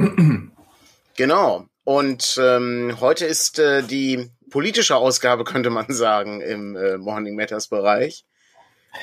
genau. 1.17 1.67
Und 1.85 2.37
ähm, 2.43 2.97
heute 2.99 3.27
ist 3.27 3.61
äh, 3.61 3.85
die 3.85 4.33
politische 4.51 4.97
Ausgabe, 4.97 5.45
könnte 5.45 5.71
man 5.71 5.87
sagen, 5.89 6.41
im 6.41 6.75
äh, 6.75 6.99
Morning 6.99 7.37
Matters 7.37 7.69
Bereich. 7.69 8.25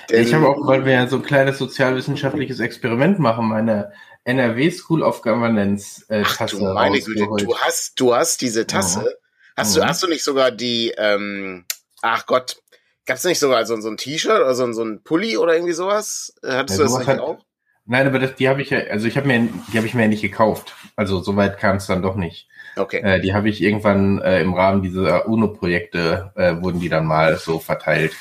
Denn, 0.10 0.23
ich 0.23 0.34
habe 0.34 0.49
auch, 0.49 0.68
weil 0.68 0.84
wir 0.84 0.91
ja 0.91 1.07
so 1.07 1.16
ein 1.16 1.23
kleines 1.23 1.60
sozialwissenschaftliches 1.60 2.60
Experiment 2.60 3.20
machen, 3.20 3.48
meine 3.48 3.94
NRW 4.30 4.70
School 4.72 5.02
of 5.02 5.22
Governance 5.22 6.06
äh, 6.10 6.22
Tasse. 6.24 6.56
Ach, 6.56 6.60
du 6.60 6.74
meine 6.74 7.02
Güte, 7.02 7.28
du 7.46 7.58
hast, 7.58 8.00
du 8.00 8.14
hast 8.14 8.42
diese 8.42 8.68
Tasse. 8.68 9.04
Ja. 9.05 9.12
Hast 9.58 9.76
du, 9.76 9.84
hast 9.84 10.04
du 10.04 10.08
nicht 10.08 10.24
sogar 10.24 10.52
die, 10.52 10.94
ähm, 10.98 11.66
ach 12.02 12.26
Gott, 12.28 12.62
gab's 13.05 13.24
nicht 13.24 13.40
sogar 13.40 13.66
so, 13.66 13.80
so 13.82 13.90
ein 13.90 13.98
T-Shirt 13.98 14.40
oder 14.40 14.55
so, 14.55 14.72
so 14.72 14.84
ein 14.84 15.04
Pulli 15.04 15.38
oder 15.38 15.54
irgendwie 15.55 15.74
sowas? 15.74 16.34
Äh, 16.44 16.52
hattest 16.52 16.80
ja, 16.80 16.86
du 16.86 16.92
das 16.92 17.00
nicht 17.00 17.08
hat, 17.08 17.20
auch? 17.20 17.44
Nein, 17.86 18.05
aber 18.05 18.20
das, 18.20 18.36
die 18.36 18.48
habe 18.48 18.62
ich 18.62 18.70
ja, 18.70 18.80
also 18.91 19.08
ich 19.08 19.18
habe 19.18 19.27
mir, 19.27 19.49
die 19.74 19.77
habe 19.77 19.88
ich 19.88 19.96
mir 19.96 20.04
ja 20.04 20.08
nicht 20.08 20.21
gekauft. 20.21 20.76
Also 20.96 21.21
soweit 21.21 21.58
kam 21.58 21.77
es 21.77 21.88
dann 21.88 22.04
doch 22.04 22.16
nicht. 22.16 22.48
Okay. 22.76 22.99
Äh, 22.99 23.20
die 23.20 23.34
habe 23.34 23.49
ich 23.49 23.62
irgendwann 23.62 24.21
äh, 24.21 24.41
im 24.41 24.54
Rahmen 24.54 24.84
dieser 24.84 25.27
UNO-Projekte 25.27 26.32
äh, 26.36 26.62
wurden 26.62 26.80
die 26.80 26.90
dann 26.90 27.08
mal 27.08 27.38
so 27.38 27.58
verteilt. 27.58 28.14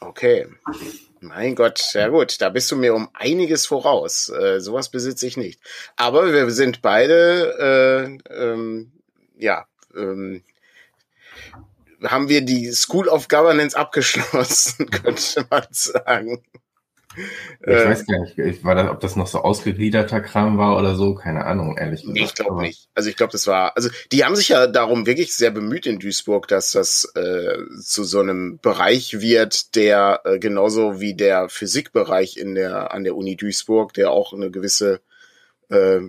Okay. 0.00 0.48
Mein 1.24 1.54
Gott, 1.54 1.94
ja 1.94 2.08
gut, 2.08 2.38
da 2.42 2.50
bist 2.50 2.70
du 2.70 2.76
mir 2.76 2.94
um 2.94 3.08
einiges 3.14 3.64
voraus. 3.64 4.28
Äh, 4.28 4.60
sowas 4.60 4.90
besitze 4.90 5.26
ich 5.26 5.38
nicht. 5.38 5.58
Aber 5.96 6.30
wir 6.32 6.50
sind 6.50 6.82
beide, 6.82 8.18
äh, 8.28 8.34
ähm, 8.34 8.92
ja, 9.38 9.66
ähm, 9.96 10.42
haben 12.02 12.28
wir 12.28 12.42
die 12.42 12.70
School 12.72 13.08
of 13.08 13.28
Governance 13.28 13.74
abgeschlossen, 13.74 14.90
könnte 14.90 15.46
man 15.48 15.66
sagen. 15.70 16.44
Ich 17.60 17.66
äh, 17.66 17.88
weiß 17.88 18.06
gar 18.06 18.20
nicht, 18.20 18.64
war 18.64 18.74
das, 18.74 18.90
ob 18.90 19.00
das 19.00 19.16
noch 19.16 19.26
so 19.26 19.38
ausgegliederter 19.38 20.20
Kram 20.20 20.58
war 20.58 20.76
oder 20.76 20.94
so, 20.94 21.14
keine 21.14 21.44
Ahnung, 21.44 21.76
ehrlich 21.76 22.02
gesagt. 22.02 22.18
Ich 22.18 22.34
glaube 22.34 22.60
nicht. 22.62 22.88
Also 22.94 23.08
ich 23.08 23.16
glaube, 23.16 23.32
das 23.32 23.46
war, 23.46 23.76
also 23.76 23.88
die 24.12 24.24
haben 24.24 24.36
sich 24.36 24.48
ja 24.48 24.66
darum 24.66 25.06
wirklich 25.06 25.34
sehr 25.34 25.50
bemüht 25.50 25.86
in 25.86 25.98
Duisburg, 25.98 26.48
dass 26.48 26.72
das 26.72 27.10
äh, 27.14 27.56
zu 27.80 28.04
so 28.04 28.20
einem 28.20 28.58
Bereich 28.60 29.20
wird, 29.20 29.74
der 29.76 30.20
äh, 30.24 30.38
genauso 30.38 31.00
wie 31.00 31.14
der 31.14 31.48
Physikbereich 31.48 32.36
in 32.36 32.54
der 32.54 32.92
an 32.92 33.04
der 33.04 33.16
Uni 33.16 33.36
Duisburg, 33.36 33.92
der 33.94 34.10
auch 34.10 34.32
eine 34.32 34.50
gewisse 34.50 35.00
äh, 35.70 36.00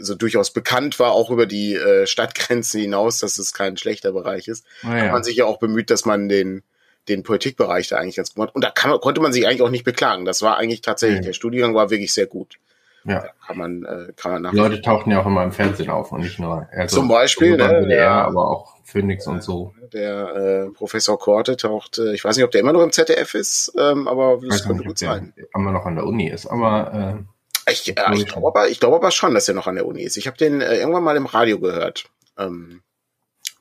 so 0.00 0.14
durchaus 0.14 0.52
bekannt 0.52 0.98
war, 0.98 1.12
auch 1.12 1.30
über 1.30 1.46
die 1.46 1.74
äh, 1.74 2.06
Stadtgrenzen 2.06 2.80
hinaus, 2.80 3.18
dass 3.18 3.38
es 3.38 3.52
kein 3.52 3.76
schlechter 3.76 4.12
Bereich 4.12 4.48
ist, 4.48 4.64
ah, 4.82 4.96
ja. 4.96 5.02
hat 5.04 5.12
man 5.12 5.24
sich 5.24 5.36
ja 5.36 5.44
auch 5.44 5.58
bemüht, 5.58 5.90
dass 5.90 6.04
man 6.04 6.28
den 6.28 6.62
den 7.08 7.22
Politikbereich 7.22 7.88
da 7.88 7.98
eigentlich 7.98 8.16
ganz 8.16 8.34
gut 8.34 8.38
macht. 8.38 8.54
Und 8.54 8.62
da 8.62 8.70
kann, 8.70 8.98
konnte 9.00 9.20
man 9.20 9.32
sich 9.32 9.46
eigentlich 9.46 9.62
auch 9.62 9.70
nicht 9.70 9.84
beklagen. 9.84 10.24
Das 10.24 10.42
war 10.42 10.56
eigentlich 10.56 10.82
tatsächlich, 10.82 11.20
mhm. 11.20 11.24
der 11.24 11.32
Studiengang 11.32 11.74
war 11.74 11.90
wirklich 11.90 12.12
sehr 12.12 12.26
gut. 12.26 12.58
Ja. 13.04 13.20
Da 13.20 13.28
kann 13.46 13.58
man, 13.58 13.84
äh, 13.84 14.12
kann 14.14 14.32
man 14.32 14.42
nach. 14.42 14.50
Die 14.52 14.56
Leute 14.56 14.80
tauchten 14.80 15.10
ja 15.10 15.20
auch 15.20 15.26
immer 15.26 15.42
im 15.42 15.52
Fernsehen 15.52 15.90
auf 15.90 16.12
und 16.12 16.20
nicht 16.20 16.38
nur. 16.38 16.68
Also 16.72 16.98
Zum 16.98 17.08
Beispiel, 17.08 17.56
ne, 17.56 17.64
WDR, 17.64 17.86
der, 17.86 18.10
aber 18.12 18.48
auch 18.48 18.76
Phoenix 18.84 19.26
und 19.26 19.42
so. 19.42 19.74
Der 19.92 20.66
äh, 20.68 20.70
Professor 20.70 21.18
Korte 21.18 21.56
taucht, 21.56 21.98
äh, 21.98 22.14
ich 22.14 22.24
weiß 22.24 22.36
nicht, 22.36 22.44
ob 22.44 22.52
der 22.52 22.60
immer 22.60 22.72
noch 22.72 22.82
im 22.82 22.92
ZDF 22.92 23.34
ist, 23.34 23.72
ähm, 23.76 24.06
aber 24.06 24.38
das 24.48 24.64
könnte 24.64 24.84
gut 24.84 24.98
sein. 24.98 25.32
Immer 25.54 25.72
noch 25.72 25.84
an 25.84 25.96
der 25.96 26.06
Uni 26.06 26.28
ist, 26.28 26.46
aber 26.46 27.24
äh, 27.66 27.72
ich, 27.72 27.88
äh, 27.88 28.14
ich 28.14 28.26
glaube 28.26 28.48
aber, 28.48 28.68
ich 28.68 28.78
glaube 28.78 28.96
aber 28.96 29.10
schon, 29.10 29.34
dass 29.34 29.48
er 29.48 29.54
noch 29.54 29.66
an 29.66 29.74
der 29.74 29.86
Uni 29.86 30.02
ist. 30.02 30.16
Ich 30.16 30.26
habe 30.26 30.36
den 30.36 30.60
äh, 30.60 30.76
irgendwann 30.76 31.04
mal 31.04 31.16
im 31.16 31.26
Radio 31.26 31.58
gehört. 31.58 32.04
Ähm, 32.38 32.82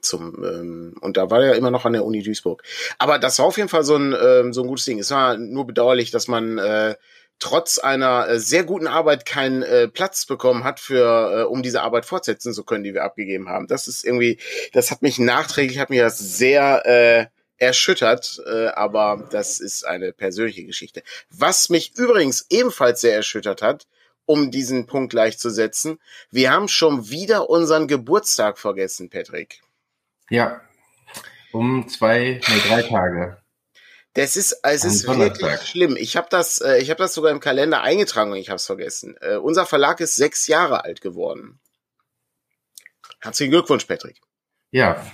zum 0.01 0.43
ähm, 0.43 0.95
und 1.01 1.17
da 1.17 1.29
war 1.29 1.43
er 1.43 1.55
immer 1.55 1.71
noch 1.71 1.85
an 1.85 1.93
der 1.93 2.05
Uni 2.05 2.23
Duisburg. 2.23 2.63
Aber 2.97 3.19
das 3.19 3.39
war 3.39 3.45
auf 3.45 3.57
jeden 3.57 3.69
Fall 3.69 3.83
so 3.83 3.95
ein 3.95 4.15
ähm, 4.21 4.53
so 4.53 4.61
ein 4.61 4.67
gutes 4.67 4.85
Ding. 4.85 4.99
Es 4.99 5.11
war 5.11 5.37
nur 5.37 5.65
bedauerlich, 5.65 6.11
dass 6.11 6.27
man 6.27 6.57
äh, 6.57 6.95
trotz 7.41 7.79
einer 7.79 8.29
äh, 8.29 8.39
sehr 8.39 8.63
guten 8.63 8.87
Arbeit 8.87 9.25
keinen 9.25 9.63
äh, 9.63 9.87
Platz 9.89 10.25
bekommen 10.25 10.63
hat 10.63 10.79
für 10.79 11.41
äh, 11.41 11.43
um 11.43 11.61
diese 11.63 11.81
Arbeit 11.81 12.05
fortsetzen 12.05 12.53
zu 12.53 12.63
können, 12.63 12.83
die 12.83 12.93
wir 12.93 13.03
abgegeben 13.03 13.49
haben. 13.49 13.67
Das 13.67 13.87
ist 13.87 14.05
irgendwie, 14.05 14.39
das 14.73 14.91
hat 14.91 15.01
mich 15.01 15.19
nachträglich, 15.19 15.79
hat 15.79 15.89
mich 15.89 15.99
das 15.99 16.19
sehr 16.19 16.85
äh, 16.85 17.25
erschüttert, 17.57 18.41
äh, 18.45 18.67
aber 18.67 19.27
das 19.31 19.59
ist 19.59 19.85
eine 19.85 20.13
persönliche 20.13 20.63
Geschichte. 20.63 21.03
Was 21.29 21.69
mich 21.69 21.93
übrigens 21.97 22.45
ebenfalls 22.49 23.01
sehr 23.01 23.15
erschüttert 23.15 23.61
hat, 23.61 23.87
um 24.25 24.51
diesen 24.51 24.85
Punkt 24.85 25.11
gleichzusetzen, 25.11 25.99
wir 26.29 26.51
haben 26.51 26.67
schon 26.67 27.09
wieder 27.09 27.49
unseren 27.49 27.87
Geburtstag 27.87 28.57
vergessen, 28.57 29.09
Patrick. 29.09 29.61
Ja, 30.31 30.61
um 31.51 31.89
zwei, 31.89 32.39
nee, 32.47 32.69
drei 32.69 32.83
Tage. 32.83 33.37
Das 34.13 34.37
ist, 34.37 34.61
es 34.63 34.85
ist 34.85 35.05
wirklich 35.05 35.61
schlimm. 35.61 35.97
Ich 35.97 36.15
habe 36.15 36.27
das, 36.29 36.59
äh, 36.61 36.77
ich 36.77 36.89
habe 36.89 36.99
das 36.99 37.13
sogar 37.13 37.31
im 37.31 37.41
Kalender 37.41 37.81
eingetragen 37.81 38.31
und 38.31 38.37
ich 38.37 38.47
habe 38.47 38.55
es 38.55 38.65
vergessen. 38.65 39.17
Äh, 39.19 39.35
unser 39.35 39.65
Verlag 39.65 39.99
ist 39.99 40.15
sechs 40.15 40.47
Jahre 40.47 40.85
alt 40.85 41.01
geworden. 41.01 41.59
Herzlichen 43.19 43.51
Glückwunsch, 43.51 43.83
Patrick. 43.83 44.21
Ja, 44.71 45.05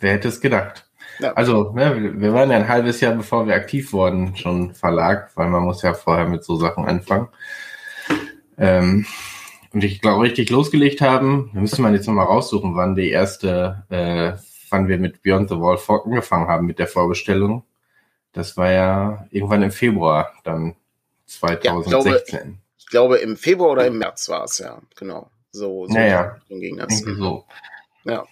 wer 0.00 0.12
hätte 0.12 0.28
es 0.28 0.40
gedacht? 0.40 0.84
Ja. 1.20 1.32
Also, 1.32 1.72
ne, 1.72 2.20
wir 2.20 2.32
waren 2.32 2.48
ja 2.48 2.58
ein 2.58 2.68
halbes 2.68 3.00
Jahr, 3.00 3.12
bevor 3.12 3.48
wir 3.48 3.54
aktiv 3.56 3.92
wurden, 3.92 4.36
schon 4.36 4.72
Verlag, 4.72 5.32
weil 5.34 5.48
man 5.48 5.64
muss 5.64 5.82
ja 5.82 5.92
vorher 5.92 6.28
mit 6.28 6.44
so 6.44 6.54
Sachen 6.54 6.84
anfangen. 6.84 7.26
Ähm, 8.56 9.04
und 9.72 9.84
ich 9.84 10.00
glaube, 10.00 10.22
richtig 10.22 10.50
losgelegt 10.50 11.00
haben, 11.00 11.50
da 11.54 11.60
müsste 11.60 11.82
man 11.82 11.94
jetzt 11.94 12.06
nochmal 12.06 12.26
raussuchen, 12.26 12.76
wann 12.76 12.94
die 12.94 13.10
erste 13.10 13.84
äh, 13.90 14.38
wann 14.70 14.88
wir 14.88 14.98
mit 14.98 15.22
Beyond 15.22 15.50
the 15.50 15.56
Wall 15.56 15.78
angefangen 16.04 16.48
haben 16.48 16.66
mit 16.66 16.78
der 16.78 16.86
Vorbestellung. 16.86 17.64
Das 18.32 18.56
war 18.56 18.70
ja 18.70 19.26
irgendwann 19.30 19.62
im 19.62 19.70
Februar 19.70 20.32
dann 20.44 20.76
2016. 21.26 21.94
Ja, 21.94 22.18
ich, 22.18 22.26
glaube, 22.26 22.58
ich 22.78 22.86
glaube, 22.86 23.16
im 23.18 23.36
Februar 23.36 23.70
oder 23.72 23.86
im 23.86 23.98
März 23.98 24.28
war 24.28 24.44
es 24.44 24.58
ja, 24.58 24.80
genau. 24.96 25.30
So, 25.50 25.86
so 25.86 25.92
naja, 25.92 26.38
ging 26.48 26.76
das. 26.76 26.98
So. 26.98 27.44
Ja. 28.04 28.26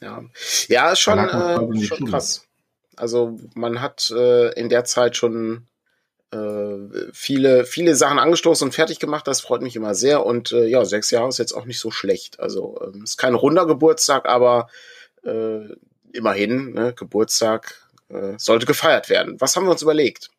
Ja, 0.00 0.24
ja 0.68 0.96
schon, 0.96 1.18
äh, 1.18 1.84
schon 1.84 2.10
krass. 2.10 2.46
Also 2.96 3.38
man 3.54 3.80
hat 3.80 4.10
äh, 4.10 4.52
in 4.58 4.68
der 4.68 4.84
Zeit 4.84 5.16
schon 5.16 5.66
äh, 6.32 7.10
viele, 7.12 7.64
viele 7.64 7.94
Sachen 7.96 8.18
angestoßen 8.18 8.66
und 8.66 8.72
fertig 8.72 8.98
gemacht. 8.98 9.26
Das 9.26 9.40
freut 9.40 9.62
mich 9.62 9.76
immer 9.76 9.94
sehr. 9.94 10.24
Und 10.24 10.52
äh, 10.52 10.66
ja, 10.66 10.84
sechs 10.84 11.10
Jahre 11.10 11.28
ist 11.28 11.38
jetzt 11.38 11.52
auch 11.52 11.64
nicht 11.64 11.80
so 11.80 11.90
schlecht. 11.90 12.40
Also 12.40 12.80
ähm, 12.82 13.02
ist 13.02 13.16
kein 13.16 13.34
runder 13.34 13.66
Geburtstag, 13.66 14.26
aber 14.26 14.68
äh, 15.24 15.74
immerhin, 16.12 16.72
ne, 16.72 16.92
Geburtstag 16.94 17.88
äh, 18.08 18.34
sollte 18.36 18.66
gefeiert 18.66 19.08
werden. 19.08 19.40
Was 19.40 19.56
haben 19.56 19.64
wir 19.64 19.72
uns 19.72 19.82
überlegt? 19.82 20.30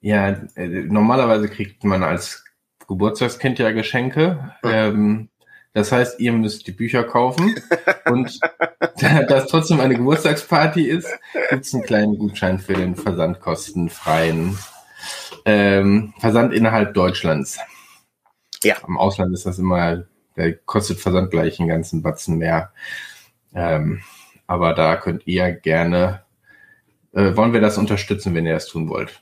Ja, 0.00 0.28
äh, 0.56 0.66
normalerweise 0.66 1.48
kriegt 1.48 1.84
man 1.84 2.02
als 2.02 2.44
Geburtstagskind 2.86 3.58
ja 3.58 3.70
Geschenke. 3.72 4.54
Hm. 4.62 4.70
Ähm, 4.70 5.28
das 5.72 5.90
heißt, 5.90 6.20
ihr 6.20 6.32
müsst 6.32 6.66
die 6.66 6.72
Bücher 6.72 7.02
kaufen 7.02 7.56
und 8.06 8.38
da 9.00 9.22
das 9.24 9.48
trotzdem 9.48 9.80
eine 9.80 9.96
Geburtstagsparty 9.96 10.84
ist, 10.84 11.08
gibt 11.50 11.64
es 11.64 11.74
einen 11.74 11.82
kleinen 11.82 12.16
Gutschein 12.16 12.60
für 12.60 12.74
den 12.74 12.94
versandkostenfreien 12.94 14.56
ähm, 15.44 16.14
Versand 16.18 16.54
innerhalb 16.54 16.94
Deutschlands. 16.94 17.58
Ja. 18.62 18.76
Im 18.86 18.96
Ausland 18.96 19.34
ist 19.34 19.46
das 19.46 19.58
immer, 19.58 20.04
der 20.36 20.54
kostet 20.54 21.00
Versand 21.00 21.30
gleich 21.30 21.58
einen 21.60 21.68
ganzen 21.68 22.02
Batzen 22.02 22.38
mehr. 22.38 22.72
Ähm, 23.54 24.02
aber 24.46 24.74
da 24.74 24.96
könnt 24.96 25.26
ihr 25.26 25.52
gerne, 25.52 26.24
äh, 27.12 27.36
wollen 27.36 27.52
wir 27.52 27.60
das 27.60 27.78
unterstützen, 27.78 28.34
wenn 28.34 28.46
ihr 28.46 28.54
das 28.54 28.66
tun 28.66 28.88
wollt. 28.88 29.20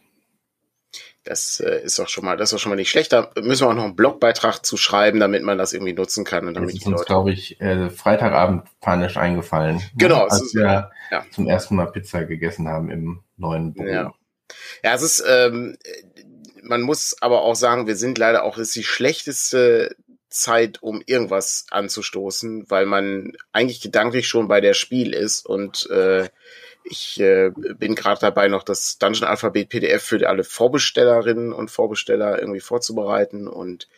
Das 1.25 1.61
äh, 1.61 1.83
ist 1.85 2.01
doch 2.01 2.09
schon 2.09 2.25
mal, 2.25 2.37
das 2.37 2.49
ist 2.49 2.55
doch 2.55 2.59
schon 2.59 2.71
mal 2.71 2.77
nicht 2.77 2.91
schlecht. 2.91 3.13
Da 3.13 3.31
müssen 3.41 3.65
wir 3.65 3.71
auch 3.71 3.75
noch 3.75 3.85
einen 3.85 3.95
Blogbeitrag 3.95 4.67
zu 4.67 4.77
schreiben, 4.77 5.21
damit 5.21 5.45
man 5.45 5.57
das 5.57 5.73
irgendwie 5.73 5.93
nutzen 5.93 6.25
kann. 6.25 6.49
Und 6.49 6.55
damit 6.55 6.71
das 6.71 6.81
ist 6.81 6.87
uns, 6.87 7.05
glaube 7.05 7.31
ich, 7.31 7.61
äh, 7.61 7.91
Freitagabend 7.91 8.65
panisch 8.81 9.17
eingefallen. 9.17 9.77
Ne? 9.77 9.83
Genau. 9.97 10.25
Als 10.25 10.43
ist, 10.43 10.55
wir 10.57 10.91
ja. 11.13 11.25
zum 11.31 11.47
ersten 11.47 11.77
Mal 11.77 11.87
Pizza 11.93 12.25
gegessen 12.25 12.67
haben 12.67 12.91
im 12.91 13.21
neuen 13.37 13.73
Büro. 13.73 13.87
Ja, 13.87 14.13
ja 14.83 14.95
es 14.95 15.03
ist, 15.03 15.25
ähm, 15.29 15.77
man 16.63 16.83
muss 16.83 17.17
aber 17.21 17.43
auch 17.43 17.55
sagen, 17.55 17.87
wir 17.87 17.97
sind 17.97 18.19
leider 18.19 18.43
auch, 18.43 18.59
es 18.59 18.69
ist 18.69 18.77
die 18.77 18.85
schlechteste 18.85 19.95
Zeit, 20.33 20.83
um 20.83 21.03
irgendwas 21.05 21.67
anzustoßen, 21.71 22.71
weil 22.71 22.87
man 22.87 23.33
eigentlich 23.53 23.81
gedanklich 23.81 24.29
schon 24.29 24.49
bei 24.49 24.61
der 24.61 24.75
Spiel 24.75 25.15
ist 25.15 25.47
und 25.47 25.89
äh, 25.91 26.29
ich 26.85 27.21
äh, 27.21 27.51
bin 27.51 27.95
gerade 27.95 28.21
dabei, 28.21 28.49
noch 28.49 28.65
das 28.65 28.99
Dungeon 28.99 29.29
Alphabet 29.29 29.69
PDF 29.69 30.03
für 30.03 30.29
alle 30.29 30.43
Vorbestellerinnen 30.43 31.53
und 31.53 31.71
Vorbesteller 31.71 32.41
irgendwie 32.41 32.61
vorzubereiten 32.61 33.47
und 33.47 33.89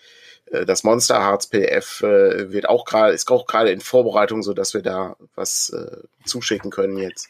äh, 0.51 0.67
das 0.67 0.85
Monster 0.85 1.21
Hearts 1.21 1.47
PDF 1.47 2.03
äh, 2.03 2.53
wird 2.53 2.69
auch 2.69 2.85
gerade 2.85 3.15
ist 3.15 3.31
auch 3.31 3.47
gerade 3.47 3.71
in 3.71 3.81
Vorbereitung, 3.81 4.43
so 4.43 4.53
dass 4.53 4.75
wir 4.75 4.83
da 4.83 5.17
was 5.35 5.71
äh, 5.71 5.97
zuschicken 6.27 6.71
können 6.71 6.99
jetzt 6.99 7.29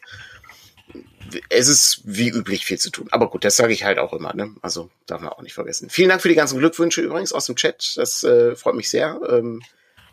es 1.49 1.67
ist 1.67 2.01
wie 2.03 2.29
üblich 2.29 2.65
viel 2.65 2.77
zu 2.77 2.89
tun. 2.89 3.07
Aber 3.11 3.29
gut, 3.29 3.43
das 3.43 3.57
sage 3.57 3.73
ich 3.73 3.83
halt 3.83 3.99
auch 3.99 4.13
immer. 4.13 4.33
Ne? 4.33 4.55
Also 4.61 4.89
darf 5.05 5.21
man 5.21 5.31
auch 5.31 5.41
nicht 5.41 5.53
vergessen. 5.53 5.89
Vielen 5.89 6.09
Dank 6.09 6.21
für 6.21 6.29
die 6.29 6.35
ganzen 6.35 6.59
Glückwünsche 6.59 7.01
übrigens 7.01 7.33
aus 7.33 7.45
dem 7.45 7.55
Chat. 7.55 7.97
Das 7.97 8.23
äh, 8.23 8.55
freut 8.55 8.75
mich 8.75 8.89
sehr. 8.89 9.19
Ähm, 9.27 9.61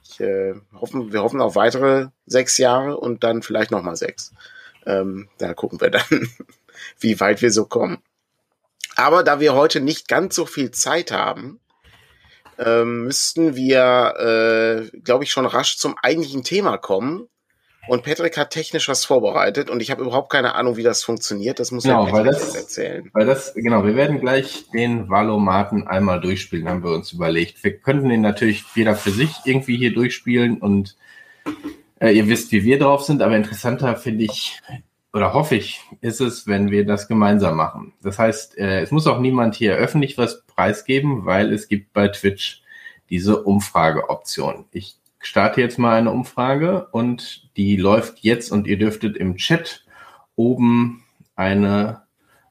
Ich 0.09 0.21
äh, 0.21 0.55
hoffen, 0.75 1.13
wir 1.13 1.23
hoffen 1.23 1.41
auf 1.41 1.55
weitere 1.55 2.09
sechs 2.27 2.59
Jahre 2.59 2.97
und 2.97 3.25
dann 3.25 3.43
vielleicht 3.43 3.71
nochmal 3.71 3.97
sechs. 3.97 4.33
Ähm, 4.87 5.29
da 5.39 5.55
gucken 5.55 5.81
wir 5.81 5.91
dann, 5.91 6.29
wie 6.99 7.21
weit 7.21 7.43
wir 7.43 7.51
so 7.51 7.67
kommen. 7.67 8.03
Aber 8.97 9.23
da 9.23 9.41
wir 9.41 9.55
heute 9.55 9.81
nicht 9.81 10.09
ganz 10.09 10.35
so 10.35 10.45
viel 10.45 10.71
Zeit 10.71 11.13
haben, 11.13 11.61
ähm, 12.59 13.05
müssten 13.05 13.55
wir, 13.55 14.91
äh, 14.93 14.99
glaube 14.99 15.25
ich, 15.25 15.33
schon 15.33 15.47
rasch 15.47 15.79
zum 15.79 15.97
eigentlichen 16.03 16.45
Thema 16.45 16.77
kommen. 16.79 17.29
Und 17.89 18.05
Patrick 18.05 18.37
hat 18.37 18.51
technisch 18.51 18.89
was 18.89 19.05
vorbereitet 19.05 19.69
und 19.69 19.83
ich 19.83 19.91
habe 19.91 20.03
überhaupt 20.03 20.31
keine 20.31 20.55
Ahnung, 20.55 20.77
wie 20.77 20.85
das 20.85 21.03
funktioniert. 21.03 21.59
Das 21.59 21.73
muss 21.73 21.83
genau, 21.83 22.11
weil 22.13 22.25
das, 22.25 22.55
erzählen. 22.55 23.11
Weil 23.13 23.27
das, 23.27 23.55
genau, 23.55 23.85
wir 23.85 23.97
werden 23.97 24.21
gleich 24.21 24.67
den 24.71 25.09
Valomaten 25.09 25.89
einmal 25.89 26.21
durchspielen, 26.21 26.69
haben 26.69 26.85
wir 26.85 26.93
uns 26.93 27.13
überlegt. 27.13 27.63
Wir 27.65 27.77
könnten 27.77 28.09
den 28.09 28.21
natürlich 28.21 28.65
jeder 28.77 28.95
für 28.95 29.11
sich 29.11 29.35
irgendwie 29.45 29.77
hier 29.77 29.93
durchspielen 29.93 30.59
und 30.59 30.97
äh, 31.99 32.13
ihr 32.13 32.29
wisst, 32.29 32.53
wie 32.53 32.63
wir 32.63 32.79
drauf 32.79 33.03
sind, 33.05 33.21
aber 33.21 33.37
interessanter 33.37 33.97
finde 33.97 34.25
ich 34.25 34.61
oder 35.13 35.35
hoffe 35.35 35.57
ich, 35.57 35.81
ist 36.01 36.21
es, 36.21 36.47
wenn 36.47 36.71
wir 36.71 36.87
das 36.87 37.09
gemeinsam 37.09 37.57
machen. 37.57 37.93
Das 38.03 38.19
heißt, 38.19 38.57
äh, 38.59 38.81
es 38.81 38.93
muss 38.93 39.07
auch 39.07 39.19
niemand 39.19 39.55
hier 39.57 39.75
öffentlich 39.75 40.17
was 40.17 40.43
preisgeben, 40.47 41.27
weil 41.27 41.53
es 41.53 41.69
gibt 41.69 41.93
bei 41.93 42.09
Twitch 42.09 42.63
diese 43.11 43.43
Umfrageoption. 43.43 44.65
Ich 44.73 44.97
starte 45.23 45.61
jetzt 45.61 45.79
mal 45.79 45.99
eine 45.99 46.11
Umfrage 46.11 46.89
und 46.91 47.49
die 47.57 47.77
läuft 47.77 48.19
jetzt 48.21 48.53
und 48.53 48.67
ihr 48.67 48.79
dürftet 48.79 49.17
im 49.17 49.37
Chat 49.37 49.85
oben 50.37 51.05
eine 51.37 52.03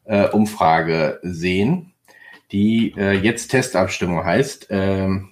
äh, 0.06 0.28
Umfrage 0.30 1.20
sehen, 1.22 1.94
die 2.52 2.94
äh, 2.98 3.14
jetzt 3.14 3.50
Testabstimmung 3.50 4.24
heißt. 4.24 4.68
Ähm, 4.70 5.30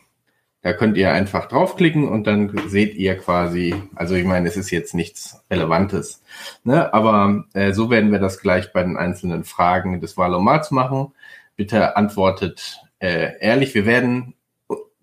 da 0.62 0.74
könnt 0.74 0.98
ihr 0.98 1.14
einfach 1.14 1.48
draufklicken 1.48 2.08
und 2.10 2.28
dann 2.28 2.68
seht 2.68 2.96
ihr 2.96 3.18
quasi, 3.18 3.74
also 3.96 4.16
ich 4.16 4.26
meine, 4.26 4.50
es 4.50 4.58
ist 4.58 4.72
jetzt 4.72 4.94
nichts 4.94 5.42
Relevantes, 5.50 6.22
ne? 6.66 6.94
aber 6.94 7.46
äh, 7.54 7.72
so 7.72 7.90
werden 7.90 8.12
wir 8.12 8.20
das 8.20 8.42
gleich 8.42 8.74
bei 8.74 8.84
den 8.84 8.98
einzelnen 8.98 9.46
Fragen 9.46 10.02
des 10.02 10.18
Valomats 10.18 10.72
machen. 10.72 11.14
Bitte 11.56 11.96
antwortet 11.96 12.82
äh, 13.00 13.38
ehrlich. 13.40 13.74
Wir 13.74 13.86
werden 13.86 14.34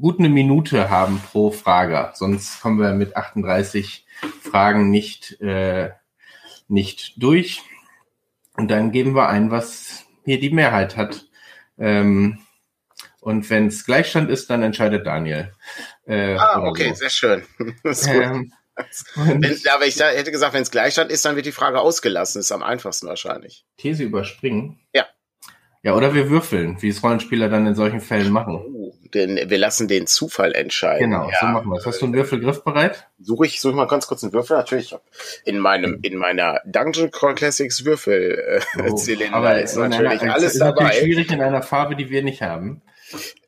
gut 0.00 0.18
eine 0.18 0.28
Minute 0.28 0.90
haben 0.90 1.20
pro 1.20 1.50
Frage, 1.50 2.12
sonst 2.14 2.60
kommen 2.60 2.80
wir 2.80 2.92
mit 2.92 3.16
38 3.16 4.06
Fragen 4.42 4.90
nicht, 4.90 5.40
äh, 5.40 5.90
nicht 6.68 7.14
durch. 7.22 7.62
Und 8.56 8.70
dann 8.70 8.90
geben 8.92 9.14
wir 9.14 9.28
ein, 9.28 9.50
was 9.50 10.06
hier 10.24 10.40
die 10.40 10.50
Mehrheit 10.50 10.96
hat. 10.96 11.26
Ähm, 11.78 12.38
und 13.20 13.50
wenn 13.50 13.66
es 13.66 13.84
Gleichstand 13.84 14.30
ist, 14.30 14.50
dann 14.50 14.62
entscheidet 14.62 15.06
Daniel. 15.06 15.52
Äh, 16.06 16.36
ah, 16.36 16.62
okay, 16.62 16.90
so. 16.90 16.94
sehr 16.94 17.10
schön. 17.10 17.42
Ähm, 18.08 18.52
wenn, 19.14 19.58
aber 19.74 19.86
ich 19.86 19.98
hätte 19.98 20.30
gesagt, 20.30 20.52
wenn 20.52 20.60
es 20.60 20.70
Gleichstand 20.70 21.10
ist, 21.10 21.24
dann 21.24 21.34
wird 21.34 21.46
die 21.46 21.52
Frage 21.52 21.80
ausgelassen. 21.80 22.40
Das 22.40 22.46
ist 22.46 22.52
am 22.52 22.62
einfachsten 22.62 23.06
wahrscheinlich. 23.06 23.64
These 23.78 24.02
überspringen? 24.02 24.78
Ja. 24.92 25.06
Ja, 25.86 25.94
oder 25.94 26.14
wir 26.14 26.30
würfeln, 26.30 26.82
wie 26.82 26.88
es 26.88 27.00
Rollenspieler 27.00 27.48
dann 27.48 27.64
in 27.64 27.76
solchen 27.76 28.00
Fällen 28.00 28.32
machen. 28.32 28.56
Oh, 28.56 28.92
denn 29.14 29.38
wir 29.48 29.56
lassen 29.56 29.86
den 29.86 30.08
Zufall 30.08 30.52
entscheiden. 30.52 31.12
Genau, 31.12 31.30
ja. 31.30 31.36
so 31.38 31.46
machen 31.46 31.70
wir 31.70 31.78
es. 31.78 31.86
Hast 31.86 32.02
du 32.02 32.06
einen 32.06 32.14
Würfelgriff 32.14 32.64
bereit? 32.64 33.06
Suche 33.20 33.46
ich, 33.46 33.60
suche 33.60 33.70
ich 33.70 33.76
mal 33.76 33.86
ganz 33.86 34.08
kurz 34.08 34.24
einen 34.24 34.32
Würfel. 34.32 34.56
Natürlich 34.56 34.96
in 35.44 35.60
meinem, 35.60 36.00
in 36.02 36.16
meiner 36.16 36.60
Dungeon 36.64 37.12
Crawl 37.12 37.36
Classics 37.36 37.84
Würfel 37.84 38.60
äh, 38.76 38.82
oh, 38.90 38.94
Zylinder 38.96 39.62
ist 39.62 39.76
natürlich 39.76 40.22
einer, 40.22 40.34
alles 40.34 40.54
ist 40.54 40.60
dabei. 40.60 40.82
Natürlich 40.82 41.04
schwierig 41.04 41.30
in 41.30 41.40
einer 41.40 41.62
Farbe, 41.62 41.94
die 41.94 42.10
wir 42.10 42.24
nicht 42.24 42.42
haben. 42.42 42.82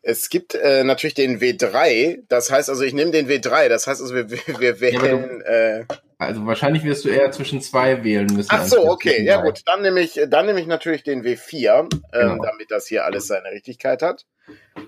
Es 0.03 0.29
gibt 0.29 0.55
äh, 0.55 0.85
natürlich 0.85 1.15
den 1.15 1.41
W3, 1.41 2.21
das 2.29 2.53
heißt 2.53 2.71
also, 2.71 2.85
ich 2.85 2.95
nehme 2.95 3.11
den 3.11 3.29
W3, 3.29 3.69
das 3.69 3.89
heißt 3.89 4.01
also, 4.01 4.15
wir, 4.15 4.31
wir 4.31 4.81
wählen. 4.81 5.43
Ja, 5.45 5.79
äh, 5.81 5.85
also 6.19 6.45
wahrscheinlich 6.47 6.83
wirst 6.83 7.05
du 7.05 7.11
eher 7.11 7.31
zwischen 7.31 7.61
zwei 7.61 8.03
wählen 8.03 8.27
müssen. 8.27 8.49
Ach 8.51 8.65
so, 8.65 8.89
okay, 8.91 9.23
ja 9.23 9.41
gut, 9.41 9.63
dann 9.67 9.83
nehme 9.83 10.01
ich, 10.01 10.21
dann 10.29 10.47
nehme 10.47 10.61
ich 10.61 10.67
natürlich 10.67 11.05
den 11.05 11.23
W4, 11.23 11.79
ähm, 11.79 11.89
genau. 12.13 12.45
damit 12.45 12.71
das 12.71 12.89
hier 12.89 13.05
alles 13.05 13.29
seine 13.29 13.53
Richtigkeit 13.53 14.03
hat. 14.03 14.27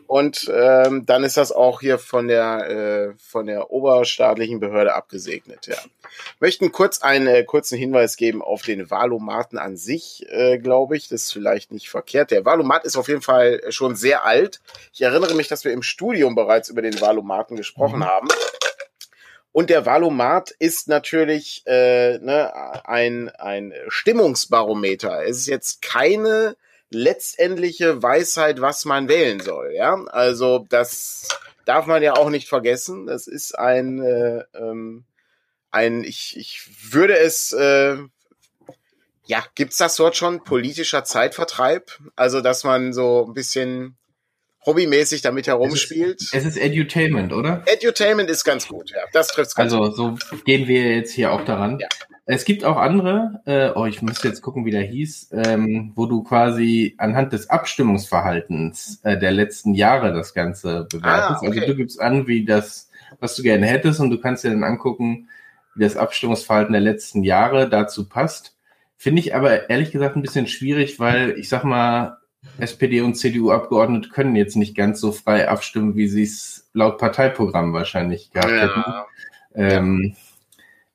Und 0.06 0.50
ähm, 0.52 1.06
dann 1.06 1.22
ist 1.22 1.36
das 1.36 1.52
auch 1.52 1.80
hier 1.80 1.98
von 1.98 2.26
der, 2.26 2.68
äh, 2.68 3.14
von 3.18 3.46
der 3.46 3.70
oberstaatlichen 3.70 4.58
Behörde 4.58 4.94
abgesegnet. 4.94 5.66
Ja. 5.66 5.76
Möchten 6.40 6.72
kurz 6.72 7.02
einen 7.02 7.28
äh, 7.28 7.44
kurzen 7.44 7.78
Hinweis 7.78 8.16
geben 8.16 8.42
auf 8.42 8.62
den 8.62 8.90
Valomaten 8.90 9.58
an 9.58 9.76
sich, 9.76 10.26
äh, 10.30 10.58
glaube 10.58 10.96
ich. 10.96 11.08
Das 11.08 11.22
ist 11.22 11.32
vielleicht 11.32 11.70
nicht 11.70 11.90
verkehrt. 11.90 12.32
Der 12.32 12.44
Valomat 12.44 12.84
ist 12.84 12.96
auf 12.96 13.08
jeden 13.08 13.22
Fall 13.22 13.60
schon 13.68 13.94
sehr 13.94 14.24
alt. 14.24 14.60
Ich 14.92 15.02
erinnere 15.02 15.34
mich, 15.34 15.46
dass 15.46 15.64
wir 15.64 15.72
im 15.72 15.82
Studium 15.82 16.34
bereits 16.34 16.70
über 16.70 16.82
den 16.82 17.00
Valomaten 17.00 17.56
gesprochen 17.56 18.00
mhm. 18.00 18.06
haben. 18.06 18.28
Und 19.52 19.70
der 19.70 19.84
Valomat 19.84 20.52
ist 20.58 20.86
natürlich 20.88 21.62
äh, 21.66 22.18
ne, 22.18 22.52
ein, 22.86 23.30
ein 23.30 23.74
Stimmungsbarometer. 23.88 25.24
Es 25.24 25.38
ist 25.38 25.46
jetzt 25.46 25.82
keine 25.82 26.56
letztendliche 26.90 28.02
Weisheit, 28.02 28.60
was 28.60 28.84
man 28.84 29.08
wählen 29.08 29.40
soll. 29.40 29.72
Ja, 29.74 29.94
also 30.06 30.66
das 30.68 31.28
darf 31.64 31.86
man 31.86 32.02
ja 32.02 32.14
auch 32.14 32.30
nicht 32.30 32.48
vergessen. 32.48 33.06
Das 33.06 33.26
ist 33.26 33.58
ein, 33.58 34.02
äh, 34.02 34.44
ähm, 34.54 35.04
ein 35.70 36.04
ich, 36.04 36.36
ich 36.36 36.68
würde 36.92 37.18
es, 37.18 37.52
äh, 37.52 37.96
ja, 39.24 39.44
gibt's 39.54 39.78
das 39.78 39.96
dort 39.96 40.16
schon 40.16 40.42
politischer 40.42 41.04
Zeitvertreib? 41.04 41.90
Also, 42.16 42.40
dass 42.40 42.64
man 42.64 42.92
so 42.92 43.26
ein 43.28 43.34
bisschen 43.34 43.96
hobbymäßig 44.66 45.22
damit 45.22 45.46
herumspielt. 45.46 46.20
Es 46.20 46.26
ist, 46.28 46.34
es 46.34 46.44
ist 46.44 46.56
Edutainment, 46.58 47.32
oder? 47.32 47.62
Edutainment 47.66 48.28
ist 48.28 48.44
ganz 48.44 48.68
gut, 48.68 48.90
ja. 48.90 48.98
Das 49.12 49.28
trifft's 49.28 49.54
ganz 49.54 49.72
also, 49.72 49.90
gut. 49.90 49.90
Also, 49.90 50.16
so 50.36 50.44
gehen 50.44 50.68
wir 50.68 50.96
jetzt 50.96 51.12
hier 51.12 51.32
auch 51.32 51.44
daran. 51.44 51.78
Ja. 51.78 51.88
Es 52.32 52.44
gibt 52.44 52.64
auch 52.64 52.76
andere, 52.76 53.40
äh, 53.44 53.70
oh, 53.74 53.86
ich 53.86 54.02
müsste 54.02 54.28
jetzt 54.28 54.40
gucken, 54.40 54.64
wie 54.64 54.70
der 54.70 54.82
hieß, 54.82 55.30
ähm, 55.32 55.92
wo 55.96 56.06
du 56.06 56.22
quasi 56.22 56.94
anhand 56.98 57.32
des 57.32 57.50
Abstimmungsverhaltens 57.50 59.00
äh, 59.02 59.18
der 59.18 59.32
letzten 59.32 59.74
Jahre 59.74 60.12
das 60.12 60.32
Ganze 60.32 60.86
bewertest. 60.90 61.04
Ah, 61.04 61.34
also 61.34 61.46
okay. 61.46 61.60
Also 61.60 61.72
du 61.72 61.76
gibst 61.76 62.00
an, 62.00 62.28
wie 62.28 62.44
das, 62.44 62.88
was 63.18 63.34
du 63.34 63.42
gerne 63.42 63.66
hättest 63.66 63.98
und 63.98 64.10
du 64.10 64.20
kannst 64.20 64.44
dir 64.44 64.50
dann 64.50 64.62
angucken, 64.62 65.28
wie 65.74 65.82
das 65.82 65.96
Abstimmungsverhalten 65.96 66.72
der 66.72 66.82
letzten 66.82 67.24
Jahre 67.24 67.68
dazu 67.68 68.08
passt. 68.08 68.56
Finde 68.96 69.20
ich 69.20 69.34
aber 69.34 69.68
ehrlich 69.68 69.90
gesagt 69.90 70.14
ein 70.14 70.22
bisschen 70.22 70.46
schwierig, 70.46 71.00
weil 71.00 71.30
ich 71.38 71.48
sag 71.48 71.64
mal, 71.64 72.18
SPD 72.58 73.00
und 73.00 73.14
CDU-Abgeordnete 73.14 74.08
können 74.08 74.36
jetzt 74.36 74.56
nicht 74.56 74.74
ganz 74.74 75.00
so 75.00 75.12
frei 75.12 75.48
abstimmen, 75.48 75.96
wie 75.96 76.08
sie 76.08 76.22
es 76.22 76.68
laut 76.72 76.98
Parteiprogramm 76.98 77.72
wahrscheinlich 77.72 78.30
gehabt 78.30 78.52
ja. 78.52 78.62
hätten. 78.62 78.84
Ähm, 79.54 80.16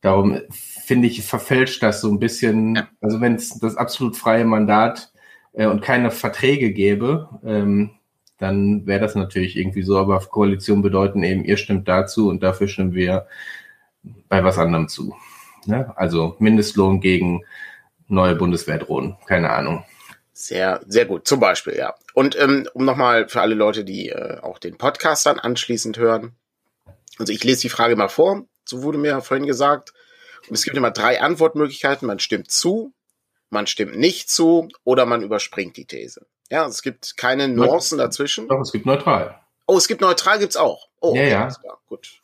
darum 0.01 0.41
finde 0.49 1.07
ich, 1.07 1.25
verfälscht 1.25 1.81
das 1.83 2.01
so 2.01 2.11
ein 2.11 2.19
bisschen. 2.19 2.75
Ja. 2.75 2.87
Also 3.01 3.21
wenn 3.21 3.35
es 3.35 3.59
das 3.59 3.75
absolut 3.75 4.15
freie 4.15 4.45
Mandat 4.45 5.11
äh, 5.53 5.65
und 5.65 5.81
keine 5.81 6.11
Verträge 6.11 6.71
gäbe, 6.71 7.29
ähm, 7.43 7.91
dann 8.37 8.85
wäre 8.85 8.99
das 8.99 9.15
natürlich 9.15 9.57
irgendwie 9.57 9.83
so. 9.83 9.97
Aber 9.97 10.19
Koalition 10.19 10.81
bedeuten 10.81 11.23
eben, 11.23 11.45
ihr 11.45 11.57
stimmt 11.57 11.87
dazu 11.87 12.29
und 12.29 12.43
dafür 12.43 12.67
stimmen 12.67 12.93
wir 12.93 13.27
bei 14.29 14.43
was 14.43 14.57
anderem 14.57 14.87
zu. 14.87 15.15
Ne? 15.65 15.93
Also 15.95 16.35
Mindestlohn 16.39 17.01
gegen 17.01 17.41
neue 18.07 18.35
Bundeswehrdrohnen. 18.35 19.15
Keine 19.25 19.51
Ahnung. 19.51 19.83
Sehr, 20.37 20.81
sehr 20.85 21.05
gut. 21.05 21.25
Zum 21.25 21.39
Beispiel, 21.39 21.77
ja. 21.77 21.95
Und 22.13 22.37
ähm, 22.37 22.67
um 22.73 22.83
nochmal 22.83 23.29
für 23.29 23.39
alle 23.39 23.55
Leute, 23.55 23.85
die 23.85 24.09
äh, 24.09 24.39
auch 24.41 24.59
den 24.59 24.77
Podcast 24.77 25.25
dann 25.25 25.39
anschließend 25.39 25.97
hören. 25.97 26.35
Also 27.17 27.31
ich 27.31 27.41
lese 27.45 27.61
die 27.61 27.69
Frage 27.69 27.95
mal 27.95 28.09
vor. 28.09 28.43
So 28.65 28.83
wurde 28.83 28.97
mir 28.97 29.21
vorhin 29.21 29.47
gesagt. 29.47 29.93
Und 30.49 30.55
es 30.55 30.65
gibt 30.65 30.75
immer 30.75 30.91
drei 30.91 31.21
Antwortmöglichkeiten. 31.21 32.05
Man 32.05 32.19
stimmt 32.19 32.51
zu, 32.51 32.93
man 33.49 33.65
stimmt 33.65 33.97
nicht 33.97 34.29
zu 34.29 34.67
oder 34.83 35.05
man 35.05 35.23
überspringt 35.23 35.77
die 35.77 35.85
These. 35.85 36.25
Ja, 36.51 36.67
es 36.67 36.81
gibt 36.81 37.15
keine 37.15 37.47
Nuancen 37.47 37.97
dazwischen. 37.97 38.49
Doch, 38.49 38.59
es 38.59 38.73
gibt 38.73 38.85
neutral. 38.85 39.39
Oh, 39.67 39.77
es 39.77 39.87
gibt 39.87 40.01
neutral, 40.01 40.39
gibt's 40.39 40.57
auch. 40.57 40.89
Oh, 40.99 41.15
ja, 41.15 41.21
okay, 41.21 41.29
ja. 41.63 41.77
gut. 41.87 42.19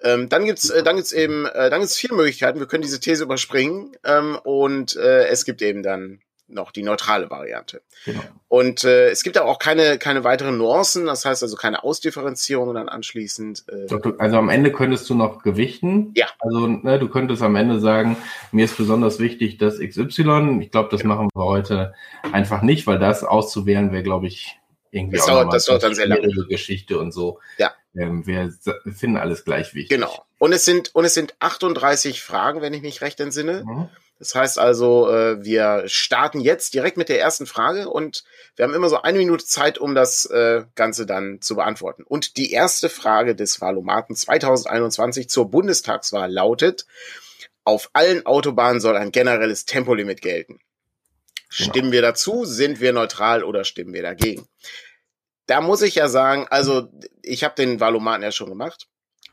Ähm, 0.00 0.28
dann 0.28 0.44
gibt's, 0.44 0.70
äh, 0.70 0.84
dann 0.84 0.94
gibt's 0.94 1.12
eben, 1.12 1.46
äh, 1.46 1.70
dann 1.70 1.80
gibt's 1.80 1.96
vier 1.96 2.14
Möglichkeiten. 2.14 2.60
Wir 2.60 2.68
können 2.68 2.82
diese 2.82 3.00
These 3.00 3.24
überspringen 3.24 3.96
ähm, 4.04 4.38
und 4.44 4.94
äh, 4.94 5.26
es 5.26 5.44
gibt 5.44 5.60
eben 5.60 5.82
dann 5.82 6.20
noch 6.48 6.70
die 6.70 6.82
neutrale 6.82 7.30
Variante. 7.30 7.82
Genau. 8.04 8.20
Und 8.48 8.84
äh, 8.84 9.08
es 9.08 9.22
gibt 9.22 9.38
auch 9.38 9.58
keine, 9.58 9.98
keine 9.98 10.24
weiteren 10.24 10.58
Nuancen, 10.58 11.06
das 11.06 11.24
heißt 11.24 11.42
also 11.42 11.56
keine 11.56 11.82
Ausdifferenzierung 11.82 12.74
dann 12.74 12.88
anschließend. 12.88 13.64
Äh 13.68 14.12
also 14.18 14.36
am 14.36 14.48
Ende 14.48 14.72
könntest 14.72 15.08
du 15.08 15.14
noch 15.14 15.42
gewichten. 15.42 16.12
Ja. 16.14 16.26
Also 16.38 16.66
ne, 16.66 16.98
du 16.98 17.08
könntest 17.08 17.42
am 17.42 17.56
Ende 17.56 17.80
sagen, 17.80 18.16
mir 18.50 18.64
ist 18.64 18.76
besonders 18.76 19.18
wichtig 19.18 19.58
das 19.58 19.78
XY. 19.78 20.58
Ich 20.60 20.70
glaube, 20.70 20.88
das 20.90 21.02
genau. 21.02 21.14
machen 21.16 21.28
wir 21.34 21.44
heute 21.44 21.94
einfach 22.32 22.62
nicht, 22.62 22.86
weil 22.86 22.98
das 22.98 23.24
auszuwählen 23.24 23.92
wäre, 23.92 24.02
glaube 24.02 24.26
ich, 24.26 24.58
irgendwie 24.90 25.16
das 25.16 25.28
auch 25.28 25.40
dauert, 25.40 25.54
das 25.54 25.64
dauert 25.64 25.82
dann 25.82 25.94
sehr 25.94 26.06
lange. 26.06 26.28
Geschichte 26.48 26.98
und 26.98 27.12
so. 27.12 27.40
Ja. 27.56 27.72
Ähm, 27.96 28.26
wir 28.26 28.52
finden 28.92 29.16
alles 29.16 29.44
gleich 29.44 29.74
wichtig. 29.74 29.98
Genau. 29.98 30.24
Und 30.38 30.52
es 30.52 30.64
sind, 30.64 30.94
und 30.94 31.04
es 31.04 31.14
sind 31.14 31.34
38 31.40 32.20
Fragen, 32.20 32.60
wenn 32.60 32.74
ich 32.74 32.82
mich 32.82 33.00
recht 33.00 33.20
entsinne. 33.20 33.64
Mhm. 33.64 33.88
Das 34.22 34.36
heißt 34.36 34.60
also, 34.60 35.10
äh, 35.10 35.44
wir 35.44 35.82
starten 35.86 36.38
jetzt 36.38 36.74
direkt 36.74 36.96
mit 36.96 37.08
der 37.08 37.18
ersten 37.18 37.44
Frage 37.44 37.88
und 37.88 38.22
wir 38.54 38.64
haben 38.64 38.72
immer 38.72 38.88
so 38.88 39.02
eine 39.02 39.18
Minute 39.18 39.44
Zeit, 39.44 39.78
um 39.78 39.96
das 39.96 40.26
äh, 40.26 40.62
Ganze 40.76 41.06
dann 41.06 41.40
zu 41.40 41.56
beantworten. 41.56 42.04
Und 42.04 42.36
die 42.36 42.52
erste 42.52 42.88
Frage 42.88 43.34
des 43.34 43.60
Wahlomaten 43.60 44.14
2021 44.14 45.28
zur 45.28 45.50
Bundestagswahl 45.50 46.32
lautet, 46.32 46.86
auf 47.64 47.90
allen 47.94 48.24
Autobahnen 48.24 48.80
soll 48.80 48.96
ein 48.96 49.10
generelles 49.10 49.64
Tempolimit 49.64 50.22
gelten. 50.22 50.60
Stimmen 51.48 51.90
wir 51.90 52.02
dazu? 52.02 52.44
Sind 52.44 52.80
wir 52.80 52.92
neutral 52.92 53.42
oder 53.42 53.64
stimmen 53.64 53.92
wir 53.92 54.02
dagegen? 54.02 54.46
Da 55.46 55.60
muss 55.60 55.82
ich 55.82 55.96
ja 55.96 56.06
sagen, 56.06 56.46
also 56.48 56.92
ich 57.22 57.42
habe 57.42 57.56
den 57.56 57.80
Wahlomaten 57.80 58.22
ja 58.22 58.30
schon 58.30 58.50
gemacht. 58.50 58.86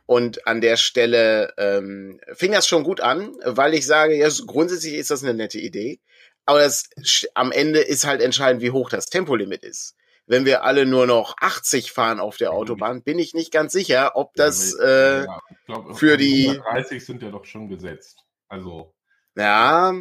Und 0.09 0.47
an 0.47 0.59
der 0.59 0.75
Stelle 0.75 1.53
ähm, 1.59 2.19
fing 2.33 2.51
das 2.51 2.67
schon 2.67 2.83
gut 2.83 2.99
an, 2.99 3.31
weil 3.45 3.75
ich 3.75 3.85
sage, 3.85 4.15
ja, 4.15 4.27
grundsätzlich 4.47 4.95
ist 4.95 5.11
das 5.11 5.23
eine 5.23 5.35
nette 5.35 5.59
Idee. 5.59 5.99
Aber 6.47 6.61
das, 6.61 6.89
am 7.35 7.51
Ende 7.51 7.77
ist 7.81 8.07
halt 8.07 8.19
entscheidend, 8.19 8.63
wie 8.63 8.71
hoch 8.71 8.89
das 8.89 9.11
Tempolimit 9.11 9.63
ist. 9.63 9.95
Wenn 10.25 10.45
wir 10.45 10.63
alle 10.63 10.87
nur 10.87 11.05
noch 11.05 11.35
80 11.39 11.91
fahren 11.91 12.19
auf 12.19 12.37
der 12.37 12.53
Autobahn, 12.53 13.03
bin 13.03 13.19
ich 13.19 13.35
nicht 13.35 13.51
ganz 13.53 13.71
sicher, 13.71 14.13
ob 14.15 14.33
das 14.33 14.73
äh, 14.79 15.25
ja, 15.25 15.39
glaub, 15.67 15.95
für 15.95 16.17
die 16.17 16.59
30 16.71 17.05
sind 17.05 17.21
ja 17.21 17.29
doch 17.29 17.45
schon 17.45 17.69
gesetzt. 17.69 18.25
Also 18.47 18.95
ja, 19.37 19.93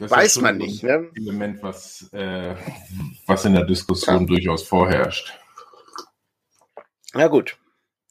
weiß 0.00 0.40
man 0.40 0.56
nicht. 0.56 0.82
Ne? 0.82 1.12
Element, 1.14 1.62
was 1.62 2.12
äh, 2.12 2.56
was 3.28 3.44
in 3.44 3.54
der 3.54 3.66
Diskussion 3.66 4.22
ja. 4.22 4.26
durchaus 4.26 4.64
vorherrscht. 4.64 5.32
Na 7.12 7.28
gut. 7.28 7.56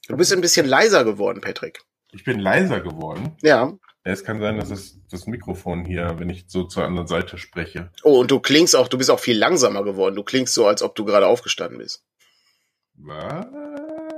Du 0.07 0.17
bist 0.17 0.33
ein 0.33 0.41
bisschen 0.41 0.65
leiser 0.65 1.03
geworden, 1.05 1.41
Patrick. 1.41 1.81
Ich 2.11 2.23
bin 2.23 2.39
leiser 2.39 2.81
geworden? 2.81 3.35
Ja. 3.41 3.73
Es 4.03 4.23
kann 4.23 4.41
sein, 4.41 4.57
dass 4.57 4.69
es 4.69 4.99
das 5.09 5.27
Mikrofon 5.27 5.85
hier, 5.85 6.19
wenn 6.19 6.29
ich 6.29 6.45
so 6.47 6.65
zur 6.65 6.83
anderen 6.83 7.07
Seite 7.07 7.37
spreche. 7.37 7.89
Oh, 8.03 8.19
und 8.19 8.29
du 8.29 8.39
klingst 8.39 8.75
auch, 8.75 8.89
du 8.89 8.97
bist 8.97 9.09
auch 9.09 9.19
viel 9.19 9.37
langsamer 9.37 9.83
geworden. 9.83 10.15
Du 10.15 10.23
klingst 10.23 10.53
so, 10.53 10.67
als 10.67 10.83
ob 10.83 10.95
du 10.95 11.05
gerade 11.05 11.25
aufgestanden 11.25 11.77
bist. 11.77 12.03
Was? 12.95 13.45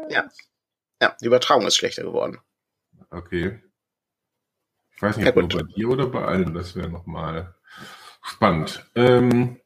Ja. 0.10 0.30
Ja, 1.02 1.16
die 1.22 1.26
Übertragung 1.26 1.68
ist 1.68 1.76
schlechter 1.76 2.04
geworden. 2.04 2.40
Okay. 3.12 3.62
Ich 4.96 5.02
weiß 5.02 5.18
nicht, 5.18 5.26
ja, 5.26 5.36
ob 5.36 5.54
nur 5.54 5.64
bei 5.64 5.74
dir 5.74 5.90
oder 5.90 6.08
bei 6.08 6.26
allen. 6.26 6.54
Das 6.54 6.76
wäre 6.76 6.90
nochmal 6.90 7.54
spannend. 8.24 8.86
Ähm, 8.96 9.60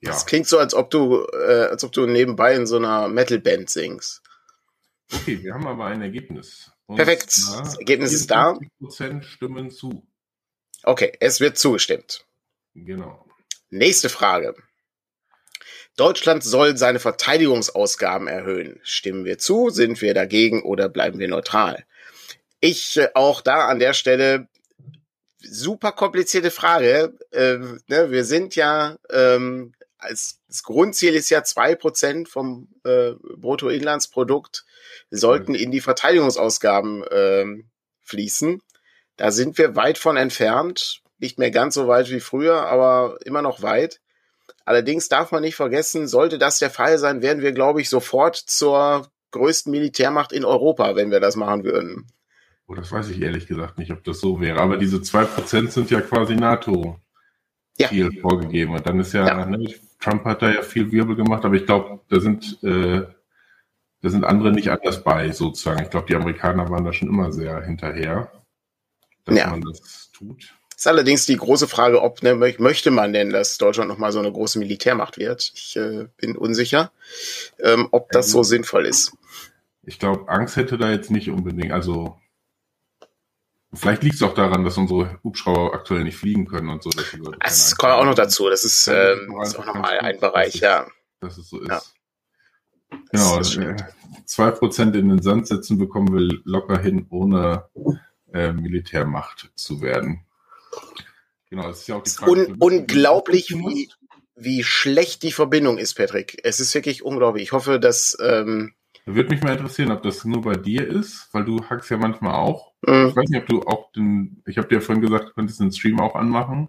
ja. 0.00 0.12
Das 0.12 0.24
klingt 0.24 0.46
so, 0.46 0.58
als 0.58 0.74
ob 0.74 0.90
du, 0.90 1.26
äh, 1.32 1.66
als 1.70 1.84
ob 1.84 1.92
du 1.92 2.06
nebenbei 2.06 2.54
in 2.54 2.66
so 2.66 2.76
einer 2.76 3.08
Metal-Band 3.08 3.68
singst. 3.68 4.22
Okay, 5.12 5.42
wir 5.42 5.54
haben 5.54 5.66
aber 5.66 5.86
ein 5.86 6.02
Ergebnis. 6.02 6.70
Und 6.86 6.96
Perfekt. 6.96 7.26
Das 7.26 7.76
Ergebnis 7.78 8.12
ist 8.12 8.30
da. 8.30 8.58
Prozent 8.78 9.24
stimmen 9.24 9.70
zu. 9.70 10.06
Okay, 10.82 11.12
es 11.20 11.40
wird 11.40 11.58
zugestimmt. 11.58 12.24
Genau. 12.74 13.26
Nächste 13.70 14.08
Frage. 14.08 14.54
Deutschland 15.96 16.42
soll 16.42 16.76
seine 16.76 16.98
Verteidigungsausgaben 16.98 18.26
erhöhen. 18.26 18.80
Stimmen 18.82 19.24
wir 19.24 19.38
zu? 19.38 19.70
Sind 19.70 20.00
wir 20.00 20.14
dagegen 20.14 20.62
oder 20.62 20.88
bleiben 20.88 21.18
wir 21.18 21.28
neutral? 21.28 21.84
Ich 22.60 22.96
äh, 22.96 23.08
auch 23.14 23.40
da 23.40 23.66
an 23.66 23.78
der 23.78 23.92
Stelle 23.92 24.48
super 25.38 25.92
komplizierte 25.92 26.50
Frage. 26.50 27.14
Äh, 27.32 27.58
ne, 27.88 28.10
wir 28.10 28.24
sind 28.24 28.56
ja 28.56 28.96
ähm, 29.10 29.74
als 30.00 30.40
das 30.48 30.62
Grundziel 30.62 31.14
ist 31.14 31.30
ja 31.30 31.44
zwei 31.44 31.74
Prozent 31.74 32.28
vom 32.28 32.68
äh, 32.84 33.12
Bruttoinlandsprodukt 33.36 34.64
sollten 35.10 35.54
in 35.54 35.70
die 35.70 35.80
Verteidigungsausgaben 35.80 37.04
äh, 37.04 37.44
fließen. 38.02 38.62
Da 39.16 39.30
sind 39.30 39.58
wir 39.58 39.76
weit 39.76 39.98
von 39.98 40.16
entfernt. 40.16 41.02
Nicht 41.18 41.38
mehr 41.38 41.50
ganz 41.50 41.74
so 41.74 41.86
weit 41.86 42.10
wie 42.10 42.20
früher, 42.20 42.66
aber 42.66 43.18
immer 43.24 43.42
noch 43.42 43.62
weit. 43.62 44.00
Allerdings 44.64 45.08
darf 45.08 45.32
man 45.32 45.42
nicht 45.42 45.56
vergessen, 45.56 46.08
sollte 46.08 46.38
das 46.38 46.58
der 46.58 46.70
Fall 46.70 46.98
sein, 46.98 47.22
wären 47.22 47.40
wir, 47.40 47.52
glaube 47.52 47.80
ich, 47.80 47.88
sofort 47.88 48.36
zur 48.36 49.10
größten 49.32 49.70
Militärmacht 49.70 50.32
in 50.32 50.44
Europa, 50.44 50.96
wenn 50.96 51.10
wir 51.10 51.20
das 51.20 51.36
machen 51.36 51.64
würden. 51.64 52.06
Oh, 52.66 52.74
das 52.74 52.92
weiß 52.92 53.08
ich 53.08 53.20
ehrlich 53.20 53.46
gesagt 53.46 53.78
nicht, 53.78 53.90
ob 53.90 54.04
das 54.04 54.20
so 54.20 54.40
wäre. 54.40 54.60
Aber 54.60 54.76
diese 54.76 55.02
zwei 55.02 55.24
Prozent 55.24 55.72
sind 55.72 55.90
ja 55.90 56.00
quasi 56.00 56.36
NATO 56.36 57.00
ja. 57.78 57.88
Ziel 57.88 58.12
vorgegeben. 58.20 58.74
Und 58.74 58.86
dann 58.86 59.00
ist 59.00 59.12
ja, 59.12 59.26
ja. 59.26 59.44
Ne, 59.44 59.74
Trump 60.00 60.24
hat 60.24 60.42
da 60.42 60.50
ja 60.50 60.62
viel 60.62 60.90
Wirbel 60.90 61.14
gemacht, 61.14 61.44
aber 61.44 61.54
ich 61.54 61.66
glaube, 61.66 62.00
da 62.08 62.20
sind, 62.20 62.58
äh, 62.62 63.02
da 64.02 64.08
sind 64.08 64.24
andere 64.24 64.50
nicht 64.50 64.70
anders 64.70 65.04
bei, 65.04 65.30
sozusagen. 65.30 65.82
Ich 65.82 65.90
glaube, 65.90 66.06
die 66.08 66.16
Amerikaner 66.16 66.68
waren 66.70 66.84
da 66.84 66.92
schon 66.92 67.08
immer 67.08 67.32
sehr 67.32 67.62
hinterher, 67.62 68.32
dass 69.24 69.36
ja. 69.36 69.50
man 69.50 69.60
das 69.60 70.10
tut. 70.12 70.54
Ist 70.74 70.86
allerdings 70.86 71.26
die 71.26 71.36
große 71.36 71.68
Frage, 71.68 72.00
ob 72.00 72.22
ne, 72.22 72.34
möchte 72.34 72.90
man 72.90 73.12
denn, 73.12 73.28
dass 73.28 73.58
Deutschland 73.58 73.90
nochmal 73.90 74.12
so 74.12 74.18
eine 74.18 74.32
große 74.32 74.58
Militärmacht 74.58 75.18
wird? 75.18 75.52
Ich 75.54 75.76
äh, 75.76 76.06
bin 76.16 76.36
unsicher, 76.36 76.90
ähm, 77.58 77.88
ob 77.90 78.10
das 78.12 78.30
so 78.30 78.42
sinnvoll 78.42 78.86
ist. 78.86 79.12
Ich 79.82 79.98
glaube, 79.98 80.30
Angst 80.30 80.56
hätte 80.56 80.78
da 80.78 80.90
jetzt 80.90 81.10
nicht 81.10 81.28
unbedingt. 81.28 81.72
Also 81.72 82.18
Vielleicht 83.72 84.02
liegt 84.02 84.16
es 84.16 84.22
auch 84.22 84.34
daran, 84.34 84.64
dass 84.64 84.76
unsere 84.76 85.20
Hubschrauber 85.22 85.74
aktuell 85.74 86.02
nicht 86.02 86.16
fliegen 86.16 86.46
können 86.46 86.70
und 86.70 86.82
so. 86.82 86.90
Das 86.90 87.76
kommt 87.76 87.92
auch 87.92 88.04
noch 88.04 88.16
dazu. 88.16 88.48
Das 88.48 88.64
ist, 88.64 88.88
ähm, 88.88 89.36
ist 89.42 89.56
auch 89.56 89.66
nochmal 89.66 90.00
ein 90.00 90.18
Bereich, 90.18 90.56
ist, 90.56 90.60
ja. 90.60 90.86
Dass 91.20 91.38
es 91.38 91.48
so 91.48 91.60
ist. 91.60 91.68
Ja. 91.68 91.80
Genau, 93.12 93.40
zwei 94.24 94.50
Prozent 94.50 94.96
in 94.96 95.08
den 95.08 95.22
Sand 95.22 95.46
setzen 95.46 95.78
bekommen 95.78 96.12
wir 96.12 96.40
locker 96.44 96.78
hin, 96.80 97.06
ohne 97.10 97.68
äh, 98.32 98.52
Militärmacht 98.52 99.52
zu 99.54 99.80
werden. 99.80 100.24
Genau, 101.48 101.68
das 101.68 101.80
ist 101.80 101.88
ja 101.88 101.96
auch 101.96 102.02
die 102.02 102.10
Frage. 102.10 102.32
Un 102.32 102.56
unglaublich, 102.58 103.50
wie, 103.50 103.90
wie 104.34 104.64
schlecht 104.64 105.22
die 105.22 105.32
Verbindung 105.32 105.78
ist, 105.78 105.94
Patrick. 105.94 106.40
Es 106.42 106.58
ist 106.58 106.74
wirklich 106.74 107.04
unglaublich. 107.04 107.44
Ich 107.44 107.52
hoffe, 107.52 107.78
dass 107.78 108.16
ähm, 108.20 108.74
würde 109.14 109.30
mich 109.30 109.42
mal 109.42 109.52
interessieren, 109.52 109.92
ob 109.92 110.02
das 110.02 110.24
nur 110.24 110.42
bei 110.42 110.54
dir 110.54 110.86
ist, 110.86 111.28
weil 111.32 111.44
du 111.44 111.64
hackst 111.68 111.90
ja 111.90 111.96
manchmal 111.96 112.34
auch. 112.34 112.72
Mhm. 112.86 113.08
Ich 113.08 113.16
weiß 113.16 113.28
nicht, 113.28 113.42
ob 113.42 113.48
du 113.48 113.62
auch 113.62 113.92
den, 113.92 114.42
ich 114.46 114.58
habe 114.58 114.68
dir 114.68 114.76
ja 114.76 114.80
vorhin 114.80 115.02
gesagt, 115.02 115.28
du 115.28 115.32
könntest 115.32 115.60
den 115.60 115.72
Stream 115.72 116.00
auch 116.00 116.14
anmachen. 116.14 116.68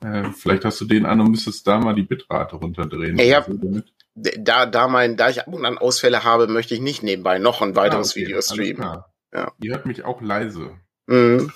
Äh, 0.00 0.24
vielleicht 0.36 0.64
hast 0.64 0.80
du 0.80 0.84
den 0.84 1.06
an 1.06 1.20
und 1.20 1.30
müsstest 1.30 1.66
da 1.66 1.78
mal 1.78 1.94
die 1.94 2.02
Bitrate 2.02 2.56
runterdrehen. 2.56 3.16
Ja, 3.18 3.42
so 3.42 3.82
da, 4.14 4.66
da 4.66 4.88
mein, 4.88 5.16
da 5.16 5.28
ich 5.28 5.40
ab 5.40 5.48
und 5.48 5.64
an 5.64 5.78
Ausfälle 5.78 6.24
habe, 6.24 6.46
möchte 6.46 6.74
ich 6.74 6.80
nicht 6.80 7.02
nebenbei 7.02 7.38
noch 7.38 7.60
ein 7.62 7.76
weiteres 7.76 8.10
ah, 8.10 8.12
okay, 8.12 8.20
Video 8.20 8.40
streamen. 8.40 8.98
Ja. 9.32 9.52
Ihr 9.60 9.72
hört 9.72 9.86
mich 9.86 10.04
auch 10.04 10.22
leise. 10.22 10.70
Mhm. 11.06 11.52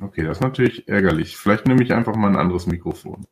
Okay, 0.00 0.22
das 0.24 0.38
ist 0.38 0.42
natürlich 0.42 0.88
ärgerlich. 0.88 1.36
Vielleicht 1.36 1.66
nehme 1.66 1.82
ich 1.82 1.92
einfach 1.92 2.14
mal 2.16 2.28
ein 2.28 2.36
anderes 2.36 2.66
Mikrofon. 2.66 3.26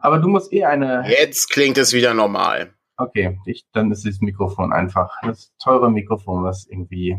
Aber 0.00 0.18
du 0.18 0.28
musst 0.28 0.52
eh 0.52 0.64
eine. 0.64 1.04
Jetzt 1.08 1.50
klingt 1.50 1.78
es 1.78 1.92
wieder 1.92 2.14
normal. 2.14 2.74
Okay, 3.00 3.38
ich, 3.46 3.64
dann 3.72 3.90
ist 3.90 4.06
das 4.06 4.20
Mikrofon 4.20 4.72
einfach 4.72 5.10
das 5.22 5.54
teure 5.58 5.90
Mikrofon, 5.90 6.44
was 6.44 6.66
irgendwie 6.66 7.16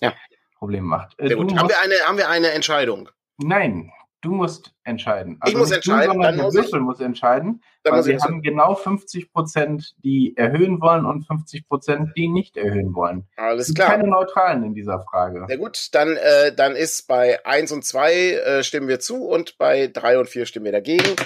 ja. 0.00 0.14
Probleme 0.56 0.86
macht. 0.86 1.18
Äh. 1.18 1.30
Haben, 1.34 1.68
wir 1.68 1.80
eine, 1.80 1.94
haben 2.06 2.16
wir 2.16 2.28
eine 2.28 2.50
Entscheidung? 2.52 3.08
Nein, 3.38 3.90
Du 4.24 4.32
musst 4.32 4.74
entscheiden. 4.84 5.36
Also 5.40 5.52
ich 5.52 5.58
muss 5.58 5.70
entscheiden. 5.70 6.14
Du, 6.14 6.22
dann 6.22 6.36
der 6.36 6.44
muss 6.46 6.54
Würfel 6.54 6.80
muss 6.80 6.98
entscheiden. 6.98 7.62
Dann 7.82 7.92
weil 7.92 8.06
wir 8.06 8.18
haben 8.20 8.40
genau 8.40 8.74
50 8.74 9.30
Prozent, 9.30 9.94
die 10.02 10.34
erhöhen 10.34 10.80
wollen 10.80 11.04
und 11.04 11.26
50 11.26 11.68
Prozent, 11.68 12.12
die 12.16 12.28
nicht 12.28 12.56
erhöhen 12.56 12.94
wollen. 12.94 13.28
Alles 13.36 13.74
klar. 13.74 13.90
Keine 13.90 14.08
Neutralen 14.08 14.64
in 14.64 14.72
dieser 14.72 15.00
Frage. 15.02 15.44
Sehr 15.46 15.58
gut, 15.58 15.88
dann, 15.92 16.16
äh, 16.16 16.54
dann 16.54 16.74
ist 16.74 17.06
bei 17.06 17.44
1 17.44 17.72
und 17.72 17.84
2 17.84 18.12
äh, 18.14 18.64
stimmen 18.64 18.88
wir 18.88 18.98
zu 18.98 19.26
und 19.26 19.58
bei 19.58 19.88
3 19.88 20.20
und 20.20 20.28
4 20.30 20.46
stimmen 20.46 20.64
wir 20.64 20.72
dagegen. 20.72 21.16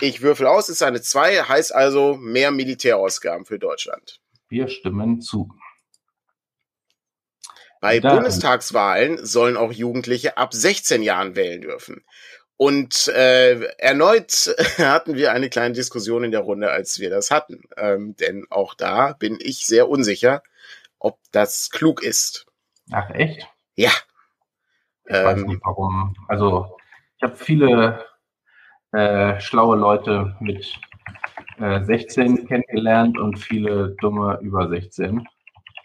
Ich 0.00 0.22
würfel 0.22 0.46
aus, 0.46 0.70
ist 0.70 0.82
eine 0.82 1.02
2, 1.02 1.42
heißt 1.42 1.74
also 1.74 2.14
mehr 2.14 2.52
Militärausgaben 2.52 3.44
für 3.44 3.58
Deutschland. 3.58 4.18
Wir 4.48 4.68
stimmen 4.68 5.20
zu. 5.20 5.50
Bei 7.82 8.00
Bundestagswahlen 8.00 9.24
sollen 9.26 9.58
auch 9.58 9.72
Jugendliche 9.72 10.38
ab 10.38 10.54
16 10.54 11.02
Jahren 11.02 11.36
wählen 11.36 11.60
dürfen. 11.60 12.02
Und 12.56 13.08
äh, 13.08 13.60
erneut 13.78 14.54
hatten 14.78 15.14
wir 15.14 15.32
eine 15.32 15.50
kleine 15.50 15.74
Diskussion 15.74 16.24
in 16.24 16.30
der 16.30 16.40
Runde, 16.40 16.70
als 16.70 16.98
wir 16.98 17.10
das 17.10 17.30
hatten. 17.30 17.62
Ähm, 17.76 18.16
denn 18.16 18.46
auch 18.50 18.74
da 18.74 19.12
bin 19.12 19.38
ich 19.40 19.66
sehr 19.66 19.88
unsicher, 19.88 20.42
ob 20.98 21.18
das 21.32 21.70
klug 21.70 22.02
ist. 22.02 22.46
Ach 22.92 23.10
echt? 23.10 23.46
Ja. 23.74 23.90
Ich 25.04 25.14
ähm, 25.14 25.24
weiß 25.24 25.42
nicht 25.42 25.60
warum. 25.64 26.16
Also 26.28 26.76
ich 27.18 27.22
habe 27.22 27.36
viele 27.36 28.04
äh, 28.92 29.38
schlaue 29.40 29.76
Leute 29.76 30.36
mit 30.40 30.78
äh, 31.58 31.84
16 31.84 32.46
kennengelernt 32.46 33.18
und 33.18 33.38
viele 33.38 33.96
dumme 34.00 34.38
über 34.40 34.68
16. 34.68 35.26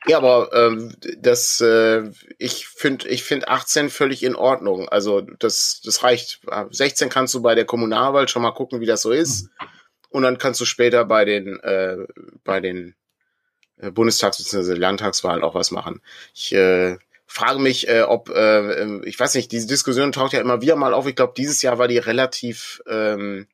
Ja, 0.07 0.17
aber 0.17 0.49
ähm, 0.53 0.95
das, 1.19 1.61
äh, 1.61 2.09
ich 2.39 2.67
finde, 2.67 3.07
ich 3.07 3.23
finde 3.23 3.47
18 3.49 3.89
völlig 3.91 4.23
in 4.23 4.35
Ordnung. 4.35 4.89
Also 4.89 5.21
das, 5.21 5.81
das 5.83 6.03
reicht. 6.03 6.41
16 6.71 7.09
kannst 7.09 7.33
du 7.35 7.41
bei 7.41 7.53
der 7.53 7.65
Kommunalwahl 7.65 8.27
schon 8.27 8.41
mal 8.41 8.51
gucken, 8.51 8.81
wie 8.81 8.87
das 8.87 9.03
so 9.03 9.11
ist, 9.11 9.49
und 10.09 10.23
dann 10.23 10.37
kannst 10.39 10.59
du 10.59 10.65
später 10.65 11.05
bei 11.05 11.23
den, 11.25 11.59
äh, 11.59 11.97
bei 12.43 12.59
den 12.59 12.95
äh, 13.77 13.91
Bundestags- 13.91 14.37
bzw. 14.37 14.73
Landtagswahlen 14.73 15.43
auch 15.43 15.55
was 15.55 15.71
machen. 15.71 16.01
Ich 16.33 16.51
äh, 16.53 16.97
frage 17.27 17.59
mich, 17.59 17.87
äh, 17.87 18.01
ob, 18.01 18.29
äh, 18.29 18.81
ähm, 18.81 19.03
ich 19.05 19.19
weiß 19.19 19.35
nicht, 19.35 19.51
diese 19.51 19.67
Diskussion 19.67 20.11
taucht 20.11 20.33
ja 20.33 20.41
immer 20.41 20.61
wieder 20.61 20.75
mal 20.75 20.93
auf. 20.93 21.07
Ich 21.07 21.15
glaube, 21.15 21.33
dieses 21.37 21.61
Jahr 21.61 21.77
war 21.77 21.87
die 21.87 21.99
relativ 21.99 22.81
ähm, 22.87 23.47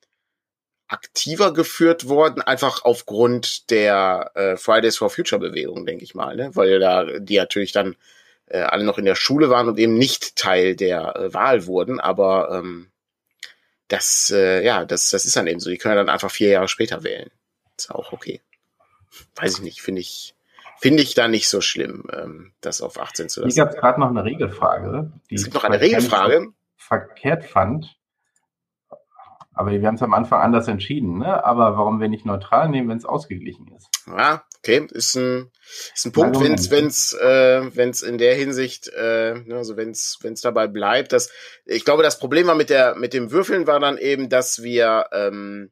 aktiver 0.88 1.54
geführt 1.54 2.08
worden, 2.08 2.42
einfach 2.42 2.84
aufgrund 2.86 3.70
der 3.70 4.32
äh, 4.36 4.58
Fridays 4.58 4.98
for 4.98 5.10
Future 5.10 5.40
Bewegung, 5.40 5.86
denke 5.86 6.04
ich 6.04 6.16
mal, 6.16 6.36
ne? 6.36 6.52
weil 6.54 6.80
da 6.80 7.04
die 7.20 7.38
natürlich 7.38 7.72
dann 7.72 7.96
äh, 8.48 8.60
alle 8.60 8.86
noch 8.86 8.98
in 8.98 9.06
der 9.06 9.16
Schule 9.16 9.50
waren 9.50 9.68
und 9.68 9.78
eben 9.78 9.96
nicht 9.96 10.36
Teil 10.36 10.76
der 10.76 11.16
äh, 11.16 11.34
Wahl 11.34 11.66
wurden, 11.66 12.00
aber 12.00 12.50
ähm, 12.52 12.88
das, 13.88 14.32
äh, 14.32 14.64
ja, 14.66 14.86
das, 14.86 15.10
das 15.10 15.26
ist 15.26 15.36
dann 15.36 15.48
eben 15.48 15.60
so. 15.60 15.70
Die 15.70 15.78
können 15.78 15.96
dann 15.96 16.10
einfach 16.10 16.32
vier 16.32 16.50
Jahre 16.50 16.68
später 16.68 17.04
wählen. 17.04 17.30
Ist 17.78 17.92
auch 17.92 18.12
okay. 18.12 18.42
Weiß 19.36 19.56
ich 19.56 19.62
nicht, 19.62 19.82
finde 19.82 20.02
ich, 20.02 20.36
finde 20.80 21.04
ich 21.04 21.14
da 21.14 21.28
nicht 21.28 21.50
so 21.50 21.62
schlimm, 21.62 22.06
ähm, 22.14 22.54
das 22.62 22.82
auf 22.82 23.00
18 23.00 23.30
zu 23.30 23.42
lassen. 23.42 23.54
Hier 23.54 23.66
gab 23.66 23.74
es 23.74 23.80
gerade 23.80 24.00
noch 24.00 24.10
eine 24.10 24.24
Regelfrage. 24.24 25.12
Die 25.30 25.36
es 25.36 25.44
gibt 25.44 25.56
noch 25.56 25.64
eine 25.64 25.80
Regelfrage. 25.80 26.54
Verkehrt 26.76 27.46
fand. 27.46 27.98
Aber 29.58 29.72
wir 29.72 29.88
haben 29.88 29.96
es 29.96 30.04
am 30.04 30.14
Anfang 30.14 30.42
anders 30.42 30.68
entschieden, 30.68 31.18
ne? 31.18 31.44
Aber 31.44 31.78
warum 31.78 32.00
wir 32.00 32.10
nicht 32.10 32.26
neutral 32.26 32.70
nehmen, 32.70 32.90
wenn 32.90 32.98
es 32.98 33.06
ausgeglichen 33.06 33.68
ist? 33.76 33.90
Ja, 34.08 34.44
okay, 34.60 34.88
ist 34.92 35.16
ein, 35.16 35.52
ist 35.94 36.06
ein 36.06 36.12
Punkt, 36.12 36.40
wenn 36.40 36.54
es 36.54 36.70
wenn's, 36.72 37.14
äh, 37.14 37.76
wenn's 37.76 38.02
in 38.04 38.18
der 38.18 38.36
Hinsicht, 38.36 38.88
äh, 38.90 39.40
ne, 39.46 39.56
also 39.56 39.76
wenn 39.76 39.92
es 39.92 40.42
dabei 40.42 40.68
bleibt, 40.68 41.12
dass 41.12 41.32
ich 41.66 41.86
glaube, 41.86 42.04
das 42.04 42.20
Problem 42.20 42.48
war 42.48 42.56
mit 42.56 42.70
der 42.70 42.96
mit 42.96 43.14
dem 43.14 43.32
Würfeln 43.32 43.68
war 43.68 43.80
dann 43.80 43.98
eben, 43.98 44.30
dass 44.30 44.62
wir 44.62 45.08
ähm, 45.12 45.72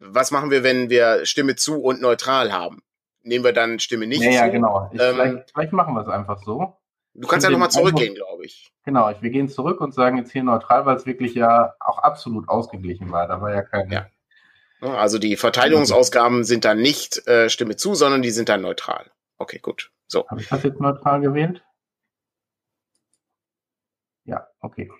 was 0.00 0.30
machen 0.30 0.50
wir, 0.50 0.62
wenn 0.62 0.90
wir 0.90 1.26
Stimme 1.26 1.56
zu 1.56 1.82
und 1.82 2.00
neutral 2.00 2.52
haben? 2.52 2.82
Nehmen 3.22 3.44
wir 3.44 3.52
dann 3.52 3.78
Stimme 3.80 4.06
nicht 4.06 4.22
ja, 4.22 4.30
zu? 4.30 4.36
Ja, 4.36 4.48
genau. 4.48 4.90
Ich, 4.92 5.00
ähm, 5.00 5.14
vielleicht, 5.14 5.50
vielleicht 5.52 5.72
machen 5.72 5.94
wir 5.94 6.02
es 6.02 6.08
einfach 6.08 6.38
so. 6.44 6.77
Du 7.20 7.26
kannst 7.26 7.44
ja 7.44 7.50
nochmal 7.50 7.70
zurückgehen, 7.70 8.14
glaube 8.14 8.44
ich. 8.44 8.72
Genau, 8.84 9.10
wir 9.20 9.30
gehen 9.30 9.48
zurück 9.48 9.80
und 9.80 9.92
sagen 9.92 10.18
jetzt 10.18 10.30
hier 10.30 10.44
neutral, 10.44 10.86
weil 10.86 10.96
es 10.96 11.04
wirklich 11.04 11.34
ja 11.34 11.74
auch 11.80 11.98
absolut 11.98 12.48
ausgeglichen 12.48 13.10
war. 13.10 13.26
Da 13.26 13.40
war 13.40 13.52
ja 13.52 13.62
kein. 13.62 13.90
Ja. 13.90 14.06
Also 14.80 15.18
die 15.18 15.36
Verteidigungsausgaben 15.36 16.44
sind 16.44 16.64
dann 16.64 16.78
nicht 16.78 17.26
äh, 17.26 17.50
Stimme 17.50 17.74
zu, 17.74 17.94
sondern 17.94 18.22
die 18.22 18.30
sind 18.30 18.48
dann 18.48 18.62
neutral. 18.62 19.10
Okay, 19.36 19.58
gut. 19.58 19.90
So. 20.06 20.28
Habe 20.28 20.40
ich 20.40 20.48
das 20.48 20.62
jetzt 20.62 20.80
neutral 20.80 21.20
gewählt? 21.20 21.64
Ja, 24.24 24.46
okay. 24.60 24.90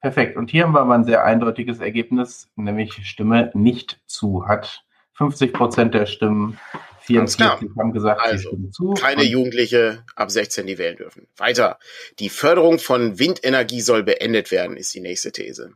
Perfekt. 0.00 0.38
Und 0.38 0.50
hier 0.50 0.64
haben 0.64 0.72
wir 0.72 0.80
aber 0.80 0.94
ein 0.94 1.04
sehr 1.04 1.24
eindeutiges 1.24 1.80
Ergebnis, 1.80 2.50
nämlich 2.56 3.06
Stimme 3.06 3.50
nicht 3.52 4.00
zu. 4.06 4.46
Hat 4.46 4.82
50 5.14 5.52
Prozent 5.52 5.92
der 5.92 6.06
Stimmen 6.06 6.58
44 7.00 7.70
haben 7.78 7.92
gesagt, 7.92 8.20
also, 8.20 8.56
zu. 8.70 8.94
Keine 8.94 9.24
Jugendliche 9.24 10.04
ab 10.14 10.30
16, 10.30 10.66
die 10.66 10.78
wählen 10.78 10.96
dürfen. 10.96 11.26
Weiter. 11.36 11.78
Die 12.18 12.28
Förderung 12.28 12.78
von 12.78 13.18
Windenergie 13.18 13.80
soll 13.80 14.02
beendet 14.02 14.50
werden, 14.50 14.76
ist 14.76 14.94
die 14.94 15.00
nächste 15.00 15.32
These. 15.32 15.72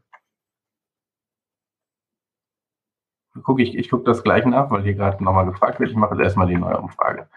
Guck 3.42 3.60
ich 3.60 3.74
ich 3.76 3.90
gucke 3.90 4.04
das 4.04 4.22
gleich 4.22 4.44
nach, 4.44 4.70
weil 4.70 4.84
hier 4.84 4.94
gerade 4.94 5.22
nochmal 5.22 5.46
gefragt 5.46 5.80
wird. 5.80 5.90
Ich 5.90 5.96
mache 5.96 6.14
jetzt 6.14 6.22
erstmal 6.22 6.46
die 6.46 6.56
neue 6.56 6.78
Umfrage. 6.78 7.28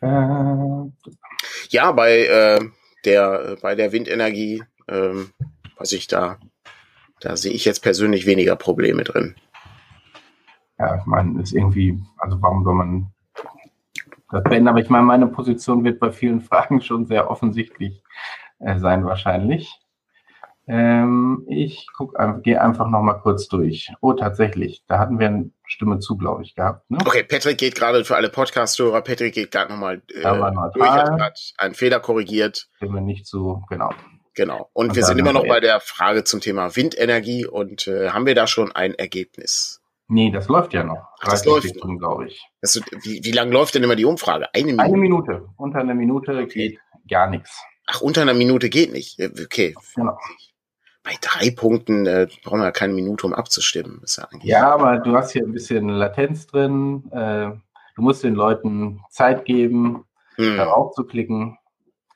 Äh, 0.00 0.90
ja, 1.68 1.92
bei 1.92 2.24
äh, 2.24 2.60
der 3.04 3.56
bei 3.60 3.74
der 3.74 3.92
Windenergie, 3.92 4.64
ähm, 4.88 5.32
was 5.76 5.92
ich 5.92 6.06
da, 6.06 6.38
da 7.20 7.36
sehe 7.36 7.52
ich 7.52 7.66
jetzt 7.66 7.80
persönlich 7.80 8.24
weniger 8.24 8.56
Probleme 8.56 9.04
drin 9.04 9.34
ja, 10.78 10.96
ich 10.96 11.06
meine, 11.06 11.40
ist 11.42 11.52
irgendwie, 11.52 12.00
also 12.18 12.40
warum 12.40 12.64
soll 12.64 12.74
man 12.74 13.12
das 14.30 14.42
beenden? 14.44 14.68
Aber 14.68 14.80
ich 14.80 14.90
meine, 14.90 15.04
meine 15.04 15.26
Position 15.26 15.84
wird 15.84 16.00
bei 16.00 16.12
vielen 16.12 16.40
Fragen 16.42 16.80
schon 16.80 17.06
sehr 17.06 17.30
offensichtlich 17.30 18.02
äh, 18.60 18.78
sein, 18.78 19.04
wahrscheinlich. 19.04 19.80
Ähm, 20.70 21.46
ich 21.48 21.86
guck, 21.96 22.14
gehe 22.42 22.60
einfach 22.60 22.88
noch 22.90 23.00
mal 23.00 23.14
kurz 23.14 23.48
durch. 23.48 23.90
Oh, 24.02 24.12
tatsächlich, 24.12 24.84
da 24.86 24.98
hatten 24.98 25.18
wir 25.18 25.28
eine 25.28 25.50
Stimme 25.64 25.98
zu, 25.98 26.18
glaube 26.18 26.42
ich, 26.42 26.54
gehabt. 26.54 26.90
Ne? 26.90 26.98
Okay, 27.00 27.22
Patrick 27.22 27.56
geht 27.56 27.74
gerade 27.74 28.04
für 28.04 28.16
alle 28.16 28.28
Podcast-Hörer, 28.28 29.00
Patrick 29.00 29.32
geht 29.32 29.50
gerade 29.50 29.72
nochmal 29.72 30.02
äh, 30.08 30.22
durch, 30.74 30.90
hat 30.90 31.54
einen 31.56 31.74
Fehler 31.74 32.00
korrigiert. 32.00 32.68
Stimme 32.76 33.00
nicht 33.00 33.26
zu, 33.26 33.64
genau. 33.70 33.90
Genau. 34.34 34.68
Und, 34.74 34.90
und 34.90 34.96
wir 34.96 35.04
sind 35.04 35.18
immer 35.18 35.32
noch 35.32 35.48
bei 35.48 35.58
der 35.58 35.80
Frage 35.80 36.22
zum 36.22 36.40
Thema 36.40 36.76
Windenergie 36.76 37.46
und 37.46 37.88
äh, 37.88 38.10
haben 38.10 38.26
wir 38.26 38.34
da 38.34 38.46
schon 38.46 38.70
ein 38.70 38.94
Ergebnis? 38.94 39.80
Nee, 40.08 40.30
das 40.30 40.48
läuft 40.48 40.72
ja 40.72 40.84
noch. 40.84 41.06
Ach, 41.20 41.28
das 41.28 41.44
läuft 41.44 41.74
glaube 41.98 42.28
ich. 42.28 42.42
Das, 42.62 42.80
wie, 43.02 43.22
wie 43.22 43.32
lange 43.32 43.52
läuft 43.52 43.74
denn 43.74 43.84
immer 43.84 43.96
die 43.96 44.06
Umfrage? 44.06 44.48
Eine 44.54 44.66
Minute? 44.66 44.84
Eine 44.84 44.96
Minute. 44.96 45.48
Unter 45.56 45.80
einer 45.80 45.94
Minute 45.94 46.32
okay. 46.32 46.46
geht 46.46 46.78
gar 47.08 47.28
nichts. 47.28 47.62
Ach, 47.86 48.00
unter 48.00 48.22
einer 48.22 48.34
Minute 48.34 48.70
geht 48.70 48.92
nicht. 48.92 49.20
Okay. 49.20 49.74
Genau. 49.94 50.18
Bei 51.02 51.12
drei 51.20 51.50
Punkten 51.50 52.06
äh, 52.06 52.26
brauchen 52.42 52.60
wir 52.60 52.72
keine 52.72 52.94
Minute, 52.94 53.26
um 53.26 53.34
abzustimmen. 53.34 54.02
Ja, 54.06 54.26
ja, 54.42 54.74
aber 54.74 54.98
du 54.98 55.14
hast 55.14 55.32
hier 55.32 55.42
ein 55.42 55.52
bisschen 55.52 55.88
Latenz 55.88 56.46
drin. 56.46 57.10
Äh, 57.12 57.50
du 57.96 58.02
musst 58.02 58.24
den 58.24 58.34
Leuten 58.34 59.00
Zeit 59.10 59.44
geben, 59.44 60.04
hm. 60.36 60.56
darauf 60.56 60.94
zu 60.94 61.04
klicken. 61.04 61.58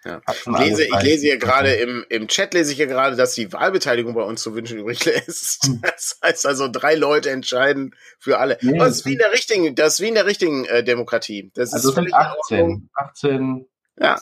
Ja. 0.04 0.20
Ich 0.28 0.46
lese, 0.46 0.84
ich 0.84 1.02
lese 1.02 1.26
hier 1.26 1.38
gerade 1.38 1.74
im, 1.74 2.04
im 2.08 2.26
Chat 2.26 2.54
lese 2.54 2.72
ich 2.72 2.76
hier 2.76 2.88
gerade, 2.88 3.14
dass 3.14 3.34
die 3.34 3.52
Wahlbeteiligung 3.52 4.14
bei 4.14 4.22
uns 4.22 4.42
zu 4.42 4.54
wünschen 4.54 4.78
übrig 4.78 5.04
lässt. 5.04 5.64
Hm. 5.64 5.80
Das 5.92 6.18
heißt 6.22 6.46
also, 6.46 6.68
drei 6.68 6.94
Leute 6.94 7.30
entscheiden 7.30 7.94
für 8.18 8.38
alle. 8.38 8.58
Nee, 8.62 8.78
das 8.78 8.96
ist 8.96 9.06
wie 9.06 9.12
in 9.12 9.18
der 9.18 9.32
richtigen, 9.32 9.74
das 9.74 9.94
ist 9.94 10.00
wie 10.00 10.08
in 10.08 10.14
der 10.14 10.26
richtigen 10.26 10.64
äh, 10.64 10.82
Demokratie. 10.82 11.52
Das 11.54 11.72
also 11.72 11.90
ist 11.90 11.94
sind 11.94 12.12
18, 12.12 12.90
18 12.94 13.66
ja. 13.98 14.20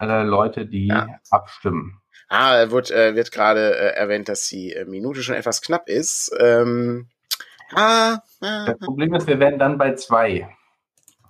äh, 0.00 0.22
Leute, 0.22 0.66
die 0.66 0.86
ja. 0.86 1.08
abstimmen. 1.30 2.00
Ah, 2.28 2.70
wird, 2.70 2.90
äh, 2.90 3.16
wird 3.16 3.32
gerade 3.32 3.74
äh, 3.74 3.94
erwähnt, 3.96 4.28
dass 4.28 4.46
die 4.48 4.72
äh, 4.74 4.84
Minute 4.84 5.22
schon 5.22 5.34
etwas 5.34 5.62
knapp 5.62 5.88
ist. 5.88 6.30
Ähm, 6.38 7.08
ah, 7.74 8.18
ah, 8.40 8.66
das 8.66 8.78
Problem 8.78 9.14
ist, 9.14 9.26
wir 9.26 9.40
werden 9.40 9.58
dann 9.58 9.78
bei 9.78 9.94
zwei. 9.94 10.48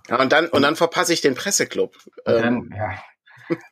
Ja, 0.09 0.21
und 0.21 0.31
dann, 0.31 0.47
und 0.47 0.61
dann 0.61 0.75
verpasse 0.75 1.13
ich 1.13 1.21
den 1.21 1.35
Presseclub. 1.35 1.95
Ähm, 2.25 2.69
dann, 2.69 2.77
ja 2.77 2.99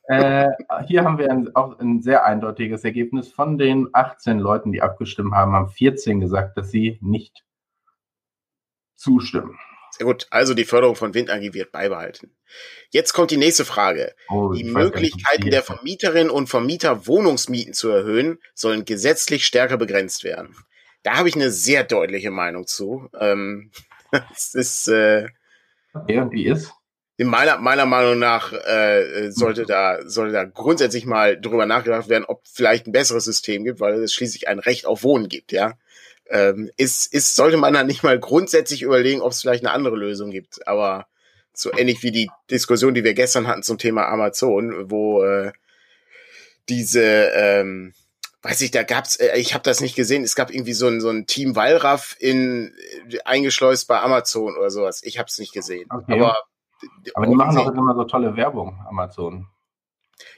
äh, 0.08 0.48
hier 0.86 1.04
haben 1.04 1.18
wir 1.18 1.32
ein, 1.32 1.56
auch 1.56 1.80
ein 1.80 2.02
sehr 2.02 2.26
eindeutiges 2.26 2.84
Ergebnis. 2.84 3.32
Von 3.32 3.58
den 3.58 3.90
18 3.94 4.40
Leuten, 4.40 4.72
die 4.72 4.82
abgestimmt 4.82 5.34
haben, 5.34 5.54
haben 5.54 5.70
14 5.70 6.20
gesagt, 6.20 6.58
dass 6.58 6.72
sie 6.72 6.98
nicht 7.02 7.44
zustimmen. 8.96 9.58
Sehr 9.92 10.06
gut. 10.06 10.28
Also 10.30 10.54
die 10.54 10.66
Förderung 10.66 10.96
von 10.96 11.13
Windenergie 11.13 11.54
wird 11.54 11.72
beibehalten. 11.72 12.36
Jetzt 12.90 13.13
kommt 13.13 13.32
die 13.32 13.38
nächste 13.38 13.66
Frage. 13.66 14.13
Oh, 14.30 14.54
die 14.54 14.63
Möglichkeiten 14.63 15.50
der 15.50 15.63
Vermieterinnen 15.63 16.30
und 16.30 16.50
Vermieter, 16.50 17.08
Wohnungsmieten 17.08 17.74
zu 17.74 17.90
erhöhen, 17.90 18.40
sollen 18.54 18.86
gesetzlich 18.86 19.46
stärker 19.46 19.78
begrenzt 19.78 20.24
werden. 20.24 20.56
Da 21.04 21.18
habe 21.18 21.30
ich 21.30 21.36
eine 21.36 21.52
sehr 21.52 21.84
deutliche 21.84 22.32
Meinung 22.32 22.68
zu. 22.68 23.10
Ähm, 23.20 23.72
das 24.12 24.54
ist. 24.54 24.88
Äh, 24.88 25.28
okay, 25.94 26.20
und 26.20 26.32
wie 26.32 26.46
ist? 26.46 26.74
Meiner, 27.25 27.58
meiner 27.58 27.86
Meinung 27.86 28.19
nach 28.19 28.53
äh, 28.53 29.32
sollte 29.32 29.65
da 29.65 30.08
sollte 30.08 30.34
da 30.34 30.43
grundsätzlich 30.43 31.06
mal 31.06 31.39
drüber 31.39 31.65
nachgedacht 31.65 32.10
werden, 32.10 32.25
ob 32.25 32.43
vielleicht 32.47 32.88
ein 32.88 32.91
besseres 32.91 33.25
System 33.25 33.63
gibt, 33.63 33.80
weil 33.80 33.95
es 34.03 34.13
schließlich 34.13 34.47
ein 34.47 34.60
Recht 34.60 34.86
auf 34.86 35.03
Wohnen 35.03 35.27
gibt, 35.27 35.51
ja. 35.51 35.73
Ähm, 36.30 36.69
ist, 36.77 37.12
ist, 37.13 37.36
sollte 37.36 37.58
man 37.58 37.73
da 37.73 37.84
nicht 37.84 38.03
mal 38.03 38.19
grundsätzlich 38.19 38.82
überlegen, 38.82 39.21
ob 39.21 39.32
es 39.32 39.41
vielleicht 39.41 39.65
eine 39.65 39.73
andere 39.73 39.95
Lösung 39.95 40.30
gibt. 40.30 40.67
Aber 40.67 41.08
so 41.53 41.71
ähnlich 41.73 42.03
wie 42.03 42.12
die 42.12 42.30
Diskussion, 42.51 42.93
die 42.93 43.03
wir 43.03 43.13
gestern 43.13 43.47
hatten 43.47 43.63
zum 43.63 43.77
Thema 43.77 44.08
Amazon, 44.10 44.91
wo 44.91 45.23
äh, 45.23 45.53
diese 46.67 47.01
ähm, 47.34 47.93
weiß 48.41 48.62
ich, 48.62 48.71
da 48.71 48.84
gab's, 48.84 49.15
äh, 49.17 49.38
ich 49.38 49.53
habe 49.53 49.63
das 49.63 49.82
nicht 49.82 49.95
gesehen, 49.95 50.23
es 50.23 50.36
gab 50.36 50.51
irgendwie 50.51 50.73
so 50.73 50.88
ein, 50.88 51.01
so 51.01 51.10
ein 51.10 51.25
Team 51.25 51.56
Wallraff 51.56 52.15
in 52.19 52.73
äh, 53.10 53.19
eingeschleust 53.25 53.88
bei 53.88 53.99
Amazon 53.99 54.56
oder 54.56 54.69
sowas. 54.69 55.01
Ich 55.03 55.17
habe 55.17 55.27
es 55.27 55.38
nicht 55.39 55.53
gesehen. 55.53 55.89
Okay. 55.89 56.13
Aber 56.13 56.38
aber 57.13 57.28
die 57.28 57.36
machen 57.36 57.56
doch 57.56 57.74
immer 57.74 57.96
so 57.96 58.04
tolle 58.04 58.36
Werbung, 58.36 58.80
Amazon. 58.88 59.48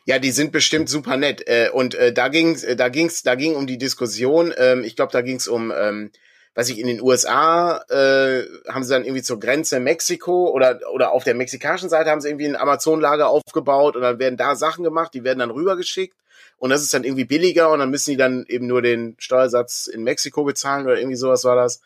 Ja, 0.06 0.20
die 0.20 0.32
sind 0.32 0.52
bestimmt 0.52 0.90
super 0.90 1.18
nett. 1.18 1.48
Äh, 1.48 1.70
und 1.72 1.96
äh, 1.96 2.14
da 2.14 2.28
ging's, 2.28 2.64
äh, 2.64 2.76
da 2.76 2.90
ging's, 2.90 3.24
da 3.24 3.36
ging 3.36 3.56
um 3.56 3.68
die 3.68 3.78
Diskussion. 3.78 4.54
Ähm, 4.58 4.84
ich 4.84 4.96
glaube, 4.96 5.12
da 5.12 5.22
ging's 5.22 5.48
um, 5.48 5.72
ähm, 5.76 6.12
weiß 6.56 6.70
ich, 6.70 6.80
in 6.80 6.88
den 6.88 7.02
USA 7.02 7.82
äh, 7.90 8.44
haben 8.68 8.84
sie 8.84 8.94
dann 8.94 9.06
irgendwie 9.06 9.22
zur 9.22 9.40
Grenze 9.40 9.80
Mexiko 9.80 10.50
oder 10.50 10.80
oder 10.94 11.12
auf 11.12 11.24
der 11.24 11.36
mexikanischen 11.36 11.90
Seite 11.90 12.10
haben 12.10 12.22
sie 12.22 12.30
irgendwie 12.30 12.48
ein 12.48 12.56
Amazon-Lager 12.56 13.30
aufgebaut 13.30 13.96
und 13.96 14.02
dann 14.02 14.20
werden 14.20 14.38
da 14.38 14.56
Sachen 14.56 14.84
gemacht, 14.84 15.14
die 15.14 15.24
werden 15.24 15.40
dann 15.40 15.52
rübergeschickt 15.52 16.18
und 16.58 16.72
das 16.72 16.82
ist 16.82 16.94
dann 16.94 17.04
irgendwie 17.04 17.26
billiger 17.26 17.72
und 17.72 17.80
dann 17.80 17.90
müssen 17.90 18.12
die 18.12 18.18
dann 18.18 18.46
eben 18.48 18.68
nur 18.68 18.82
den 18.82 19.16
Steuersatz 19.20 19.88
in 19.88 20.04
Mexiko 20.04 20.44
bezahlen 20.44 20.86
oder 20.86 20.98
irgendwie 20.98 21.16
sowas 21.16 21.44
war 21.44 21.56
das. 21.56 21.82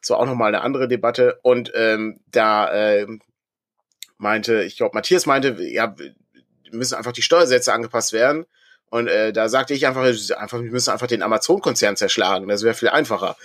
Das 0.00 0.10
war 0.10 0.20
auch 0.20 0.26
nochmal 0.26 0.54
eine 0.54 0.62
andere 0.62 0.86
Debatte 0.86 1.40
und 1.42 1.72
ähm, 1.74 2.20
da 2.30 2.72
äh, 2.72 3.06
meinte, 4.18 4.62
ich 4.62 4.76
glaube, 4.76 4.94
Matthias 4.94 5.26
meinte, 5.26 5.56
ja, 5.62 5.94
müssen 6.72 6.94
einfach 6.94 7.12
die 7.12 7.22
Steuersätze 7.22 7.72
angepasst 7.72 8.12
werden. 8.12 8.46
Und 8.88 9.08
äh, 9.08 9.32
da 9.32 9.48
sagte 9.48 9.74
ich 9.74 9.86
einfach, 9.86 10.04
einfach 10.04 10.62
wir 10.62 10.70
müssen 10.70 10.90
einfach 10.90 11.08
den 11.08 11.22
Amazon-Konzern 11.22 11.96
zerschlagen. 11.96 12.46
Das 12.48 12.62
wäre 12.62 12.74
viel 12.74 12.88
einfacher. 12.88 13.36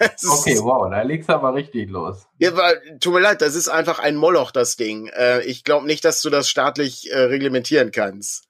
okay, 0.00 0.58
wow, 0.60 0.88
da 0.90 1.02
legst 1.02 1.28
du 1.28 1.34
aber 1.34 1.54
richtig 1.54 1.90
los. 1.90 2.26
Ja, 2.38 2.56
weil, 2.56 2.98
tut 2.98 3.12
mir 3.12 3.20
leid, 3.20 3.42
das 3.42 3.54
ist 3.54 3.68
einfach 3.68 3.98
ein 3.98 4.16
Moloch, 4.16 4.50
das 4.50 4.76
Ding. 4.76 5.08
Äh, 5.08 5.42
ich 5.42 5.64
glaube 5.64 5.86
nicht, 5.86 6.04
dass 6.04 6.22
du 6.22 6.30
das 6.30 6.48
staatlich 6.48 7.10
äh, 7.10 7.18
reglementieren 7.18 7.90
kannst. 7.90 8.48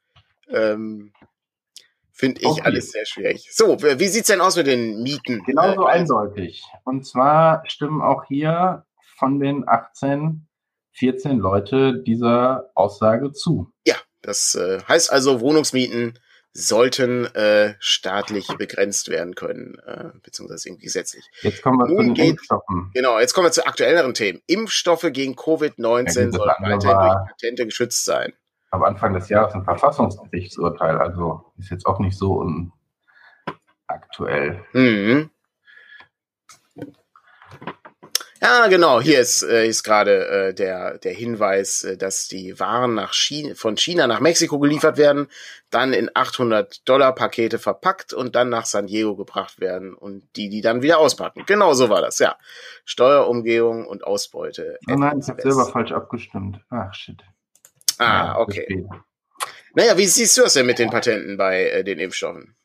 Ähm, 0.48 1.12
Finde 2.12 2.40
ich 2.40 2.46
okay. 2.46 2.62
alles 2.64 2.90
sehr 2.90 3.06
schwierig. 3.06 3.48
So, 3.52 3.80
wie 3.80 4.08
sieht's 4.08 4.26
denn 4.26 4.40
aus 4.40 4.56
mit 4.56 4.66
den 4.66 5.02
Mieten? 5.02 5.42
Genauso 5.44 5.86
äh, 5.86 5.90
eindeutig. 5.90 6.64
Und 6.84 7.06
zwar 7.06 7.62
stimmen 7.66 8.02
auch 8.02 8.24
hier 8.24 8.84
von 9.16 9.38
den 9.38 9.68
18 9.68 10.47
14 10.98 11.38
Leute 11.38 12.02
dieser 12.02 12.70
Aussage 12.74 13.32
zu. 13.32 13.72
Ja, 13.86 13.94
das 14.22 14.54
äh, 14.54 14.80
heißt 14.88 15.12
also, 15.12 15.40
Wohnungsmieten 15.40 16.18
sollten 16.52 17.26
äh, 17.34 17.74
staatlich 17.78 18.48
begrenzt 18.58 19.10
werden 19.10 19.34
können, 19.34 19.78
äh, 19.86 20.10
beziehungsweise 20.22 20.68
irgendwie 20.68 20.86
gesetzlich. 20.86 21.24
Jetzt 21.42 21.62
kommen 21.62 21.78
wir 21.78 21.86
Nun 21.86 21.96
zu 21.96 22.02
den 22.02 22.14
geht, 22.14 22.30
Impfstoffen. 22.30 22.90
Genau, 22.94 23.20
jetzt 23.20 23.32
kommen 23.34 23.46
wir 23.46 23.52
zu 23.52 23.66
aktuelleren 23.66 24.14
Themen. 24.14 24.40
Impfstoffe 24.46 25.06
gegen 25.12 25.34
Covid-19 25.34 26.06
ja, 26.06 26.30
sollen 26.32 26.32
weiterhin 26.32 26.80
durch 26.80 27.28
Patente 27.30 27.64
geschützt 27.66 28.04
sein. 28.04 28.32
Am 28.70 28.82
Anfang 28.82 29.14
des 29.14 29.28
Jahres 29.28 29.54
ein 29.54 29.64
Verfassungsgerichtsurteil, 29.64 30.98
also 30.98 31.52
ist 31.58 31.70
jetzt 31.70 31.86
auch 31.86 32.00
nicht 32.00 32.18
so 32.18 32.44
aktuell. 33.86 34.64
Mhm. 34.72 35.30
Ja, 38.40 38.68
genau. 38.68 39.00
Hier 39.00 39.20
ist, 39.20 39.42
äh, 39.42 39.66
ist 39.66 39.82
gerade 39.82 40.28
äh, 40.28 40.54
der, 40.54 40.98
der 40.98 41.12
Hinweis, 41.12 41.82
äh, 41.82 41.96
dass 41.96 42.28
die 42.28 42.58
Waren 42.60 42.94
nach 42.94 43.12
China, 43.12 43.54
von 43.54 43.76
China 43.76 44.06
nach 44.06 44.20
Mexiko 44.20 44.58
geliefert 44.58 44.96
werden, 44.96 45.28
dann 45.70 45.92
in 45.92 46.10
800 46.14 46.88
Dollar 46.88 47.14
Pakete 47.14 47.58
verpackt 47.58 48.12
und 48.12 48.36
dann 48.36 48.48
nach 48.48 48.66
San 48.66 48.86
Diego 48.86 49.16
gebracht 49.16 49.60
werden 49.60 49.94
und 49.94 50.24
die, 50.36 50.48
die 50.48 50.60
dann 50.60 50.82
wieder 50.82 50.98
auspacken. 50.98 51.44
Genau 51.46 51.74
so 51.74 51.88
war 51.88 52.00
das, 52.00 52.18
ja. 52.20 52.36
Steuerumgehung 52.84 53.86
und 53.86 54.04
Ausbeute. 54.04 54.78
Oh 54.88 54.94
nein, 54.94 55.18
ich 55.20 55.28
habe 55.28 55.42
selber 55.42 55.66
falsch 55.66 55.92
abgestimmt. 55.92 56.60
Ach, 56.70 56.94
shit. 56.94 57.22
Ah, 57.98 58.38
okay. 58.38 58.86
Naja, 59.74 59.96
wie 59.96 60.06
siehst 60.06 60.36
du 60.38 60.42
das 60.42 60.54
denn 60.54 60.66
mit 60.66 60.78
den 60.78 60.90
Patenten 60.90 61.36
bei 61.36 61.68
äh, 61.70 61.84
den 61.84 61.98
Impfstoffen? 61.98 62.56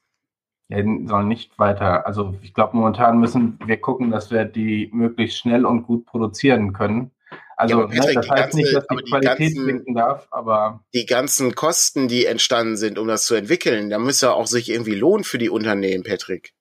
Sollen 1.08 1.28
nicht 1.28 1.58
weiter. 1.60 2.06
Also 2.06 2.36
ich 2.42 2.54
glaube, 2.54 2.76
momentan 2.78 3.20
müssen 3.20 3.60
wir 3.66 3.78
gucken, 3.78 4.12
dass 4.12 4.32
wir 4.32 4.46
die 4.46 4.90
möglichst 4.92 5.38
schnell 5.38 5.66
und 5.66 5.84
gut 5.84 6.06
produzieren 6.06 6.74
können. 6.74 7.12
Also 7.56 7.82
ja, 7.82 7.88
Patrick, 7.88 8.08
ne, 8.08 8.14
das 8.14 8.30
heißt 8.30 8.42
ganze, 8.42 8.58
nicht, 8.58 8.76
dass 8.76 8.88
die, 8.88 8.96
die 8.96 9.04
Qualität 9.12 9.38
ganzen, 9.38 9.66
sinken 9.66 9.96
darf, 9.96 10.28
aber 10.32 10.84
die 10.94 11.06
ganzen 11.06 11.56
Kosten, 11.56 12.08
die 12.08 12.26
entstanden 12.26 12.78
sind, 12.78 12.98
um 12.98 13.08
das 13.08 13.26
zu 13.26 13.36
entwickeln, 13.36 13.90
da 13.90 14.00
müsste 14.00 14.34
auch 14.34 14.48
sich 14.48 14.72
irgendwie 14.72 14.96
lohnen 14.96 15.24
für 15.24 15.38
die 15.38 15.50
Unternehmen, 15.50 16.04
Patrick. 16.04 16.54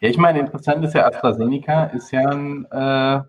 Ja, 0.00 0.08
ich 0.08 0.18
meine, 0.18 0.40
interessant 0.40 0.84
ist 0.84 0.94
ja 0.94 1.06
AstraZeneca 1.06 1.84
ist 1.86 2.12
ja 2.12 2.28
ein 2.28 2.66
äh, 2.70 3.20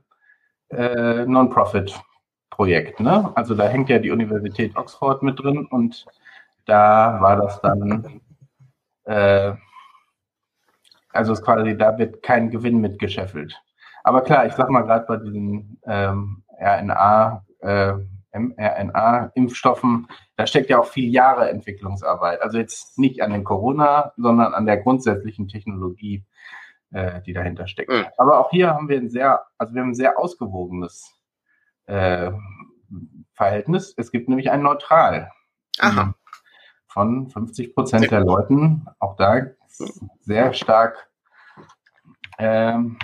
äh, 0.69 1.25
Non-Profit-Projekt, 1.25 2.99
ne? 2.99 3.31
Also 3.35 3.55
da 3.55 3.67
hängt 3.67 3.89
ja 3.89 3.99
die 3.99 4.11
Universität 4.11 4.75
Oxford 4.75 5.23
mit 5.23 5.39
drin 5.39 5.65
und 5.65 6.05
da 6.65 7.17
war 7.21 7.37
das 7.37 7.61
dann 7.61 8.21
äh, 9.05 9.53
also 11.17 11.33
es 11.33 11.41
quasi, 11.41 11.75
da 11.75 11.97
wird 11.97 12.21
kein 12.21 12.51
Gewinn 12.51 12.79
mitgescheffelt. 12.79 13.59
Aber 14.03 14.21
klar, 14.21 14.45
ich 14.45 14.53
sag 14.53 14.69
mal 14.69 14.83
gerade 14.83 15.05
bei 15.07 15.17
diesen 15.17 15.81
ähm, 15.85 16.43
RNA, 16.59 17.43
äh, 17.59 17.93
mRNA-Impfstoffen, 18.33 20.07
da 20.35 20.45
steckt 20.45 20.69
ja 20.69 20.79
auch 20.79 20.85
viel 20.85 21.11
Jahre 21.11 21.49
Entwicklungsarbeit. 21.49 22.41
Also 22.41 22.59
jetzt 22.59 22.99
nicht 22.99 23.21
an 23.21 23.31
den 23.31 23.43
Corona, 23.43 24.13
sondern 24.15 24.53
an 24.53 24.67
der 24.67 24.77
grundsätzlichen 24.77 25.47
Technologie, 25.47 26.23
äh, 26.91 27.21
die 27.23 27.33
dahinter 27.33 27.67
steckt. 27.67 27.91
Mhm. 27.91 28.05
Aber 28.17 28.39
auch 28.39 28.51
hier 28.51 28.69
haben 28.69 28.87
wir 28.87 28.97
ein 28.97 29.09
sehr, 29.09 29.41
also 29.57 29.73
wir 29.73 29.81
haben 29.81 29.89
ein 29.89 29.95
sehr 29.95 30.19
ausgewogenes 30.19 31.11
äh, 31.87 32.31
Verhältnis. 33.33 33.93
Es 33.97 34.11
gibt 34.11 34.29
nämlich 34.29 34.51
ein 34.51 34.61
Neutral. 34.61 35.31
Aha. 35.79 36.13
Von 36.87 37.29
50 37.29 37.73
Prozent 37.73 38.11
der 38.11 38.21
Leuten. 38.21 38.85
Auch 38.99 39.15
da 39.15 39.41
sehr 40.21 40.53
stark 40.53 41.06
ähm, 42.37 42.97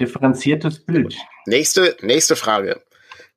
differenziertes 0.00 0.84
Bild. 0.84 1.16
Nächste, 1.46 1.96
nächste 2.00 2.36
Frage. 2.36 2.82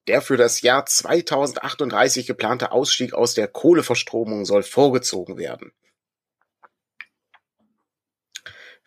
Der 0.08 0.22
für 0.22 0.38
das 0.38 0.62
Jahr 0.62 0.86
2038 0.86 2.26
geplante 2.26 2.72
Ausstieg 2.72 3.14
aus 3.14 3.34
der 3.34 3.48
Kohleverstromung 3.48 4.46
soll 4.46 4.64
vorgezogen 4.64 5.38
werden. 5.38 5.72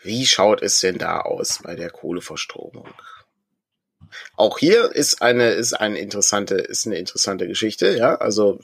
Wie 0.03 0.27
schaut 0.27 0.61
es 0.61 0.81
denn 0.81 0.99
da 0.99 1.21
aus 1.21 1.61
bei 1.63 1.75
der 1.77 1.91
Kohleverstromung? 1.91 2.89
Auch 4.37 4.59
hier 4.59 4.93
ist 4.93 5.23
eine, 5.23 5.51
ist 5.51 5.73
eine 5.73 5.99
interessante, 5.99 6.57
ist 6.57 6.87
eine 6.87 6.97
interessante 6.97 7.49
Geschichte, 7.49 7.97
ja. 7.97 8.17
Also, 8.17 8.61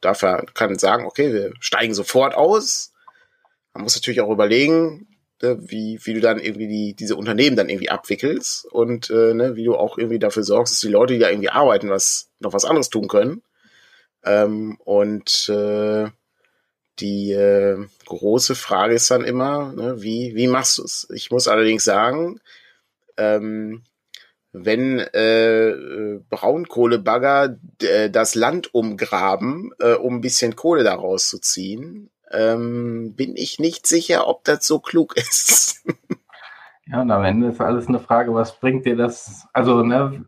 dafür 0.00 0.44
kann 0.54 0.76
sagen, 0.78 1.06
okay, 1.06 1.32
wir 1.32 1.52
steigen 1.60 1.94
sofort 1.94 2.34
aus. 2.34 2.92
Man 3.72 3.84
muss 3.84 3.94
natürlich 3.94 4.20
auch 4.20 4.30
überlegen, 4.30 5.13
wie, 5.60 5.98
wie 6.02 6.14
du 6.14 6.20
dann 6.20 6.38
irgendwie 6.38 6.68
die, 6.68 6.94
diese 6.94 7.16
Unternehmen 7.16 7.56
dann 7.56 7.68
irgendwie 7.68 7.90
abwickelst 7.90 8.66
und 8.66 9.10
äh, 9.10 9.34
ne, 9.34 9.56
wie 9.56 9.64
du 9.64 9.76
auch 9.76 9.98
irgendwie 9.98 10.18
dafür 10.18 10.42
sorgst, 10.42 10.72
dass 10.72 10.80
die 10.80 10.88
Leute, 10.88 11.14
die 11.14 11.20
da 11.20 11.30
irgendwie 11.30 11.50
arbeiten, 11.50 11.90
was 11.90 12.30
noch 12.40 12.52
was 12.52 12.64
anderes 12.64 12.90
tun 12.90 13.08
können. 13.08 13.42
Ähm, 14.24 14.78
und 14.84 15.48
äh, 15.48 16.08
die 17.00 17.32
äh, 17.32 17.84
große 18.06 18.54
Frage 18.54 18.94
ist 18.94 19.10
dann 19.10 19.24
immer, 19.24 19.72
ne, 19.72 20.02
wie, 20.02 20.34
wie 20.34 20.46
machst 20.46 20.78
du 20.78 20.84
es? 20.84 21.08
Ich 21.14 21.30
muss 21.30 21.48
allerdings 21.48 21.84
sagen, 21.84 22.40
ähm, 23.16 23.82
wenn 24.52 25.00
äh, 25.00 26.20
Braunkohlebagger 26.30 27.58
äh, 27.82 28.08
das 28.08 28.36
Land 28.36 28.72
umgraben, 28.72 29.72
äh, 29.80 29.94
um 29.94 30.16
ein 30.16 30.20
bisschen 30.20 30.54
Kohle 30.54 30.84
daraus 30.84 31.28
zu 31.28 31.40
ziehen, 31.40 32.10
ähm, 32.30 33.14
bin 33.16 33.36
ich 33.36 33.58
nicht 33.58 33.86
sicher, 33.86 34.26
ob 34.26 34.44
das 34.44 34.66
so 34.66 34.78
klug 34.78 35.16
ist. 35.16 35.84
Ja, 36.86 37.00
und 37.00 37.10
am 37.10 37.24
Ende 37.24 37.48
ist 37.48 37.60
alles 37.60 37.88
eine 37.88 37.98
Frage, 37.98 38.34
was 38.34 38.58
bringt 38.60 38.84
dir 38.84 38.96
das? 38.96 39.46
Also, 39.52 39.82
ne, 39.82 40.24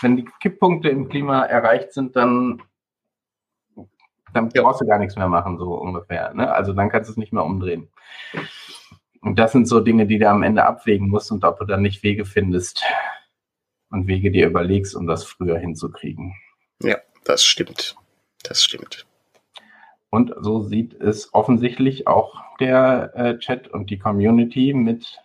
wenn 0.00 0.16
die 0.16 0.28
Kipppunkte 0.40 0.88
im 0.88 1.08
Klima 1.08 1.44
erreicht 1.44 1.92
sind, 1.92 2.16
dann, 2.16 2.62
dann 4.32 4.50
ja. 4.52 4.62
brauchst 4.62 4.80
du 4.80 4.86
gar 4.86 4.98
nichts 4.98 5.16
mehr 5.16 5.28
machen, 5.28 5.56
so 5.58 5.74
ungefähr. 5.74 6.34
Ne? 6.34 6.52
Also 6.52 6.72
dann 6.72 6.88
kannst 6.88 7.08
du 7.08 7.12
es 7.12 7.16
nicht 7.16 7.32
mehr 7.32 7.44
umdrehen. 7.44 7.88
Und 9.20 9.38
das 9.38 9.52
sind 9.52 9.66
so 9.68 9.80
Dinge, 9.80 10.06
die 10.06 10.18
du 10.18 10.28
am 10.28 10.42
Ende 10.42 10.64
abwägen 10.64 11.08
musst 11.08 11.30
und 11.30 11.44
ob 11.44 11.58
du 11.58 11.64
dann 11.64 11.82
nicht 11.82 12.02
Wege 12.02 12.24
findest 12.24 12.82
und 13.90 14.08
Wege 14.08 14.30
dir 14.30 14.48
überlegst, 14.48 14.96
um 14.96 15.06
das 15.06 15.24
früher 15.24 15.58
hinzukriegen. 15.58 16.34
Ja, 16.82 16.98
das 17.24 17.44
stimmt. 17.44 17.96
Das 18.42 18.62
stimmt. 18.62 19.06
Und 20.14 20.32
so 20.40 20.62
sieht 20.62 20.94
es 20.94 21.34
offensichtlich 21.34 22.06
auch 22.06 22.36
der 22.60 23.10
äh, 23.16 23.36
Chat 23.40 23.66
und 23.66 23.90
die 23.90 23.98
Community 23.98 24.72
mit 24.72 25.18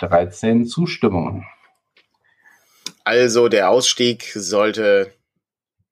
13 0.00 0.66
Zustimmungen. 0.66 1.46
Also 3.02 3.48
der 3.48 3.70
Ausstieg 3.70 4.30
sollte 4.34 5.14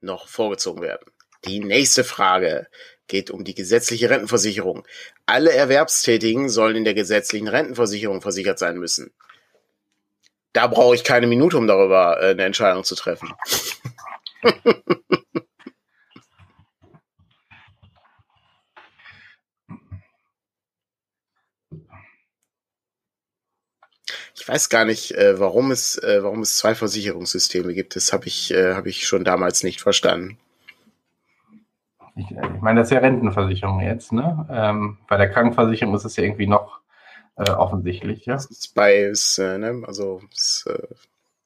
noch 0.02 0.28
vorgezogen 0.28 0.82
werden. 0.82 1.10
Die 1.46 1.60
nächste 1.60 2.04
Frage 2.04 2.66
geht 3.06 3.30
um 3.30 3.44
die 3.44 3.54
gesetzliche 3.54 4.10
Rentenversicherung. 4.10 4.86
Alle 5.24 5.54
Erwerbstätigen 5.54 6.50
sollen 6.50 6.76
in 6.76 6.84
der 6.84 6.92
gesetzlichen 6.92 7.48
Rentenversicherung 7.48 8.20
versichert 8.20 8.58
sein 8.58 8.76
müssen. 8.76 9.10
Da 10.52 10.66
brauche 10.66 10.94
ich 10.94 11.02
keine 11.02 11.28
Minute, 11.28 11.56
um 11.56 11.66
darüber 11.66 12.22
äh, 12.22 12.32
eine 12.32 12.44
Entscheidung 12.44 12.84
zu 12.84 12.94
treffen. 12.94 13.32
Ich 24.48 24.54
weiß 24.54 24.70
gar 24.70 24.86
nicht, 24.86 25.12
äh, 25.12 25.38
warum 25.38 25.70
es, 25.70 26.02
äh, 26.02 26.22
warum 26.22 26.40
es 26.40 26.56
zwei 26.56 26.74
Versicherungssysteme 26.74 27.74
gibt. 27.74 27.96
Das 27.96 28.14
habe 28.14 28.28
ich, 28.28 28.50
äh, 28.50 28.72
habe 28.72 28.88
ich 28.88 29.06
schon 29.06 29.22
damals 29.22 29.62
nicht 29.62 29.82
verstanden. 29.82 30.38
Ich, 32.16 32.30
äh, 32.30 32.54
ich 32.54 32.62
meine, 32.62 32.80
das 32.80 32.88
ist 32.88 32.94
ja 32.94 33.00
Rentenversicherung 33.00 33.80
jetzt, 33.80 34.10
ne? 34.10 34.48
Ähm, 34.50 34.96
bei 35.06 35.18
der 35.18 35.28
Krankenversicherung 35.28 35.94
ist 35.94 36.06
es 36.06 36.16
ja 36.16 36.24
irgendwie 36.24 36.46
noch 36.46 36.80
äh, 37.36 37.50
offensichtlich, 37.50 38.24
ja. 38.24 38.36
Das 38.36 38.46
ist 38.46 38.74
bei, 38.74 38.96
ist, 38.96 39.36
äh, 39.36 39.58
ne? 39.58 39.82
also 39.86 40.22
ist, 40.32 40.66
äh, 40.66 40.94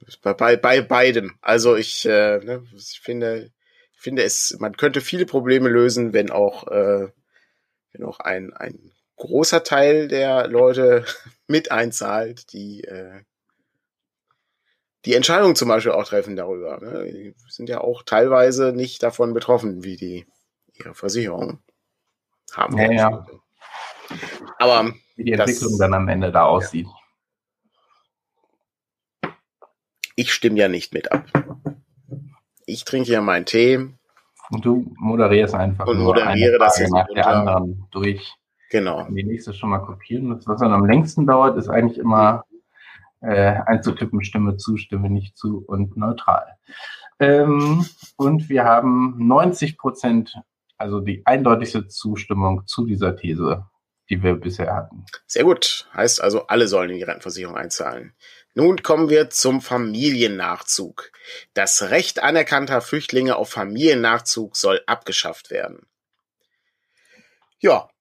ist 0.06 0.22
bei, 0.22 0.32
bei, 0.32 0.56
bei 0.56 0.80
beidem. 0.80 1.32
Also 1.40 1.74
ich, 1.74 2.06
äh, 2.06 2.38
ne? 2.38 2.62
ich 2.72 3.00
finde, 3.02 3.50
ich 3.94 4.00
finde 4.00 4.22
es, 4.22 4.56
man 4.60 4.76
könnte 4.76 5.00
viele 5.00 5.26
Probleme 5.26 5.68
lösen, 5.68 6.12
wenn 6.12 6.30
auch, 6.30 6.68
äh, 6.68 7.08
wenn 7.94 8.04
auch 8.04 8.20
ein, 8.20 8.52
ein 8.52 8.92
großer 9.22 9.62
Teil 9.62 10.08
der 10.08 10.48
Leute 10.48 11.04
mit 11.46 11.70
einzahlt, 11.70 12.52
die 12.52 12.82
äh, 12.84 13.22
die 15.04 15.14
Entscheidung 15.14 15.56
zum 15.56 15.68
Beispiel 15.68 15.92
auch 15.92 16.04
treffen 16.04 16.36
darüber. 16.36 16.78
Ne? 16.78 17.04
Die 17.12 17.34
sind 17.48 17.68
ja 17.68 17.80
auch 17.80 18.02
teilweise 18.04 18.72
nicht 18.72 19.02
davon 19.02 19.34
betroffen 19.34 19.82
wie 19.82 19.96
die 19.96 20.26
ihre 20.74 20.94
Versicherung. 20.94 21.58
haben 22.52 22.78
ja, 22.78 22.92
ja. 22.92 23.26
Aber 24.58 24.92
wie 25.16 25.24
die 25.24 25.32
Entwicklung 25.32 25.72
das, 25.72 25.78
dann 25.78 25.94
am 25.94 26.08
Ende 26.08 26.30
da 26.30 26.44
aussieht. 26.44 26.86
Ich 30.14 30.32
stimme 30.32 30.58
ja 30.58 30.68
nicht 30.68 30.92
mit 30.92 31.10
ab. 31.10 31.24
Ich 32.66 32.84
trinke 32.84 33.10
ja 33.10 33.20
meinen 33.20 33.46
Tee. 33.46 33.88
Und 34.50 34.64
du 34.64 34.94
moderierst 34.98 35.54
einfach 35.54 35.86
und 35.86 35.98
nur 35.98 36.14
moderiere 36.14 36.58
das 36.58 36.78
nach 36.90 37.08
der 37.08 37.26
anderen 37.26 37.88
durch. 37.90 38.36
Genau. 38.72 39.06
Die 39.10 39.22
nächste 39.22 39.52
schon 39.52 39.68
mal 39.68 39.80
kopieren. 39.80 40.30
Das, 40.30 40.46
was 40.46 40.60
dann 40.60 40.72
am 40.72 40.86
längsten 40.86 41.26
dauert, 41.26 41.58
ist 41.58 41.68
eigentlich 41.68 41.98
immer 41.98 42.46
äh, 43.20 43.54
einzutippen, 43.66 44.24
Stimme 44.24 44.56
zu, 44.56 44.78
Stimme 44.78 45.10
nicht 45.10 45.36
zu 45.36 45.62
und 45.66 45.94
neutral. 45.98 46.56
Ähm, 47.20 47.84
und 48.16 48.48
wir 48.48 48.64
haben 48.64 49.14
90 49.18 49.76
Prozent, 49.76 50.38
also 50.78 51.00
die 51.00 51.20
eindeutigste 51.26 51.86
Zustimmung 51.86 52.66
zu 52.66 52.86
dieser 52.86 53.14
These, 53.14 53.66
die 54.08 54.22
wir 54.22 54.36
bisher 54.36 54.74
hatten. 54.74 55.04
Sehr 55.26 55.44
gut. 55.44 55.86
Heißt 55.92 56.22
also, 56.22 56.46
alle 56.46 56.66
sollen 56.66 56.88
in 56.88 56.96
die 56.96 57.02
Rentenversicherung 57.02 57.56
einzahlen. 57.56 58.14
Nun 58.54 58.82
kommen 58.82 59.10
wir 59.10 59.28
zum 59.28 59.60
Familiennachzug. 59.60 61.12
Das 61.52 61.90
Recht 61.90 62.22
anerkannter 62.22 62.80
Flüchtlinge 62.80 63.36
auf 63.36 63.50
Familiennachzug 63.50 64.56
soll 64.56 64.80
abgeschafft 64.86 65.50
werden. 65.50 65.86
Ja. 67.60 67.91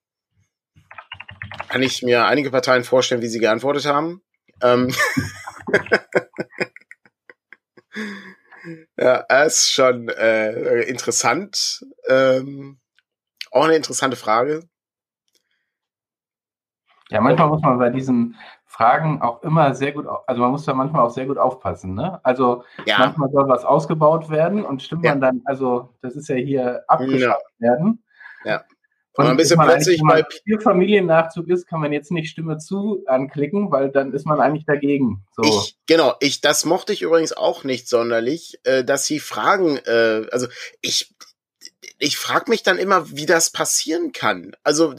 Kann 1.69 1.83
ich 1.83 2.03
mir 2.03 2.25
einige 2.25 2.51
Parteien 2.51 2.83
vorstellen, 2.83 3.21
wie 3.21 3.27
sie 3.27 3.39
geantwortet 3.39 3.85
haben. 3.85 4.21
Ähm 4.61 4.93
ja, 8.97 9.25
es 9.29 9.55
ist 9.55 9.73
schon 9.73 10.09
äh, 10.09 10.81
interessant. 10.83 11.85
Ähm, 12.07 12.79
auch 13.51 13.65
eine 13.65 13.75
interessante 13.75 14.15
Frage. 14.15 14.63
Ja, 17.09 17.19
manchmal 17.19 17.49
muss 17.49 17.61
man 17.61 17.77
bei 17.77 17.89
diesen 17.89 18.37
Fragen 18.65 19.21
auch 19.21 19.43
immer 19.43 19.75
sehr 19.75 19.91
gut, 19.91 20.07
also 20.27 20.41
man 20.41 20.51
muss 20.51 20.63
da 20.63 20.73
manchmal 20.73 21.05
auch 21.05 21.09
sehr 21.09 21.25
gut 21.25 21.37
aufpassen. 21.37 21.93
Ne? 21.93 22.21
Also 22.23 22.63
ja. 22.85 22.99
manchmal 22.99 23.29
soll 23.29 23.49
was 23.49 23.65
ausgebaut 23.65 24.29
werden 24.29 24.63
und 24.63 24.81
stimmt 24.81 25.03
ja. 25.03 25.11
man 25.11 25.19
dann, 25.19 25.41
also 25.43 25.93
das 26.01 26.15
ist 26.15 26.29
ja 26.29 26.37
hier 26.37 26.85
abgeschafft 26.87 27.43
ja. 27.59 27.69
werden. 27.69 28.01
Ja. 28.45 28.63
Und 29.21 29.31
ein 29.31 29.37
bisschen 29.37 29.59
plötzlich 29.59 30.01
bei 30.01 30.25
hier 30.45 30.59
Familiennachzug 30.59 31.47
ist, 31.49 31.67
kann 31.67 31.79
man 31.79 31.91
jetzt 31.91 32.11
nicht 32.11 32.29
Stimme 32.29 32.57
zu 32.57 33.03
anklicken, 33.07 33.71
weil 33.71 33.89
dann 33.89 34.13
ist 34.13 34.25
man 34.25 34.39
eigentlich 34.39 34.65
dagegen. 34.65 35.25
So. 35.35 35.43
Ich, 35.43 35.77
genau, 35.87 36.15
ich, 36.19 36.41
das 36.41 36.65
mochte 36.65 36.93
ich 36.93 37.01
übrigens 37.01 37.33
auch 37.33 37.63
nicht 37.63 37.87
sonderlich, 37.87 38.59
äh, 38.63 38.83
dass 38.83 39.05
sie 39.05 39.19
fragen, 39.19 39.77
äh, 39.85 40.27
also 40.31 40.47
ich, 40.81 41.13
ich 41.97 42.17
frage 42.17 42.49
mich 42.49 42.63
dann 42.63 42.77
immer, 42.77 43.09
wie 43.11 43.25
das 43.25 43.49
passieren 43.49 44.11
kann. 44.11 44.55
Also 44.63 44.95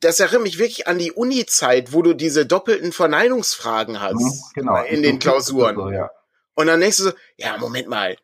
das 0.00 0.20
erinnert 0.20 0.42
mich 0.42 0.58
wirklich 0.58 0.88
an 0.88 0.98
die 0.98 1.12
Uni-Zeit, 1.12 1.92
wo 1.92 2.02
du 2.02 2.14
diese 2.14 2.46
doppelten 2.46 2.92
Verneinungsfragen 2.92 4.00
hast 4.00 4.14
mhm, 4.14 4.32
genau. 4.54 4.82
in 4.84 5.02
den 5.02 5.18
Klausuren. 5.18 5.76
So, 5.76 5.90
ja. 5.90 6.10
Und 6.54 6.68
dann 6.68 6.80
denkst 6.80 6.96
du 6.98 7.02
so, 7.04 7.12
ja, 7.36 7.56
Moment 7.58 7.88
mal, 7.88 8.16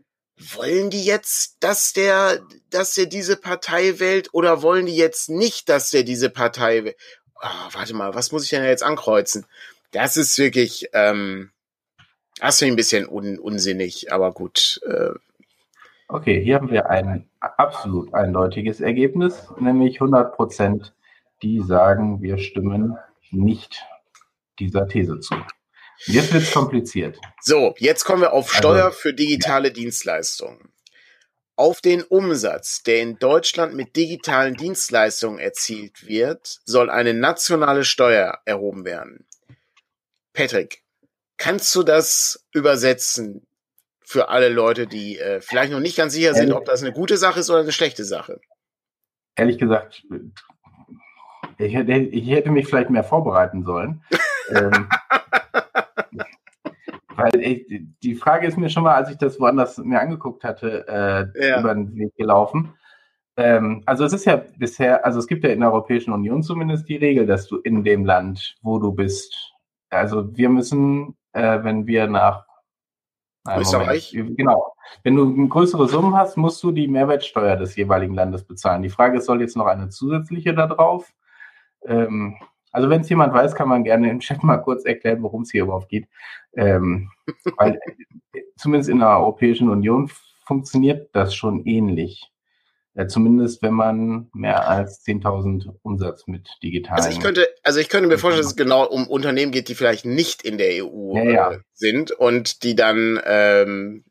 wollen 0.56 0.90
die 0.90 1.04
jetzt, 1.04 1.62
dass 1.62 1.92
der, 1.92 2.40
dass 2.70 2.94
der 2.94 3.06
diese 3.06 3.36
Partei 3.36 3.98
wählt 3.98 4.30
oder 4.32 4.62
wollen 4.62 4.86
die 4.86 4.96
jetzt 4.96 5.30
nicht, 5.30 5.68
dass 5.68 5.90
der 5.90 6.02
diese 6.02 6.30
Partei 6.30 6.84
wählt? 6.84 6.96
Oh, 7.42 7.72
warte 7.72 7.94
mal, 7.94 8.14
was 8.14 8.32
muss 8.32 8.44
ich 8.44 8.50
denn 8.50 8.64
jetzt 8.64 8.82
ankreuzen? 8.82 9.46
Das 9.90 10.16
ist 10.16 10.38
wirklich, 10.38 10.88
ähm, 10.92 11.50
das 12.40 12.58
finde 12.58 12.70
ich 12.70 12.72
ein 12.72 12.76
bisschen 12.76 13.08
un 13.08 13.38
unsinnig, 13.38 14.12
aber 14.12 14.32
gut. 14.32 14.80
Äh. 14.86 15.10
Okay, 16.08 16.42
hier 16.42 16.56
haben 16.56 16.70
wir 16.70 16.90
ein 16.90 17.28
absolut 17.40 18.12
eindeutiges 18.14 18.80
Ergebnis, 18.80 19.48
nämlich 19.58 20.00
100 20.00 20.34
Prozent, 20.34 20.94
die 21.42 21.60
sagen, 21.60 22.22
wir 22.22 22.38
stimmen 22.38 22.96
nicht 23.30 23.84
dieser 24.58 24.86
These 24.88 25.20
zu. 25.20 25.34
Jetzt 26.06 26.32
wird 26.32 26.42
es 26.42 26.52
kompliziert. 26.52 27.18
So, 27.40 27.74
jetzt 27.78 28.04
kommen 28.04 28.22
wir 28.22 28.32
auf 28.32 28.46
also, 28.48 28.58
Steuer 28.58 28.84
also, 28.86 28.98
für 28.98 29.14
digitale 29.14 29.68
ja. 29.68 29.74
Dienstleistungen. 29.74 30.72
Auf 31.54 31.80
den 31.80 32.02
Umsatz, 32.02 32.82
der 32.82 33.02
in 33.02 33.18
Deutschland 33.18 33.74
mit 33.74 33.94
digitalen 33.94 34.54
Dienstleistungen 34.54 35.38
erzielt 35.38 36.06
wird, 36.06 36.60
soll 36.64 36.90
eine 36.90 37.14
nationale 37.14 37.84
Steuer 37.84 38.40
erhoben 38.46 38.84
werden. 38.84 39.26
Patrick, 40.32 40.82
kannst 41.36 41.74
du 41.74 41.82
das 41.82 42.46
übersetzen 42.52 43.46
für 44.00 44.28
alle 44.28 44.48
Leute, 44.48 44.86
die 44.86 45.18
äh, 45.18 45.40
vielleicht 45.40 45.72
noch 45.72 45.80
nicht 45.80 45.96
ganz 45.96 46.14
sicher 46.14 46.34
sind, 46.34 46.52
ob 46.52 46.64
das 46.64 46.82
eine 46.82 46.92
gute 46.92 47.16
Sache 47.16 47.40
ist 47.40 47.50
oder 47.50 47.60
eine 47.60 47.72
schlechte 47.72 48.04
Sache? 48.04 48.40
Ehrlich 49.36 49.58
gesagt, 49.58 50.04
ich 51.58 51.74
hätte, 51.74 51.92
ich 51.92 52.28
hätte 52.28 52.50
mich 52.50 52.66
vielleicht 52.66 52.90
mehr 52.90 53.04
vorbereiten 53.04 53.64
sollen. 53.64 54.02
ähm, 54.50 54.88
weil 57.16 57.40
ich, 57.40 57.66
die 58.02 58.14
Frage 58.14 58.46
ist 58.46 58.58
mir 58.58 58.70
schon 58.70 58.84
mal, 58.84 58.94
als 58.94 59.10
ich 59.10 59.18
das 59.18 59.38
woanders 59.38 59.78
mir 59.78 60.00
angeguckt 60.00 60.44
hatte, 60.44 60.86
äh, 61.34 61.48
ja. 61.48 61.60
über 61.60 61.74
den 61.74 61.94
Weg 61.96 62.14
gelaufen. 62.16 62.74
Ähm, 63.36 63.82
also 63.86 64.04
es 64.04 64.12
ist 64.12 64.24
ja 64.26 64.42
bisher, 64.58 65.04
also 65.04 65.18
es 65.18 65.26
gibt 65.26 65.44
ja 65.44 65.50
in 65.50 65.60
der 65.60 65.72
Europäischen 65.72 66.12
Union 66.12 66.42
zumindest 66.42 66.88
die 66.88 66.96
Regel, 66.96 67.26
dass 67.26 67.46
du 67.46 67.58
in 67.58 67.82
dem 67.84 68.04
Land, 68.04 68.56
wo 68.62 68.78
du 68.78 68.92
bist, 68.92 69.54
also 69.90 70.36
wir 70.36 70.48
müssen, 70.48 71.16
äh, 71.32 71.62
wenn 71.62 71.86
wir 71.86 72.06
nach 72.06 72.46
Österreich? 73.48 74.12
Moment, 74.14 74.36
genau. 74.36 74.74
Wenn 75.02 75.16
du 75.16 75.48
größere 75.48 75.88
Summen 75.88 76.14
hast, 76.14 76.36
musst 76.36 76.62
du 76.62 76.70
die 76.70 76.88
Mehrwertsteuer 76.88 77.56
des 77.56 77.74
jeweiligen 77.76 78.14
Landes 78.14 78.44
bezahlen. 78.44 78.82
Die 78.82 78.90
Frage 78.90 79.18
ist, 79.18 79.26
soll 79.26 79.40
jetzt 79.40 79.56
noch 79.56 79.66
eine 79.66 79.88
zusätzliche 79.88 80.54
da 80.54 80.66
drauf? 80.66 81.12
Ähm, 81.84 82.36
also 82.72 82.88
wenn 82.88 83.02
es 83.02 83.08
jemand 83.08 83.34
weiß, 83.34 83.54
kann 83.54 83.68
man 83.68 83.84
gerne 83.84 84.10
im 84.10 84.20
Chat 84.20 84.42
mal 84.42 84.58
kurz 84.58 84.84
erklären, 84.84 85.22
worum 85.22 85.42
es 85.42 85.50
hier 85.50 85.64
überhaupt 85.64 85.88
geht. 85.88 86.08
Ähm, 86.56 87.10
weil 87.56 87.78
zumindest 88.56 88.90
in 88.90 88.98
der 88.98 89.10
Europäischen 89.10 89.68
Union 89.68 90.10
funktioniert 90.46 91.10
das 91.12 91.34
schon 91.34 91.64
ähnlich. 91.66 92.32
Ja, 92.94 93.08
zumindest 93.08 93.62
wenn 93.62 93.72
man 93.72 94.28
mehr 94.34 94.68
als 94.68 95.02
10.000 95.06 95.76
Umsatz 95.80 96.26
mit 96.26 96.46
digitalen. 96.62 96.98
Also 96.98 97.08
ich 97.08 97.20
könnte, 97.20 97.48
also 97.62 97.80
ich 97.80 97.88
könnte 97.88 98.06
mir 98.06 98.18
vorstellen, 98.18 98.42
dass 98.42 98.52
es 98.52 98.56
genau 98.56 98.86
um 98.86 99.08
Unternehmen 99.08 99.50
geht, 99.50 99.68
die 99.68 99.74
vielleicht 99.74 100.04
nicht 100.04 100.42
in 100.42 100.58
der 100.58 100.84
EU 100.84 101.16
ja, 101.16 101.24
ja. 101.24 101.52
Äh, 101.52 101.60
sind 101.72 102.10
und 102.10 102.62
die 102.64 102.76
dann 102.76 103.18
ähm, 103.24 104.04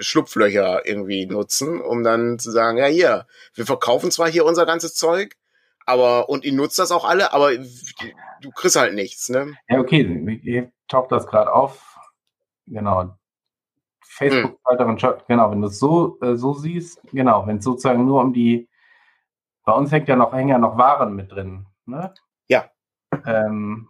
Schlupflöcher 0.00 0.84
irgendwie 0.84 1.26
nutzen, 1.26 1.80
um 1.80 2.02
dann 2.02 2.40
zu 2.40 2.50
sagen, 2.50 2.76
ja 2.76 2.86
hier, 2.86 3.26
wir 3.54 3.66
verkaufen 3.66 4.10
zwar 4.10 4.28
hier 4.28 4.44
unser 4.46 4.66
ganzes 4.66 4.94
Zeug, 4.94 5.36
aber, 5.86 6.28
und 6.28 6.44
ihr 6.44 6.52
nutzt 6.52 6.78
das 6.78 6.92
auch 6.92 7.04
alle, 7.04 7.32
aber 7.32 7.56
du 7.56 8.50
kriegst 8.54 8.76
halt 8.76 8.94
nichts, 8.94 9.28
ne? 9.28 9.54
Ja, 9.68 9.78
okay, 9.80 10.02
ihr 10.42 10.72
taucht 10.88 11.12
das 11.12 11.26
gerade 11.26 11.52
auf. 11.52 11.96
Genau. 12.66 13.16
Facebook 14.00 14.60
weiteren 14.64 14.98
hm. 14.98 15.14
genau, 15.26 15.50
wenn 15.50 15.62
du 15.62 15.68
es 15.68 15.78
so, 15.78 16.18
äh, 16.20 16.36
so 16.36 16.52
siehst, 16.52 17.00
genau, 17.12 17.46
wenn 17.46 17.58
es 17.58 17.64
sozusagen 17.64 18.04
nur 18.04 18.20
um 18.20 18.32
die, 18.32 18.68
bei 19.64 19.72
uns 19.72 19.90
hängt 19.90 20.08
ja 20.08 20.16
noch, 20.16 20.32
hängen 20.32 20.50
ja 20.50 20.58
noch 20.58 20.76
Waren 20.76 21.14
mit 21.14 21.32
drin, 21.32 21.66
ne? 21.86 22.12
Ja. 22.48 22.70
Ähm, 23.24 23.88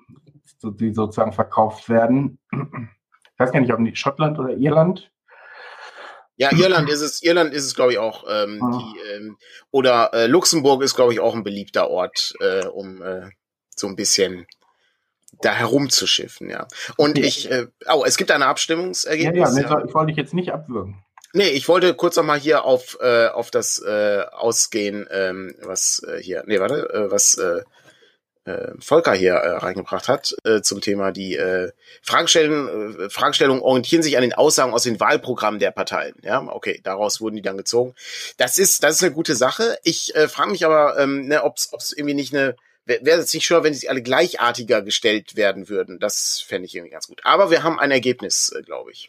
die 0.63 0.93
sozusagen 0.93 1.33
verkauft 1.33 1.89
werden. 1.89 2.39
Ich 2.53 3.39
weiß 3.39 3.51
gar 3.51 3.61
nicht, 3.61 3.73
ob 3.73 3.85
die 3.85 3.97
Schottland 3.97 4.39
oder 4.39 4.51
Irland 4.51 5.13
ja, 6.37 6.51
Irland 6.53 6.89
ist 6.89 7.01
es, 7.01 7.23
Irland 7.23 7.53
ist 7.53 7.67
es, 7.67 7.75
glaube 7.75 7.93
ich, 7.93 7.99
auch. 7.99 8.25
Ähm, 8.29 8.61
oh. 8.63 8.79
die, 8.79 9.01
ähm, 9.13 9.37
oder 9.71 10.11
äh, 10.13 10.27
Luxemburg 10.27 10.83
ist, 10.83 10.95
glaube 10.95 11.13
ich, 11.13 11.21
auch 11.21 11.35
ein 11.35 11.45
beliebter 11.45 11.89
Ort, 11.89 12.35
äh, 12.41 12.67
um 12.67 13.03
äh, 13.03 13.31
so 13.75 13.87
ein 13.87 13.97
bisschen 13.97 14.47
da 15.41 15.53
herumzuschiffen, 15.53 16.51
ja. 16.51 16.67
Und 16.97 17.19
okay. 17.19 17.27
ich, 17.27 17.51
äh, 17.51 17.67
oh, 17.93 18.05
es 18.07 18.17
gibt 18.17 18.31
eine 18.31 18.47
Abstimmungsergebnis. 18.47 19.57
Ja, 19.57 19.63
ja, 19.63 19.71
ja. 19.71 19.85
ich 19.85 19.95
wollte 19.95 20.09
dich 20.09 20.17
jetzt 20.17 20.35
nicht 20.35 20.53
abwürgen. 20.53 21.03
Nee, 21.35 21.49
ich 21.49 21.67
wollte 21.69 21.95
kurz 21.95 22.17
noch 22.17 22.25
mal 22.25 22.39
hier 22.39 22.65
auf, 22.65 22.99
äh, 23.01 23.29
auf 23.29 23.51
das 23.51 23.79
äh, 23.79 24.23
ausgehen, 24.33 25.07
ähm, 25.11 25.55
was 25.63 26.03
äh, 26.07 26.23
hier, 26.23 26.45
nee, 26.47 26.61
warte, 26.61 26.91
äh, 26.93 27.11
was 27.11 27.37
äh, 27.39 27.63
äh, 28.45 28.73
Volker 28.79 29.15
hier 29.15 29.35
äh, 29.35 29.57
reingebracht 29.59 30.09
hat 30.09 30.35
äh, 30.45 30.63
zum 30.63 30.81
Thema 30.81 31.13
die 31.13 31.37
äh, 31.37 31.71
Fragestellungen, 32.03 32.99
äh, 32.99 33.11
Fragestellungen 33.11 33.63
orientieren 33.63 34.03
sich 34.03 34.17
an 34.17 34.23
den 34.23 34.33
Aussagen 34.33 34.73
aus 34.73 34.83
den 34.83 35.01
Wahlprogrammen 35.01 35.61
der 35.61 35.71
Parteien. 35.71 36.15
Ja, 36.23 36.41
okay, 36.49 36.81
daraus 36.83 37.21
wurden 37.21 37.37
die 37.37 37.43
dann 37.43 37.57
gezogen. 37.57 37.95
Das 38.37 38.59
ist 38.59 38.83
das 38.83 38.97
ist 38.97 39.03
eine 39.03 39.13
gute 39.13 39.35
Sache. 39.35 39.79
Ich 39.85 40.15
äh, 40.15 40.29
frage 40.29 40.51
mich 40.51 40.65
aber, 40.65 40.99
ähm, 40.99 41.27
ne, 41.29 41.43
ob 41.45 41.57
es 41.57 41.93
irgendwie 41.97 42.15
nicht 42.15 42.35
eine 42.35 42.57
wäre 42.85 43.21
es 43.21 43.33
nicht 43.33 43.45
schön, 43.47 43.63
wenn 43.63 43.75
sie 43.75 43.89
alle 43.89 44.03
gleichartiger 44.03 44.83
gestellt 44.83 45.37
werden 45.37 45.69
würden. 45.69 46.01
Das 46.01 46.41
fände 46.41 46.67
ich 46.67 46.75
irgendwie 46.75 46.91
ganz 46.91 47.07
gut. 47.07 47.21
Aber 47.25 47.51
wir 47.51 47.63
haben 47.63 47.79
ein 47.79 47.93
Ergebnis, 47.93 48.53
äh, 48.57 48.63
glaube 48.63 48.91
ich. 48.91 49.07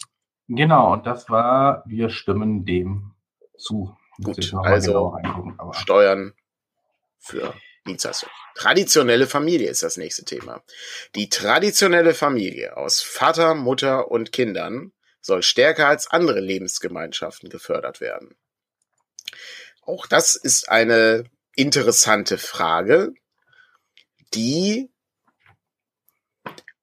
Genau, 0.47 0.93
und 0.93 1.07
das 1.07 1.29
war, 1.29 1.83
wir 1.87 2.09
stimmen 2.09 2.65
dem 2.65 3.13
zu. 3.57 3.95
Gut, 4.21 4.53
also 4.53 5.17
Steuern 5.71 6.33
für 7.17 7.55
Dienstleistung. 7.87 8.29
Traditionelle 8.55 9.27
Familie 9.27 9.69
ist 9.69 9.83
das 9.83 9.97
nächste 9.97 10.23
Thema. 10.25 10.63
Die 11.15 11.29
traditionelle 11.29 12.13
Familie 12.13 12.77
aus 12.77 13.01
Vater, 13.01 13.55
Mutter 13.55 14.09
und 14.09 14.31
Kindern 14.31 14.93
soll 15.21 15.43
stärker 15.43 15.87
als 15.87 16.07
andere 16.07 16.39
Lebensgemeinschaften 16.39 17.49
gefördert 17.49 18.01
werden. 18.01 18.35
Auch 19.81 20.07
das 20.07 20.35
ist 20.35 20.69
eine 20.69 21.25
interessante 21.55 22.37
Frage, 22.37 23.13
die 24.33 24.89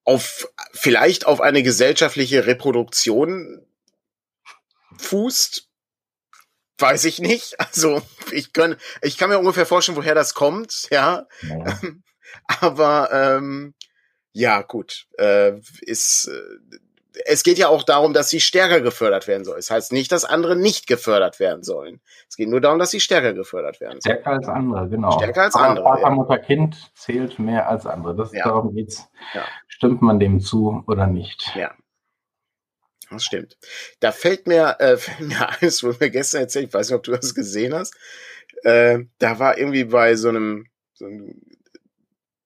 auf 0.04 0.48
vielleicht 0.72 1.26
auf 1.26 1.40
eine 1.40 1.62
gesellschaftliche 1.62 2.46
Reproduktion 2.46 3.66
fußt. 4.98 5.69
Weiß 6.80 7.04
ich 7.04 7.20
nicht. 7.20 7.56
Also 7.58 8.02
ich 8.32 8.52
kann, 8.52 8.76
ich 9.02 9.18
kann 9.18 9.30
mir 9.30 9.38
ungefähr 9.38 9.66
vorstellen, 9.66 9.96
woher 9.96 10.14
das 10.14 10.34
kommt, 10.34 10.88
ja. 10.90 11.26
ja. 11.42 11.80
Aber 12.60 13.10
ähm, 13.12 13.74
ja, 14.32 14.62
gut. 14.62 15.06
Äh, 15.18 15.60
ist 15.82 16.28
äh, 16.28 16.78
es 17.26 17.42
geht 17.42 17.58
ja 17.58 17.68
auch 17.68 17.82
darum, 17.82 18.12
dass 18.12 18.30
sie 18.30 18.40
stärker 18.40 18.80
gefördert 18.80 19.26
werden 19.26 19.44
soll. 19.44 19.58
Es 19.58 19.66
das 19.66 19.76
heißt 19.76 19.92
nicht, 19.92 20.12
dass 20.12 20.24
andere 20.24 20.56
nicht 20.56 20.86
gefördert 20.86 21.40
werden 21.40 21.62
sollen. 21.62 22.00
Es 22.28 22.36
geht 22.36 22.48
nur 22.48 22.60
darum, 22.60 22.78
dass 22.78 22.90
sie 22.90 23.00
stärker 23.00 23.32
gefördert 23.32 23.80
werden 23.80 24.00
sollen. 24.00 24.18
Stärker 24.18 24.30
als 24.30 24.48
andere, 24.48 24.88
genau. 24.88 25.12
Stärker 25.12 25.42
als 25.42 25.54
andere. 25.54 25.84
Vater, 25.84 26.02
ja. 26.02 26.10
Mutter, 26.10 26.38
Kind 26.38 26.90
zählt 26.94 27.38
mehr 27.38 27.68
als 27.68 27.86
andere. 27.86 28.14
Das, 28.14 28.32
ja. 28.32 28.44
Darum 28.44 28.74
geht's. 28.74 29.08
Ja. 29.34 29.42
Stimmt 29.68 30.02
man 30.02 30.20
dem 30.20 30.40
zu 30.40 30.82
oder 30.86 31.06
nicht? 31.06 31.52
Ja. 31.54 31.72
Das 33.10 33.24
stimmt. 33.24 33.56
Da 34.00 34.12
fällt 34.12 34.46
mir, 34.46 34.76
äh, 34.78 34.96
fällt 34.96 35.28
mir 35.28 35.48
eines, 35.48 35.82
wo 35.82 35.92
mir 35.98 36.10
gestern 36.10 36.42
erzählt, 36.42 36.68
ich 36.68 36.74
weiß 36.74 36.88
nicht, 36.88 36.96
ob 36.96 37.02
du 37.02 37.12
das 37.12 37.34
gesehen 37.34 37.74
hast. 37.74 37.94
Äh, 38.62 39.00
da 39.18 39.38
war 39.38 39.58
irgendwie 39.58 39.84
bei 39.84 40.14
so 40.16 40.28
einem, 40.28 40.66
so 40.94 41.06
einem 41.06 41.40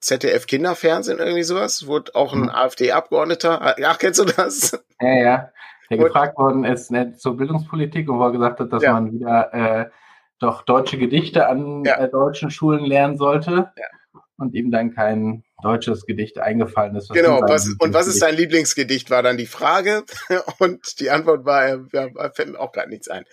ZDF 0.00 0.46
Kinderfernsehen 0.46 1.18
irgendwie 1.18 1.42
sowas, 1.42 1.86
wurde 1.86 2.14
auch 2.14 2.34
ein 2.34 2.42
mhm. 2.42 2.50
AfD-Abgeordneter, 2.50 3.76
ach, 3.84 3.98
kennst 3.98 4.20
du 4.20 4.24
das? 4.24 4.78
Ja, 5.00 5.14
ja. 5.14 5.50
Der 5.90 5.98
und, 5.98 6.04
gefragt 6.04 6.38
worden 6.38 6.64
ist 6.64 6.90
ne, 6.90 7.14
zur 7.16 7.36
Bildungspolitik 7.36 8.08
und 8.08 8.18
wo 8.18 8.24
er 8.24 8.32
gesagt 8.32 8.60
hat, 8.60 8.72
dass 8.72 8.82
ja. 8.82 8.92
man 8.92 9.12
wieder 9.12 9.52
äh, 9.52 9.90
doch 10.38 10.62
deutsche 10.62 10.98
Gedichte 10.98 11.46
an 11.46 11.84
ja. 11.84 11.98
äh, 11.98 12.08
deutschen 12.08 12.50
Schulen 12.50 12.84
lernen 12.84 13.16
sollte 13.16 13.72
ja. 13.76 14.20
und 14.36 14.54
ihm 14.54 14.70
dann 14.70 14.94
kein 14.94 15.42
deutsches 15.64 16.06
Gedicht 16.06 16.38
eingefallen 16.38 16.94
ist. 16.94 17.10
genau, 17.10 17.40
was, 17.42 17.68
und 17.78 17.92
was 17.92 18.06
ist 18.06 18.20
sein 18.20 18.36
Lieblingsgedicht, 18.36 19.10
war 19.10 19.22
dann 19.22 19.36
die 19.36 19.46
Frage 19.46 20.04
und 20.58 21.00
die 21.00 21.10
Antwort 21.10 21.44
war, 21.44 21.86
ja, 21.92 22.30
fällt 22.32 22.50
mir 22.50 22.60
auch 22.60 22.72
gerade 22.72 22.90
nichts 22.90 23.08
ein. 23.08 23.24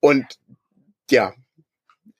Und 0.00 0.26
ja, 1.10 1.34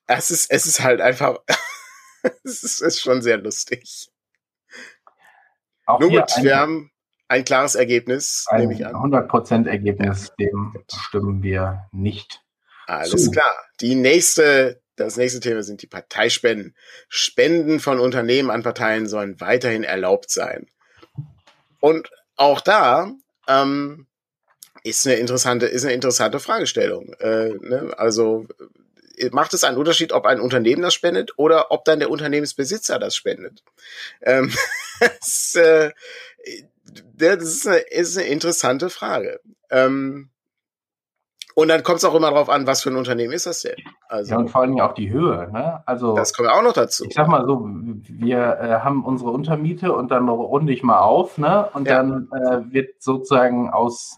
es 0.07 0.29
ist, 0.31 0.51
es 0.51 0.65
ist 0.65 0.81
halt 0.81 1.01
einfach 1.01 1.37
es 2.43 2.63
ist, 2.63 2.81
ist, 2.81 3.01
schon 3.01 3.21
sehr 3.21 3.37
lustig. 3.37 4.09
Auch 5.85 5.99
Nur 5.99 6.09
gut, 6.09 6.31
wir 6.41 6.57
haben 6.57 6.91
ein 7.27 7.45
klares 7.45 7.75
Ergebnis, 7.75 8.45
ein 8.49 8.61
nehme 8.61 8.73
ich 8.73 8.85
an. 8.85 8.93
100% 8.93 9.67
Ergebnis, 9.67 10.33
dem 10.39 10.75
stimmen 10.93 11.43
wir 11.43 11.87
nicht. 11.91 12.43
Alles 12.91 13.25
zu. 13.25 13.31
klar. 13.31 13.53
Die 13.79 13.95
nächste, 13.95 14.81
das 14.95 15.17
nächste 15.17 15.39
Thema 15.39 15.63
sind 15.63 15.81
die 15.81 15.87
Parteispenden. 15.87 16.75
Spenden 17.07 17.79
von 17.79 17.99
Unternehmen 17.99 18.51
an 18.51 18.63
Parteien 18.63 19.07
sollen 19.07 19.39
weiterhin 19.39 19.83
erlaubt 19.83 20.29
sein. 20.29 20.67
Und 21.79 22.09
auch 22.35 22.61
da 22.61 23.11
ähm, 23.47 24.07
ist 24.83 25.05
eine 25.05 25.15
interessante, 25.17 25.67
ist 25.67 25.83
eine 25.85 25.93
interessante 25.93 26.39
Fragestellung. 26.39 27.13
Äh, 27.19 27.49
ne? 27.59 27.93
Also 27.97 28.47
macht 29.31 29.53
es 29.53 29.63
einen 29.63 29.77
Unterschied, 29.77 30.11
ob 30.13 30.25
ein 30.25 30.39
Unternehmen 30.39 30.81
das 30.81 30.93
spendet 30.93 31.37
oder 31.37 31.71
ob 31.71 31.85
dann 31.85 31.99
der 31.99 32.09
Unternehmensbesitzer 32.09 32.97
das 32.97 33.15
spendet? 33.15 33.63
Ähm, 34.21 34.51
das, 34.99 35.55
äh, 35.55 35.91
das 37.15 37.43
ist, 37.43 37.67
eine, 37.67 37.77
ist 37.77 38.17
eine 38.17 38.27
interessante 38.27 38.89
Frage. 38.89 39.39
Ähm, 39.69 40.30
und 41.55 41.67
dann 41.67 41.83
kommt 41.83 41.97
es 41.97 42.05
auch 42.05 42.15
immer 42.15 42.31
darauf 42.31 42.49
an, 42.49 42.67
was 42.67 42.83
für 42.83 42.89
ein 42.89 42.95
Unternehmen 42.95 43.33
ist 43.33 43.45
das 43.45 43.61
denn? 43.61 43.75
Also, 44.07 44.31
ja, 44.31 44.37
und 44.37 44.49
vor 44.49 44.61
allem 44.61 44.79
auch 44.79 44.93
die 44.93 45.09
Höhe. 45.09 45.49
Ne? 45.51 45.83
Also, 45.85 46.15
das 46.15 46.33
kommt 46.33 46.49
auch 46.49 46.63
noch 46.63 46.73
dazu. 46.73 47.05
Ich 47.05 47.13
sag 47.13 47.27
mal 47.27 47.45
so, 47.45 47.65
wir 47.65 48.37
äh, 48.37 48.79
haben 48.79 49.03
unsere 49.05 49.31
Untermiete 49.31 49.93
und 49.93 50.11
dann 50.11 50.29
runde 50.29 50.73
ich 50.73 50.83
mal 50.83 50.99
auf, 50.99 51.37
ne? 51.37 51.69
Und 51.73 51.87
ja. 51.87 51.97
dann 51.97 52.29
äh, 52.31 52.73
wird 52.73 53.01
sozusagen 53.01 53.69
aus 53.69 54.17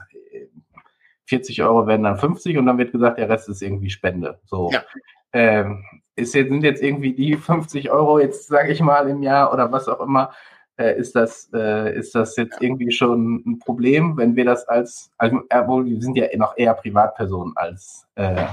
40 1.25 1.63
Euro 1.63 1.87
werden 1.87 2.03
dann 2.03 2.17
50 2.17 2.57
und 2.57 2.65
dann 2.65 2.77
wird 2.77 2.91
gesagt, 2.91 3.17
der 3.17 3.29
Rest 3.29 3.49
ist 3.49 3.61
irgendwie 3.61 3.89
Spende. 3.89 4.39
So. 4.45 4.69
Ja. 4.71 4.83
Ähm, 5.31 5.83
ist 6.15 6.35
jetzt, 6.35 6.49
sind 6.49 6.63
jetzt 6.63 6.83
irgendwie 6.83 7.13
die 7.13 7.35
50 7.35 7.89
Euro 7.89 8.19
jetzt, 8.19 8.47
sage 8.47 8.71
ich 8.71 8.81
mal, 8.81 9.09
im 9.09 9.23
Jahr 9.23 9.51
oder 9.51 9.71
was 9.71 9.87
auch 9.87 9.99
immer, 9.99 10.31
äh, 10.77 10.97
ist 10.97 11.15
das, 11.15 11.49
äh, 11.53 11.97
ist 11.97 12.15
das 12.15 12.35
jetzt 12.35 12.61
irgendwie 12.61 12.91
schon 12.91 13.43
ein 13.45 13.59
Problem, 13.59 14.17
wenn 14.17 14.35
wir 14.35 14.45
das 14.45 14.67
als, 14.67 15.11
also, 15.17 15.41
obwohl 15.49 15.85
wir 15.85 16.01
sind 16.01 16.15
ja 16.15 16.27
noch 16.35 16.57
eher 16.57 16.73
Privatpersonen 16.73 17.55
als, 17.55 18.07
äh, 18.15 18.45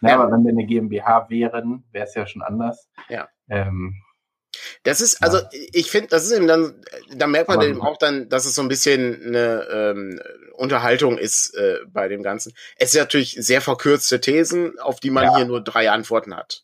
na, 0.00 0.14
aber 0.14 0.30
wenn 0.30 0.44
wir 0.44 0.52
eine 0.52 0.66
GmbH 0.66 1.28
wären, 1.30 1.84
wäre 1.90 2.06
es 2.06 2.14
ja 2.14 2.26
schon 2.26 2.42
anders. 2.42 2.88
Ja. 3.08 3.28
Ähm, 3.48 3.94
das 4.84 5.00
ist, 5.00 5.22
also 5.22 5.38
ich 5.72 5.90
finde, 5.90 6.08
das 6.08 6.24
ist 6.24 6.32
eben 6.32 6.46
dann, 6.46 6.74
da 7.14 7.26
merkt 7.26 7.48
man 7.48 7.60
eben 7.62 7.82
auch 7.82 7.96
dann, 7.96 8.28
dass 8.28 8.46
es 8.46 8.54
so 8.54 8.62
ein 8.62 8.68
bisschen 8.68 9.22
eine 9.26 9.66
ähm, 9.70 10.20
Unterhaltung 10.54 11.18
ist 11.18 11.54
äh, 11.56 11.78
bei 11.88 12.08
dem 12.08 12.22
Ganzen. 12.22 12.52
Es 12.78 12.92
sind 12.92 13.02
natürlich 13.02 13.32
sehr 13.32 13.60
verkürzte 13.60 14.20
Thesen, 14.20 14.78
auf 14.78 15.00
die 15.00 15.10
man 15.10 15.24
ja. 15.24 15.36
hier 15.36 15.46
nur 15.46 15.60
drei 15.60 15.90
Antworten 15.90 16.34
hat. 16.34 16.62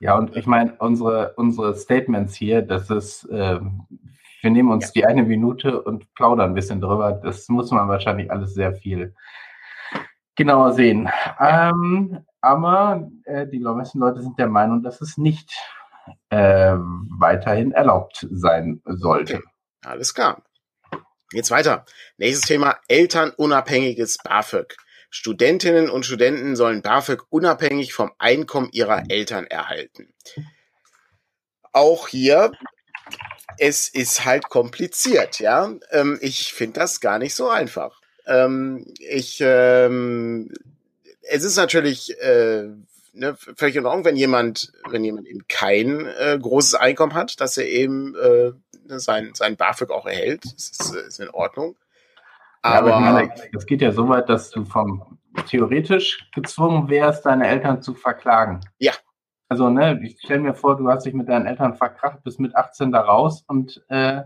Ja, 0.00 0.16
und 0.16 0.36
ich 0.36 0.46
meine, 0.46 0.74
unsere, 0.78 1.34
unsere 1.36 1.76
Statements 1.76 2.34
hier, 2.34 2.62
das 2.62 2.88
ist, 2.90 3.24
äh, 3.24 3.58
wir 4.40 4.50
nehmen 4.50 4.70
uns 4.70 4.86
ja. 4.86 4.90
die 4.94 5.06
eine 5.06 5.22
Minute 5.22 5.82
und 5.82 6.12
plaudern 6.14 6.50
ein 6.50 6.54
bisschen 6.54 6.80
drüber. 6.80 7.12
Das 7.12 7.48
muss 7.48 7.70
man 7.70 7.88
wahrscheinlich 7.88 8.30
alles 8.30 8.54
sehr 8.54 8.74
viel 8.74 9.14
genauer 10.36 10.72
sehen. 10.72 11.10
Ähm, 11.40 12.24
aber 12.40 13.08
äh, 13.24 13.46
die 13.46 13.58
meisten 13.58 13.98
Leute 13.98 14.22
sind 14.22 14.38
der 14.38 14.48
Meinung, 14.48 14.82
dass 14.82 15.00
es 15.00 15.18
nicht 15.18 15.52
äh, 16.30 16.74
weiterhin 17.18 17.72
erlaubt 17.72 18.26
sein 18.30 18.80
sollte. 18.84 19.36
Okay. 19.36 19.44
Alles 19.84 20.14
klar. 20.14 20.42
Jetzt 21.32 21.50
weiter. 21.50 21.84
Nächstes 22.16 22.46
Thema, 22.46 22.76
elternunabhängiges 22.88 24.18
BAföG. 24.18 24.76
Studentinnen 25.10 25.90
und 25.90 26.04
Studenten 26.06 26.56
sollen 26.56 26.82
BAföG 26.82 27.24
unabhängig 27.30 27.92
vom 27.92 28.12
Einkommen 28.18 28.68
ihrer 28.72 29.10
Eltern 29.10 29.46
erhalten. 29.46 30.14
Auch 31.72 32.08
hier, 32.08 32.52
es 33.58 33.88
ist 33.88 34.24
halt 34.24 34.48
kompliziert, 34.48 35.40
ja. 35.40 35.72
Ähm, 35.90 36.18
ich 36.20 36.52
finde 36.52 36.80
das 36.80 37.00
gar 37.00 37.18
nicht 37.18 37.34
so 37.34 37.48
einfach. 37.48 38.00
Ähm, 38.26 38.86
ich, 38.98 39.38
ähm, 39.40 40.52
es 41.22 41.44
ist 41.44 41.56
natürlich 41.56 42.20
äh, 42.20 42.68
ne, 43.12 43.36
völlig 43.56 43.76
in 43.76 43.86
Ordnung, 43.86 44.04
wenn 44.04 44.16
jemand, 44.16 44.72
wenn 44.90 45.04
jemand 45.04 45.26
eben 45.26 45.46
kein 45.48 46.06
äh, 46.06 46.38
großes 46.40 46.74
Einkommen 46.74 47.14
hat, 47.14 47.40
dass 47.40 47.56
er 47.56 47.66
eben 47.66 48.14
äh, 48.16 48.52
sein, 48.98 49.32
sein 49.34 49.56
BAföG 49.56 49.90
auch 49.90 50.06
erhält. 50.06 50.44
Das 50.44 50.70
ist, 50.70 50.94
äh, 50.94 51.06
ist 51.06 51.20
in 51.20 51.30
Ordnung. 51.30 51.76
Aber, 52.62 52.90
ja, 52.90 53.28
es 53.56 53.66
geht 53.66 53.82
ja 53.82 53.92
so 53.92 54.08
weit, 54.08 54.28
dass 54.28 54.50
du 54.50 54.64
vom 54.64 55.18
theoretisch 55.48 56.28
gezwungen 56.34 56.88
wärst, 56.88 57.24
deine 57.24 57.46
Eltern 57.46 57.82
zu 57.82 57.94
verklagen. 57.94 58.60
Ja. 58.78 58.92
Also, 59.48 59.70
ne, 59.70 60.00
ich 60.02 60.18
stell 60.20 60.40
mir 60.40 60.54
vor, 60.54 60.76
du 60.76 60.88
hast 60.88 61.06
dich 61.06 61.14
mit 61.14 61.28
deinen 61.28 61.46
Eltern 61.46 61.74
verkracht, 61.74 62.22
bist 62.22 62.38
mit 62.38 62.54
18 62.54 62.92
da 62.92 63.00
raus 63.00 63.44
und 63.46 63.82
äh, 63.88 64.22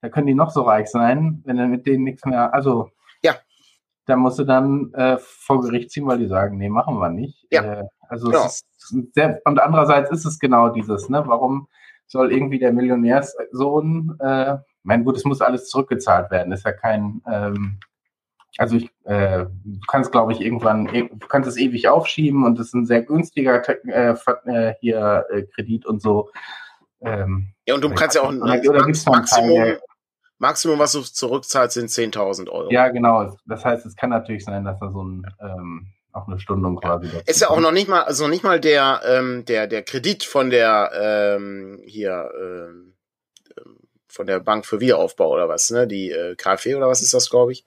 da 0.00 0.08
können 0.08 0.26
die 0.26 0.34
noch 0.34 0.50
so 0.50 0.62
reich 0.62 0.88
sein, 0.90 1.42
wenn 1.44 1.56
du 1.56 1.66
mit 1.66 1.86
denen 1.86 2.04
nichts 2.04 2.24
mehr, 2.26 2.52
also 2.52 2.90
ja. 3.22 3.34
da 4.06 4.16
musst 4.16 4.38
du 4.38 4.44
dann 4.44 4.92
äh, 4.94 5.16
vor 5.18 5.60
Gericht 5.62 5.90
ziehen, 5.90 6.06
weil 6.06 6.18
die 6.18 6.26
sagen, 6.26 6.58
nee, 6.58 6.68
machen 6.68 6.98
wir 6.98 7.08
nicht. 7.08 7.46
Ja. 7.50 7.62
Äh, 7.62 7.84
also 8.08 8.30
ist 8.30 8.66
sehr, 9.12 9.40
und 9.44 9.60
andererseits 9.60 10.10
ist 10.10 10.24
es 10.24 10.38
genau 10.38 10.68
dieses, 10.68 11.08
ne, 11.08 11.22
warum 11.26 11.68
soll 12.06 12.32
irgendwie 12.32 12.58
der 12.58 12.72
Millionärssohn, 12.72 14.18
äh, 14.20 14.56
mein 14.82 15.04
gut, 15.04 15.16
es 15.16 15.24
muss 15.24 15.40
alles 15.40 15.68
zurückgezahlt 15.68 16.30
werden, 16.30 16.52
ist 16.52 16.66
ja 16.66 16.72
kein, 16.72 17.22
ähm, 17.30 17.78
also 18.58 18.76
ich, 18.76 18.90
äh, 19.04 19.46
du 19.64 19.80
kannst, 19.88 20.12
glaube 20.12 20.32
ich, 20.32 20.40
irgendwann, 20.40 20.86
e, 20.94 21.08
du 21.12 21.26
kannst 21.26 21.48
es 21.48 21.56
ewig 21.56 21.88
aufschieben 21.88 22.44
und 22.44 22.58
es 22.58 22.68
ist 22.68 22.74
ein 22.74 22.86
sehr 22.86 23.02
günstiger 23.02 23.62
äh, 23.86 24.14
äh, 24.46 24.74
hier 24.80 25.26
äh, 25.30 25.42
Kredit 25.42 25.86
und 25.86 26.00
so. 26.00 26.30
Ähm, 27.00 27.52
ja, 27.66 27.74
und 27.74 27.82
du 27.82 27.90
kannst 27.90 28.16
ja 28.16 28.22
auch 28.22 28.30
ein 28.30 28.38
Max 28.38 29.06
Maximum, 29.06 29.76
Maximum, 30.38 30.78
was 30.78 30.92
du 30.92 31.00
zurückzahlst, 31.00 31.74
sind 31.74 31.90
10.000 31.90 32.48
Euro. 32.48 32.70
Ja, 32.70 32.88
genau. 32.88 33.36
Das 33.46 33.64
heißt, 33.64 33.86
es 33.86 33.96
kann 33.96 34.10
natürlich 34.10 34.44
sein, 34.44 34.64
dass 34.64 34.78
da 34.78 34.90
so 34.90 35.02
ein 35.02 35.26
ähm, 35.40 35.88
auch 36.12 36.28
eine 36.28 36.38
Stundung 36.38 36.76
quasi. 36.76 37.08
Dazu 37.08 37.24
ist 37.26 37.40
ja 37.40 37.50
auch 37.50 37.60
noch 37.60 37.72
nicht 37.72 37.88
mal, 37.88 38.02
also 38.02 38.24
noch 38.24 38.30
nicht 38.30 38.44
mal 38.44 38.60
der, 38.60 39.00
ähm, 39.04 39.44
der, 39.46 39.66
der 39.66 39.82
Kredit 39.82 40.22
von 40.22 40.50
der 40.50 40.90
ähm, 40.94 41.82
hier 41.86 42.30
ähm, 42.40 42.94
ähm 43.58 43.78
von 44.06 44.26
der 44.28 44.38
Bank 44.38 44.64
für 44.64 44.80
Wiederaufbau 44.80 45.28
oder 45.28 45.48
was, 45.48 45.70
ne? 45.70 45.88
Die 45.88 46.12
äh, 46.12 46.36
KfW 46.36 46.76
oder 46.76 46.88
was 46.88 47.02
ist 47.02 47.14
das, 47.14 47.30
glaube 47.30 47.50
ich? 47.50 47.64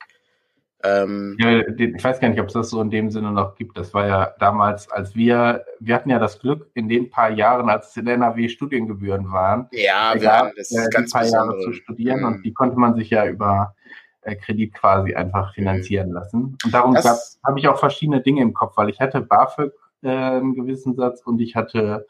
Ähm, 0.83 1.35
ja, 1.39 1.59
ich 1.59 2.03
weiß 2.03 2.19
gar 2.19 2.29
nicht, 2.29 2.39
ob 2.39 2.47
es 2.47 2.53
das 2.53 2.69
so 2.69 2.81
in 2.81 2.91
dem 2.91 3.09
Sinne 3.09 3.31
noch 3.31 3.55
gibt. 3.55 3.77
Das 3.77 3.93
war 3.93 4.07
ja 4.07 4.33
damals, 4.39 4.89
als 4.91 5.15
wir, 5.15 5.65
wir 5.79 5.95
hatten 5.95 6.09
ja 6.09 6.19
das 6.19 6.39
Glück, 6.39 6.69
in 6.75 6.87
den 6.87 7.09
paar 7.09 7.31
Jahren, 7.31 7.69
als 7.69 7.89
es 7.89 7.97
in 7.97 8.07
NRW 8.07 8.47
Studiengebühren 8.47 9.31
waren, 9.31 9.67
ja, 9.71 10.13
wir 10.15 10.31
haben 10.31 10.51
das 10.55 10.71
äh, 10.71 10.87
ganz 10.91 11.11
paar 11.11 11.25
Jahre 11.25 11.59
zu 11.59 11.73
studieren 11.73 12.19
mhm. 12.19 12.25
und 12.25 12.45
die 12.45 12.53
konnte 12.53 12.77
man 12.77 12.95
sich 12.95 13.09
ja 13.09 13.25
über 13.25 13.75
äh, 14.21 14.35
Kredit 14.35 14.73
quasi 14.75 15.15
einfach 15.15 15.53
finanzieren 15.53 16.11
lassen. 16.11 16.57
Und 16.63 16.73
darum 16.73 16.95
habe 16.95 17.59
ich 17.59 17.67
auch 17.67 17.79
verschiedene 17.79 18.21
Dinge 18.21 18.41
im 18.41 18.53
Kopf, 18.53 18.77
weil 18.77 18.89
ich 18.89 18.99
hatte 18.99 19.21
BAföG 19.21 19.73
äh, 20.03 20.09
einen 20.09 20.53
gewissen 20.53 20.95
Satz 20.95 21.21
und 21.21 21.41
ich 21.41 21.55
hatte 21.55 22.05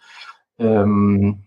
Ähm, 0.59 1.43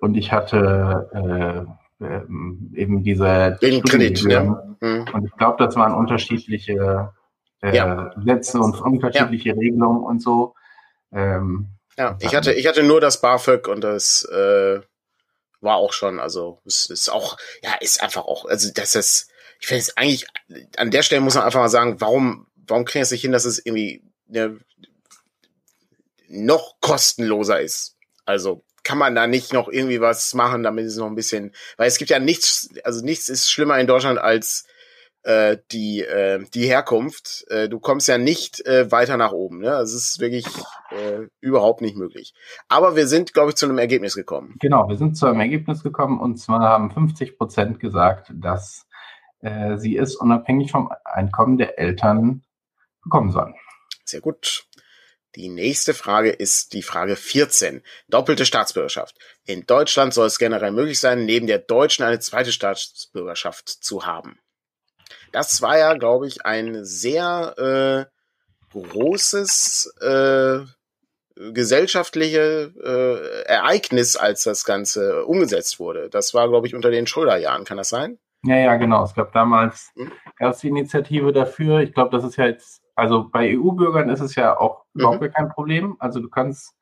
und 0.00 0.16
ich 0.16 0.32
hatte 0.32 1.10
äh, 1.12 1.85
eben 2.00 3.02
diese 3.02 3.58
Den 3.62 3.82
Kredit? 3.82 4.22
Mhm. 4.24 5.06
Und 5.12 5.24
ich 5.24 5.36
glaube, 5.36 5.64
das 5.64 5.76
waren 5.76 5.94
unterschiedliche 5.94 7.12
äh, 7.62 7.76
ja. 7.76 8.12
Sätze 8.24 8.58
und 8.58 8.80
unterschiedliche 8.80 9.50
ja. 9.50 9.54
Regelungen 9.54 10.04
und 10.04 10.22
so. 10.22 10.54
Ähm, 11.12 11.68
ja, 11.96 12.16
ich 12.20 12.34
hatte, 12.34 12.52
ich 12.52 12.66
hatte 12.66 12.82
nur 12.82 13.00
das 13.00 13.20
BAföG 13.20 13.68
und 13.68 13.82
das 13.82 14.28
äh, 14.30 14.80
war 15.60 15.76
auch 15.76 15.92
schon, 15.92 16.20
also 16.20 16.60
es 16.66 16.90
ist 16.90 17.08
auch, 17.08 17.38
ja, 17.62 17.74
ist 17.80 18.02
einfach 18.02 18.24
auch, 18.24 18.44
also 18.44 18.70
das 18.74 18.94
ist, 18.94 19.30
ich 19.60 19.66
finde 19.66 19.80
es 19.80 19.96
eigentlich, 19.96 20.26
an 20.76 20.90
der 20.90 21.02
Stelle 21.02 21.22
muss 21.22 21.34
man 21.34 21.44
einfach 21.44 21.60
mal 21.60 21.68
sagen, 21.68 22.00
warum, 22.00 22.46
warum 22.54 22.84
kriegen 22.84 23.02
es 23.02 23.10
nicht 23.10 23.22
hin, 23.22 23.32
dass 23.32 23.46
es 23.46 23.64
irgendwie 23.64 24.02
ne, 24.26 24.58
noch 26.28 26.74
kostenloser 26.80 27.60
ist? 27.60 27.96
Also 28.26 28.62
kann 28.86 28.98
man 28.98 29.16
da 29.16 29.26
nicht 29.26 29.52
noch 29.52 29.68
irgendwie 29.68 30.00
was 30.00 30.32
machen, 30.32 30.62
damit 30.62 30.86
es 30.86 30.96
noch 30.96 31.08
ein 31.08 31.16
bisschen, 31.16 31.52
weil 31.76 31.88
es 31.88 31.98
gibt 31.98 32.08
ja 32.08 32.20
nichts, 32.20 32.70
also 32.84 33.04
nichts 33.04 33.28
ist 33.28 33.50
schlimmer 33.50 33.80
in 33.80 33.88
Deutschland 33.88 34.20
als 34.20 34.64
äh, 35.24 35.56
die, 35.72 36.02
äh, 36.02 36.44
die 36.54 36.68
Herkunft. 36.68 37.44
Äh, 37.48 37.68
du 37.68 37.80
kommst 37.80 38.06
ja 38.06 38.16
nicht 38.16 38.64
äh, 38.64 38.92
weiter 38.92 39.16
nach 39.16 39.32
oben. 39.32 39.58
Ne? 39.58 39.70
Das 39.70 39.92
ist 39.92 40.20
wirklich 40.20 40.46
äh, 40.90 41.26
überhaupt 41.40 41.80
nicht 41.80 41.96
möglich. 41.96 42.32
Aber 42.68 42.94
wir 42.94 43.08
sind, 43.08 43.34
glaube 43.34 43.50
ich, 43.50 43.56
zu 43.56 43.66
einem 43.66 43.78
Ergebnis 43.78 44.14
gekommen. 44.14 44.54
Genau, 44.60 44.88
wir 44.88 44.96
sind 44.96 45.16
zu 45.16 45.26
einem 45.26 45.40
Ergebnis 45.40 45.82
gekommen 45.82 46.20
und 46.20 46.36
zwar 46.36 46.60
haben 46.60 46.92
50 46.92 47.38
Prozent 47.38 47.80
gesagt, 47.80 48.32
dass 48.36 48.86
äh, 49.40 49.78
sie 49.78 49.96
es 49.96 50.14
unabhängig 50.14 50.70
vom 50.70 50.92
Einkommen 51.04 51.58
der 51.58 51.76
Eltern 51.76 52.44
bekommen 53.02 53.32
sollen. 53.32 53.56
Sehr 54.04 54.20
gut. 54.20 54.64
Die 55.36 55.50
nächste 55.50 55.92
Frage 55.92 56.30
ist 56.30 56.72
die 56.72 56.82
Frage 56.82 57.14
14. 57.14 57.82
Doppelte 58.08 58.46
Staatsbürgerschaft. 58.46 59.16
In 59.44 59.66
Deutschland 59.66 60.14
soll 60.14 60.26
es 60.26 60.38
generell 60.38 60.72
möglich 60.72 60.98
sein, 60.98 61.26
neben 61.26 61.46
der 61.46 61.58
deutschen 61.58 62.04
eine 62.06 62.18
zweite 62.20 62.52
Staatsbürgerschaft 62.52 63.68
zu 63.68 64.06
haben. 64.06 64.38
Das 65.32 65.60
war 65.60 65.76
ja, 65.76 65.92
glaube 65.92 66.26
ich, 66.26 66.46
ein 66.46 66.86
sehr 66.86 68.08
äh, 68.08 68.78
großes 68.78 69.94
äh, 70.00 70.60
gesellschaftliche 71.52 72.72
äh, 72.82 73.42
Ereignis, 73.46 74.16
als 74.16 74.44
das 74.44 74.64
Ganze 74.64 75.26
umgesetzt 75.26 75.78
wurde. 75.78 76.08
Das 76.08 76.32
war, 76.32 76.48
glaube 76.48 76.66
ich, 76.66 76.74
unter 76.74 76.90
den 76.90 77.06
Schröder-Jahren. 77.06 77.64
Kann 77.64 77.76
das 77.76 77.90
sein? 77.90 78.18
Ja, 78.42 78.56
ja, 78.56 78.76
genau. 78.76 79.04
Es 79.04 79.14
gab 79.14 79.32
damals 79.34 79.92
hm? 79.96 80.10
die 80.62 80.68
Initiative 80.68 81.32
dafür. 81.34 81.80
Ich 81.80 81.92
glaube, 81.92 82.16
das 82.16 82.24
ist 82.24 82.36
ja 82.36 82.46
jetzt, 82.46 82.80
also 82.94 83.28
bei 83.28 83.54
EU-Bürgern 83.54 84.08
ist 84.08 84.20
es 84.20 84.34
ja 84.34 84.58
auch 84.58 84.85
mhm. 84.96 85.00
überhaupt 85.00 85.34
kein 85.34 85.48
Problem. 85.48 85.96
Also 85.98 86.20
du 86.20 86.28
kannst 86.28 86.74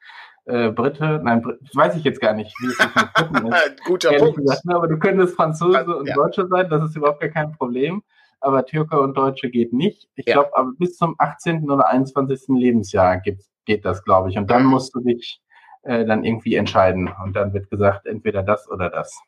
äh, 0.47 0.71
Brite, 0.71 1.21
nein, 1.23 1.43
Br 1.43 1.55
weiß 1.75 1.97
ich 1.97 2.05
jetzt 2.05 2.21
gar 2.21 2.35
nicht, 2.35 2.55
wie 2.61 2.67
es 2.67 2.79
ist. 2.79 3.85
Guter 3.85 4.13
Punkt. 4.13 4.37
Gesagt, 4.37 4.65
ne, 4.65 4.77
aber 4.77 4.89
du 4.89 4.99
könntest 4.99 5.37
Franzose 5.37 5.85
und 5.97 6.07
ja. 6.07 6.15
Deutsche 6.15 6.47
sein, 6.47 6.69
das 6.69 6.85
ist 6.85 6.97
überhaupt 6.97 7.21
gar 7.21 7.31
kein 7.31 7.53
Problem 7.53 8.03
aber 8.45 8.67
Türke 8.67 9.01
und 9.01 9.17
Deutsche 9.17 9.51
geht 9.51 9.73
nicht. 9.73 10.09
Ich 10.15 10.27
ja. 10.27 10.35
glaube, 10.35 10.57
aber 10.57 10.73
bis 10.79 10.97
zum 10.97 11.15
18. 11.19 11.69
oder 11.71 11.89
21. 11.89 12.49
Lebensjahr 12.49 13.19
geht, 13.19 13.43
geht 13.65 13.85
das, 13.85 14.05
glaube 14.05 14.31
ich. 14.31 14.37
Und 14.37 14.51
dann 14.51 14.65
musst 14.65 14.95
du 14.95 15.01
dich 15.01 15.41
äh, 15.83 16.05
dann 16.05 16.25
irgendwie 16.25 16.55
entscheiden. 16.55 17.11
Und 17.25 17.35
dann 17.35 17.53
wird 17.55 17.71
gesagt, 17.71 18.07
entweder 18.07 18.43
das 18.43 18.71
oder 18.71 18.91
das. 18.91 19.19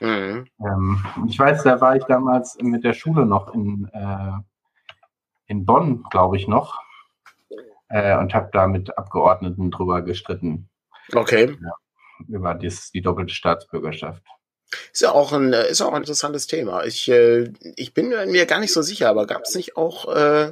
Mhm. 0.00 0.46
Ähm, 0.58 1.04
ich 1.28 1.38
weiß, 1.38 1.62
da 1.62 1.80
war 1.80 1.96
ich 1.96 2.04
damals 2.04 2.58
mit 2.60 2.82
der 2.84 2.94
Schule 2.94 3.24
noch 3.24 3.54
in, 3.54 3.88
äh, 3.92 4.32
in 5.46 5.64
Bonn, 5.64 6.04
glaube 6.10 6.36
ich 6.36 6.48
noch, 6.48 6.80
äh, 7.94 8.18
und 8.18 8.34
habe 8.34 8.50
da 8.52 8.66
mit 8.66 8.98
Abgeordneten 8.98 9.70
drüber 9.70 10.02
gestritten. 10.02 10.68
Okay. 11.14 11.56
Ja, 11.62 11.72
über 12.28 12.54
dies, 12.54 12.90
die 12.90 13.02
doppelte 13.02 13.32
Staatsbürgerschaft. 13.32 14.22
Ist 14.92 15.02
ja 15.02 15.12
auch 15.12 15.32
ein, 15.32 15.52
ist 15.52 15.80
auch 15.80 15.92
ein 15.92 16.02
interessantes 16.02 16.48
Thema. 16.48 16.84
Ich, 16.84 17.08
äh, 17.08 17.52
ich 17.76 17.94
bin 17.94 18.08
mir 18.08 18.46
gar 18.46 18.58
nicht 18.58 18.72
so 18.72 18.82
sicher, 18.82 19.08
aber 19.08 19.26
gab 19.26 19.42
es 19.42 19.54
nicht 19.54 19.76
auch, 19.76 20.12
äh, 20.12 20.50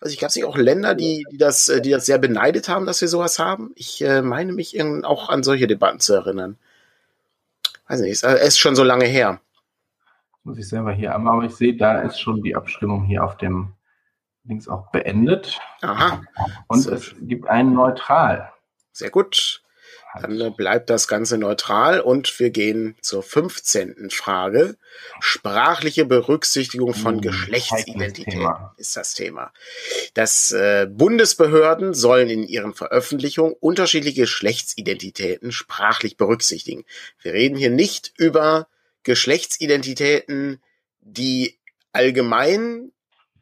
weiß 0.00 0.12
ich, 0.12 0.18
gab 0.18 0.30
es 0.30 0.36
nicht 0.36 0.46
auch 0.46 0.56
Länder, 0.56 0.94
die, 0.94 1.26
die 1.30 1.36
das, 1.36 1.68
äh, 1.68 1.82
die 1.82 1.90
das 1.90 2.06
sehr 2.06 2.18
beneidet 2.18 2.70
haben, 2.70 2.86
dass 2.86 3.02
wir 3.02 3.08
sowas 3.08 3.38
haben? 3.38 3.72
Ich 3.74 4.02
äh, 4.02 4.22
meine 4.22 4.52
mich 4.54 4.80
auch 5.04 5.28
an 5.28 5.42
solche 5.42 5.66
Debatten 5.66 6.00
zu 6.00 6.14
erinnern. 6.14 6.56
Weiß 7.88 8.00
nicht, 8.00 8.12
es 8.12 8.22
ist 8.22 8.58
schon 8.58 8.76
so 8.76 8.84
lange 8.84 9.04
her. 9.04 9.40
Muss 10.42 10.56
ich 10.56 10.68
selber 10.68 10.92
hier 10.92 11.14
einmal, 11.14 11.34
aber 11.34 11.44
ich 11.44 11.54
sehe, 11.54 11.76
da 11.76 12.00
ist 12.00 12.18
schon 12.18 12.42
die 12.42 12.56
Abstimmung 12.56 13.04
hier 13.04 13.24
auf 13.24 13.36
dem 13.36 13.74
Links 14.48 14.68
auch 14.68 14.90
beendet. 14.90 15.60
Aha. 15.82 16.22
Und 16.66 16.80
so. 16.80 16.92
es 16.92 17.14
gibt 17.20 17.48
einen 17.48 17.74
Neutral. 17.74 18.52
Sehr 18.92 19.10
gut. 19.10 19.62
Dann 20.20 20.54
bleibt 20.56 20.90
das 20.90 21.06
Ganze 21.06 21.36
neutral 21.36 22.00
und 22.00 22.40
wir 22.40 22.50
gehen 22.50 22.96
zur 23.02 23.22
15. 23.22 24.08
Frage. 24.10 24.76
Sprachliche 25.20 26.06
Berücksichtigung 26.06 26.94
von 26.94 27.16
hm, 27.16 27.20
Geschlechtsidentität 27.20 28.48
ist 28.78 28.96
das 28.96 29.14
Thema. 29.14 29.52
Das 30.14 30.50
äh, 30.50 30.88
Bundesbehörden 30.90 31.94
sollen 31.94 32.30
in 32.30 32.42
ihren 32.42 32.74
Veröffentlichungen 32.74 33.54
unterschiedliche 33.60 34.22
Geschlechtsidentitäten 34.22 35.52
sprachlich 35.52 36.16
berücksichtigen. 36.16 36.84
Wir 37.20 37.34
reden 37.34 37.56
hier 37.56 37.70
nicht 37.70 38.12
über 38.16 38.66
Geschlechtsidentitäten, 39.02 40.60
die 41.00 41.58
allgemein 41.92 42.92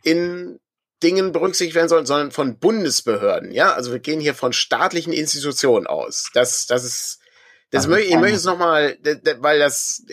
in 0.02 0.58
Dingen 1.06 1.30
berücksichtigt 1.30 1.76
werden 1.76 1.88
sollen, 1.88 2.06
sondern 2.06 2.32
von 2.32 2.58
Bundesbehörden. 2.58 3.52
Ja, 3.52 3.72
also 3.72 3.92
wir 3.92 4.00
gehen 4.00 4.18
hier 4.18 4.34
von 4.34 4.52
staatlichen 4.52 5.12
Institutionen 5.12 5.86
aus. 5.86 6.30
Das, 6.34 6.66
das 6.66 6.84
ist, 6.84 7.20
das 7.70 7.84
also 7.84 7.90
möchte 7.90 8.08
ich 8.08 8.16
möchte 8.16 8.36
es 8.36 8.44
nochmal, 8.44 8.98
weil 9.38 9.60
das, 9.60 10.04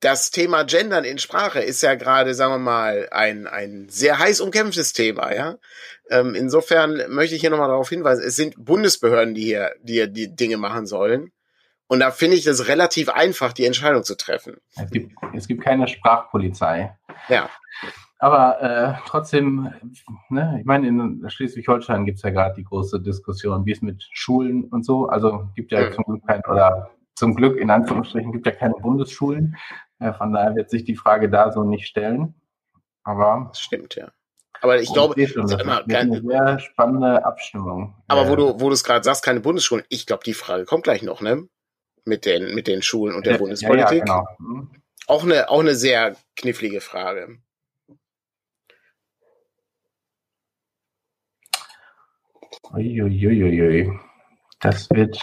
das 0.00 0.30
Thema 0.30 0.64
Gendern 0.64 1.04
in 1.04 1.18
Sprache 1.18 1.60
ist 1.60 1.82
ja 1.82 1.94
gerade, 1.94 2.34
sagen 2.34 2.52
wir 2.52 2.58
mal, 2.58 3.08
ein, 3.10 3.46
ein 3.46 3.88
sehr 3.88 4.18
heiß 4.18 4.40
umkämpftes 4.40 4.92
Thema, 4.92 5.34
ja. 5.34 5.56
Ähm, 6.10 6.34
insofern 6.34 7.02
möchte 7.08 7.34
ich 7.34 7.40
hier 7.40 7.48
nochmal 7.48 7.68
darauf 7.68 7.88
hinweisen, 7.88 8.22
es 8.22 8.36
sind 8.36 8.62
Bundesbehörden, 8.62 9.34
die 9.34 9.44
hier, 9.44 9.72
die 9.80 9.94
hier 9.94 10.06
die 10.06 10.34
Dinge 10.36 10.58
machen 10.58 10.86
sollen. 10.86 11.32
Und 11.86 12.00
da 12.00 12.10
finde 12.10 12.36
ich 12.36 12.46
es 12.46 12.68
relativ 12.68 13.08
einfach, 13.08 13.54
die 13.54 13.64
Entscheidung 13.64 14.04
zu 14.04 14.14
treffen. 14.14 14.58
Es 14.76 14.90
gibt, 14.90 15.12
es 15.34 15.48
gibt 15.48 15.64
keine 15.64 15.88
Sprachpolizei. 15.88 16.96
Ja. 17.28 17.48
Aber 18.24 18.62
äh, 18.62 18.94
trotzdem, 19.06 19.70
ne, 20.30 20.56
ich 20.58 20.64
meine, 20.64 20.88
in 20.88 21.28
Schleswig-Holstein 21.28 22.06
gibt 22.06 22.16
es 22.16 22.22
ja 22.22 22.30
gerade 22.30 22.54
die 22.54 22.64
große 22.64 23.02
Diskussion, 23.02 23.66
wie 23.66 23.72
es 23.72 23.82
mit 23.82 24.02
Schulen 24.12 24.64
und 24.64 24.82
so, 24.82 25.08
also 25.08 25.50
gibt 25.54 25.72
ja 25.72 25.90
mhm. 25.90 25.92
zum 25.92 26.04
Glück 26.06 26.26
kein, 26.26 26.40
oder 26.46 26.90
zum 27.16 27.34
Glück 27.34 27.58
in 27.58 27.68
Anführungsstrichen 27.68 28.32
gibt 28.32 28.46
ja 28.46 28.52
keine 28.52 28.76
Bundesschulen. 28.80 29.58
Äh, 29.98 30.14
von 30.14 30.32
daher 30.32 30.56
wird 30.56 30.70
sich 30.70 30.84
die 30.84 30.96
Frage 30.96 31.28
da 31.28 31.52
so 31.52 31.64
nicht 31.64 31.86
stellen. 31.86 32.34
Aber 33.02 33.48
das 33.50 33.60
stimmt, 33.60 33.94
ja. 33.94 34.08
Aber 34.62 34.80
ich 34.80 34.90
glaube, 34.90 35.20
das 35.20 35.32
ist 35.32 35.60
eine 35.60 36.22
sehr 36.22 36.58
spannende 36.60 37.26
Abstimmung. 37.26 37.94
Aber 38.08 38.30
wo 38.30 38.36
du, 38.36 38.58
wo 38.58 38.68
du 38.68 38.72
es 38.72 38.84
gerade 38.84 39.04
sagst, 39.04 39.22
keine 39.22 39.40
Bundesschulen, 39.40 39.84
ich 39.90 40.06
glaube, 40.06 40.24
die 40.24 40.32
Frage 40.32 40.64
kommt 40.64 40.84
gleich 40.84 41.02
noch, 41.02 41.20
ne? 41.20 41.46
Mit 42.06 42.24
den, 42.24 42.54
mit 42.54 42.68
den 42.68 42.80
Schulen 42.80 43.14
und 43.14 43.26
der 43.26 43.34
ja, 43.34 43.38
Bundespolitik. 43.38 44.08
Ja, 44.08 44.16
ja, 44.20 44.36
genau. 44.38 44.68
Auch 45.08 45.24
eine, 45.24 45.50
auch 45.50 45.60
eine 45.60 45.74
sehr 45.74 46.16
knifflige 46.36 46.80
Frage. 46.80 47.43
Uiuiuiui. 52.72 53.92
Das 54.60 54.88
wird. 54.90 55.20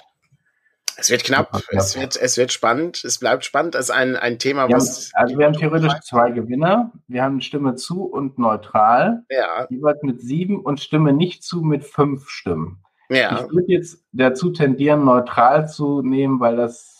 Es 0.98 1.10
wird 1.10 1.24
knapp, 1.24 1.64
es 1.72 2.00
wird, 2.00 2.16
es 2.16 2.38
wird 2.38 2.52
spannend, 2.52 3.04
es 3.04 3.18
bleibt 3.18 3.44
spannend. 3.44 3.74
Es 3.74 3.86
ist 3.86 3.92
ein, 3.92 4.16
ein 4.16 4.38
Thema, 4.38 4.68
wir 4.68 4.76
was. 4.76 5.12
Haben, 5.16 5.24
also, 5.24 5.40
wir 5.40 5.46
haben 5.48 5.54
theoretisch 5.54 5.94
zwei 6.04 6.30
Gewinner. 6.30 6.92
Wir 7.08 7.24
haben 7.24 7.42
Stimme 7.42 7.74
zu 7.74 8.04
und 8.04 8.38
neutral. 8.38 9.24
Ja. 9.30 9.66
Jeweils 9.70 10.04
mit 10.04 10.22
sieben 10.22 10.64
und 10.64 10.80
Stimme 10.80 11.12
nicht 11.12 11.44
zu 11.44 11.62
mit 11.62 11.84
fünf 11.84 12.30
Stimmen. 12.30 12.84
Ja. 13.10 13.46
Ich 13.46 13.52
würde 13.52 13.72
jetzt 13.72 14.04
dazu 14.12 14.52
tendieren, 14.52 15.04
neutral 15.04 15.68
zu 15.68 16.04
nehmen, 16.04 16.40
weil 16.40 16.56
das. 16.56 17.00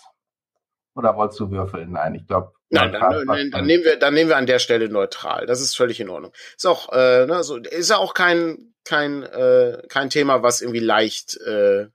Oder 0.96 1.16
wolltest 1.16 1.40
du 1.40 1.52
würfeln? 1.52 1.92
Nein, 1.92 2.16
ich 2.16 2.26
glaube. 2.26 2.54
Nein, 2.70 2.94
dann, 2.94 3.28
dann, 3.28 3.52
dann, 3.52 3.66
nehmen 3.66 3.84
wir, 3.84 4.00
dann 4.00 4.14
nehmen 4.14 4.30
wir 4.30 4.38
an 4.38 4.46
der 4.46 4.60
Stelle 4.60 4.90
neutral. 4.90 5.46
Das 5.46 5.62
ist 5.62 5.76
völlig 5.76 6.00
in 6.00 6.10
Ordnung. 6.10 6.32
Ist 6.56 6.66
auch, 6.66 6.92
äh, 6.94 7.26
ne, 7.26 7.44
so, 7.44 7.58
ist 7.58 7.90
ja 7.90 7.98
auch 7.98 8.14
kein, 8.14 8.71
kein, 8.84 9.24
äh, 9.24 9.82
kein 9.88 10.10
Thema, 10.10 10.44
was 10.44 10.62
irgendwie 10.62 10.80
leicht 10.80 11.38
äh, 11.42 11.88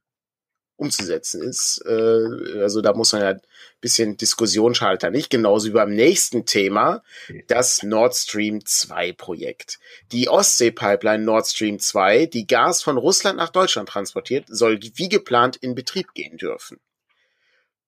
umzusetzen 0.77 1.43
ist. 1.43 1.83
Äh, 1.87 2.61
also 2.61 2.81
da 2.81 2.93
muss 2.93 3.13
man 3.13 3.23
ja 3.23 3.29
ein 3.31 3.41
bisschen 3.81 4.17
Diskussion 4.17 4.75
schadet 4.75 5.03
da 5.03 5.11
nicht. 5.11 5.31
Genauso 5.31 5.69
wie 5.69 5.73
beim 5.73 5.95
nächsten 5.95 6.47
Thema, 6.47 7.03
das 7.49 7.83
Nord 7.83 8.15
Stream 8.15 8.65
2 8.65 9.13
Projekt. 9.13 9.79
Die 10.13 10.29
Ostsee-Pipeline 10.29 11.25
Nord 11.25 11.47
Stream 11.47 11.79
2, 11.79 12.27
die 12.27 12.47
Gas 12.47 12.83
von 12.83 12.99
Russland 12.99 13.39
nach 13.39 13.51
Deutschland 13.51 13.89
transportiert, 13.89 14.45
soll 14.49 14.79
wie 14.83 15.09
geplant 15.09 15.57
in 15.57 15.75
Betrieb 15.75 16.13
gehen 16.15 16.37
dürfen. 16.37 16.79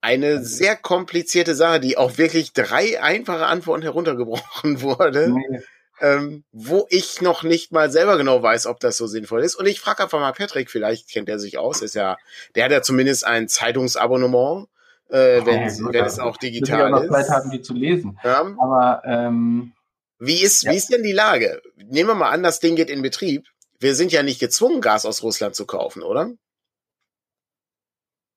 Eine 0.00 0.36
also 0.36 0.44
sehr 0.44 0.76
komplizierte 0.76 1.54
Sache, 1.54 1.80
die 1.80 1.98
auch 1.98 2.18
wirklich 2.18 2.52
drei 2.52 3.02
einfache 3.02 3.46
Antworten 3.46 3.82
heruntergebrochen 3.82 4.80
wurde. 4.80 5.30
Nee 5.30 5.60
ähm, 6.00 6.44
wo 6.52 6.86
ich 6.90 7.20
noch 7.20 7.42
nicht 7.42 7.72
mal 7.72 7.90
selber 7.90 8.16
genau 8.16 8.42
weiß, 8.42 8.66
ob 8.66 8.80
das 8.80 8.96
so 8.96 9.06
sinnvoll 9.06 9.42
ist. 9.42 9.54
Und 9.56 9.66
ich 9.66 9.80
frage 9.80 10.02
einfach 10.02 10.20
mal 10.20 10.32
Patrick, 10.32 10.70
vielleicht 10.70 11.08
kennt 11.10 11.28
er 11.28 11.38
sich 11.38 11.58
aus, 11.58 11.82
ist 11.82 11.94
ja, 11.94 12.16
der 12.54 12.64
hat 12.64 12.72
ja 12.72 12.82
zumindest 12.82 13.24
ein 13.24 13.48
Zeitungsabonnement, 13.48 14.68
äh, 15.08 15.44
wenn, 15.44 15.62
ja, 15.62 15.92
wenn 15.92 16.04
es 16.04 16.18
auch 16.18 16.36
digital 16.36 16.78
ich 16.78 16.84
auch 16.84 16.90
noch 16.90 17.02
ist. 17.04 17.10
Zeit 17.10 17.30
haben, 17.30 17.50
die 17.50 17.62
zu 17.62 17.74
lesen. 17.74 18.18
Ja. 18.22 18.40
Aber 18.58 19.02
ähm, 19.04 19.72
wie 20.18 20.42
ist, 20.42 20.62
ja. 20.62 20.72
wie 20.72 20.76
ist 20.76 20.92
denn 20.92 21.02
die 21.02 21.12
Lage? 21.12 21.62
Nehmen 21.76 22.10
wir 22.10 22.14
mal 22.14 22.30
an, 22.30 22.42
das 22.42 22.60
Ding 22.60 22.76
geht 22.76 22.90
in 22.90 23.02
Betrieb. 23.02 23.46
Wir 23.80 23.94
sind 23.94 24.12
ja 24.12 24.22
nicht 24.22 24.40
gezwungen, 24.40 24.80
Gas 24.80 25.06
aus 25.06 25.22
Russland 25.22 25.54
zu 25.54 25.64
kaufen, 25.64 26.02
oder? 26.02 26.32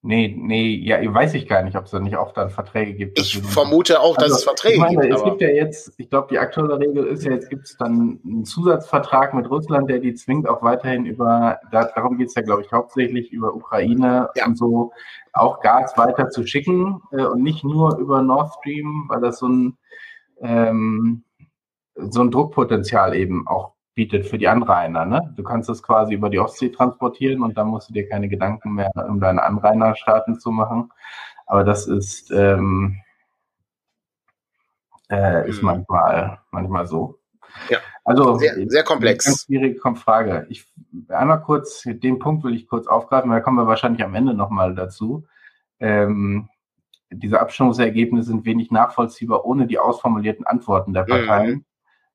Nee, 0.04 0.34
nee, 0.36 0.74
ja, 0.82 0.98
weiß 1.14 1.34
ich 1.34 1.46
gar 1.46 1.62
nicht, 1.62 1.76
ob 1.76 1.84
es 1.84 1.92
da 1.92 2.00
nicht 2.00 2.16
auch 2.16 2.32
dann 2.32 2.50
Verträge 2.50 2.94
gibt. 2.94 3.20
Ich 3.20 3.40
vermute 3.40 4.00
auch, 4.00 4.16
dass 4.16 4.24
also, 4.24 4.36
es 4.36 4.44
Verträge 4.44 4.74
ich 4.74 4.80
meine, 4.80 5.00
gibt. 5.00 5.14
Es 5.14 5.22
gibt 5.22 5.40
ja 5.40 5.48
jetzt, 5.48 5.92
ich 5.96 6.10
glaube, 6.10 6.26
die 6.28 6.40
aktuelle 6.40 6.76
Regel 6.80 7.06
ist 7.06 7.22
ja, 7.24 7.30
jetzt 7.30 7.48
gibt 7.48 7.66
es 7.66 7.76
dann 7.76 8.18
einen 8.24 8.44
Zusatzvertrag 8.44 9.32
mit 9.32 9.48
Russland, 9.48 9.88
der 9.88 10.00
die 10.00 10.14
zwingt 10.14 10.48
auch 10.48 10.60
weiterhin 10.60 11.06
über, 11.06 11.60
da, 11.70 11.84
darum 11.84 12.18
geht 12.18 12.28
es 12.28 12.34
ja, 12.34 12.42
glaube 12.42 12.62
ich, 12.62 12.72
hauptsächlich 12.72 13.30
über 13.30 13.54
Ukraine 13.54 14.28
ja. 14.34 14.44
und 14.44 14.58
so, 14.58 14.90
auch 15.34 15.60
Gas 15.60 15.96
weiter 15.96 16.30
zu 16.30 16.44
schicken 16.48 17.00
äh, 17.12 17.24
und 17.24 17.44
nicht 17.44 17.62
nur 17.62 17.96
über 17.98 18.22
Nord 18.22 18.52
Stream, 18.58 19.04
weil 19.08 19.20
das 19.20 19.38
so 19.38 19.48
ein, 19.48 19.78
ähm, 20.40 21.22
so 21.94 22.22
ein 22.22 22.32
Druckpotenzial 22.32 23.14
eben 23.14 23.46
auch 23.46 23.74
bietet 23.94 24.26
für 24.26 24.38
die 24.38 24.48
Anrainer. 24.48 25.04
Ne? 25.04 25.32
Du 25.36 25.42
kannst 25.42 25.68
es 25.68 25.82
quasi 25.82 26.14
über 26.14 26.30
die 26.30 26.38
Ostsee 26.38 26.70
transportieren 26.70 27.42
und 27.42 27.56
dann 27.58 27.68
musst 27.68 27.88
du 27.88 27.92
dir 27.92 28.08
keine 28.08 28.28
Gedanken 28.28 28.74
mehr 28.74 28.90
um 29.08 29.20
deine 29.20 29.42
Anrainerstaaten 29.42 30.40
zu 30.40 30.50
machen. 30.50 30.90
Aber 31.46 31.64
das 31.64 31.86
ist, 31.86 32.30
ähm, 32.30 33.00
äh, 35.10 35.48
ist 35.48 35.62
mhm. 35.62 35.66
manchmal, 35.66 36.38
manchmal 36.50 36.86
so. 36.86 37.18
Ja. 37.68 37.78
Also 38.04 38.36
sehr, 38.36 38.54
sehr 38.68 38.82
komplex. 38.82 39.26
Ganz 39.26 39.44
schwierige 39.44 39.78
Frage. 39.94 40.46
Ich 40.48 40.66
einmal 41.08 41.42
kurz, 41.42 41.82
den 41.84 42.18
Punkt 42.18 42.44
will 42.44 42.54
ich 42.54 42.66
kurz 42.66 42.86
aufgreifen, 42.86 43.30
weil 43.30 43.38
da 43.38 43.44
kommen 43.44 43.58
wir 43.58 43.66
wahrscheinlich 43.66 44.02
am 44.02 44.14
Ende 44.14 44.32
nochmal 44.32 44.74
dazu. 44.74 45.26
Ähm, 45.78 46.48
diese 47.10 47.40
Abstimmungsergebnisse 47.40 48.28
sind 48.28 48.46
wenig 48.46 48.70
nachvollziehbar 48.70 49.44
ohne 49.44 49.66
die 49.66 49.78
ausformulierten 49.78 50.46
Antworten 50.46 50.94
der 50.94 51.02
mhm. 51.02 51.08
Parteien. 51.08 51.50
Mhm. 51.50 51.64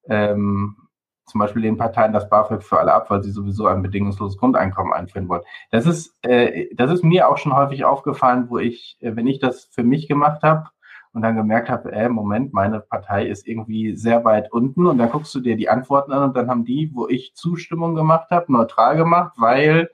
Ähm, 0.09 0.86
zum 1.27 1.39
Beispiel 1.39 1.61
den 1.61 1.77
Parteien 1.77 2.13
das 2.13 2.29
BAföG 2.29 2.63
für 2.63 2.79
alle 2.79 2.93
ab, 2.93 3.09
weil 3.09 3.21
sie 3.21 3.31
sowieso 3.31 3.67
ein 3.67 3.81
bedingungsloses 3.81 4.37
Grundeinkommen 4.37 4.93
einführen 4.93 5.27
wollen. 5.27 5.43
Das 5.71 5.85
ist, 5.85 6.15
äh, 6.23 6.73
das 6.73 6.91
ist 6.91 7.03
mir 7.03 7.27
auch 7.27 7.37
schon 7.37 7.55
häufig 7.55 7.83
aufgefallen, 7.83 8.49
wo 8.49 8.57
ich, 8.57 8.97
äh, 9.01 9.15
wenn 9.15 9.27
ich 9.27 9.39
das 9.39 9.65
für 9.65 9.83
mich 9.83 10.07
gemacht 10.07 10.41
habe 10.41 10.69
und 11.11 11.21
dann 11.21 11.35
gemerkt 11.35 11.69
habe, 11.69 11.91
äh, 11.91 12.07
Moment, 12.07 12.53
meine 12.53 12.79
Partei 12.79 13.27
ist 13.27 13.45
irgendwie 13.45 13.95
sehr 13.95 14.23
weit 14.23 14.51
unten 14.51 14.87
und 14.87 14.97
dann 14.97 15.11
guckst 15.11 15.35
du 15.35 15.41
dir 15.41 15.57
die 15.57 15.69
Antworten 15.69 16.13
an 16.13 16.23
und 16.23 16.37
dann 16.37 16.49
haben 16.49 16.63
die, 16.63 16.91
wo 16.93 17.07
ich 17.09 17.35
Zustimmung 17.35 17.95
gemacht 17.95 18.31
habe, 18.31 18.51
neutral 18.51 18.95
gemacht, 18.95 19.33
weil 19.37 19.89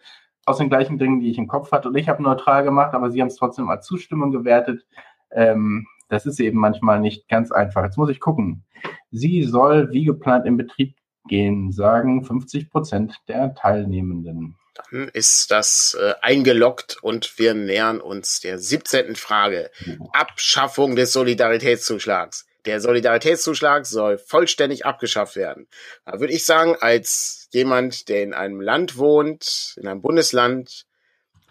aus 0.46 0.58
den 0.58 0.70
gleichen 0.70 1.00
Dingen, 1.00 1.20
die 1.20 1.32
ich 1.32 1.38
im 1.38 1.48
Kopf 1.48 1.72
hatte, 1.72 1.90
und 1.90 1.98
ich 1.98 2.10
habe 2.10 2.22
neutral 2.22 2.64
gemacht, 2.64 2.94
aber 2.94 3.10
sie 3.10 3.22
haben 3.22 3.30
es 3.30 3.38
trotzdem 3.38 3.70
als 3.70 3.88
Zustimmung 3.88 4.32
gewertet. 4.32 4.86
Ähm, 5.32 5.88
das 6.10 6.26
ist 6.26 6.40
eben 6.40 6.60
manchmal 6.60 7.00
nicht 7.00 7.28
ganz 7.28 7.52
einfach. 7.52 7.84
Jetzt 7.84 7.98
muss 7.98 8.10
ich 8.10 8.20
gucken. 8.20 8.66
Sie 9.10 9.44
soll 9.44 9.92
wie 9.92 10.04
geplant 10.04 10.46
in 10.46 10.58
Betrieb 10.58 10.96
gehen, 11.28 11.72
sagen 11.72 12.24
50 12.24 12.70
Prozent 12.70 13.16
der 13.28 13.54
Teilnehmenden. 13.56 14.56
Dann 14.74 15.08
ist 15.10 15.52
das 15.52 15.96
äh, 16.00 16.14
eingeloggt 16.22 16.98
und 17.02 17.38
wir 17.38 17.54
nähern 17.54 18.02
uns 18.02 18.40
der 18.40 18.58
17. 18.58 19.16
Frage. 19.16 19.70
Abschaffung 20.14 20.96
des 20.96 21.14
Solidaritätszuschlags. 21.14 22.48
Der 22.66 22.80
Solidaritätszuschlag 22.80 23.86
soll 23.86 24.18
vollständig 24.18 24.86
abgeschafft 24.86 25.36
werden. 25.36 25.68
Da 26.06 26.20
würde 26.20 26.34
ich 26.34 26.46
sagen, 26.46 26.76
als 26.80 27.50
jemand, 27.52 28.08
der 28.08 28.24
in 28.24 28.34
einem 28.34 28.62
Land 28.62 28.98
wohnt, 28.98 29.76
in 29.80 29.88
einem 29.88 30.02
Bundesland 30.02 30.86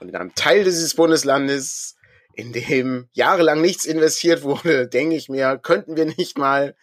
und 0.00 0.08
in 0.08 0.16
einem 0.16 0.34
Teil 0.34 0.64
dieses 0.64 0.94
Bundeslandes, 0.94 1.96
in 2.34 2.52
dem 2.52 3.08
jahrelang 3.12 3.60
nichts 3.60 3.84
investiert 3.84 4.42
wurde, 4.42 4.88
denke 4.88 5.14
ich 5.14 5.28
mir, 5.28 5.58
könnten 5.58 5.96
wir 5.96 6.06
nicht 6.06 6.38
mal 6.38 6.74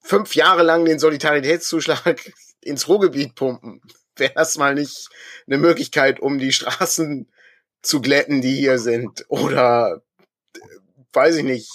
fünf 0.00 0.34
Jahre 0.34 0.62
lang 0.62 0.84
den 0.84 0.98
Solidaritätszuschlag 0.98 2.32
ins 2.60 2.88
Ruhrgebiet 2.88 3.34
pumpen. 3.34 3.80
Wäre 4.16 4.32
das 4.34 4.58
mal 4.58 4.74
nicht 4.74 5.08
eine 5.46 5.58
Möglichkeit, 5.58 6.20
um 6.20 6.38
die 6.38 6.52
Straßen 6.52 7.30
zu 7.82 8.00
glätten, 8.00 8.40
die 8.40 8.56
hier 8.56 8.78
sind? 8.78 9.24
Oder, 9.28 10.02
weiß 11.12 11.36
ich 11.36 11.44
nicht, 11.44 11.70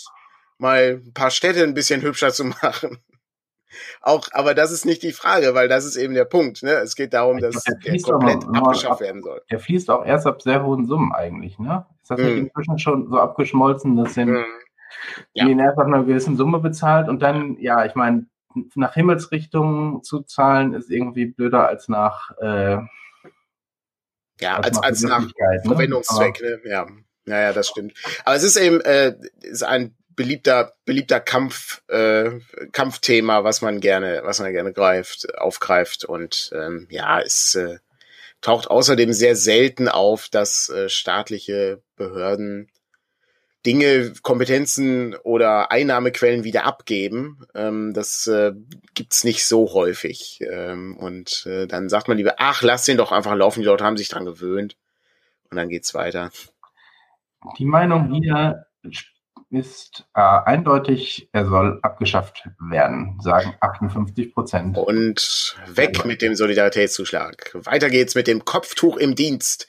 mal 0.58 1.02
ein 1.06 1.14
paar 1.14 1.32
Städte 1.32 1.64
ein 1.64 1.74
bisschen 1.74 2.02
hübscher 2.02 2.34
zu 2.34 2.44
machen? 2.62 3.00
Auch, 4.02 4.28
aber 4.34 4.54
das 4.54 4.72
ist 4.72 4.86
nicht 4.86 5.02
die 5.02 5.14
Frage, 5.14 5.56
weil 5.56 5.68
das 5.68 5.86
ist 5.86 5.96
eben 5.96 6.14
der 6.14 6.26
Punkt. 6.26 6.62
Ne? 6.62 6.74
Es 6.74 6.96
geht 6.96 7.14
darum, 7.14 7.40
dass 7.40 7.64
der, 7.64 7.76
der 7.78 8.00
komplett 8.02 8.44
abgeschafft 8.44 8.94
ab, 8.94 9.00
werden 9.02 9.24
soll. 9.24 9.42
Der 9.50 9.60
fließt 9.60 9.90
auch 9.90 10.06
erst 10.06 10.28
ab 10.28 10.44
sehr 10.44 10.64
hohen 10.64 10.86
Summen 10.86 11.12
eigentlich. 11.12 11.58
Ne? 11.58 11.86
Ist 12.04 12.12
das 12.12 12.20
mm. 12.20 12.24
nicht 12.24 12.38
inzwischen 12.38 12.78
schon 12.78 13.10
so 13.10 13.18
abgeschmolzen, 13.18 13.96
dass 13.96 14.14
den 14.14 14.30
mm 14.30 14.63
ja. 15.34 15.46
die 15.46 15.58
erst 15.58 15.78
nach 15.78 15.86
einer 15.86 16.04
gewissen 16.04 16.38
Summe 16.38 16.60
bezahlt 16.60 17.10
und 17.10 17.22
dann, 17.22 17.58
ja, 17.60 17.86
ich 17.86 17.96
meine, 17.96 18.26
nach 18.76 18.94
Himmelsrichtung 18.94 20.04
zu 20.04 20.22
zahlen 20.22 20.74
ist 20.74 20.90
irgendwie 20.90 21.26
blöder 21.26 21.68
als 21.68 21.88
nach 21.88 22.32
äh, 22.40 22.78
ja, 24.40 24.58
als, 24.58 24.78
als, 24.82 25.02
nach, 25.04 25.22
ne? 25.22 25.62
Verwendungszweck, 25.66 26.42
ne? 26.42 26.60
Ja. 26.66 26.88
Naja, 27.26 27.54
das 27.54 27.70
stimmt. 27.70 27.94
Aber 28.26 28.36
es 28.36 28.44
ist 28.44 28.58
eben 28.58 28.82
äh, 28.82 29.16
ist 29.42 29.64
ein 29.64 29.96
beliebter 30.16 30.74
beliebter 30.86 31.20
Kampf 31.20 31.82
äh, 31.88 32.32
Kampfthema, 32.72 33.44
was 33.44 33.62
man 33.62 33.80
gerne 33.80 34.22
was 34.24 34.40
man 34.40 34.52
gerne 34.52 34.74
greift 34.74 35.38
aufgreift 35.38 36.06
und 36.06 36.52
ähm, 36.54 36.88
ja 36.90 37.20
es 37.22 37.56
äh, 37.56 37.80
taucht 38.42 38.70
außerdem 38.70 39.14
sehr 39.14 39.36
selten 39.36 39.88
auf, 39.88 40.28
dass 40.30 40.70
äh, 40.70 40.90
staatliche 40.90 41.82
Behörden 41.96 42.70
Dinge, 43.66 44.14
Kompetenzen 44.22 45.16
oder 45.24 45.72
Einnahmequellen 45.72 46.44
wieder 46.44 46.66
abgeben. 46.66 47.46
Ähm, 47.56 47.94
das 47.94 48.28
äh, 48.28 48.54
gibt's 48.94 49.24
nicht 49.24 49.46
so 49.46 49.74
häufig. 49.74 50.40
Ähm, 50.50 50.98
und 50.98 51.46
äh, 51.46 51.68
dann 51.68 51.90
sagt 51.90 52.08
man 52.08 52.18
lieber, 52.18 52.36
ach, 52.38 52.62
lass 52.62 52.86
den 52.86 52.98
doch 52.98 53.12
einfach 53.12 53.36
laufen, 53.36 53.62
die 53.62 53.66
Leute 53.66 53.86
haben 53.86 53.98
sich 53.98 54.10
dran 54.10 54.26
gewöhnt. 54.26 54.76
Und 55.50 55.58
dann 55.58 55.70
geht's 55.70 55.94
weiter. 55.94 56.32
Die 57.58 57.66
Meinung 57.66 58.14
hier 58.14 58.66
ist 59.54 60.06
äh, 60.16 60.22
eindeutig, 60.22 61.30
er 61.32 61.46
soll 61.46 61.80
abgeschafft 61.84 62.50
werden, 62.60 63.20
sagen 63.22 63.54
58 63.60 64.34
Prozent. 64.34 64.78
Und 64.78 65.56
weg 65.68 66.06
mit 66.06 66.22
dem 66.22 66.36
Solidaritätszuschlag. 66.36 67.52
Weiter 67.54 67.90
geht's 67.90 68.16
mit 68.16 68.28
dem 68.28 68.46
Kopftuch 68.46 68.98
im 68.98 69.16
Dienst. 69.16 69.68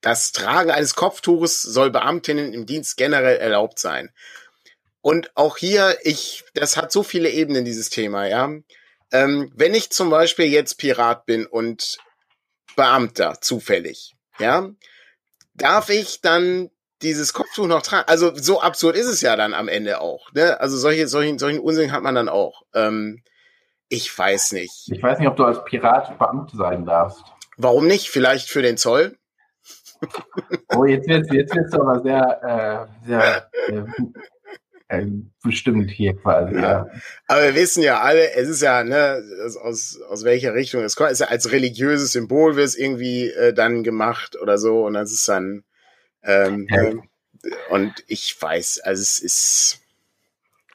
Das 0.00 0.32
Tragen 0.32 0.70
eines 0.70 0.94
Kopftuches 0.94 1.62
soll 1.62 1.90
Beamtinnen 1.90 2.52
im 2.52 2.66
Dienst 2.66 2.96
generell 2.96 3.36
erlaubt 3.36 3.78
sein. 3.78 4.10
Und 5.02 5.30
auch 5.34 5.56
hier, 5.56 5.96
ich, 6.02 6.44
das 6.54 6.76
hat 6.76 6.92
so 6.92 7.02
viele 7.02 7.30
Ebenen, 7.30 7.64
dieses 7.64 7.90
Thema, 7.90 8.26
ja. 8.26 8.50
Ähm, 9.12 9.52
wenn 9.54 9.74
ich 9.74 9.90
zum 9.90 10.10
Beispiel 10.10 10.46
jetzt 10.46 10.78
Pirat 10.78 11.26
bin 11.26 11.46
und 11.46 11.98
Beamter, 12.76 13.40
zufällig, 13.40 14.14
ja, 14.38 14.70
darf 15.54 15.90
ich 15.90 16.20
dann 16.20 16.70
dieses 17.02 17.32
Kopftuch 17.32 17.66
noch 17.66 17.82
tragen? 17.82 18.08
Also 18.08 18.34
so 18.36 18.60
absurd 18.60 18.96
ist 18.96 19.06
es 19.06 19.20
ja 19.20 19.36
dann 19.36 19.54
am 19.54 19.68
Ende 19.68 20.00
auch. 20.00 20.32
Ne? 20.32 20.60
Also 20.60 20.76
solche, 20.76 21.08
solchen, 21.08 21.38
solchen 21.38 21.60
Unsinn 21.60 21.92
hat 21.92 22.02
man 22.02 22.14
dann 22.14 22.28
auch. 22.28 22.62
Ähm, 22.74 23.22
ich 23.88 24.16
weiß 24.16 24.52
nicht. 24.52 24.88
Ich 24.92 25.02
weiß 25.02 25.18
nicht, 25.18 25.28
ob 25.28 25.36
du 25.36 25.44
als 25.44 25.64
Pirat 25.64 26.16
Beamte 26.18 26.56
sein 26.56 26.84
darfst. 26.84 27.24
Warum 27.56 27.86
nicht? 27.86 28.10
Vielleicht 28.10 28.48
für 28.48 28.62
den 28.62 28.76
Zoll? 28.76 29.18
Oh, 30.74 30.84
jetzt 30.84 31.08
wird 31.08 31.32
jetzt 31.32 31.54
wird's 31.54 31.74
aber 31.74 32.00
sehr, 32.00 32.88
äh, 33.02 33.06
sehr 33.06 33.50
äh, 33.68 33.84
äh, 34.88 35.06
bestimmt 35.42 35.90
hier 35.90 36.16
quasi. 36.16 36.54
Ja. 36.54 36.60
ja. 36.60 36.86
Aber 37.26 37.42
wir 37.42 37.54
wissen 37.54 37.82
ja 37.82 38.00
alle, 38.00 38.32
es 38.34 38.48
ist 38.48 38.62
ja, 38.62 38.84
ne, 38.84 39.22
aus, 39.62 40.00
aus 40.08 40.24
welcher 40.24 40.54
Richtung 40.54 40.82
es 40.82 40.96
kommt. 40.96 41.10
Es 41.10 41.20
ist 41.20 41.26
ja 41.26 41.28
als 41.28 41.52
religiöses 41.52 42.12
Symbol 42.12 42.56
wird 42.56 42.66
es 42.66 42.78
irgendwie 42.78 43.28
äh, 43.30 43.52
dann 43.52 43.82
gemacht 43.82 44.36
oder 44.40 44.58
so 44.58 44.86
und 44.86 44.94
das 44.94 45.12
ist 45.12 45.28
dann 45.28 45.64
ähm, 46.22 46.66
ja. 46.70 46.82
äh, 46.82 46.96
und 47.70 47.92
ich 48.06 48.36
weiß, 48.40 48.80
also 48.80 49.00
es 49.00 49.18
ist 49.18 49.80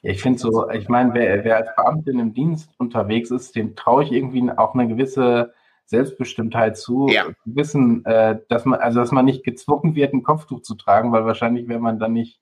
ja, 0.02 0.12
ich 0.12 0.22
finde 0.22 0.38
so, 0.38 0.70
ich 0.70 0.88
meine, 0.88 1.14
wer, 1.14 1.44
wer 1.44 1.56
als 1.56 1.74
Beamtin 1.74 2.20
im 2.20 2.32
Dienst 2.32 2.70
unterwegs 2.78 3.30
ist, 3.30 3.56
dem 3.56 3.74
traue 3.74 4.04
ich 4.04 4.12
irgendwie 4.12 4.50
auch 4.56 4.74
eine 4.74 4.86
gewisse 4.88 5.52
Selbstbestimmtheit 5.86 6.76
zu, 6.76 7.08
ja. 7.08 7.26
wissen, 7.44 8.04
äh, 8.04 8.38
dass 8.48 8.64
man, 8.64 8.80
also 8.80 9.00
dass 9.00 9.12
man 9.12 9.24
nicht 9.24 9.44
gezwungen 9.44 9.94
wird, 9.94 10.12
ein 10.12 10.24
Kopftuch 10.24 10.62
zu 10.62 10.74
tragen, 10.74 11.12
weil 11.12 11.24
wahrscheinlich 11.24 11.68
wäre 11.68 11.80
man 11.80 11.98
dann 11.98 12.12
nicht, 12.12 12.40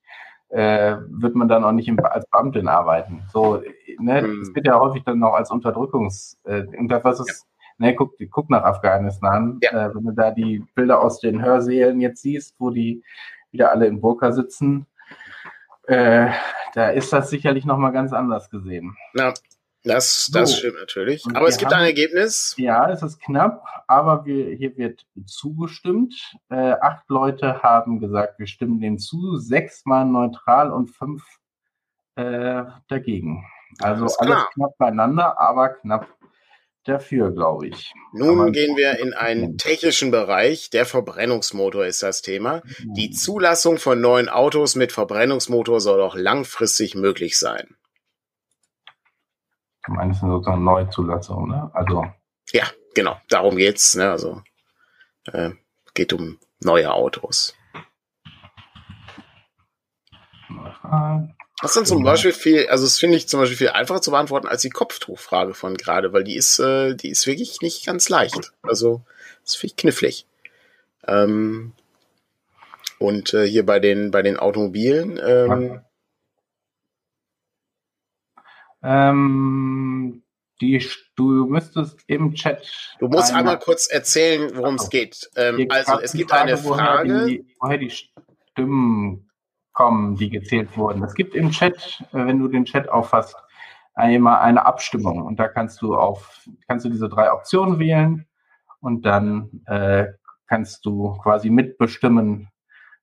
äh, 0.49 0.97
wird 1.09 1.35
man 1.35 1.49
dann 1.49 1.65
auch 1.65 1.73
nicht 1.73 1.89
im, 1.89 2.03
als 2.05 2.27
Beamtin 2.31 2.69
arbeiten. 2.69 3.23
So, 3.33 3.63
ne, 3.99 4.23
mhm. 4.23 4.41
es 4.41 4.55
wird 4.55 4.67
ja 4.67 4.79
häufig 4.79 5.05
dann 5.05 5.19
noch 5.19 5.35
als 5.35 5.51
Unterdrückungs, 5.51 6.39
äh, 6.45 6.65
und 6.79 6.89
das 6.89 7.05
was 7.05 7.21
ist, 7.21 7.47
ja. 7.79 7.87
ne, 7.87 7.95
guck, 7.95 8.15
guck 8.31 8.49
nach 8.49 8.65
Afghanistan, 8.65 9.59
ja. 9.63 9.89
äh, 9.89 9.95
wenn 9.95 10.05
du 10.05 10.13
da 10.13 10.31
die 10.31 10.65
Bilder 10.75 11.03
aus 11.03 11.21
den 11.21 11.45
Hörsälen 11.45 12.01
jetzt 12.01 12.23
siehst, 12.23 12.57
wo 12.59 12.71
die 12.71 13.03
wieder 13.51 13.71
alle 13.71 13.87
in 13.87 14.01
Burka 14.01 14.33
sitzen, 14.33 14.87
äh, 15.87 16.31
da 16.75 16.89
ist 16.89 17.13
das 17.13 17.29
sicherlich 17.29 17.67
nochmal 17.67 17.93
ganz 17.93 18.13
anders 18.15 18.49
gesehen. 18.49 18.97
Ja. 19.15 19.35
Das, 19.85 20.31
das 20.33 20.51
so. 20.51 20.57
stimmt 20.57 20.79
natürlich. 20.79 21.25
aber 21.35 21.47
es 21.47 21.59
gibt 21.59 21.73
haben, 21.73 21.81
ein 21.81 21.87
Ergebnis. 21.87 22.55
Ja, 22.57 22.91
es 22.91 23.03
ist 23.03 23.21
knapp, 23.21 23.65
aber 23.87 24.25
wir, 24.25 24.57
hier 24.57 24.77
wird 24.79 25.07
zugestimmt. 25.27 26.15
Äh, 26.49 26.73
acht 26.81 27.09
Leute 27.09 27.63
haben 27.63 28.01
gesagt, 28.01 28.39
wir 28.39 28.47
stimmen 28.47 28.81
dem 28.81 28.99
zu, 28.99 29.37
sechs 29.37 29.85
waren 29.85 30.11
neutral 30.11 30.73
und 30.73 30.91
fünf 30.91 31.23
äh, 32.17 32.65
dagegen. 32.89 33.45
Also 33.81 34.05
alles 34.05 34.17
klar. 34.19 34.51
knapp 34.55 34.79
beieinander, 34.79 35.39
aber 35.39 35.71
knapp 35.71 36.09
dafür, 36.85 37.33
glaube 37.33 37.69
ich. 37.69 37.93
Nun 38.13 38.53
gehen 38.53 38.77
wir 38.77 38.99
in 38.99 39.13
einen 39.13 39.59
technischen 39.59 40.11
Bereich. 40.11 40.71
Der 40.71 40.87
Verbrennungsmotor 40.87 41.85
ist 41.85 42.03
das 42.03 42.23
Thema. 42.23 42.63
Die 42.83 43.09
mhm. 43.09 43.13
Zulassung 43.13 43.79
von 43.79 44.01
neuen 44.01 44.29
Autos 44.29 44.77
mit 44.77 44.93
Verbrennungsmotor 44.93 45.81
soll 45.81 46.01
auch 46.01 46.15
langfristig 46.15 46.95
möglich 46.95 47.39
sein. 47.39 47.77
Du 49.87 49.93
meinst 49.93 50.21
sozusagen 50.21 50.65
Neuzulassung, 50.65 51.49
ne? 51.49 51.71
Also. 51.75 52.07
Ja, 52.53 52.65
genau. 52.95 53.21
Darum 53.29 53.57
geht's. 53.57 53.95
Ne? 53.95 54.11
Also 54.11 54.43
äh, 55.33 55.51
geht 55.95 56.13
um 56.13 56.39
neue 56.61 56.93
Autos. 56.93 57.55
Das 61.61 61.73
sind 61.73 61.87
zum 61.87 62.03
Beispiel 62.03 62.33
viel, 62.33 62.67
also 62.69 62.85
das 62.85 62.99
finde 62.99 63.17
ich 63.17 63.29
zum 63.29 63.41
Beispiel 63.41 63.57
viel 63.57 63.69
einfacher 63.71 64.03
zu 64.03 64.11
beantworten 64.11 64.49
als 64.49 64.63
die 64.63 64.71
Kopftuchfrage 64.71 65.55
von 65.55 65.77
gerade, 65.77 66.13
weil 66.13 66.25
die 66.25 66.37
ist, 66.37 66.59
äh, 66.59 66.95
die 66.95 67.09
ist 67.09 67.27
wirklich 67.27 67.61
nicht 67.63 67.87
ganz 67.87 68.09
leicht. 68.09 68.53
Also 68.63 69.03
das 69.45 69.55
finde 69.55 69.73
ich 69.73 69.77
knifflig. 69.77 70.27
Ähm, 71.07 71.73
und 72.99 73.35
äh, 73.35 73.47
hier 73.47 73.65
bei 73.65 73.81
den 73.81 74.11
bei 74.11 74.23
den 74.23 74.37
Automobilen. 74.39 75.21
Ähm, 75.25 75.81
ähm, 78.85 80.23
die, 80.61 80.85
du 81.17 81.47
müsstest 81.47 81.99
im 82.07 82.35
Chat. 82.35 82.71
Du 83.01 83.09
musst 83.09 83.33
einmal 83.33 83.59
kurz 83.59 83.87
erzählen, 83.89 84.51
worum 84.55 84.77
es 84.77 84.89
geht. 84.89 85.29
Ähm, 85.37 85.67
also 85.69 86.01
es 86.01 86.13
gibt 86.13 86.31
Frage, 86.31 86.53
eine 86.53 86.57
Frage. 86.57 87.09
Woher 87.09 87.27
die, 87.27 87.47
woher 87.59 87.79
die 87.79 87.91
Stimmen 87.91 89.31
kommen, 89.73 90.17
die 90.17 90.31
gezählt 90.31 90.77
wurden. 90.77 91.03
Es 91.03 91.15
gibt 91.15 91.35
im 91.35 91.51
Chat, 91.51 92.03
äh, 92.13 92.27
wenn 92.27 92.39
du 92.39 92.49
den 92.49 92.65
Chat 92.65 92.89
auffasst, 92.89 93.37
einmal 93.95 94.41
eine 94.41 94.65
Abstimmung 94.67 95.23
und 95.23 95.39
da 95.39 95.49
kannst 95.49 95.81
du 95.83 95.97
auf, 95.97 96.49
kannst 96.67 96.85
du 96.85 96.91
diese 96.91 97.09
drei 97.09 97.33
Optionen 97.33 97.79
wählen 97.79 98.27
und 98.81 99.07
dann 99.07 99.63
äh, 99.67 100.07
kannst 100.47 100.85
du 100.85 101.17
quasi 101.23 101.51
mitbestimmen, 101.51 102.49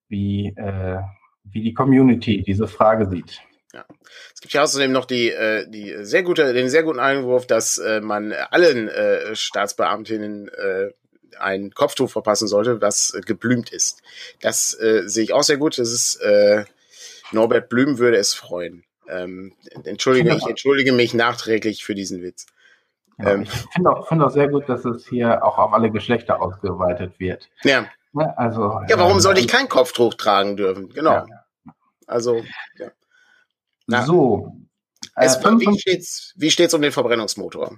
wie, 0.08 0.48
äh, 0.48 1.00
wie 1.44 1.62
die 1.62 1.74
Community 1.74 2.44
diese 2.44 2.68
Frage 2.68 3.10
sieht. 3.10 3.42
Ja. 3.74 3.86
Es 4.34 4.42
gibt 4.42 4.54
ja 4.54 4.64
außerdem 4.64 4.92
noch 4.92 5.06
die, 5.06 5.32
äh, 5.32 5.66
die 5.68 6.04
sehr 6.04 6.24
gute, 6.24 6.54
den 6.54 6.70
sehr 6.70 6.84
guten 6.84 7.00
Einwurf, 7.00 7.48
dass 7.48 7.78
äh, 7.78 8.02
man 8.02 8.34
allen 8.34 8.90
äh, 8.90 9.36
Staatsbeamtinnen 9.36 10.50
äh, 10.50 10.90
ein 11.40 11.72
Kopftuch 11.72 12.10
verpassen 12.10 12.48
sollte, 12.48 12.78
das 12.80 13.14
äh, 13.14 13.22
geblümt 13.22 13.72
ist. 13.72 14.02
Das 14.42 14.74
äh, 14.80 15.04
sehe 15.06 15.24
ich 15.24 15.34
auch 15.34 15.44
sehr 15.44 15.58
gut. 15.58 15.78
Das 15.78 15.90
ist 15.90 16.18
äh, 16.18 16.66
Norbert 17.32 17.70
Blüm 17.70 17.98
würde 17.98 18.18
es 18.18 18.34
freuen. 18.34 18.84
Ähm, 19.08 19.54
entschuldige, 19.84 20.36
ich 20.36 20.48
entschuldige 20.48 20.92
mich 20.92 21.14
nachträglich 21.14 21.84
für 21.84 21.96
diesen 21.96 22.22
Witz. 22.22 22.46
Ja, 23.18 23.32
ähm, 23.32 23.44
ich 23.44 23.52
finde 23.74 23.90
auch, 23.92 24.08
find 24.08 24.22
auch 24.22 24.32
sehr 24.32 24.48
gut, 24.48 24.68
dass 24.70 24.86
es 24.86 25.08
hier 25.08 25.44
auch 25.44 25.58
auf 25.58 25.74
alle 25.74 25.92
Geschlechter 25.92 26.42
ausgeweitet 26.42 27.20
wird. 27.20 27.50
Ja. 27.64 27.88
Ne, 28.14 28.38
also, 28.38 28.82
ja, 28.90 28.98
warum 28.98 29.14
ähm, 29.14 29.20
sollte 29.20 29.40
ich 29.40 29.48
kein 29.48 29.70
Kopftuch 29.70 30.14
tragen 30.16 30.58
dürfen? 30.58 30.90
Genau. 30.90 31.14
Ja. 31.14 31.26
Also, 32.08 32.44
ja. 32.78 32.92
Na, 33.88 34.04
so. 34.04 34.54
Äh, 35.16 35.26
es, 35.26 35.44
wie 35.44 35.80
steht's, 35.80 36.34
wie 36.38 36.52
steht's 36.52 36.74
um 36.74 36.82
den 36.82 36.92
Verbrennungsmotor? 36.92 37.78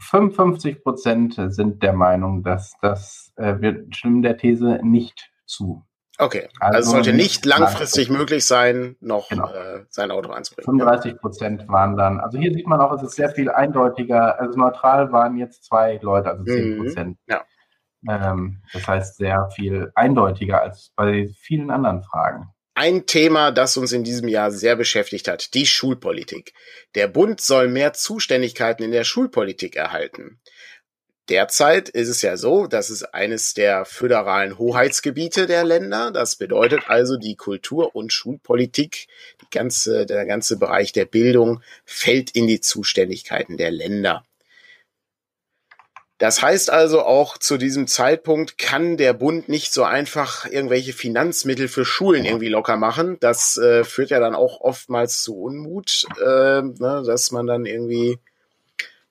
55 0.00 0.82
Prozent 0.82 1.34
sind 1.48 1.82
der 1.82 1.92
Meinung, 1.92 2.42
dass 2.42 2.72
das 2.80 3.32
äh, 3.36 3.56
wir 3.60 3.86
stimmen 3.90 4.22
der 4.22 4.38
These 4.38 4.80
nicht 4.82 5.30
zu. 5.44 5.84
Okay, 6.18 6.48
also, 6.60 6.76
also 6.76 6.90
sollte 6.92 7.12
nicht 7.12 7.44
langfristig 7.46 8.10
möglich 8.10 8.44
sein, 8.44 8.96
noch 9.00 9.28
genau. 9.28 9.48
äh, 9.48 9.84
sein 9.88 10.10
Auto 10.10 10.30
einzubringen. 10.30 10.78
35 10.78 11.18
Prozent 11.18 11.68
waren 11.68 11.96
dann, 11.96 12.20
also 12.20 12.38
hier 12.38 12.52
sieht 12.52 12.66
man 12.66 12.80
auch, 12.80 12.92
es 12.92 13.02
ist 13.02 13.16
sehr 13.16 13.30
viel 13.30 13.50
eindeutiger, 13.50 14.38
also 14.38 14.58
neutral 14.58 15.10
waren 15.10 15.36
jetzt 15.38 15.64
zwei 15.64 15.98
Leute, 16.02 16.30
also 16.30 16.44
10 16.44 16.78
Prozent. 16.78 17.18
Mhm, 17.26 17.32
ja. 17.32 17.44
Ähm, 18.08 18.62
das 18.72 18.86
heißt 18.86 19.16
sehr 19.16 19.48
viel 19.54 19.90
eindeutiger 19.94 20.60
als 20.60 20.92
bei 20.96 21.28
vielen 21.38 21.70
anderen 21.70 22.02
Fragen. 22.02 22.48
Ein 22.74 23.04
Thema, 23.04 23.50
das 23.50 23.76
uns 23.76 23.92
in 23.92 24.02
diesem 24.02 24.28
Jahr 24.28 24.50
sehr 24.50 24.76
beschäftigt 24.76 25.28
hat, 25.28 25.52
die 25.52 25.66
Schulpolitik. 25.66 26.54
Der 26.94 27.06
Bund 27.06 27.40
soll 27.40 27.68
mehr 27.68 27.92
Zuständigkeiten 27.92 28.82
in 28.82 28.92
der 28.92 29.04
Schulpolitik 29.04 29.76
erhalten. 29.76 30.40
Derzeit 31.28 31.90
ist 31.90 32.08
es 32.08 32.22
ja 32.22 32.36
so, 32.36 32.66
dass 32.66 32.88
es 32.88 33.04
eines 33.04 33.54
der 33.54 33.84
föderalen 33.84 34.58
Hoheitsgebiete 34.58 35.46
der 35.46 35.64
Länder. 35.64 36.10
Das 36.10 36.36
bedeutet 36.36 36.88
also, 36.88 37.16
die 37.16 37.36
Kultur- 37.36 37.94
und 37.94 38.12
Schulpolitik, 38.12 39.06
die 39.42 39.50
ganze, 39.50 40.06
der 40.06 40.24
ganze 40.24 40.58
Bereich 40.58 40.92
der 40.92 41.04
Bildung 41.04 41.62
fällt 41.84 42.30
in 42.32 42.46
die 42.46 42.60
Zuständigkeiten 42.60 43.56
der 43.56 43.70
Länder. 43.70 44.24
Das 46.22 46.40
heißt 46.40 46.70
also 46.70 47.02
auch 47.02 47.36
zu 47.36 47.58
diesem 47.58 47.88
Zeitpunkt 47.88 48.56
kann 48.56 48.96
der 48.96 49.12
Bund 49.12 49.48
nicht 49.48 49.72
so 49.72 49.82
einfach 49.82 50.46
irgendwelche 50.48 50.92
Finanzmittel 50.92 51.66
für 51.66 51.84
Schulen 51.84 52.24
irgendwie 52.24 52.46
locker 52.46 52.76
machen. 52.76 53.16
Das 53.18 53.56
äh, 53.56 53.82
führt 53.82 54.10
ja 54.10 54.20
dann 54.20 54.36
auch 54.36 54.60
oftmals 54.60 55.20
zu 55.24 55.36
Unmut, 55.36 56.04
äh, 56.20 56.62
ne, 56.62 57.02
dass 57.04 57.32
man 57.32 57.48
dann 57.48 57.66
irgendwie 57.66 58.20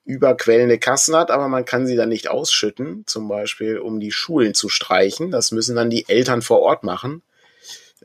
überquellende 0.05 0.79
Kassen 0.79 1.13
hat, 1.13 1.31
aber 1.31 1.49
man 1.49 1.65
kann 1.65 1.85
sie 1.85 1.97
dann 1.97 2.07
nicht 2.07 2.29
ausschütten, 2.29 3.03
zum 3.07 3.27
Beispiel 3.27 3.77
um 3.79 3.99
die 3.99 4.13
Schulen 4.13 4.53
zu 4.53 4.69
streichen. 4.69 5.31
Das 5.31 5.51
müssen 5.51 5.75
dann 5.75 5.89
die 5.89 6.07
Eltern 6.07 6.41
vor 6.41 6.61
Ort 6.61 6.85
machen. 6.85 7.23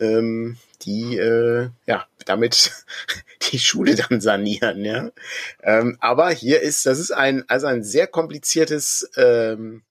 Ähm, 0.01 0.57
die 0.85 1.17
äh, 1.17 1.69
ja 1.87 2.07
damit 2.27 2.73
die 3.53 3.59
Schule 3.59 3.95
dann 3.95 4.21
sanieren, 4.21 4.85
ja. 4.85 5.11
Ähm, 5.63 5.97
aber 6.01 6.31
hier 6.31 6.61
ist, 6.61 6.87
das 6.87 6.99
ist 6.99 7.13
ein, 7.13 7.45
also 7.49 7.67
ein 7.67 7.83
sehr 7.83 8.07
kompliziertes, 8.07 9.11
ähm, 9.17 9.83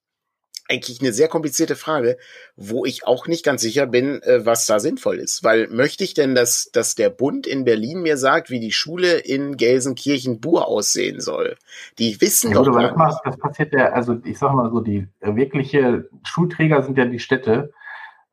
eigentlich 0.67 0.99
eine 0.99 1.13
sehr 1.13 1.27
komplizierte 1.27 1.75
Frage, 1.75 2.17
wo 2.55 2.85
ich 2.85 3.05
auch 3.05 3.27
nicht 3.27 3.45
ganz 3.45 3.61
sicher 3.61 3.85
bin, 3.85 4.23
äh, 4.23 4.45
was 4.47 4.65
da 4.65 4.79
sinnvoll 4.79 5.17
ist. 5.17 5.43
Weil 5.43 5.67
möchte 5.67 6.03
ich 6.03 6.15
denn, 6.15 6.33
dass, 6.33 6.71
dass 6.73 6.95
der 6.95 7.09
Bund 7.09 7.45
in 7.45 7.65
Berlin 7.65 8.01
mir 8.01 8.17
sagt, 8.17 8.49
wie 8.49 8.59
die 8.59 8.71
Schule 8.71 9.17
in 9.17 9.57
Gelsenkirchen-Bur 9.57 10.67
aussehen 10.67 11.21
soll? 11.21 11.57
Die 11.99 12.19
wissen 12.19 12.51
ja, 12.51 12.63
doch 12.63 12.73
gar 12.73 12.95
das, 12.97 13.21
das 13.23 13.37
passiert 13.37 13.73
ja, 13.73 13.91
also 13.91 14.19
ich 14.23 14.39
sag 14.39 14.53
mal 14.53 14.71
so, 14.71 14.81
die 14.81 15.07
wirkliche 15.21 16.09
Schulträger 16.23 16.81
sind 16.81 16.97
ja 16.97 17.05
die 17.05 17.19
Städte. 17.19 17.71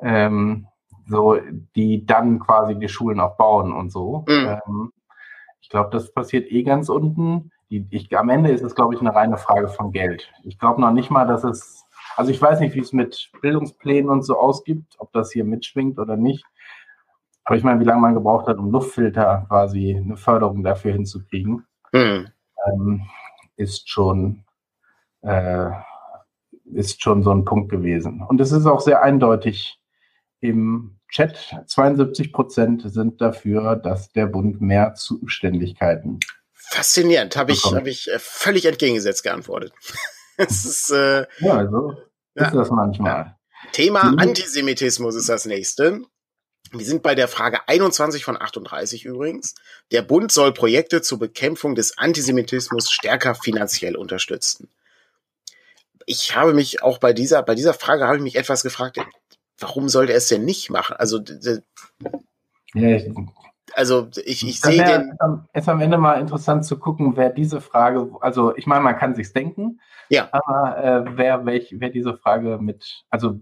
Ähm, 0.00 0.66
so 1.07 1.38
die 1.74 2.07
dann 2.07 2.38
quasi 2.38 2.78
die 2.78 2.88
Schulen 2.88 3.20
auch 3.20 3.36
bauen 3.36 3.72
und 3.72 3.90
so. 3.90 4.24
Mhm. 4.28 4.59
Ähm, 4.66 4.92
ich 5.61 5.68
glaube, 5.68 5.90
das 5.90 6.12
passiert 6.12 6.50
eh 6.50 6.62
ganz 6.62 6.88
unten. 6.88 7.50
Die, 7.70 7.86
ich, 7.90 8.16
am 8.16 8.28
Ende 8.28 8.50
ist 8.50 8.62
es, 8.62 8.74
glaube 8.74 8.94
ich, 8.94 9.00
eine 9.00 9.14
reine 9.14 9.36
Frage 9.36 9.68
von 9.68 9.92
Geld. 9.92 10.30
Ich 10.44 10.59
glaube 10.59 10.80
noch 10.80 10.92
nicht 10.92 11.11
mal, 11.11 11.26
dass 11.26 11.44
es, 11.44 11.84
also 12.16 12.30
ich 12.30 12.40
weiß 12.40 12.61
nicht, 12.61 12.74
wie 12.74 12.80
es 12.80 12.92
mit 12.92 13.30
Bildungsplänen 13.40 14.11
und 14.11 14.22
so 14.22 14.38
ausgibt, 14.38 14.96
ob 14.98 15.12
das 15.12 15.32
hier 15.32 15.44
mitschwingt 15.44 15.98
oder 15.98 16.16
nicht. 16.16 16.44
Aber 17.44 17.57
ich 17.57 17.64
meine, 17.64 17.80
wie 17.80 17.84
lange 17.84 18.00
man 18.00 18.14
gebraucht 18.14 18.46
hat, 18.46 18.59
um 18.59 18.70
Luftfilter 18.70 19.46
quasi 19.48 19.96
eine 19.96 20.16
Förderung 20.16 20.62
dafür 20.62 20.92
hinzukriegen, 20.92 21.66
mhm. 21.92 22.28
ähm, 22.66 23.03
ist 23.57 23.88
schon 23.88 24.44
äh, 25.22 25.70
ist 26.72 27.03
schon 27.03 27.22
so 27.22 27.30
ein 27.30 27.44
Punkt 27.44 27.70
gewesen. 27.70 28.22
Und 28.22 28.40
es 28.40 28.53
ist 28.53 28.66
auch 28.66 28.80
sehr 28.80 29.03
eindeutig 29.03 29.80
im 30.43 30.99
Chat 31.09 31.38
72 31.66 32.32
Prozent 32.32 32.82
sind 32.84 33.20
dafür, 33.20 33.76
dass 33.76 34.11
der 34.12 34.26
Bund 34.26 34.61
mehr 34.61 34.95
Zuständigkeiten. 34.95 36.18
Faszinierend, 36.53 37.36
habe 37.36 37.53
ich, 37.53 37.64
hab 37.64 37.86
ich 37.86 38.11
äh, 38.11 38.18
völlig 38.18 38.66
entgegengesetzt 38.66 39.22
geantwortet. 39.22 39.72
es 40.36 40.64
ist, 40.64 40.90
äh, 40.90 41.26
ja, 41.38 41.55
also 41.55 41.95
ja. 42.34 42.47
ist 42.47 42.55
das 42.55 42.70
manchmal. 42.70 43.36
Thema 43.72 44.05
mhm. 44.05 44.18
Antisemitismus 44.18 45.14
ist 45.14 45.28
das 45.28 45.47
nächste. 45.47 46.03
Wir 46.72 46.86
sind 46.86 47.03
bei 47.03 47.14
der 47.14 47.28
Frage 47.28 47.61
21 47.68 48.24
von 48.24 48.40
38 48.40 49.05
übrigens. 49.05 49.55
Der 49.93 50.03
Bund 50.03 50.32
soll 50.32 50.55
Projekte 50.55 51.03
zur 51.03 51.18
Bekämpfung 51.18 51.74
des 51.74 51.99
Antisemitismus 51.99 52.90
stärker 52.90 53.34
finanziell 53.34 53.95
unterstützen. 53.95 54.70
Ich 56.07 56.34
habe 56.34 56.55
mich 56.55 56.82
auch 56.82 56.99
bei 56.99 57.12
dieser, 57.12 57.43
bei 57.43 57.55
dieser 57.55 57.74
Frage 57.74 58.07
habe 58.07 58.16
ich 58.16 58.22
mich 58.22 58.36
etwas 58.36 58.62
gefragt, 58.62 58.99
warum 59.63 59.89
sollte 59.89 60.13
er 60.13 60.19
es 60.19 60.29
denn 60.29 60.45
nicht 60.45 60.71
machen? 60.71 60.97
Also, 60.99 61.21
ja, 62.75 62.97
ich, 62.97 63.11
also 63.75 64.09
ich, 64.25 64.47
ich 64.47 64.61
sehe 64.61 64.85
den. 64.85 65.19
Es 65.53 65.65
ist 65.65 65.69
am 65.69 65.81
Ende 65.81 65.99
mal 65.99 66.21
interessant 66.21 66.65
zu 66.65 66.79
gucken, 66.79 67.17
wer 67.17 67.31
diese 67.31 67.61
Frage, 67.61 68.11
also 68.21 68.57
ich 68.57 68.67
meine, 68.67 68.83
man 68.83 68.97
kann 68.97 69.15
sich's 69.15 69.33
denken, 69.33 69.81
ja. 70.09 70.29
aber 70.33 70.77
äh, 70.79 71.17
wer, 71.17 71.47
welch, 71.47 71.75
wer 71.79 71.91
diese 71.91 72.17
Frage 72.17 72.59
mit, 72.61 73.05
also 73.11 73.41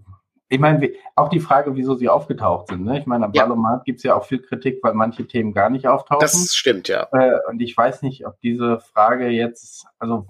ich 0.51 0.59
meine, 0.59 0.91
auch 1.15 1.29
die 1.29 1.39
Frage, 1.39 1.77
wieso 1.77 1.95
sie 1.95 2.09
aufgetaucht 2.09 2.67
sind. 2.67 2.83
Ne? 2.83 2.99
Ich 2.99 3.05
meine, 3.05 3.23
am 3.23 3.31
ja. 3.33 3.43
Ballomat 3.43 3.85
gibt 3.85 3.99
es 3.99 4.03
ja 4.03 4.15
auch 4.15 4.25
viel 4.25 4.41
Kritik, 4.41 4.79
weil 4.83 4.93
manche 4.93 5.25
Themen 5.25 5.53
gar 5.53 5.69
nicht 5.69 5.87
auftauchen. 5.87 6.19
Das 6.19 6.53
stimmt, 6.53 6.89
ja. 6.89 7.07
Äh, 7.13 7.39
und 7.49 7.61
ich 7.61 7.75
weiß 7.75 8.01
nicht, 8.01 8.27
ob 8.27 8.37
diese 8.41 8.81
Frage 8.81 9.29
jetzt, 9.29 9.85
also 9.97 10.27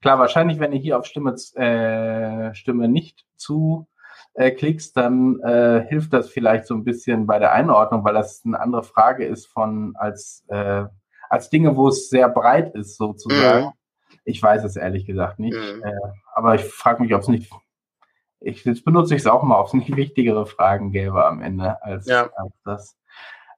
klar, 0.00 0.20
wahrscheinlich, 0.20 0.60
wenn 0.60 0.72
ihr 0.72 0.78
hier 0.78 0.96
auf 0.96 1.06
Stimme, 1.06 1.34
äh, 1.56 2.54
Stimme 2.54 2.88
nicht 2.88 3.24
zu 3.36 3.88
äh, 4.38 4.50
klickst, 4.52 4.96
dann 4.96 5.40
äh, 5.40 5.84
hilft 5.88 6.12
das 6.12 6.30
vielleicht 6.30 6.66
so 6.66 6.74
ein 6.74 6.84
bisschen 6.84 7.26
bei 7.26 7.38
der 7.38 7.52
Einordnung, 7.52 8.04
weil 8.04 8.14
das 8.14 8.42
eine 8.44 8.60
andere 8.60 8.84
Frage 8.84 9.26
ist 9.26 9.46
von 9.46 9.94
als, 9.96 10.44
äh, 10.48 10.84
als 11.28 11.50
Dinge, 11.50 11.76
wo 11.76 11.88
es 11.88 12.08
sehr 12.08 12.28
breit 12.28 12.74
ist, 12.74 12.96
sozusagen. 12.96 13.66
Mhm. 13.66 13.72
Ich 14.24 14.42
weiß 14.42 14.64
es 14.64 14.76
ehrlich 14.76 15.06
gesagt 15.06 15.38
nicht. 15.38 15.56
Mhm. 15.56 15.82
Äh, 15.82 15.92
aber 16.34 16.54
ich 16.54 16.64
frage 16.64 17.02
mich, 17.02 17.14
ob 17.14 17.22
es 17.22 17.28
nicht 17.28 17.50
ich, 18.40 18.64
jetzt 18.64 18.84
benutze 18.84 19.16
ich 19.16 19.22
es 19.22 19.26
auch 19.26 19.42
mal, 19.42 19.58
ob 19.58 19.66
es 19.66 19.72
nicht 19.72 19.96
wichtigere 19.96 20.46
Fragen 20.46 20.92
gäbe 20.92 21.26
am 21.26 21.42
Ende 21.42 21.82
als, 21.82 22.06
ja. 22.06 22.30
als 22.36 22.52
das. 22.64 22.96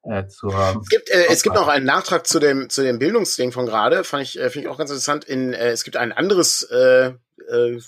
Äh, 0.02 0.28
zur 0.28 0.54
es 0.80 0.88
gibt 0.88 1.10
äh, 1.10 1.26
es 1.28 1.42
gibt 1.42 1.56
noch 1.56 1.68
einen 1.68 1.84
Nachtrag 1.84 2.26
zu 2.26 2.38
dem 2.38 2.70
zu 2.70 2.82
dem 2.82 2.98
Bildungsding 2.98 3.52
von 3.52 3.66
gerade 3.66 4.02
fand 4.02 4.22
ich 4.22 4.40
äh, 4.40 4.48
finde 4.48 4.66
ich 4.66 4.72
auch 4.72 4.78
ganz 4.78 4.88
interessant 4.88 5.26
in 5.26 5.52
äh, 5.52 5.72
es 5.72 5.84
gibt 5.84 5.98
ein 5.98 6.12
anderes 6.12 6.62
äh, 6.62 7.12
äh, 7.50 7.78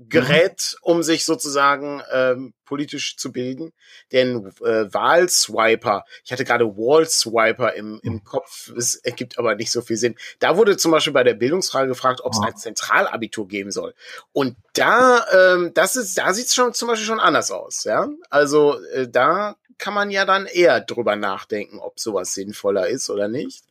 Gerät, 0.00 0.76
um 0.82 1.02
sich 1.02 1.24
sozusagen 1.24 2.02
ähm, 2.12 2.54
politisch 2.64 3.16
zu 3.16 3.32
bilden. 3.32 3.72
Den 4.12 4.46
äh, 4.60 4.92
Wahlswiper, 4.92 6.04
ich 6.24 6.30
hatte 6.30 6.44
gerade 6.44 6.66
Wallswiper 6.76 7.74
im, 7.74 7.98
im 8.04 8.12
mhm. 8.12 8.24
Kopf, 8.24 8.70
es 8.76 8.94
ergibt 8.94 9.38
aber 9.38 9.56
nicht 9.56 9.72
so 9.72 9.80
viel 9.80 9.96
Sinn. 9.96 10.14
Da 10.38 10.56
wurde 10.56 10.76
zum 10.76 10.92
Beispiel 10.92 11.12
bei 11.12 11.24
der 11.24 11.34
Bildungsfrage 11.34 11.88
gefragt, 11.88 12.20
ob 12.22 12.32
es 12.32 12.38
ein 12.38 12.56
Zentralabitur 12.56 13.48
geben 13.48 13.72
soll. 13.72 13.92
Und 14.32 14.56
da, 14.74 15.24
ähm, 15.32 15.72
das 15.74 15.96
ist, 15.96 16.16
da 16.16 16.32
sieht 16.32 16.46
es 16.46 16.54
schon 16.54 16.74
zum 16.74 16.86
Beispiel 16.86 17.06
schon 17.06 17.20
anders 17.20 17.50
aus. 17.50 17.82
Ja, 17.82 18.08
also 18.30 18.80
äh, 18.92 19.08
da 19.08 19.56
kann 19.78 19.94
man 19.94 20.12
ja 20.12 20.24
dann 20.24 20.46
eher 20.46 20.80
drüber 20.80 21.16
nachdenken, 21.16 21.80
ob 21.80 21.98
sowas 21.98 22.34
sinnvoller 22.34 22.86
ist 22.86 23.10
oder 23.10 23.26
nicht. 23.26 23.64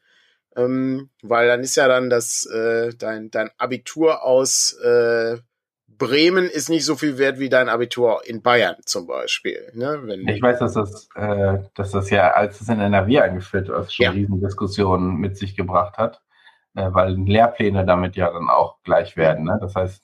Ähm, 0.58 1.10
weil 1.22 1.48
dann 1.48 1.62
ist 1.62 1.78
ja 1.78 1.88
dann 1.88 2.10
das 2.10 2.46
äh, 2.48 2.94
dein 2.98 3.32
dein 3.32 3.50
Abitur 3.58 4.24
aus 4.24 4.74
äh, 4.74 5.38
Bremen 5.98 6.46
ist 6.46 6.70
nicht 6.70 6.86
so 6.86 6.96
viel 6.96 7.18
wert 7.18 7.40
wie 7.40 7.50
dein 7.50 7.70
Abitur 7.70 8.22
in 8.26 8.42
Bayern 8.42 8.76
zum 8.86 9.08
Beispiel. 9.08 9.72
Ne? 9.74 10.00
Wenn 10.04 10.28
ich 10.28 10.42
weiß, 10.42 10.60
dass 10.60 10.74
das, 10.74 11.10
äh, 11.16 11.60
dass 11.76 11.92
das 11.92 12.10
ja, 12.10 12.32
als 12.32 12.62
es 12.62 12.70
in 12.70 12.80
NRW 12.80 13.20
eingeführt 13.20 13.70
ist, 13.70 13.96
schon 13.96 14.04
ja. 14.04 14.12
Riesendiskussionen 14.12 15.18
mit 15.18 15.38
sich 15.38 15.56
gebracht 15.56 15.98
hat, 15.98 16.22
äh, 16.76 16.90
weil 16.92 17.16
Lehrpläne 17.16 17.86
damit 17.86 18.16
ja 18.16 18.32
dann 18.32 18.50
auch 18.50 18.78
gleich 18.84 19.18
werden. 19.18 19.46
Ne? 19.46 19.58
Das 19.60 19.76
heißt, 19.76 20.04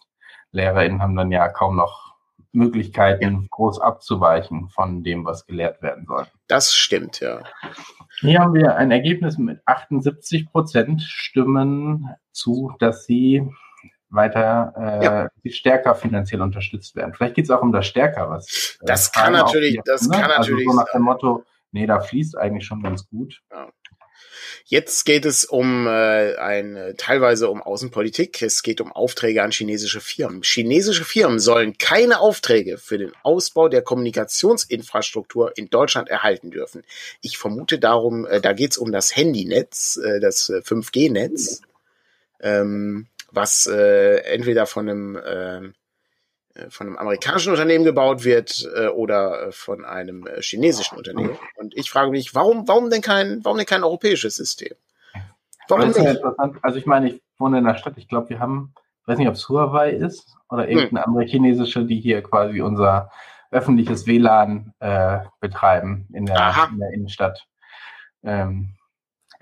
LehrerInnen 0.51 1.01
haben 1.01 1.15
dann 1.15 1.31
ja 1.31 1.47
kaum 1.49 1.75
noch 1.75 2.13
Möglichkeiten, 2.53 3.41
ja. 3.41 3.47
groß 3.49 3.81
abzuweichen 3.81 4.69
von 4.69 5.03
dem, 5.03 5.25
was 5.25 5.45
gelehrt 5.45 5.81
werden 5.81 6.05
soll. 6.05 6.25
Das 6.47 6.75
stimmt, 6.75 7.19
ja. 7.19 7.41
Hier 8.19 8.39
haben 8.39 8.53
wir 8.53 8.75
ein 8.75 8.91
Ergebnis 8.91 9.37
mit 9.37 9.59
78 9.65 10.51
Prozent 10.51 11.01
Stimmen 11.01 12.09
zu, 12.31 12.71
dass 12.79 13.05
sie 13.05 13.49
weiter 14.13 14.73
äh, 14.77 15.03
ja. 15.03 15.29
stärker 15.51 15.95
finanziell 15.95 16.41
unterstützt 16.41 16.95
werden. 16.95 17.13
Vielleicht 17.13 17.35
geht 17.35 17.45
es 17.45 17.51
auch 17.51 17.61
um 17.61 17.71
das 17.71 17.87
Stärker, 17.87 18.29
was. 18.29 18.77
Äh, 18.81 18.85
das 18.85 19.11
kann 19.11 19.33
natürlich, 19.33 19.71
hier, 19.71 19.81
das 19.85 20.07
ne? 20.07 20.17
kann 20.17 20.29
natürlich. 20.29 20.67
Also 20.67 20.71
so 20.71 20.83
nach 20.83 20.91
dem 20.91 21.01
Motto, 21.01 21.43
nee, 21.71 21.85
da 21.85 21.99
fließt 21.99 22.37
eigentlich 22.37 22.65
schon 22.65 22.81
ganz 22.81 23.07
gut. 23.09 23.41
Ja. 23.51 23.69
Jetzt 24.65 25.05
geht 25.05 25.25
es 25.25 25.45
um 25.45 25.87
äh, 25.87 26.35
ein 26.35 26.93
teilweise 26.97 27.49
um 27.49 27.61
Außenpolitik. 27.61 28.41
Es 28.41 28.63
geht 28.63 28.81
um 28.81 28.91
Aufträge 28.91 29.43
an 29.43 29.51
chinesische 29.51 29.99
Firmen. 29.99 30.41
Chinesische 30.43 31.03
Firmen 31.03 31.39
sollen 31.39 31.77
keine 31.77 32.19
Aufträge 32.19 32.77
für 32.77 32.97
den 32.97 33.11
Ausbau 33.23 33.67
der 33.67 33.81
Kommunikationsinfrastruktur 33.81 35.57
in 35.57 35.69
Deutschland 35.69 36.09
erhalten 36.09 36.51
dürfen. 36.51 36.83
Ich 37.21 37.37
vermute 37.37 37.77
darum, 37.79 38.25
äh, 38.25 38.41
da 38.41 38.53
geht 38.53 38.71
es 38.71 38.77
um 38.77 38.91
das 38.91 39.15
Handynetz, 39.15 39.97
äh, 39.97 40.19
das 40.19 40.49
5G-Netz. 40.49 41.61
Ähm, 42.39 43.07
was 43.33 43.67
äh, 43.67 44.17
entweder 44.25 44.65
von 44.65 44.89
einem 44.89 45.19
ähm, 45.25 45.73
äh, 46.55 46.69
von 46.69 46.87
einem 46.87 46.97
amerikanischen 46.97 47.51
Unternehmen 47.51 47.83
gebaut 47.83 48.23
wird 48.23 48.67
äh, 48.75 48.87
oder 48.87 49.47
äh, 49.47 49.51
von 49.51 49.85
einem 49.85 50.27
äh, 50.27 50.41
chinesischen 50.41 50.97
Unternehmen. 50.97 51.37
Und 51.55 51.75
ich 51.75 51.89
frage 51.89 52.11
mich, 52.11 52.35
warum, 52.35 52.67
warum 52.67 52.89
denn 52.89 53.01
kein, 53.01 53.43
warum 53.43 53.57
denn 53.57 53.65
kein 53.65 53.83
europäisches 53.83 54.35
System? 54.35 54.73
Warum 55.67 55.87
das 55.87 55.97
ist 55.97 56.03
nicht? 56.03 56.15
interessant. 56.15 56.57
Also 56.61 56.77
ich 56.77 56.85
meine, 56.85 57.09
ich 57.09 57.21
wohne 57.37 57.57
in 57.57 57.63
der 57.63 57.75
Stadt. 57.75 57.93
Ich 57.97 58.07
glaube, 58.07 58.29
wir 58.29 58.39
haben, 58.39 58.73
ich 59.01 59.07
weiß 59.07 59.17
nicht, 59.17 59.27
ob 59.27 59.35
es 59.35 59.49
Huawei 59.49 59.91
ist 59.91 60.35
oder 60.49 60.63
hm. 60.63 60.69
irgendeine 60.69 61.05
hm. 61.05 61.13
andere 61.13 61.25
chinesische, 61.25 61.85
die 61.85 61.99
hier 61.99 62.21
quasi 62.21 62.61
unser 62.61 63.11
öffentliches 63.49 64.05
WLAN 64.07 64.73
äh, 64.79 65.19
betreiben 65.39 66.07
in 66.13 66.25
der, 66.25 66.69
in 66.71 66.79
der 66.79 66.91
Innenstadt. 66.91 67.47
Ähm, 68.23 68.75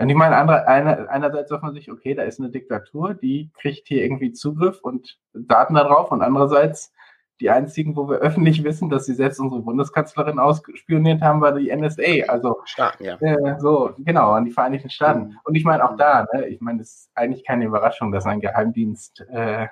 und 0.02 0.10
ich 0.10 0.16
meine, 0.16 0.36
andere, 0.38 0.68
eine, 0.68 1.10
einerseits 1.10 1.50
sagt 1.50 1.64
man 1.64 1.74
sich, 1.74 1.92
okay, 1.92 2.14
da 2.14 2.24
ist 2.24 2.40
eine 2.40 2.50
Diktatur, 2.50 3.14
die 3.14 3.50
kriegt 3.60 3.88
hier 3.88 4.04
irgendwie 4.04 4.32
Zugriff 4.32 4.82
und 4.82 5.20
Daten 5.34 5.76
darauf 5.76 6.12
und 6.12 6.22
andererseits 6.22 6.94
die 7.42 7.50
einzigen, 7.50 7.96
wo 7.96 8.08
wir 8.08 8.18
öffentlich 8.18 8.64
wissen, 8.64 8.90
dass 8.90 9.06
sie 9.06 9.16
selbst 9.16 9.40
unsere 9.40 9.62
Bundeskanzlerin 9.62 10.38
ausspioniert 10.38 11.22
haben, 11.22 11.42
war 11.42 11.54
die 11.54 11.76
NSA. 11.76 12.30
Also 12.32 12.62
Staaten, 12.66 13.04
ja. 13.04 13.16
Äh, 13.20 13.60
so, 13.60 13.96
genau, 13.98 14.32
an 14.32 14.46
die 14.46 14.52
Vereinigten 14.52 14.92
Staaten. 14.92 15.22
Mhm. 15.22 15.40
Und 15.44 15.56
ich 15.56 15.66
meine 15.66 15.84
auch 15.84 15.98
da, 15.98 16.28
ne, 16.32 16.48
ich 16.48 16.62
meine, 16.62 16.82
es 16.82 16.94
ist 16.94 17.12
eigentlich 17.16 17.44
keine 17.44 17.66
Überraschung, 17.66 18.12
dass 18.12 18.26
ein 18.26 18.42
Geheimdienst 18.42 19.26
äh, 19.32 19.68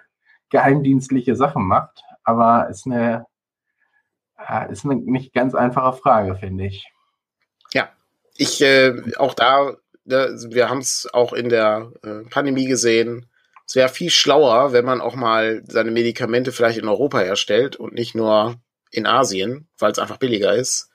geheimdienstliche 0.49 1.35
Sachen 1.35 1.63
macht, 1.63 2.03
aber 2.23 2.69
ist 2.69 2.87
eine, 2.87 3.27
äh, 4.37 4.71
ist 4.71 4.83
eine 4.83 4.95
nicht 4.95 5.33
ganz 5.33 5.53
einfache 5.53 5.93
Frage, 5.93 6.35
finde 6.35 6.65
ich. 6.65 6.91
Ja, 7.71 7.89
ich 8.35 8.61
äh, 8.61 9.15
auch 9.17 9.35
da 9.35 9.75
wir 10.09 10.69
haben 10.69 10.79
es 10.79 11.07
auch 11.13 11.33
in 11.33 11.49
der 11.49 11.91
äh, 12.03 12.29
Pandemie 12.29 12.65
gesehen. 12.65 13.27
Es 13.65 13.75
wäre 13.75 13.89
viel 13.89 14.09
schlauer, 14.09 14.73
wenn 14.73 14.85
man 14.85 15.01
auch 15.01 15.15
mal 15.15 15.61
seine 15.67 15.91
Medikamente 15.91 16.51
vielleicht 16.51 16.79
in 16.79 16.87
Europa 16.87 17.19
herstellt 17.19 17.75
und 17.75 17.93
nicht 17.93 18.15
nur 18.15 18.55
in 18.91 19.05
Asien, 19.05 19.67
weil 19.77 19.91
es 19.91 19.99
einfach 19.99 20.17
billiger 20.17 20.53
ist. 20.55 20.89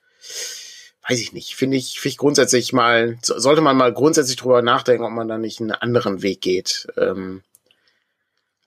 Weiß 1.09 1.21
ich 1.21 1.33
nicht. 1.33 1.55
Finde 1.55 1.77
ich, 1.77 2.01
finde 2.01 2.13
ich 2.13 2.19
grundsätzlich 2.19 2.73
mal, 2.73 3.19
sollte 3.23 3.61
man 3.61 3.77
mal 3.77 3.93
grundsätzlich 3.93 4.37
drüber 4.37 4.63
nachdenken, 4.63 5.05
ob 5.05 5.13
man 5.13 5.29
da 5.29 5.39
nicht 5.39 5.61
einen 5.61 5.73
anderen 5.73 6.23
Weg 6.23 6.41
geht. 6.41 6.89
Ähm, 6.97 7.43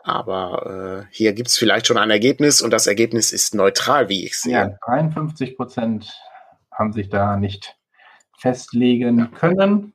aber 0.03 1.07
äh, 1.09 1.13
hier 1.13 1.33
gibt 1.33 1.49
es 1.49 1.57
vielleicht 1.57 1.87
schon 1.87 1.97
ein 1.97 2.11
Ergebnis 2.11 2.61
und 2.61 2.71
das 2.71 2.87
Ergebnis 2.87 3.33
ist 3.33 3.53
neutral, 3.53 4.07
wie 4.07 4.25
ich 4.25 4.39
sehe. 4.39 4.53
Ja, 4.53 4.77
53 4.85 5.57
Prozent 5.57 6.13
haben 6.71 6.93
sich 6.93 7.09
da 7.09 7.35
nicht 7.35 7.75
festlegen 8.37 9.31
können. 9.33 9.93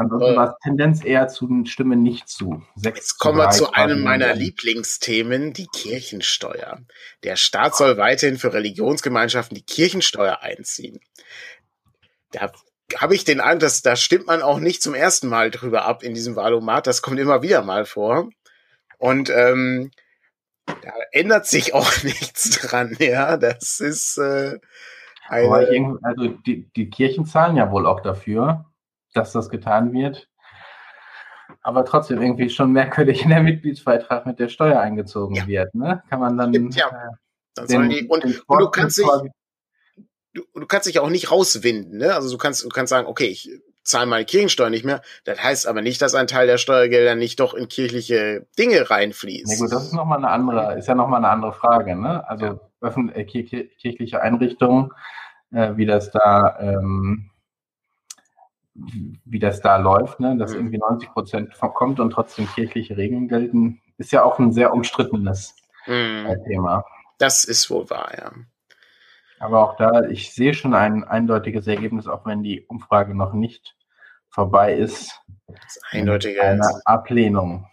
Ansonsten 0.00 0.32
äh, 0.32 0.36
war 0.36 0.48
es 0.48 0.54
Tendenz 0.62 1.04
eher 1.04 1.28
zu 1.28 1.46
den 1.46 1.66
Stimmen 1.66 2.02
nicht 2.02 2.26
zu. 2.26 2.62
Jetzt 2.74 3.18
kommen 3.18 3.36
wir 3.36 3.50
zu 3.50 3.70
einem 3.74 4.00
meiner 4.00 4.34
Lieblingsthemen, 4.34 5.52
die 5.52 5.66
Kirchensteuer. 5.66 6.80
Der 7.22 7.36
Staat 7.36 7.76
soll 7.76 7.98
weiterhin 7.98 8.38
für 8.38 8.54
Religionsgemeinschaften 8.54 9.54
die 9.54 9.62
Kirchensteuer 9.62 10.38
einziehen. 10.40 11.00
Da 12.32 12.50
habe 12.96 13.14
ich 13.14 13.24
den 13.24 13.40
Eindruck, 13.40 13.60
dass 13.60 13.82
da 13.82 13.94
stimmt 13.94 14.26
man 14.26 14.40
auch 14.40 14.58
nicht 14.58 14.82
zum 14.82 14.94
ersten 14.94 15.28
Mal 15.28 15.50
drüber 15.50 15.84
ab 15.84 16.02
in 16.02 16.14
diesem 16.14 16.34
Wahlomat. 16.34 16.86
Das 16.86 17.02
kommt 17.02 17.20
immer 17.20 17.42
wieder 17.42 17.60
mal 17.62 17.84
vor. 17.84 18.30
Und 18.96 19.28
ähm, 19.28 19.90
da 20.64 20.92
ändert 21.12 21.44
sich 21.44 21.74
auch 21.74 22.02
nichts 22.04 22.58
dran. 22.58 22.96
Ja, 22.98 23.36
das 23.36 23.80
ist 23.80 24.16
äh, 24.16 24.58
eine, 25.28 25.98
also 26.00 26.28
die, 26.46 26.70
die 26.74 26.88
Kirchen 26.88 27.26
zahlen 27.26 27.56
ja 27.56 27.70
wohl 27.70 27.84
auch 27.84 28.00
dafür 28.00 28.64
dass 29.14 29.32
das 29.32 29.48
getan 29.48 29.92
wird. 29.92 30.28
Aber 31.62 31.84
trotzdem 31.84 32.22
irgendwie 32.22 32.48
schon 32.48 32.72
merkwürdig 32.72 33.22
in 33.22 33.30
der 33.30 33.42
Mitgliedsbeitrag 33.42 34.24
mit 34.26 34.38
der 34.38 34.48
Steuer 34.48 34.80
eingezogen 34.80 35.34
ja. 35.34 35.46
wird. 35.46 35.74
Ne? 35.74 36.02
Kann 36.08 36.20
man 36.20 36.38
dann. 36.38 36.50
Stimmt, 36.50 36.76
ja. 36.76 36.86
Äh, 36.88 37.16
dann 37.54 37.66
den, 37.66 37.90
die, 37.90 38.08
und, 38.08 38.24
und, 38.24 38.60
du 38.60 38.70
kannst 38.70 38.98
dich, 38.98 39.06
du, 40.34 40.42
du, 40.54 40.66
kannst 40.66 40.86
dich 40.86 41.00
auch 41.00 41.10
nicht 41.10 41.30
rauswinden. 41.30 41.98
Ne? 41.98 42.14
Also 42.14 42.30
du 42.30 42.38
kannst, 42.38 42.64
du 42.64 42.68
kannst 42.68 42.90
sagen, 42.90 43.06
okay, 43.06 43.26
ich 43.26 43.50
zahle 43.82 44.06
meine 44.06 44.24
Kirchensteuer 44.24 44.70
nicht 44.70 44.84
mehr. 44.84 45.02
Das 45.24 45.42
heißt 45.42 45.66
aber 45.66 45.82
nicht, 45.82 46.00
dass 46.00 46.14
ein 46.14 46.26
Teil 46.26 46.46
der 46.46 46.58
Steuergelder 46.58 47.14
nicht 47.14 47.40
doch 47.40 47.54
in 47.54 47.68
kirchliche 47.68 48.46
Dinge 48.58 48.90
reinfließt. 48.90 49.50
Ja 49.50 49.58
gut, 49.58 49.72
das 49.72 49.84
ist 49.84 49.92
nochmal 49.92 50.18
eine 50.18 50.28
andere, 50.28 50.78
ist 50.78 50.88
ja 50.88 50.94
nochmal 50.94 51.18
eine 51.18 51.28
andere 51.28 51.52
Frage. 51.52 51.96
Ne? 51.96 52.26
Also 52.28 52.44
ja. 52.44 52.60
öffentliche 52.80 53.56
äh, 53.56 53.64
kirchliche 53.80 54.22
Einrichtungen, 54.22 54.92
äh, 55.52 55.76
wie 55.76 55.86
das 55.86 56.10
da 56.10 56.58
ähm, 56.60 57.29
wie 58.74 59.38
das 59.38 59.60
da 59.60 59.76
läuft, 59.76 60.20
ne? 60.20 60.36
dass 60.36 60.52
mhm. 60.52 60.58
irgendwie 60.58 60.78
90 60.78 61.10
Prozent 61.10 61.54
vorkommt 61.54 62.00
und 62.00 62.10
trotzdem 62.10 62.46
kirchliche 62.46 62.96
Regeln 62.96 63.28
gelten, 63.28 63.80
ist 63.98 64.12
ja 64.12 64.22
auch 64.22 64.38
ein 64.38 64.52
sehr 64.52 64.72
umstrittenes. 64.72 65.54
Äh, 65.86 66.36
Thema. 66.46 66.84
Das 67.18 67.44
ist 67.44 67.70
wohl 67.70 67.88
wahr, 67.90 68.12
ja. 68.16 68.32
Aber 69.38 69.64
auch 69.64 69.76
da, 69.76 70.02
ich 70.08 70.32
sehe 70.34 70.52
schon 70.54 70.74
ein 70.74 71.02
eindeutiges 71.02 71.66
Ergebnis, 71.66 72.06
auch 72.06 72.26
wenn 72.26 72.42
die 72.42 72.66
Umfrage 72.66 73.14
noch 73.14 73.32
nicht 73.32 73.74
vorbei 74.28 74.74
ist. 74.74 75.18
Das 75.46 75.80
Eindeutige 75.90 76.42
eine. 76.42 76.80
Ablehnung. 76.84 77.66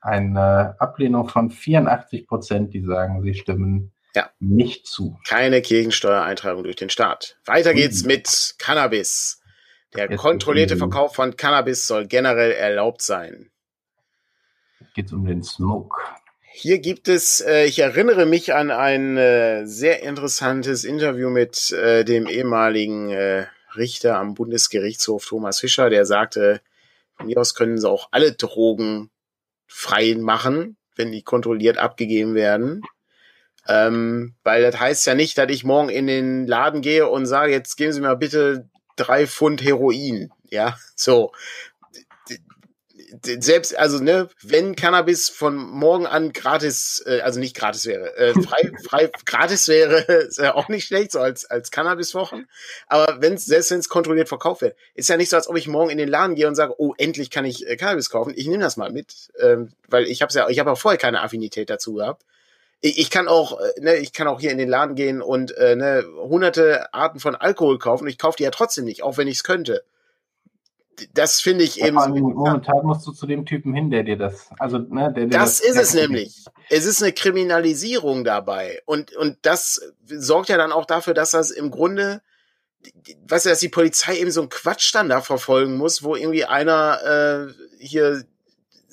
Eine 0.00 0.74
Ablehnung 0.78 1.28
von 1.28 1.50
84 1.50 2.26
Prozent, 2.26 2.74
die 2.74 2.82
sagen, 2.82 3.22
sie 3.22 3.34
stimmen 3.34 3.92
ja. 4.14 4.28
nicht 4.40 4.86
zu. 4.86 5.18
Keine 5.28 5.62
Kirchensteuereintragung 5.62 6.64
durch 6.64 6.76
den 6.76 6.90
Staat. 6.90 7.38
Weiter 7.44 7.72
geht's 7.72 8.02
mhm. 8.02 8.08
mit 8.08 8.54
Cannabis. 8.58 9.40
Der 9.94 10.10
Jetzt 10.10 10.20
kontrollierte 10.20 10.76
Verkauf 10.76 11.14
von 11.14 11.36
Cannabis 11.36 11.86
soll 11.86 12.06
generell 12.06 12.52
erlaubt 12.52 13.02
sein. 13.02 13.50
Geht 14.94 15.12
um 15.12 15.24
den 15.24 15.42
Smoke. 15.42 15.96
Hier 16.58 16.78
gibt 16.78 17.08
es, 17.08 17.42
äh, 17.42 17.66
ich 17.66 17.78
erinnere 17.78 18.24
mich 18.24 18.54
an 18.54 18.70
ein 18.70 19.16
äh, 19.18 19.66
sehr 19.66 20.02
interessantes 20.02 20.84
Interview 20.84 21.28
mit 21.28 21.70
äh, 21.72 22.02
dem 22.02 22.26
ehemaligen 22.26 23.10
äh, 23.10 23.46
Richter 23.76 24.16
am 24.16 24.34
Bundesgerichtshof 24.34 25.26
Thomas 25.26 25.60
Fischer, 25.60 25.90
der 25.90 26.06
sagte, 26.06 26.62
von 27.16 27.26
mir 27.26 27.38
aus 27.38 27.54
können 27.54 27.78
sie 27.78 27.88
auch 27.88 28.08
alle 28.10 28.32
Drogen 28.32 29.10
frei 29.66 30.14
machen, 30.18 30.76
wenn 30.94 31.12
die 31.12 31.22
kontrolliert 31.22 31.78
abgegeben 31.78 32.34
werden. 32.34 32.82
Ähm, 33.68 34.34
weil 34.44 34.62
das 34.62 34.78
heißt 34.78 35.06
ja 35.06 35.14
nicht, 35.14 35.36
dass 35.38 35.50
ich 35.50 35.64
morgen 35.64 35.88
in 35.88 36.06
den 36.06 36.46
Laden 36.46 36.82
gehe 36.82 37.08
und 37.08 37.26
sage, 37.26 37.52
jetzt 37.52 37.76
geben 37.76 37.92
Sie 37.92 38.00
mir 38.00 38.16
bitte 38.16 38.68
drei 38.96 39.26
Pfund 39.26 39.62
Heroin. 39.62 40.30
Ja, 40.50 40.78
so 40.94 41.32
selbst, 43.22 43.76
also 43.78 44.02
ne, 44.02 44.28
wenn 44.42 44.76
Cannabis 44.76 45.28
von 45.28 45.56
morgen 45.56 46.06
an 46.06 46.32
gratis, 46.32 47.02
äh, 47.06 47.20
also 47.20 47.40
nicht 47.40 47.56
gratis 47.56 47.86
wäre, 47.86 48.16
äh, 48.16 48.32
frei, 48.34 48.72
frei, 48.84 49.10
gratis 49.24 49.68
wäre, 49.68 50.00
ist 50.00 50.38
ja 50.38 50.54
auch 50.54 50.68
nicht 50.68 50.86
schlecht, 50.86 51.12
so 51.12 51.20
als, 51.20 51.44
als 51.44 51.70
Cannabiswochen. 51.70 52.48
Aber 52.86 53.20
wenn 53.20 53.36
selbst 53.38 53.70
wenn 53.70 53.78
es 53.78 53.88
kontrolliert 53.88 54.28
verkauft 54.28 54.62
wird, 54.62 54.76
ist 54.94 55.08
ja 55.08 55.16
nicht 55.16 55.30
so, 55.30 55.36
als 55.36 55.48
ob 55.48 55.56
ich 55.56 55.68
morgen 55.68 55.90
in 55.90 55.98
den 55.98 56.08
Laden 56.08 56.34
gehe 56.34 56.48
und 56.48 56.54
sage, 56.54 56.74
oh, 56.78 56.94
endlich 56.98 57.30
kann 57.30 57.44
ich 57.44 57.66
äh, 57.66 57.76
Cannabis 57.76 58.10
kaufen. 58.10 58.32
Ich 58.36 58.46
nehme 58.46 58.62
das 58.62 58.76
mal 58.76 58.90
mit, 58.90 59.30
ähm, 59.40 59.72
weil 59.88 60.04
ich 60.04 60.22
habe 60.22 60.32
ja, 60.32 60.48
ich 60.48 60.58
habe 60.58 60.72
auch 60.72 60.78
vorher 60.78 60.98
keine 60.98 61.22
Affinität 61.22 61.70
dazu 61.70 61.94
gehabt. 61.94 62.22
Ich, 62.80 62.98
ich 62.98 63.10
kann 63.10 63.28
auch, 63.28 63.58
äh, 63.60 63.80
ne, 63.80 63.96
ich 63.96 64.12
kann 64.12 64.28
auch 64.28 64.40
hier 64.40 64.52
in 64.52 64.58
den 64.58 64.68
Laden 64.68 64.94
gehen 64.94 65.22
und 65.22 65.56
äh, 65.56 65.76
ne, 65.76 66.04
hunderte 66.16 66.92
Arten 66.92 67.20
von 67.20 67.34
Alkohol 67.34 67.78
kaufen. 67.78 68.06
Ich 68.08 68.18
kaufe 68.18 68.36
die 68.36 68.44
ja 68.44 68.50
trotzdem 68.50 68.84
nicht, 68.84 69.02
auch 69.02 69.16
wenn 69.16 69.28
ich 69.28 69.36
es 69.36 69.44
könnte 69.44 69.84
das 71.12 71.40
finde 71.40 71.64
ich 71.64 71.80
eben. 71.82 71.98
So 71.98 72.08
momentan 72.08 72.84
musst 72.84 73.06
du 73.06 73.12
zu 73.12 73.26
dem 73.26 73.44
Typen 73.44 73.74
hin, 73.74 73.90
der 73.90 74.02
dir 74.02 74.16
das. 74.16 74.48
Also, 74.58 74.78
ne, 74.78 75.12
der, 75.12 75.26
der 75.26 75.40
das, 75.40 75.60
das 75.60 75.68
ist 75.68 75.76
es 75.76 75.94
nämlich. 75.94 76.44
Es 76.70 76.84
ist 76.84 77.02
eine 77.02 77.12
Kriminalisierung 77.12 78.24
dabei. 78.24 78.82
Und, 78.86 79.14
und 79.16 79.38
das 79.42 79.92
sorgt 80.04 80.48
ja 80.48 80.56
dann 80.56 80.72
auch 80.72 80.86
dafür, 80.86 81.14
dass 81.14 81.30
das 81.30 81.50
im 81.50 81.70
Grunde, 81.70 82.22
weißt 83.28 83.46
du, 83.46 83.50
dass 83.50 83.60
die 83.60 83.68
Polizei 83.68 84.18
eben 84.18 84.30
so 84.30 84.40
einen 84.40 84.48
Quatsch 84.48 84.94
dann 84.94 85.08
da 85.08 85.20
verfolgen 85.20 85.76
muss, 85.76 86.02
wo 86.02 86.16
irgendwie 86.16 86.44
einer 86.44 87.48
äh, 87.48 87.84
hier 87.84 88.24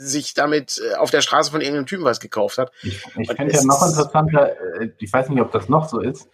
sich 0.04 0.34
damit 0.34 0.82
äh, 0.82 0.96
auf 0.96 1.12
der 1.12 1.22
Straße 1.22 1.52
von 1.52 1.62
irgendeinem 1.62 1.86
Typen 1.86 2.06
was 2.06 2.20
gekauft 2.20 2.58
hat. 2.58 2.72
Ich, 2.82 3.04
ich 3.18 3.32
finde 3.32 3.54
ja 3.54 3.64
noch 3.64 3.86
interessanter, 3.86 4.52
äh, 4.80 4.90
ich 5.00 5.12
weiß 5.12 5.30
nicht, 5.30 5.42
ob 5.42 5.52
das 5.52 5.70
noch 5.70 5.88
so 5.88 6.00
ist, 6.00 6.30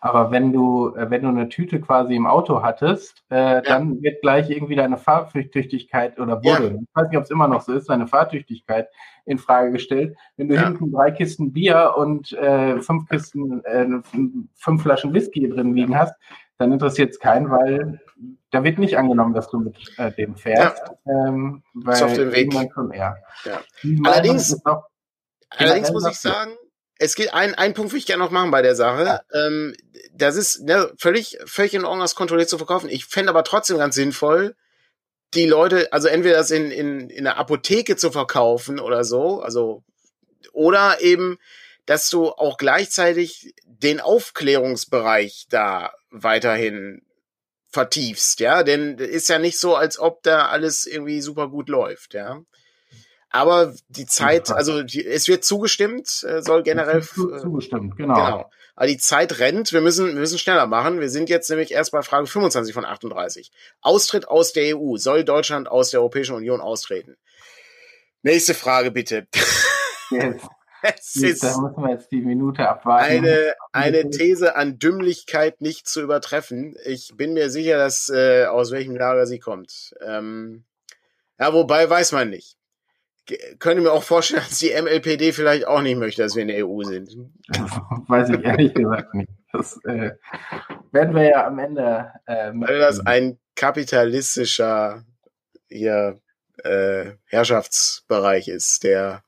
aber 0.00 0.30
wenn 0.30 0.52
du, 0.52 0.94
äh, 0.94 1.10
wenn 1.10 1.22
du 1.22 1.28
eine 1.28 1.48
Tüte 1.48 1.80
quasi 1.80 2.14
im 2.14 2.26
Auto 2.26 2.62
hattest, 2.62 3.24
äh, 3.30 3.36
ja. 3.36 3.60
dann 3.62 4.02
wird 4.02 4.20
gleich 4.20 4.50
irgendwie 4.50 4.76
deine 4.76 4.98
Fahrtüchtigkeit 4.98 6.18
oder 6.18 6.44
wurde, 6.44 6.64
ja. 6.64 6.74
ich 6.74 6.88
weiß 6.94 7.08
nicht, 7.08 7.18
ob 7.18 7.24
es 7.24 7.30
immer 7.30 7.48
noch 7.48 7.62
so 7.62 7.72
ist, 7.72 7.88
deine 7.88 8.06
Fahrtüchtigkeit 8.06 8.88
in 9.24 9.38
Frage 9.38 9.72
gestellt. 9.72 10.16
Wenn 10.36 10.48
du 10.48 10.56
ja. 10.56 10.64
hinten 10.64 10.92
drei 10.92 11.10
Kisten 11.10 11.52
Bier 11.52 11.94
und 11.96 12.32
äh, 12.32 12.80
fünf 12.80 13.08
Kisten, 13.08 13.64
äh, 13.64 13.86
fünf 14.54 14.82
Flaschen 14.82 15.14
Whisky 15.14 15.48
drin 15.48 15.74
liegen 15.74 15.98
hast, 15.98 16.14
dann 16.58 16.72
interessiert 16.72 17.10
es 17.10 17.18
keinen, 17.18 17.50
weil 17.50 18.00
da 18.54 18.62
wird 18.62 18.78
nicht 18.78 18.96
angenommen, 18.96 19.34
dass 19.34 19.48
du 19.48 19.58
mit 19.58 19.76
äh, 19.98 20.12
dem 20.12 20.36
fährst. 20.36 20.82
Ja. 21.04 21.28
Ähm, 21.28 21.64
weil 21.74 21.94
ist 21.94 22.02
auf 22.02 22.14
dem 22.14 22.32
Weg. 22.32 22.52
Schon 22.72 22.92
eher. 22.92 23.16
Ja. 23.44 23.60
Allerdings, 24.04 24.56
allerdings 25.50 25.90
muss 25.90 26.06
ich 26.08 26.20
sagen, 26.20 26.52
es 26.98 27.16
geht 27.16 27.34
ein, 27.34 27.54
ein 27.56 27.74
Punkt 27.74 27.92
will 27.92 27.98
ich 27.98 28.06
gerne 28.06 28.22
noch 28.22 28.30
machen 28.30 28.52
bei 28.52 28.62
der 28.62 28.76
Sache. 28.76 29.04
Ja. 29.04 29.46
Ähm, 29.46 29.74
das 30.12 30.36
ist 30.36 30.62
ne, 30.62 30.92
völlig, 30.98 31.36
völlig 31.46 31.74
in 31.74 31.84
Ordnung, 31.84 32.00
das 32.00 32.14
kontrolliert 32.14 32.48
zu 32.48 32.58
verkaufen. 32.58 32.88
Ich 32.88 33.06
fände 33.06 33.30
aber 33.30 33.42
trotzdem 33.42 33.78
ganz 33.78 33.96
sinnvoll, 33.96 34.54
die 35.34 35.46
Leute, 35.46 35.92
also 35.92 36.06
entweder 36.06 36.36
das 36.36 36.52
in, 36.52 36.70
in, 36.70 37.10
in 37.10 37.24
der 37.24 37.38
Apotheke 37.38 37.96
zu 37.96 38.12
verkaufen 38.12 38.78
oder 38.78 39.02
so, 39.02 39.42
also, 39.42 39.82
oder 40.52 41.00
eben, 41.00 41.38
dass 41.86 42.08
du 42.08 42.28
auch 42.28 42.56
gleichzeitig 42.56 43.52
den 43.66 44.00
Aufklärungsbereich 44.00 45.46
da 45.50 45.92
weiterhin 46.10 47.03
vertiefst, 47.74 48.40
ja, 48.40 48.62
denn 48.62 48.96
ist 48.98 49.28
ja 49.28 49.38
nicht 49.38 49.58
so, 49.58 49.74
als 49.76 49.98
ob 49.98 50.22
da 50.22 50.46
alles 50.46 50.86
irgendwie 50.86 51.20
super 51.20 51.48
gut 51.48 51.68
läuft, 51.68 52.14
ja. 52.14 52.40
Aber 53.30 53.74
die 53.88 54.06
Zeit, 54.06 54.50
also 54.52 54.84
die, 54.84 55.04
es 55.04 55.26
wird 55.26 55.44
zugestimmt, 55.44 56.24
äh, 56.26 56.40
soll 56.40 56.62
generell 56.62 57.00
äh, 57.00 57.02
zugestimmt, 57.40 57.96
genau. 57.96 58.14
genau. 58.14 58.50
Aber 58.76 58.86
die 58.86 58.96
Zeit 58.96 59.40
rennt, 59.40 59.72
wir 59.72 59.80
müssen, 59.80 60.06
wir 60.06 60.14
müssen 60.14 60.38
schneller 60.38 60.68
machen. 60.68 61.00
Wir 61.00 61.08
sind 61.10 61.28
jetzt 61.28 61.50
nämlich 61.50 61.72
erst 61.72 61.90
bei 61.90 62.02
Frage 62.02 62.28
25 62.28 62.72
von 62.72 62.84
38. 62.84 63.50
Austritt 63.80 64.28
aus 64.28 64.52
der 64.52 64.76
EU. 64.76 64.96
Soll 64.98 65.24
Deutschland 65.24 65.68
aus 65.68 65.90
der 65.90 66.00
Europäischen 66.00 66.36
Union 66.36 66.60
austreten? 66.60 67.16
Nächste 68.22 68.54
Frage 68.54 68.92
bitte. 68.92 69.26
Yes. 70.10 70.42
Es 70.86 71.16
ist 71.16 71.42
da 71.42 71.58
müssen 71.58 71.82
wir 71.82 71.90
jetzt 71.90 72.10
die 72.12 72.20
Minute 72.20 72.68
abwarten. 72.68 73.10
Eine, 73.10 73.54
eine 73.72 74.10
These 74.10 74.54
an 74.54 74.78
Dümmlichkeit 74.78 75.62
nicht 75.62 75.88
zu 75.88 76.02
übertreffen. 76.02 76.76
Ich 76.84 77.16
bin 77.16 77.32
mir 77.32 77.48
sicher, 77.48 77.78
dass 77.78 78.10
äh, 78.10 78.44
aus 78.44 78.70
welchem 78.70 78.94
Lager 78.94 79.26
sie 79.26 79.38
kommt. 79.38 79.94
Ähm, 80.06 80.64
ja, 81.40 81.54
wobei 81.54 81.88
weiß 81.88 82.12
man 82.12 82.28
nicht. 82.28 82.58
G 83.24 83.38
könnte 83.58 83.82
mir 83.82 83.92
auch 83.92 84.02
vorstellen, 84.02 84.42
dass 84.48 84.58
die 84.58 84.74
MLPD 84.78 85.32
vielleicht 85.32 85.66
auch 85.66 85.80
nicht 85.80 85.98
möchte, 85.98 86.22
dass 86.22 86.34
wir 86.34 86.42
in 86.42 86.48
der 86.48 86.66
EU 86.66 86.82
sind. 86.82 87.16
weiß 88.08 88.28
ich 88.30 88.44
ehrlich 88.44 88.74
gesagt 88.74 89.14
nicht. 89.14 89.30
Das 89.52 89.82
äh, 89.84 90.12
werden 90.92 91.14
wir 91.14 91.24
ja 91.24 91.46
am 91.46 91.58
Ende. 91.58 92.12
Äh, 92.26 92.52
Weil 92.54 92.78
das 92.78 93.00
ein 93.00 93.38
kapitalistischer 93.56 95.04
hier, 95.68 96.20
äh, 96.62 97.12
Herrschaftsbereich 97.24 98.48
ist, 98.48 98.84
der 98.84 99.22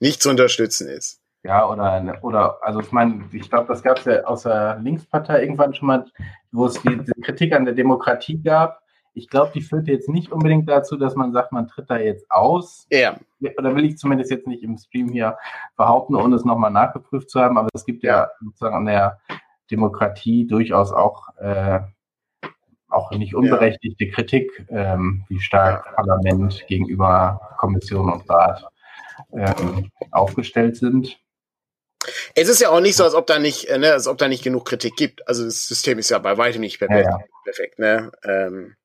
nicht 0.00 0.22
zu 0.22 0.30
unterstützen 0.30 0.88
ist. 0.88 1.20
Ja, 1.46 1.68
oder, 1.68 2.18
oder 2.22 2.58
also 2.60 2.80
ich 2.80 2.90
meine, 2.90 3.24
ich 3.32 3.48
glaube, 3.48 3.68
das 3.68 3.82
gab 3.82 3.98
es 3.98 4.04
ja 4.04 4.24
aus 4.24 4.42
der 4.42 4.78
Linkspartei 4.80 5.42
irgendwann 5.42 5.74
schon 5.74 5.86
mal, 5.86 6.04
wo 6.50 6.66
es 6.66 6.82
die, 6.82 6.98
die 6.98 7.20
Kritik 7.20 7.54
an 7.54 7.64
der 7.64 7.74
Demokratie 7.74 8.42
gab. 8.42 8.82
Ich 9.14 9.28
glaube, 9.28 9.52
die 9.54 9.62
führte 9.62 9.92
jetzt 9.92 10.08
nicht 10.08 10.32
unbedingt 10.32 10.68
dazu, 10.68 10.96
dass 10.96 11.14
man 11.14 11.32
sagt, 11.32 11.52
man 11.52 11.68
tritt 11.68 11.88
da 11.88 11.98
jetzt 11.98 12.30
aus. 12.30 12.86
Ja. 12.90 13.16
Oder 13.56 13.76
will 13.76 13.84
ich 13.84 13.96
zumindest 13.96 14.30
jetzt 14.30 14.46
nicht 14.48 14.62
im 14.62 14.76
Stream 14.76 15.08
hier 15.08 15.38
behaupten, 15.76 16.16
ohne 16.16 16.34
es 16.34 16.44
nochmal 16.44 16.72
nachgeprüft 16.72 17.30
zu 17.30 17.40
haben. 17.40 17.56
Aber 17.56 17.68
es 17.72 17.84
gibt 17.84 18.02
ja 18.02 18.28
sozusagen 18.40 18.74
an 18.74 18.84
der 18.86 19.20
Demokratie 19.70 20.46
durchaus 20.46 20.92
auch, 20.92 21.28
äh, 21.38 21.80
auch 22.88 23.12
nicht 23.12 23.36
unberechtigte 23.36 24.04
ja. 24.04 24.12
Kritik, 24.12 24.66
ähm, 24.68 25.24
wie 25.28 25.40
stark 25.40 25.94
Parlament 25.94 26.66
gegenüber 26.66 27.40
Kommission 27.56 28.12
und 28.12 28.28
Rat 28.28 28.66
aufgestellt 30.10 30.76
sind. 30.76 31.18
Es 32.34 32.48
ist 32.48 32.60
ja 32.60 32.70
auch 32.70 32.80
nicht 32.80 32.96
so, 32.96 33.04
als 33.04 33.14
ob 33.14 33.26
da 33.26 33.38
nicht, 33.38 33.64
äh, 33.68 33.78
ne, 33.78 33.92
als 33.92 34.06
ob 34.06 34.18
da 34.18 34.28
nicht 34.28 34.44
genug 34.44 34.64
Kritik 34.64 34.96
gibt. 34.96 35.26
Also 35.28 35.44
das 35.44 35.66
System 35.66 35.98
ist 35.98 36.10
ja 36.10 36.18
bei 36.18 36.38
weitem 36.38 36.60
nicht 36.60 36.78
perfekt. 36.78 37.06
Ja, 37.06 37.18
ja. 37.18 37.24
perfekt 37.44 37.78
ne? 37.78 38.12
Ähm, 38.24 38.76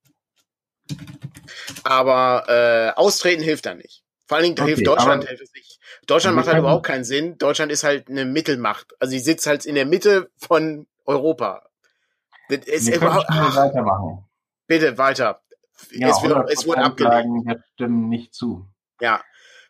aber 1.84 2.46
äh, 2.48 3.00
austreten 3.00 3.44
hilft 3.44 3.66
da 3.66 3.76
nicht. 3.76 4.04
Vor 4.28 4.38
allen 4.38 4.46
Dingen 4.46 4.60
okay, 4.60 4.70
hilft 4.70 4.88
Deutschland 4.88 5.28
hilft 5.28 5.44
es 5.44 5.54
nicht. 5.54 5.80
Deutschland 6.08 6.36
macht 6.36 6.48
halt 6.48 6.58
überhaupt 6.58 6.86
keinen 6.86 7.04
Sinn. 7.04 7.38
Deutschland 7.38 7.72
ist 7.72 7.84
halt 7.84 8.10
eine 8.10 8.26
Mittelmacht. 8.26 8.94
Also 9.00 9.12
sie 9.12 9.20
sitzt 9.20 9.46
halt 9.46 9.66
in 9.66 9.76
der 9.76 9.86
Mitte 9.86 10.32
von 10.38 10.88
Europa. 11.06 11.68
Das 12.50 12.66
ist 12.66 12.88
wir 12.88 12.96
überhaupt, 12.96 13.26
ach, 13.30 13.56
weitermachen. 13.56 14.26
Bitte 14.68 14.98
weiter. 14.98 15.42
Ja, 15.92 16.10
es, 16.10 16.22
wird, 16.22 16.50
es 16.50 16.68
wurde 16.68 16.84
abgelehnt. 16.84 17.46
wir 17.46 17.64
stimmen 17.74 18.10
nicht 18.10 18.34
zu. 18.34 18.66
Ja, 19.00 19.22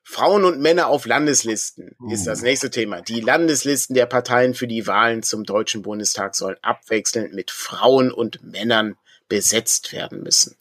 Frauen 0.03 0.43
und 0.45 0.59
Männer 0.59 0.87
auf 0.87 1.05
Landeslisten 1.05 1.95
ist 2.09 2.25
das 2.25 2.39
hm. 2.39 2.45
nächste 2.45 2.69
Thema. 2.69 3.01
Die 3.01 3.21
Landeslisten 3.21 3.95
der 3.95 4.07
Parteien 4.07 4.53
für 4.53 4.67
die 4.67 4.87
Wahlen 4.87 5.23
zum 5.23 5.43
Deutschen 5.43 5.83
Bundestag 5.83 6.35
sollen 6.35 6.57
abwechselnd 6.61 7.33
mit 7.33 7.51
Frauen 7.51 8.11
und 8.11 8.43
Männern 8.43 8.97
besetzt 9.29 9.93
werden 9.93 10.23
müssen. 10.23 10.57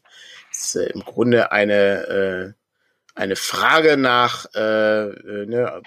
Das 0.51 0.62
ist 0.62 0.76
äh, 0.76 0.91
im 0.91 1.01
Grunde 1.01 1.53
eine, 1.53 1.74
äh, 1.74 2.53
eine 3.14 3.36
Frage 3.36 3.97
nach 3.97 4.47
äh, 4.55 5.09
äh 5.09 5.47
ne, 5.47 5.82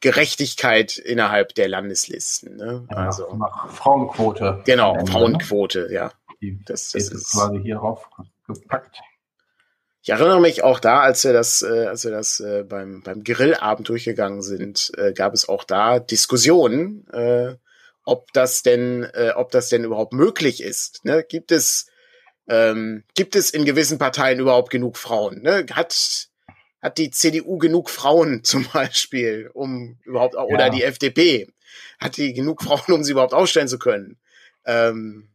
Gerechtigkeit 0.00 0.96
innerhalb 0.96 1.54
der 1.54 1.68
Landeslisten. 1.68 2.56
Ne? 2.56 2.86
Ja, 2.88 2.96
also 2.96 3.34
nach 3.34 3.68
Frauenquote. 3.70 4.62
Genau, 4.64 5.04
Frauenquote, 5.04 5.88
ja. 5.90 6.12
Die 6.40 6.58
das, 6.64 6.92
das 6.92 7.08
ist 7.08 7.32
quasi 7.32 7.60
hier 7.60 7.76
drauf 7.76 8.08
gepackt. 8.46 9.00
Ich 10.08 10.12
erinnere 10.12 10.40
mich 10.40 10.64
auch 10.64 10.80
da, 10.80 11.00
als 11.00 11.22
wir 11.24 11.34
das, 11.34 11.60
äh, 11.60 11.84
als 11.84 12.02
wir 12.02 12.10
das 12.10 12.40
äh, 12.40 12.64
beim, 12.66 13.02
beim 13.02 13.22
Grillabend 13.22 13.90
durchgegangen 13.90 14.40
sind, 14.40 14.90
äh, 14.96 15.12
gab 15.12 15.34
es 15.34 15.50
auch 15.50 15.64
da 15.64 15.98
Diskussionen, 15.98 17.06
äh, 17.12 17.56
ob 18.04 18.32
das 18.32 18.62
denn, 18.62 19.04
äh, 19.12 19.32
ob 19.36 19.50
das 19.50 19.68
denn 19.68 19.84
überhaupt 19.84 20.14
möglich 20.14 20.62
ist. 20.62 21.04
Ne? 21.04 21.26
Gibt 21.28 21.52
es, 21.52 21.88
ähm, 22.48 23.04
gibt 23.16 23.36
es 23.36 23.50
in 23.50 23.66
gewissen 23.66 23.98
Parteien 23.98 24.40
überhaupt 24.40 24.70
genug 24.70 24.96
Frauen? 24.96 25.42
Ne? 25.42 25.66
Hat, 25.72 26.28
hat 26.80 26.96
die 26.96 27.10
CDU 27.10 27.58
genug 27.58 27.90
Frauen 27.90 28.42
zum 28.44 28.66
Beispiel, 28.72 29.50
um 29.52 29.98
überhaupt, 30.06 30.36
ja. 30.36 30.40
oder 30.40 30.70
die 30.70 30.84
FDP? 30.84 31.48
hat 31.98 32.16
die 32.16 32.32
genug 32.32 32.62
Frauen, 32.62 32.94
um 32.94 33.04
sie 33.04 33.12
überhaupt 33.12 33.34
ausstellen 33.34 33.68
zu 33.68 33.78
können? 33.78 34.16
Ähm, 34.64 35.28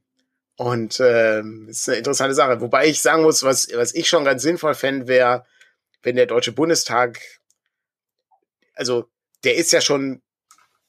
und 0.58 0.99
ähm, 0.99 1.68
ist 1.70 1.88
eine 1.89 1.97
interessante 1.97 2.36
Sache. 2.36 2.62
Wobei 2.62 2.88
ich 2.88 3.01
sagen 3.01 3.24
muss, 3.24 3.43
was, 3.43 3.68
was 3.74 3.93
ich 3.93 4.08
schon 4.08 4.26
ganz 4.26 4.43
sinnvoll 4.43 4.76
fände, 4.76 5.08
wäre, 5.08 5.45
wenn 6.01 6.16
der 6.16 6.26
Deutsche 6.26 6.51
Bundestag, 6.51 7.20
also 8.76 9.06
der 9.43 9.56
ist 9.56 9.72
ja 9.72 9.82
schon 9.82 10.22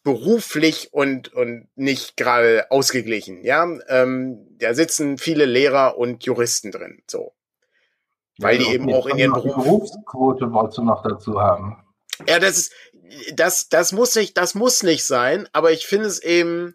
beruflich 0.02 0.92
und, 0.92 1.32
und 1.32 1.68
nicht 1.76 2.16
gerade 2.16 2.70
ausgeglichen, 2.70 3.42
ja. 3.42 3.66
Ähm, 3.88 4.46
da 4.58 4.74
sitzen 4.74 5.16
viele 5.18 5.46
Lehrer 5.46 5.96
und 5.96 6.24
Juristen 6.24 6.70
drin, 6.70 7.02
so. 7.08 7.32
Weil 8.38 8.60
ja, 8.60 8.68
die 8.68 8.74
eben 8.74 8.92
auch 8.92 9.06
in 9.06 9.18
ihren 9.18 9.32
Beruf. 9.32 9.54
Berufsquote 9.54 10.52
wolltest 10.52 10.78
du 10.78 10.82
noch 10.82 11.02
dazu 11.02 11.40
haben. 11.40 11.82
Ja, 12.28 12.38
das 12.38 12.58
ist, 12.58 12.72
das, 13.34 13.68
das 13.68 13.92
muss 13.92 14.14
nicht, 14.14 14.36
das 14.36 14.54
muss 14.54 14.82
nicht 14.82 15.04
sein, 15.04 15.48
aber 15.52 15.72
ich 15.72 15.86
finde 15.86 16.06
es 16.06 16.22
eben 16.22 16.74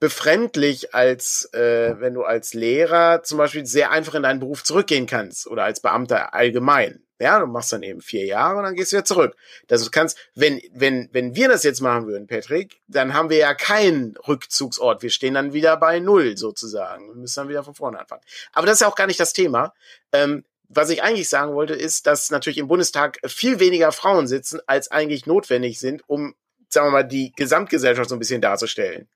befremdlich, 0.00 0.94
als 0.94 1.52
äh, 1.52 1.94
wenn 1.98 2.14
du 2.14 2.22
als 2.22 2.54
Lehrer 2.54 3.22
zum 3.22 3.38
Beispiel 3.38 3.66
sehr 3.66 3.90
einfach 3.90 4.14
in 4.14 4.22
deinen 4.22 4.40
Beruf 4.40 4.62
zurückgehen 4.62 5.06
kannst 5.06 5.46
oder 5.46 5.64
als 5.64 5.80
Beamter 5.80 6.34
allgemein. 6.34 7.02
Ja, 7.20 7.40
du 7.40 7.46
machst 7.46 7.72
dann 7.72 7.82
eben 7.82 8.00
vier 8.00 8.26
Jahre 8.26 8.58
und 8.58 8.62
dann 8.62 8.76
gehst 8.76 8.92
du 8.92 8.96
wieder 8.96 9.04
zurück. 9.04 9.34
Das 9.66 9.82
du 9.82 9.90
kannst, 9.90 10.16
wenn, 10.36 10.60
wenn, 10.72 11.08
wenn 11.12 11.34
wir 11.34 11.48
das 11.48 11.64
jetzt 11.64 11.80
machen 11.80 12.06
würden, 12.06 12.28
Patrick, 12.28 12.80
dann 12.86 13.12
haben 13.12 13.28
wir 13.28 13.38
ja 13.38 13.54
keinen 13.54 14.16
Rückzugsort. 14.28 15.02
Wir 15.02 15.10
stehen 15.10 15.34
dann 15.34 15.52
wieder 15.52 15.76
bei 15.78 15.98
Null 15.98 16.36
sozusagen. 16.36 17.08
Wir 17.08 17.16
müssen 17.16 17.40
dann 17.40 17.48
wieder 17.48 17.64
von 17.64 17.74
vorne 17.74 17.98
anfangen. 17.98 18.22
Aber 18.52 18.66
das 18.66 18.74
ist 18.74 18.80
ja 18.82 18.86
auch 18.86 18.94
gar 18.94 19.08
nicht 19.08 19.18
das 19.18 19.32
Thema. 19.32 19.74
Ähm, 20.12 20.44
was 20.68 20.90
ich 20.90 21.02
eigentlich 21.02 21.28
sagen 21.28 21.54
wollte, 21.54 21.74
ist, 21.74 22.06
dass 22.06 22.30
natürlich 22.30 22.58
im 22.58 22.68
Bundestag 22.68 23.18
viel 23.26 23.58
weniger 23.58 23.90
Frauen 23.90 24.28
sitzen, 24.28 24.60
als 24.66 24.90
eigentlich 24.90 25.26
notwendig 25.26 25.80
sind, 25.80 26.02
um, 26.06 26.36
sagen 26.68 26.86
wir 26.88 26.92
mal, 26.92 27.02
die 27.02 27.32
Gesamtgesellschaft 27.34 28.10
so 28.10 28.14
ein 28.14 28.20
bisschen 28.20 28.42
darzustellen. 28.42 29.08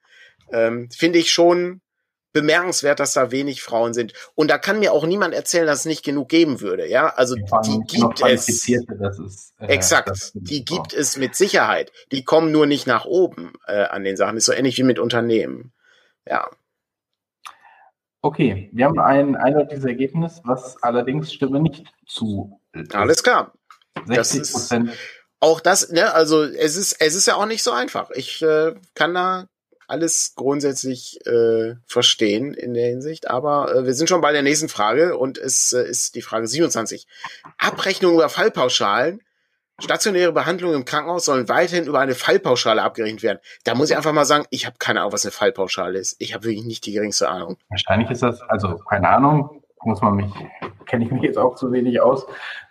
Ähm, 0.51 0.89
Finde 0.91 1.19
ich 1.19 1.31
schon 1.31 1.81
bemerkenswert, 2.33 3.01
dass 3.01 3.13
da 3.13 3.31
wenig 3.31 3.63
Frauen 3.63 3.95
sind. 3.95 4.15
Und 4.35 4.51
da 4.51 4.59
kann 4.59 4.79
mir 4.79 4.93
auch 4.93 5.07
niemand 5.07 5.35
erzählen, 5.35 5.67
dass 5.67 5.81
es 5.81 5.85
nicht 5.85 6.05
genug 6.05 6.29
geben 6.29 6.61
würde. 6.61 6.89
Ja, 6.89 7.09
also 7.09 7.35
die, 7.35 7.43
die 7.65 7.99
gibt 7.99 8.23
es. 8.23 8.49
Ist, 8.49 9.55
äh, 9.59 9.67
exakt, 9.67 10.33
die 10.35 10.65
gibt 10.65 10.95
es 10.95 11.17
mit 11.17 11.35
Sicherheit. 11.37 11.93
Die 12.11 12.25
kommen 12.25 12.51
nur 12.51 12.67
nicht 12.67 12.87
nach 12.87 13.05
oben 13.05 13.53
äh, 13.67 13.85
an 13.85 14.05
den 14.05 14.17
Sachen. 14.17 14.37
ist 14.37 14.47
so 14.47 14.53
ähnlich 14.53 14.79
wie 14.79 14.83
mit 14.83 14.99
Unternehmen. 14.99 15.73
Ja. 16.27 16.49
Okay, 18.23 18.71
wir 18.73 18.85
haben 18.87 19.01
ein 19.01 19.35
eindeutiges 19.37 19.85
Ergebnis, 19.85 20.41
was 20.45 20.81
allerdings 20.83 21.33
stimme 21.33 21.61
nicht 21.61 21.93
zu. 22.07 22.61
Alles 22.93 23.23
klar. 23.23 23.53
60 24.07 24.53
Prozent. 24.53 24.91
Auch 25.41 25.61
das, 25.61 25.91
ne, 25.91 26.15
also 26.15 26.45
es 26.45 26.77
ist, 26.77 26.93
es 27.01 27.17
ist 27.17 27.27
ja 27.27 27.35
auch 27.35 27.47
nicht 27.47 27.65
so 27.65 27.73
einfach. 27.73 28.11
Ich 28.13 28.43
äh, 28.43 28.75
kann 28.95 29.13
da 29.13 29.49
alles 29.93 30.33
grundsätzlich 30.35 31.25
äh, 31.27 31.75
verstehen 31.87 32.55
in 32.55 32.73
der 32.75 32.87
Hinsicht. 32.89 33.31
Aber 33.31 33.75
äh, 33.75 33.85
wir 33.85 33.95
sind 33.95 34.09
schon 34.09 34.23
bei 34.23 34.33
der 34.33 34.43
nächsten 34.43 34.69
Frage 34.69 35.19
und 35.19 35.39
es 35.39 35.73
äh, 35.73 35.83
ist 35.83 36.15
die 36.15 36.23
Frage 36.23 36.47
27. 36.47 37.07
Abrechnung 37.59 38.15
über 38.15 38.29
Fallpauschalen. 38.29 39.21
Stationäre 39.79 40.33
Behandlungen 40.33 40.77
im 40.77 40.85
Krankenhaus 40.85 41.27
sollen 41.27 41.49
weiterhin 41.49 41.87
über 41.87 42.01
eine 42.01 42.15
Fallpauschale 42.15 42.83
abgerechnet 42.83 43.23
werden. 43.23 43.39
Da 43.65 43.75
muss 43.75 43.91
ich 43.91 43.97
einfach 43.97 44.13
mal 44.13 44.25
sagen, 44.25 44.47
ich 44.51 44.65
habe 44.65 44.77
keine 44.79 45.01
Ahnung, 45.01 45.13
was 45.13 45.25
eine 45.25 45.33
Fallpauschale 45.33 45.99
ist. 45.99 46.17
Ich 46.21 46.35
habe 46.35 46.45
wirklich 46.45 46.65
nicht 46.65 46.87
die 46.87 46.93
geringste 46.93 47.29
Ahnung. 47.29 47.59
Wahrscheinlich 47.69 48.11
ist 48.11 48.23
das, 48.23 48.41
also 48.43 48.77
keine 48.77 49.09
Ahnung, 49.09 49.63
muss 49.83 50.01
man 50.01 50.15
mich, 50.17 50.33
kenne 50.87 51.05
ich 51.05 51.11
mich 51.11 51.23
jetzt 51.23 51.39
auch 51.39 51.57
zu 51.57 51.71
wenig 51.71 52.01
aus. 52.01 52.27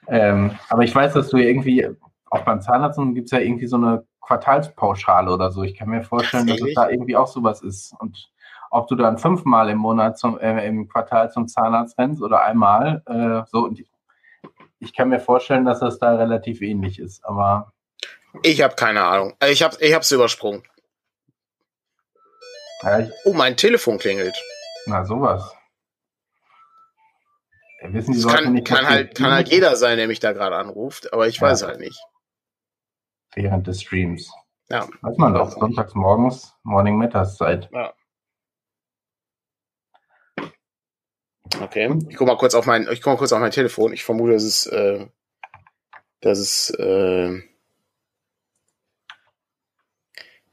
Ähm, 0.08 0.58
aber 0.70 0.84
ich 0.84 0.96
weiß, 0.96 1.14
dass 1.14 1.30
du 1.30 1.38
irgendwie, 1.38 1.88
auch 2.30 2.42
beim 2.42 2.62
Zahnarzt 2.62 3.00
gibt 3.14 3.26
es 3.26 3.32
ja 3.32 3.40
irgendwie 3.40 3.68
so 3.68 3.76
eine 3.76 4.06
Quartalspauschale 4.32 5.30
oder 5.30 5.52
so. 5.52 5.64
Ich 5.64 5.76
kann 5.76 5.90
mir 5.90 6.04
vorstellen, 6.04 6.48
dass 6.48 6.62
es 6.62 6.74
da 6.74 6.90
irgendwie 6.90 7.18
auch 7.18 7.28
sowas 7.28 7.62
ist. 7.62 7.94
Und 8.00 8.32
ob 8.70 8.88
du 8.88 8.96
dann 8.96 9.18
fünfmal 9.18 9.70
im 9.70 9.78
Monat 9.78 10.18
zum, 10.18 10.40
äh, 10.40 10.66
im 10.66 10.88
Quartal 10.88 11.30
zum 11.32 11.50
Zahnarzt 11.50 11.98
rennst 11.98 12.22
oder 12.22 12.44
einmal, 12.44 13.04
äh, 13.08 13.46
so. 13.52 13.70
Ich 14.80 14.96
kann 14.96 15.10
mir 15.10 15.20
vorstellen, 15.20 15.66
dass 15.66 15.82
das 15.82 16.00
da 16.00 16.16
relativ 16.16 16.62
ähnlich 16.62 16.98
ist, 16.98 17.26
aber. 17.26 17.74
Ich 18.42 18.62
habe 18.62 18.76
keine 18.76 19.04
Ahnung. 19.04 19.36
Ich 19.44 19.62
habe 19.62 19.76
ich 19.80 19.94
hab's 19.94 20.12
übersprungen. 20.12 20.64
Ja, 22.82 23.00
ich, 23.00 23.12
oh, 23.26 23.34
mein 23.34 23.58
Telefon 23.58 24.00
klingelt. 24.00 24.36
Na, 24.86 25.06
sowas. 25.06 25.54
Wissen 27.84 28.14
die 28.14 28.22
das 28.22 28.34
kann, 28.34 28.54
nicht, 28.54 28.66
kann 28.66 28.88
halt, 28.88 29.16
kann 29.16 29.32
halt 29.32 29.50
jeder 29.50 29.76
sein, 29.76 29.98
der 29.98 30.08
mich 30.08 30.20
da 30.20 30.32
gerade 30.32 30.56
anruft, 30.56 31.12
aber 31.14 31.28
ich 31.28 31.38
ja. 31.38 31.42
weiß 31.42 31.64
halt 31.64 31.80
nicht 31.80 32.00
während 33.36 33.68
des 33.68 33.82
Streams. 33.82 34.32
Ja. 34.70 34.88
Weiß 35.02 35.18
man 35.18 35.34
doch, 35.34 35.52
sonntags 35.52 35.96
morgens, 35.96 36.56
Morning 36.64 36.98
Matters 36.98 37.38
Zeit. 37.38 37.70
Ja. 37.74 37.94
Okay, 41.62 41.94
ich 42.10 42.16
guck 42.16 42.28
mal 42.28 42.38
kurz 42.38 42.56
auf 42.56 42.66
mein, 42.66 42.88
ich 42.90 43.02
guck 43.02 43.14
mal 43.14 43.18
kurz 43.18 43.34
auf 43.34 43.40
mein 43.40 43.52
Telefon. 43.52 43.92
Ich 43.92 44.04
vermute, 44.04 44.34
dass 44.34 44.44
es, 44.44 44.66
äh, 44.68 45.08
dass 46.22 46.40
es, 46.40 46.70
äh, 46.72 47.42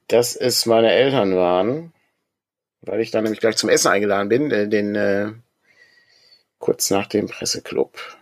dass 0.09 0.35
es 0.35 0.67
meine 0.67 0.91
Eltern 0.91 1.37
waren, 1.37 1.93
weil 2.81 3.01
ich 3.01 3.11
dann 3.13 3.23
nämlich 3.23 3.41
gleich 3.41 3.57
zum 3.57 3.69
Essen 3.69 3.93
eingeladen 3.93 4.29
bin, 4.29 4.51
äh, 4.51 4.69
den, 4.69 4.97
äh, 4.97 5.33
kurz 6.59 6.91
nach 6.91 7.07
dem 7.07 7.29
Presseclub. 7.29 8.18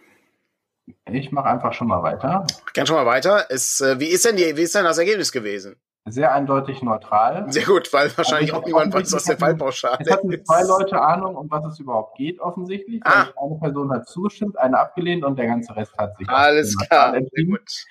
Ich 1.10 1.30
mache 1.30 1.48
einfach 1.48 1.72
schon 1.72 1.88
mal 1.88 2.02
weiter. 2.02 2.44
Gern 2.72 2.86
schon 2.86 2.96
mal 2.96 3.06
weiter. 3.06 3.46
Es, 3.48 3.80
äh, 3.80 4.00
wie, 4.00 4.06
ist 4.06 4.24
denn 4.24 4.36
die, 4.36 4.56
wie 4.56 4.62
ist 4.62 4.74
denn 4.74 4.84
das 4.84 4.98
Ergebnis 4.98 5.30
gewesen? 5.30 5.76
Sehr 6.08 6.32
eindeutig 6.32 6.82
neutral. 6.82 7.46
Sehr 7.48 7.64
gut, 7.64 7.92
weil 7.92 8.16
wahrscheinlich 8.16 8.52
also 8.52 8.62
auch 8.62 8.66
niemand 8.66 8.94
weiß, 8.94 9.12
was 9.12 9.24
der 9.24 9.38
Fallpauschale 9.38 9.98
ist. 10.00 10.06
Es 10.06 10.12
hatten 10.12 10.44
zwei 10.44 10.62
Leute 10.62 11.00
Ahnung, 11.00 11.34
um 11.34 11.50
was 11.50 11.64
es 11.64 11.80
überhaupt 11.80 12.16
geht, 12.16 12.38
offensichtlich. 12.40 13.00
Ah. 13.04 13.26
Eine 13.36 13.58
Person 13.58 13.92
hat 13.92 14.08
zugestimmt, 14.08 14.58
eine 14.58 14.78
abgelehnt 14.78 15.24
und 15.24 15.36
der 15.36 15.46
ganze 15.46 15.74
Rest 15.74 15.96
hat 15.98 16.16
sich. 16.16 16.28
Alles 16.28 16.76
klar, 16.78 17.12
sehr 17.12 17.44
gut. 17.44 17.84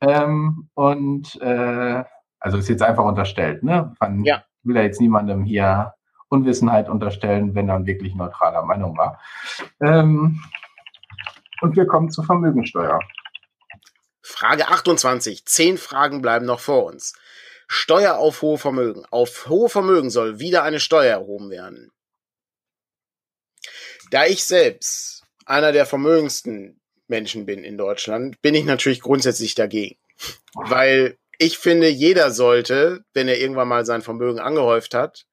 Ähm, 0.00 0.68
und 0.74 1.40
äh, 1.40 2.02
also 2.40 2.58
ist 2.58 2.68
jetzt 2.68 2.82
einfach 2.82 3.04
unterstellt, 3.04 3.62
ne? 3.62 3.94
Von, 3.98 4.24
ja. 4.24 4.42
will 4.64 4.74
ja 4.74 4.82
jetzt 4.82 5.00
niemandem 5.00 5.44
hier 5.44 5.94
Unwissenheit 6.28 6.88
unterstellen, 6.88 7.54
wenn 7.54 7.68
er 7.68 7.86
wirklich 7.86 8.16
neutraler 8.16 8.64
Meinung 8.64 8.98
war. 8.98 9.20
Ähm, 9.80 10.40
und 11.62 11.76
wir 11.76 11.86
kommen 11.86 12.10
zur 12.10 12.24
Vermögensteuer. 12.24 12.98
Frage 14.20 14.68
28. 14.68 15.44
Zehn 15.46 15.78
Fragen 15.78 16.20
bleiben 16.20 16.46
noch 16.46 16.60
vor 16.60 16.84
uns. 16.84 17.14
Steuer 17.68 18.16
auf 18.16 18.42
hohe 18.42 18.58
Vermögen. 18.58 19.04
Auf 19.10 19.48
hohe 19.48 19.68
Vermögen 19.68 20.10
soll 20.10 20.38
wieder 20.38 20.62
eine 20.62 20.80
Steuer 20.80 21.12
erhoben 21.12 21.50
werden. 21.50 21.90
Da 24.10 24.26
ich 24.26 24.44
selbst 24.44 25.24
einer 25.46 25.72
der 25.72 25.86
vermögendsten 25.86 26.80
Menschen 27.08 27.46
bin 27.46 27.64
in 27.64 27.78
Deutschland, 27.78 28.40
bin 28.42 28.54
ich 28.54 28.64
natürlich 28.64 29.00
grundsätzlich 29.00 29.54
dagegen. 29.54 29.96
Weil 30.54 31.16
ich 31.38 31.58
finde, 31.58 31.88
jeder 31.88 32.30
sollte, 32.30 33.04
wenn 33.14 33.28
er 33.28 33.38
irgendwann 33.38 33.68
mal 33.68 33.86
sein 33.86 34.02
Vermögen 34.02 34.38
angehäuft 34.38 34.94
hat, 34.94 35.24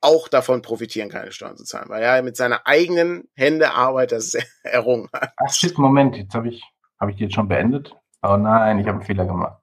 auch 0.00 0.28
davon 0.28 0.62
profitieren, 0.62 1.08
keine 1.08 1.32
Steuern 1.32 1.56
zu 1.56 1.64
zahlen, 1.64 1.88
weil 1.88 2.02
er 2.02 2.22
mit 2.22 2.36
seiner 2.36 2.66
eigenen 2.66 3.28
Hände 3.34 3.72
Arbeit 3.72 4.12
das 4.12 4.34
errungen 4.62 5.08
hat. 5.12 5.32
Ach 5.36 5.52
shit, 5.52 5.78
Moment, 5.78 6.16
jetzt 6.16 6.34
habe 6.34 6.48
ich, 6.48 6.62
habe 6.98 7.10
ich 7.10 7.16
die 7.16 7.24
jetzt 7.24 7.34
schon 7.34 7.48
beendet? 7.48 7.94
Oh 8.22 8.36
nein, 8.36 8.78
ich 8.78 8.86
habe 8.86 8.98
einen 8.98 9.06
Fehler 9.06 9.26
gemacht. 9.26 9.58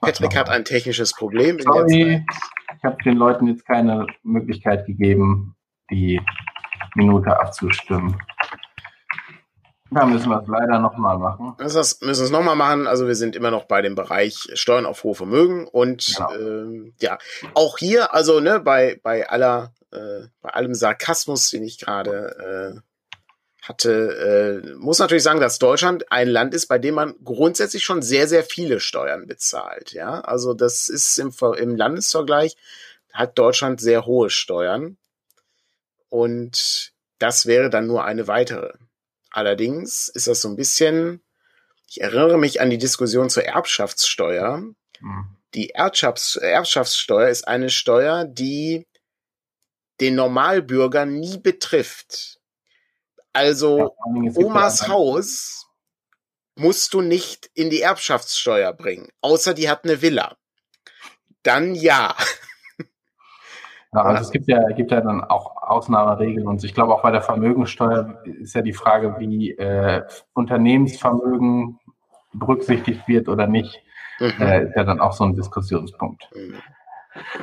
Patrick 0.00 0.36
hat 0.36 0.48
ein 0.50 0.64
technisches 0.64 1.12
Problem. 1.12 1.58
Sorry, 1.60 2.24
ich 2.76 2.84
habe 2.84 3.02
den 3.02 3.16
Leuten 3.16 3.48
jetzt 3.48 3.66
keine 3.66 4.06
Möglichkeit 4.22 4.86
gegeben, 4.86 5.56
die 5.90 6.20
Minute 6.94 7.38
abzustimmen. 7.38 8.20
Da 9.90 10.04
müssen 10.04 10.28
wir 10.28 10.42
es 10.42 10.48
leider 10.48 10.78
nochmal 10.80 11.16
machen. 11.16 11.54
Das 11.58 11.74
müssen 11.74 12.20
wir 12.20 12.24
es 12.24 12.30
nochmal 12.30 12.56
machen. 12.56 12.86
Also 12.86 13.06
wir 13.06 13.14
sind 13.14 13.36
immer 13.36 13.50
noch 13.50 13.64
bei 13.64 13.82
dem 13.82 13.94
Bereich 13.94 14.48
Steuern 14.54 14.84
auf 14.84 15.04
hohe 15.04 15.14
Vermögen 15.14 15.68
und 15.68 16.14
genau. 16.16 16.34
ähm, 16.34 16.94
ja, 17.00 17.18
auch 17.54 17.78
hier, 17.78 18.12
also 18.12 18.40
ne, 18.40 18.58
bei, 18.60 18.98
bei 19.02 19.28
aller, 19.28 19.72
äh, 19.92 20.26
bei 20.42 20.50
allem 20.50 20.74
Sarkasmus, 20.74 21.50
den 21.50 21.62
ich 21.62 21.78
gerade 21.78 22.74
äh, 22.74 22.80
hatte, 23.62 24.62
äh, 24.64 24.74
muss 24.76 24.98
natürlich 24.98 25.22
sagen, 25.22 25.40
dass 25.40 25.58
Deutschland 25.58 26.10
ein 26.10 26.28
Land 26.28 26.54
ist, 26.54 26.66
bei 26.66 26.78
dem 26.78 26.94
man 26.94 27.14
grundsätzlich 27.24 27.84
schon 27.84 28.02
sehr, 28.02 28.28
sehr 28.28 28.42
viele 28.42 28.80
Steuern 28.80 29.26
bezahlt. 29.26 29.92
Ja, 29.92 30.20
also 30.20 30.52
das 30.54 30.88
ist 30.88 31.18
im, 31.18 31.32
im 31.58 31.76
Landesvergleich 31.76 32.56
hat 33.12 33.38
Deutschland 33.38 33.80
sehr 33.80 34.04
hohe 34.04 34.30
Steuern 34.30 34.96
und 36.08 36.92
das 37.18 37.46
wäre 37.46 37.70
dann 37.70 37.86
nur 37.86 38.04
eine 38.04 38.28
weitere. 38.28 38.72
Allerdings 39.36 40.08
ist 40.08 40.28
das 40.28 40.40
so 40.40 40.48
ein 40.48 40.56
bisschen, 40.56 41.22
ich 41.86 42.00
erinnere 42.00 42.38
mich 42.38 42.62
an 42.62 42.70
die 42.70 42.78
Diskussion 42.78 43.28
zur 43.28 43.44
Erbschaftssteuer. 43.44 44.62
Mhm. 45.00 45.36
Die 45.52 45.74
Erbschafts 45.74 46.36
Erbschaftssteuer 46.36 47.28
ist 47.28 47.46
eine 47.46 47.68
Steuer, 47.68 48.24
die 48.24 48.86
den 50.00 50.14
Normalbürger 50.14 51.04
nie 51.04 51.36
betrifft. 51.36 52.40
Also 53.34 53.78
ja, 53.78 54.32
Omas 54.36 54.88
Haus 54.88 55.66
musst 56.54 56.94
du 56.94 57.02
nicht 57.02 57.50
in 57.52 57.68
die 57.68 57.82
Erbschaftssteuer 57.82 58.72
bringen, 58.72 59.10
außer 59.20 59.52
die 59.52 59.68
hat 59.68 59.84
eine 59.84 60.00
Villa. 60.00 60.38
dann 61.42 61.74
ja. 61.74 62.16
Ja, 63.92 64.02
also 64.02 64.22
es 64.22 64.30
gibt 64.30 64.48
ja, 64.48 64.60
gibt 64.70 64.90
ja 64.90 65.00
dann 65.00 65.22
auch 65.22 65.56
Ausnahmeregeln 65.62 66.46
und 66.46 66.62
ich 66.64 66.74
glaube 66.74 66.94
auch 66.94 67.02
bei 67.02 67.10
der 67.10 67.22
Vermögensteuer 67.22 68.20
ist 68.24 68.54
ja 68.54 68.62
die 68.62 68.72
Frage, 68.72 69.16
wie 69.18 69.52
äh, 69.52 70.02
Unternehmensvermögen 70.34 71.78
berücksichtigt 72.32 73.06
wird 73.06 73.28
oder 73.28 73.46
nicht, 73.46 73.82
mhm. 74.18 74.32
äh, 74.40 74.64
ist 74.64 74.76
ja 74.76 74.84
dann 74.84 75.00
auch 75.00 75.12
so 75.12 75.24
ein 75.24 75.34
Diskussionspunkt. 75.34 76.28
Mhm. 76.34 76.54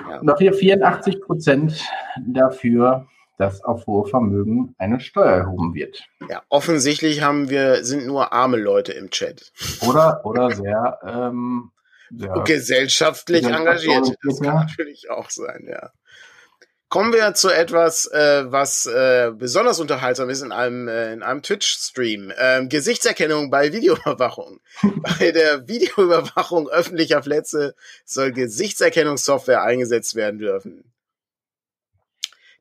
Ja. 0.09 0.19
Und 0.19 0.29
auch 0.29 0.37
hier 0.37 0.53
84 0.53 1.21
Prozent 1.21 1.83
dafür, 2.27 3.07
dass 3.37 3.63
auf 3.63 3.87
hohe 3.87 4.07
Vermögen 4.07 4.75
eine 4.77 4.99
Steuer 4.99 5.37
erhoben 5.37 5.73
wird. 5.73 6.03
Ja, 6.29 6.43
offensichtlich 6.49 7.23
haben 7.23 7.49
wir, 7.49 7.83
sind 7.83 8.05
nur 8.05 8.31
arme 8.31 8.57
Leute 8.57 8.91
im 8.91 9.09
Chat. 9.09 9.51
Oder, 9.87 10.21
oder 10.25 10.51
sehr, 10.51 10.99
ähm, 11.03 11.71
sehr 12.11 12.43
gesellschaftlich 12.45 13.45
engagiert. 13.45 14.15
Das 14.23 14.39
kann 14.39 14.55
natürlich 14.55 15.09
auch 15.09 15.29
sein, 15.29 15.65
ja. 15.67 15.89
Kommen 16.93 17.11
wir 17.11 17.33
zu 17.33 17.49
etwas, 17.49 18.05
äh, 18.05 18.43
was 18.51 18.85
äh, 18.85 19.31
besonders 19.35 19.79
unterhaltsam 19.79 20.29
ist 20.29 20.43
in 20.43 20.51
einem, 20.51 20.87
äh, 20.87 21.11
in 21.11 21.23
einem 21.23 21.41
Twitch-Stream. 21.41 22.31
Ähm, 22.37 22.69
Gesichtserkennung 22.69 23.49
bei 23.49 23.73
Videoüberwachung. 23.73 24.59
bei 25.19 25.31
der 25.31 25.67
Videoüberwachung 25.67 26.69
öffentlicher 26.69 27.21
Plätze 27.21 27.73
soll 28.05 28.31
Gesichtserkennungssoftware 28.31 29.63
eingesetzt 29.63 30.13
werden 30.13 30.37
dürfen. 30.37 30.93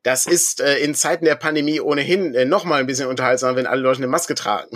Das 0.01 0.25
ist 0.25 0.61
äh, 0.61 0.79
in 0.79 0.95
Zeiten 0.95 1.25
der 1.25 1.35
Pandemie 1.35 1.79
ohnehin 1.79 2.33
äh, 2.33 2.45
noch 2.45 2.65
mal 2.65 2.79
ein 2.79 2.87
bisschen 2.87 3.09
unterhaltsam, 3.09 3.55
wenn 3.55 3.67
alle 3.67 3.83
Leute 3.83 3.99
eine 3.99 4.07
Maske 4.07 4.33
tragen. 4.33 4.75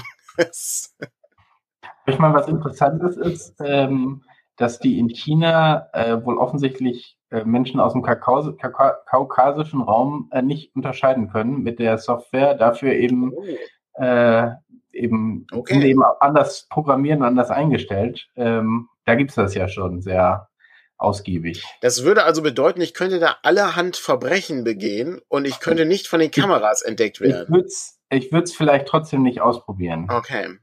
ich 2.06 2.20
meine, 2.20 2.36
was 2.36 2.48
Interessantes 2.48 3.18
ist, 3.18 3.56
ähm, 3.60 4.24
dass 4.56 4.78
die 4.78 5.00
in 5.00 5.08
China 5.08 5.90
äh, 5.94 6.24
wohl 6.24 6.38
offensichtlich 6.38 7.17
Menschen 7.30 7.80
aus 7.80 7.94
dem 7.94 8.04
Kakao, 8.04 8.54
kaukasischen 9.06 9.82
Raum 9.82 10.30
äh, 10.32 10.42
nicht 10.42 10.76
unterscheiden 10.76 11.30
können 11.30 11.64
mit 11.64 11.80
der 11.80 11.98
Software, 11.98 12.56
dafür 12.56 12.94
eben 12.94 13.34
oh. 13.34 14.02
äh, 14.02 14.52
eben, 14.94 15.46
okay. 15.52 15.82
eben 15.84 16.04
anders 16.20 16.68
programmieren, 16.70 17.24
anders 17.24 17.50
eingestellt. 17.50 18.28
Ähm, 18.36 18.90
da 19.06 19.16
gibt's 19.16 19.36
das 19.36 19.54
ja 19.56 19.68
schon 19.68 20.02
sehr 20.02 20.50
ausgiebig. 20.98 21.64
Das 21.82 22.04
würde 22.04 22.24
also 22.24 22.42
bedeuten, 22.42 22.82
ich 22.82 22.94
könnte 22.94 23.20
da 23.20 23.38
allerhand 23.44 23.98
Verbrechen 23.98 24.64
begehen 24.64 25.22
und 25.28 25.46
ich 25.46 25.60
könnte 25.60 25.86
nicht 25.86 26.08
von 26.08 26.20
den 26.20 26.32
Kameras 26.32 26.82
entdeckt 26.82 27.22
werden. 27.22 27.64
Ich 28.10 28.32
würde 28.32 28.44
es 28.44 28.56
vielleicht 28.56 28.88
trotzdem 28.88 29.22
nicht 29.22 29.42
ausprobieren. 29.42 30.08
Okay. 30.10 30.58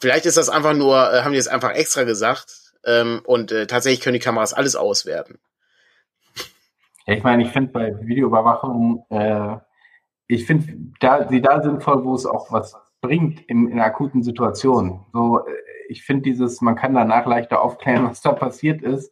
Vielleicht 0.00 0.26
ist 0.26 0.36
das 0.36 0.48
einfach 0.48 0.74
nur, 0.74 1.12
äh, 1.12 1.22
haben 1.22 1.32
die 1.32 1.38
es 1.38 1.48
einfach 1.48 1.72
extra 1.72 2.04
gesagt 2.04 2.74
ähm, 2.84 3.20
und 3.24 3.52
äh, 3.52 3.66
tatsächlich 3.66 4.00
können 4.00 4.14
die 4.14 4.20
Kameras 4.20 4.54
alles 4.54 4.76
auswerten. 4.76 5.38
Ja, 7.08 7.14
ich 7.14 7.22
meine, 7.22 7.42
ich 7.42 7.48
finde 7.48 7.72
bei 7.72 8.06
Videoüberwachung, 8.06 9.06
äh, 9.08 9.56
ich 10.26 10.44
finde 10.44 10.74
da, 11.00 11.26
sie 11.26 11.40
da 11.40 11.62
sinnvoll, 11.62 12.04
wo 12.04 12.14
es 12.14 12.26
auch 12.26 12.52
was 12.52 12.76
bringt 13.00 13.40
in, 13.48 13.68
in 13.68 13.80
akuten 13.80 14.22
Situationen. 14.22 15.00
So, 15.14 15.38
äh, 15.38 15.52
ich 15.88 16.02
finde 16.02 16.24
dieses, 16.24 16.60
man 16.60 16.76
kann 16.76 16.92
danach 16.92 17.24
leichter 17.24 17.62
aufklären, 17.62 18.04
was 18.10 18.20
da 18.20 18.32
passiert 18.32 18.82
ist, 18.82 19.10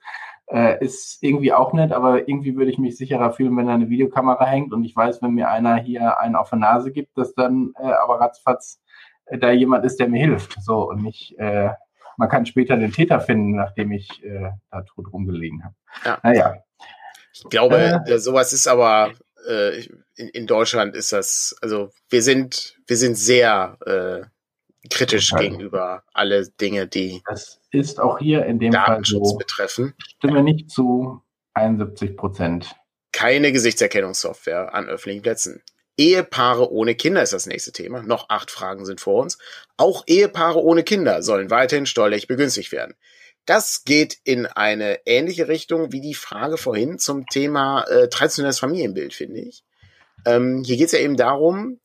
äh, 0.49 0.85
ist 0.85 1.23
irgendwie 1.23 1.55
auch 1.55 1.73
nett, 1.73 1.93
aber 1.93 2.29
irgendwie 2.29 2.55
würde 2.55 2.71
ich 2.71 2.77
mich 2.77 2.99
sicherer 2.99 3.33
fühlen, 3.33 3.57
wenn 3.57 3.67
da 3.67 3.73
eine 3.73 3.89
Videokamera 3.89 4.45
hängt 4.45 4.75
und 4.75 4.85
ich 4.85 4.95
weiß, 4.95 5.23
wenn 5.23 5.33
mir 5.33 5.49
einer 5.49 5.77
hier 5.77 6.21
einen 6.21 6.37
auf 6.37 6.51
der 6.51 6.59
Nase 6.59 6.93
gibt, 6.93 7.17
dass 7.17 7.35
dann 7.35 7.73
äh, 7.79 7.83
aber 7.83 8.21
ratzfatz 8.21 8.79
äh, 9.25 9.39
da 9.39 9.53
jemand 9.53 9.87
ist, 9.87 9.99
der 10.01 10.11
mir 10.11 10.21
hilft. 10.21 10.61
So 10.61 10.91
und 10.91 11.03
nicht, 11.03 11.39
äh, 11.39 11.71
man 12.19 12.29
kann 12.29 12.45
später 12.45 12.77
den 12.77 12.93
Täter 12.93 13.21
finden, 13.21 13.57
nachdem 13.57 13.91
ich 13.93 14.23
äh, 14.23 14.51
da 14.71 14.83
tot 14.83 15.11
rumgelegen 15.11 15.65
habe. 15.65 15.75
Ja. 16.05 16.19
Naja, 16.23 16.55
ich 17.45 17.51
glaube, 17.51 18.03
äh, 18.07 18.19
sowas 18.19 18.53
ist 18.53 18.67
aber 18.67 19.13
äh, 19.49 19.81
in, 20.17 20.29
in, 20.29 20.47
Deutschland 20.47 20.97
ist 20.97 21.13
das, 21.13 21.57
also 21.61 21.91
wir 22.09 22.23
sind, 22.23 22.77
wir 22.87 22.97
sind 22.97 23.17
sehr 23.17 23.77
äh, 23.85 24.89
kritisch 24.89 25.33
okay. 25.33 25.51
gegenüber 25.51 26.03
alle 26.13 26.49
Dinge, 26.61 26.87
die 26.87 27.23
das 27.27 27.61
ist 27.71 28.01
auch 28.01 28.19
hier 28.19 28.47
in 28.47 28.59
dem 28.59 28.73
Datenschutz 28.73 29.21
Fall 29.21 29.33
so. 29.33 29.39
betreffen. 29.39 29.95
Stimme 30.17 30.43
nicht 30.43 30.71
zu 30.71 31.21
71 31.55 32.17
Prozent. 32.17 32.75
Keine 33.13 33.53
Gesichtserkennungssoftware 33.53 34.75
an 34.75 34.89
öffentlichen 34.89 35.23
Plätzen. 35.23 35.63
Ehepaare 35.99 36.71
ohne 36.71 36.95
Kinder 36.95 37.23
ist 37.23 37.33
das 37.33 37.47
nächste 37.47 37.73
Thema. 37.73 38.03
Noch 38.03 38.29
acht 38.29 38.51
Fragen 38.51 38.85
sind 38.85 39.01
vor 39.01 39.23
uns. 39.23 39.39
Auch 39.79 40.05
Ehepaare 40.07 40.63
ohne 40.63 40.83
Kinder 40.83 41.23
sollen 41.23 41.51
weiterhin 41.51 41.87
steuerlich 41.87 42.27
begünstigt 42.27 42.73
werden. 42.73 42.95
Das 43.47 43.85
geht 43.85 44.19
in 44.25 44.47
eine 44.47 45.07
ähnliche 45.07 45.49
Richtung 45.49 45.93
wie 45.93 46.01
die 46.01 46.15
Frage 46.15 46.57
vorhin 46.57 46.99
zum 46.99 47.27
Thema 47.27 47.85
äh, 47.85 48.09
traditionelles 48.09 48.59
Familienbild, 48.59 49.15
finde 49.15 49.41
ich. 49.41 49.65
Ähm, 50.25 50.63
hier 50.65 50.77
geht 50.77 50.87
es 50.87 50.93
ja 50.93 50.99
eben 50.99 51.17
darum, 51.17 51.79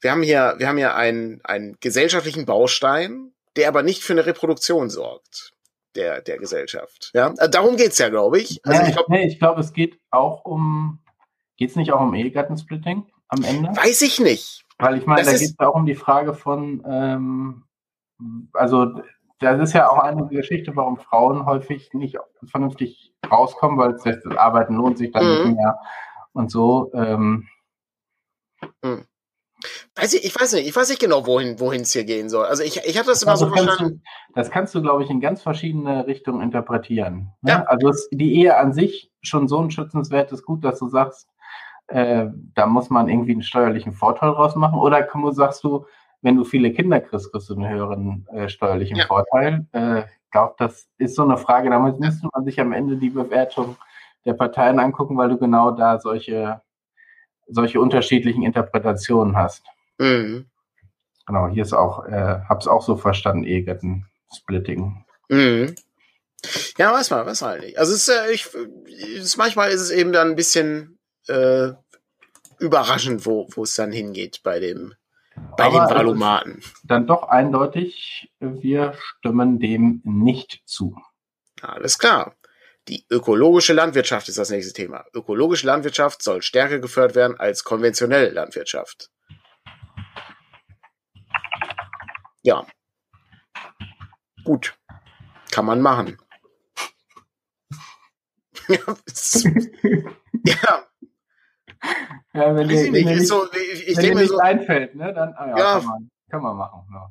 wir 0.00 0.10
haben 0.12 0.22
hier, 0.22 0.54
wir 0.58 0.66
haben 0.66 0.78
hier 0.78 0.94
einen, 0.94 1.40
einen 1.44 1.76
gesellschaftlichen 1.80 2.46
Baustein, 2.46 3.32
der 3.56 3.68
aber 3.68 3.82
nicht 3.82 4.02
für 4.02 4.14
eine 4.14 4.24
Reproduktion 4.24 4.88
sorgt 4.88 5.52
der, 5.94 6.22
der 6.22 6.38
Gesellschaft. 6.38 7.10
Ja, 7.14 7.34
äh, 7.38 7.50
darum 7.50 7.76
geht's 7.76 7.98
ja, 7.98 8.08
glaube 8.08 8.38
ich. 8.38 8.64
Also 8.64 8.80
nee, 8.80 8.88
ich 8.88 8.94
glaube, 8.94 9.12
nee, 9.12 9.34
glaub, 9.34 9.58
es 9.58 9.72
geht 9.72 10.00
auch 10.10 10.44
um, 10.44 11.00
geht's 11.56 11.76
nicht 11.76 11.92
auch 11.92 12.00
um 12.00 12.14
Ehegattensplitting 12.14 13.06
am 13.28 13.44
Ende? 13.44 13.70
Weiß 13.76 14.02
ich 14.02 14.20
nicht. 14.20 14.64
Weil 14.78 14.98
ich 14.98 15.06
meine, 15.06 15.24
da 15.24 15.32
geht 15.32 15.42
es 15.42 15.56
ja 15.58 15.68
auch 15.68 15.74
um 15.74 15.86
die 15.86 15.94
Frage 15.94 16.34
von, 16.34 16.82
ähm, 16.86 17.64
also 18.54 19.02
das 19.40 19.60
ist 19.60 19.72
ja 19.72 19.88
auch 19.88 19.98
eine 19.98 20.26
Geschichte, 20.28 20.76
warum 20.76 20.98
Frauen 20.98 21.46
häufig 21.46 21.92
nicht 21.94 22.16
vernünftig 22.44 23.12
rauskommen, 23.30 23.78
weil 23.78 23.92
das 23.92 24.36
Arbeiten 24.36 24.74
lohnt 24.74 24.98
sich 24.98 25.10
dann 25.10 25.24
mhm. 25.24 25.48
nicht 25.48 25.56
mehr 25.56 25.78
und 26.32 26.50
so. 26.50 26.90
Ähm. 26.94 27.48
Mhm. 28.82 29.06
Weiß 29.94 30.14
ich, 30.14 30.24
ich 30.24 30.38
weiß 30.38 30.54
nicht, 30.54 30.68
ich 30.68 30.74
weiß 30.74 30.88
nicht 30.88 31.00
genau, 31.00 31.26
wohin 31.26 31.60
wohin 31.60 31.82
es 31.82 31.92
hier 31.92 32.04
gehen 32.04 32.30
soll. 32.30 32.46
Also 32.46 32.62
ich, 32.62 32.78
ich 32.86 32.98
hatte 32.98 33.08
das 33.08 33.22
immer 33.22 33.32
also 33.32 33.48
so 33.48 33.54
verstanden. 33.54 34.02
Das 34.34 34.50
kannst 34.50 34.74
du, 34.74 34.80
glaube 34.80 35.04
ich, 35.04 35.10
in 35.10 35.20
ganz 35.20 35.42
verschiedene 35.42 36.06
Richtungen 36.06 36.40
interpretieren. 36.40 37.32
Ne? 37.42 37.50
Ja. 37.50 37.64
Also 37.64 37.90
ist 37.90 38.08
die 38.10 38.36
Ehe 38.36 38.56
an 38.56 38.72
sich 38.72 39.10
schon 39.22 39.48
so 39.48 39.58
ein 39.58 39.70
schützenswertes 39.70 40.44
Gut, 40.44 40.64
dass 40.64 40.78
du 40.78 40.88
sagst, 40.88 41.28
äh, 41.88 42.28
da 42.54 42.66
muss 42.66 42.88
man 42.88 43.08
irgendwie 43.08 43.32
einen 43.32 43.42
steuerlichen 43.42 43.92
Vorteil 43.92 44.30
draus 44.30 44.54
machen. 44.54 44.78
Oder 44.78 45.06
sagst 45.32 45.64
du, 45.64 45.86
wenn 46.22 46.36
du 46.36 46.44
viele 46.44 46.72
Kinder 46.72 47.00
kriegst, 47.00 47.32
kriegst 47.32 47.48
du 47.48 47.54
einen 47.54 47.68
höheren 47.68 48.26
äh, 48.32 48.48
steuerlichen 48.48 48.96
ja. 48.96 49.06
Vorteil. 49.06 49.66
Äh, 49.72 50.00
ich 50.00 50.30
glaube, 50.30 50.54
das 50.58 50.88
ist 50.98 51.16
so 51.16 51.22
eine 51.22 51.36
Frage. 51.36 51.70
Damit 51.70 51.98
müsste 51.98 52.28
man 52.32 52.44
sich 52.44 52.60
am 52.60 52.72
Ende 52.72 52.96
die 52.96 53.10
Bewertung 53.10 53.76
der 54.24 54.34
Parteien 54.34 54.78
angucken, 54.78 55.16
weil 55.16 55.30
du 55.30 55.38
genau 55.38 55.70
da 55.70 55.98
solche, 55.98 56.60
solche 57.48 57.80
unterschiedlichen 57.80 58.42
Interpretationen 58.42 59.36
hast. 59.36 59.64
Mhm. 59.98 60.46
Genau, 61.26 61.48
hier 61.48 61.62
ist 61.62 61.72
auch, 61.72 62.04
äh, 62.06 62.40
hab's 62.48 62.66
auch 62.66 62.82
so 62.82 62.96
verstanden, 62.96 63.44
Ehegatten-Splitting. 63.44 65.04
Mhm. 65.28 65.74
Ja, 66.78 66.92
weiß 66.92 67.10
man, 67.10 67.26
weiß 67.26 67.42
man 67.42 67.60
nicht. 67.60 67.78
Also 67.78 67.92
es 67.92 68.08
ist, 68.08 68.14
äh, 68.14 68.32
ich, 68.32 68.48
ist, 69.16 69.36
manchmal 69.36 69.70
ist 69.70 69.80
es 69.80 69.90
eben 69.90 70.12
dann 70.12 70.28
ein 70.28 70.36
bisschen 70.36 70.98
äh, 71.28 71.72
überraschend, 72.58 73.26
wo 73.26 73.48
wo 73.54 73.62
es 73.62 73.74
dann 73.74 73.92
hingeht 73.92 74.40
bei 74.42 74.58
dem 74.60 74.94
bei 75.56 75.64
Aber 75.64 75.86
den 75.86 75.94
Valomaten. 75.94 76.62
Dann 76.84 77.06
doch 77.06 77.28
eindeutig, 77.28 78.32
wir 78.40 78.94
stimmen 78.94 79.58
dem 79.58 80.00
nicht 80.04 80.62
zu. 80.64 80.96
Alles 81.60 81.98
klar. 81.98 82.34
Die 82.88 83.04
ökologische 83.10 83.72
Landwirtschaft 83.72 84.28
ist 84.28 84.38
das 84.38 84.50
nächste 84.50 84.72
Thema. 84.72 85.04
Ökologische 85.12 85.66
Landwirtschaft 85.66 86.22
soll 86.22 86.42
stärker 86.42 86.78
gefördert 86.78 87.14
werden 87.14 87.38
als 87.38 87.62
konventionelle 87.62 88.30
Landwirtschaft. 88.30 89.10
Ja. 92.42 92.66
Gut. 94.44 94.74
Kann 95.50 95.66
man 95.66 95.80
machen. 95.80 96.16
ja, 98.68 98.78
ja, 102.34 102.54
wenn 102.54 102.68
dir, 102.68 102.90
nicht, 102.90 103.06
wenn 103.06 103.24
so, 103.24 103.50
ich, 103.52 103.88
ich 103.88 103.96
wenn 103.96 104.04
dir 104.04 104.14
nicht 104.14 104.28
so, 104.28 104.38
einfällt, 104.38 104.94
ne, 104.94 105.12
dann 105.12 105.32
ah, 105.34 105.48
ja, 105.48 105.58
ja, 105.58 105.78
kann, 105.78 105.86
man, 105.86 106.10
kann 106.30 106.42
man 106.42 106.56
machen. 106.56 106.86
Ja. 106.92 107.10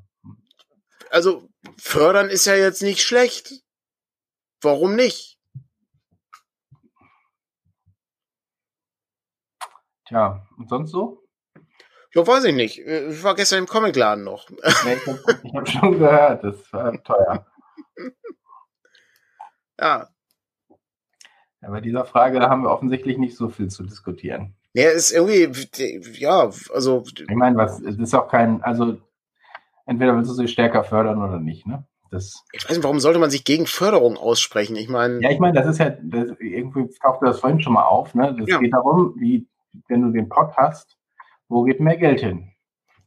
Also 1.11 1.49
fördern 1.77 2.29
ist 2.29 2.45
ja 2.45 2.55
jetzt 2.55 2.81
nicht 2.81 3.01
schlecht. 3.01 3.63
Warum 4.61 4.95
nicht? 4.95 5.39
Tja, 10.05 10.45
und 10.57 10.69
sonst 10.69 10.91
so? 10.91 11.23
Ja, 12.15 12.25
weiß 12.25 12.45
ich 12.45 12.55
nicht. 12.55 12.79
Ich 12.79 13.23
war 13.23 13.35
gestern 13.35 13.59
im 13.59 13.67
Comicladen 13.67 14.23
noch. 14.23 14.49
Nee, 14.85 14.95
ich 14.95 15.07
habe 15.07 15.53
hab 15.53 15.69
schon 15.69 15.99
gehört, 15.99 16.43
das 16.43 16.73
war 16.73 17.03
teuer. 17.03 17.45
ja. 19.79 20.09
Bei 21.69 21.81
dieser 21.81 22.05
Frage 22.05 22.39
haben 22.41 22.63
wir 22.63 22.71
offensichtlich 22.71 23.17
nicht 23.17 23.35
so 23.35 23.49
viel 23.49 23.69
zu 23.69 23.83
diskutieren. 23.83 24.55
Ja, 24.73 24.89
ist 24.89 25.11
irgendwie, 25.11 25.49
ja, 26.19 26.49
also. 26.73 27.03
Ich 27.15 27.35
meine, 27.35 27.57
was, 27.57 27.79
es 27.81 27.97
ist 27.97 28.13
auch 28.13 28.27
kein, 28.27 28.61
also, 28.63 28.97
entweder 29.85 30.15
willst 30.15 30.29
du 30.29 30.35
sie 30.35 30.47
stärker 30.47 30.83
fördern 30.83 31.21
oder 31.21 31.39
nicht, 31.39 31.65
ne? 31.65 31.85
Das 32.11 32.43
ich 32.53 32.63
weiß 32.63 32.77
nicht, 32.77 32.83
warum 32.83 32.99
sollte 32.99 33.19
man 33.19 33.29
sich 33.29 33.43
gegen 33.43 33.67
Förderung 33.67 34.17
aussprechen? 34.17 34.75
Ich 34.75 34.89
meine. 34.89 35.21
Ja, 35.21 35.29
ich 35.29 35.39
meine, 35.39 35.53
das 35.53 35.67
ist 35.67 35.77
ja, 35.79 35.89
das, 35.89 36.31
irgendwie 36.39 36.89
tauchte 37.01 37.25
das 37.25 37.39
vorhin 37.39 37.61
schon 37.61 37.73
mal 37.73 37.85
auf, 37.85 38.15
ne? 38.15 38.35
Das 38.37 38.47
ja. 38.47 38.57
geht 38.59 38.73
darum, 38.73 39.13
wie, 39.17 39.47
wenn 39.87 40.01
du 40.01 40.11
den 40.11 40.29
Pott 40.29 40.55
hast, 40.57 40.97
wo 41.47 41.63
geht 41.63 41.79
mehr 41.79 41.97
Geld 41.97 42.21
hin? 42.21 42.51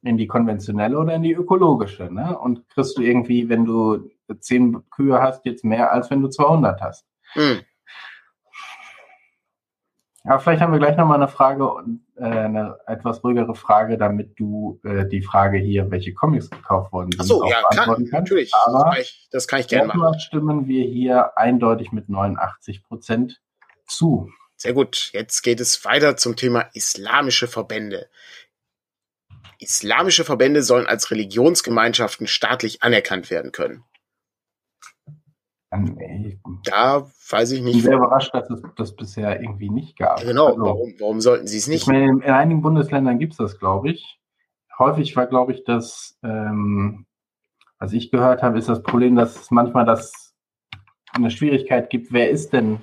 In 0.03 0.17
die 0.17 0.27
konventionelle 0.27 0.99
oder 0.99 1.15
in 1.15 1.23
die 1.23 1.33
ökologische, 1.33 2.13
ne? 2.13 2.39
Und 2.39 2.69
kriegst 2.71 2.97
du 2.97 3.03
irgendwie, 3.03 3.49
wenn 3.49 3.65
du 3.65 4.11
zehn 4.41 4.83
Kühe 4.91 5.21
hast, 5.21 5.45
jetzt 5.45 5.65
mehr, 5.65 5.93
als 5.93 6.11
wenn 6.11 6.23
du 6.23 6.29
200 6.29 6.81
hast. 6.81 7.07
Hm. 7.33 7.61
Aber 10.25 10.39
vielleicht 10.39 10.63
haben 10.63 10.73
wir 10.73 10.79
gleich 10.79 10.97
nochmal 10.97 11.17
eine 11.17 11.27
Frage, 11.27 11.69
äh, 12.17 12.23
eine 12.23 12.79
etwas 12.87 13.25
ruhigere 13.25 13.57
Frage, 13.57 13.99
damit 13.99 14.39
du 14.39 14.81
äh, 14.85 15.07
die 15.07 15.23
Frage 15.23 15.59
hier, 15.59 15.91
welche 15.91 16.15
Comics 16.15 16.49
gekauft 16.49 16.93
worden 16.93 17.11
sind, 17.11 17.21
Ach 17.23 17.25
so, 17.25 17.45
ja, 17.45 17.63
kann, 17.75 18.09
natürlich. 18.11 18.53
Aber 18.55 18.79
das 18.79 18.85
kann 18.85 19.01
ich, 19.01 19.29
das 19.33 19.49
kann 19.49 19.61
ich 19.61 19.69
gerne 19.69 19.93
machen. 19.93 20.21
stimmen 20.21 20.67
wir 20.69 20.85
hier 20.85 21.37
eindeutig 21.37 21.91
mit 21.91 22.09
89 22.09 22.85
Prozent 22.85 23.43
zu. 23.87 24.31
Sehr 24.57 24.75
gut. 24.75 25.11
Jetzt 25.13 25.43
geht 25.43 25.59
es 25.59 25.85
weiter 25.85 26.17
zum 26.17 26.37
Thema 26.37 26.69
islamische 26.73 27.49
Verbände. 27.49 28.09
Islamische 29.59 30.25
Verbände 30.25 30.63
sollen 30.63 30.87
als 30.87 31.11
Religionsgemeinschaften 31.11 32.29
staatlich 32.29 32.83
anerkannt 32.83 33.29
werden 33.31 33.51
können. 33.51 33.83
Nee. 35.75 36.39
Da 36.65 37.11
weiß 37.33 37.53
ich 37.53 37.63
nicht. 37.63 37.77
Ich 37.77 37.83
bin 37.83 37.91
sehr 37.91 37.99
überrascht, 37.99 38.35
dass 38.35 38.51
es 38.51 38.63
das 38.77 38.95
bisher 38.95 39.41
irgendwie 39.41 39.71
nicht 39.71 39.97
gab. 39.99 40.21
Genau, 40.21 40.47
also, 40.49 40.61
warum, 40.61 40.95
warum 40.99 41.21
sollten 41.21 41.47
sie 41.47 41.59
es 41.59 41.69
nicht? 41.69 41.83
Ich 41.83 41.87
meine, 41.87 42.07
in 42.07 42.23
einigen 42.23 42.63
Bundesländern 42.63 43.19
gibt 43.19 43.33
es 43.33 43.39
das, 43.39 43.59
glaube 43.59 43.91
ich. 43.91 44.21
Häufig 44.79 45.17
war, 45.17 45.27
glaube 45.27 45.53
ich, 45.53 45.65
das, 45.65 46.19
ähm, 46.23 47.07
was 47.79 47.93
ich 47.93 48.11
gehört 48.11 48.43
habe, 48.43 48.59
ist 48.59 48.69
das 48.69 48.83
Problem, 48.83 49.17
dass 49.17 49.41
es 49.41 49.51
manchmal 49.51 49.85
das 49.85 50.35
eine 51.13 51.31
Schwierigkeit 51.31 51.91
gibt, 51.91 52.13
wer 52.13 52.31
ist 52.31 52.53
denn 52.53 52.79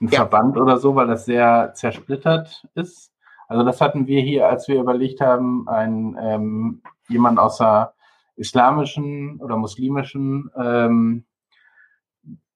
ein 0.00 0.08
ja. 0.08 0.18
Verband 0.18 0.56
oder 0.56 0.78
so, 0.78 0.94
weil 0.94 1.06
das 1.06 1.24
sehr 1.24 1.72
zersplittert 1.74 2.66
ist. 2.74 3.12
Also 3.48 3.64
das 3.64 3.80
hatten 3.80 4.06
wir 4.06 4.20
hier, 4.22 4.48
als 4.48 4.68
wir 4.68 4.80
überlegt 4.80 5.20
haben, 5.20 5.68
ein 5.68 6.16
ähm, 6.20 6.82
jemand 7.08 7.38
aus 7.38 7.58
der 7.58 7.94
islamischen 8.36 9.40
oder 9.40 9.56
muslimischen 9.56 10.50
ähm, 10.56 11.24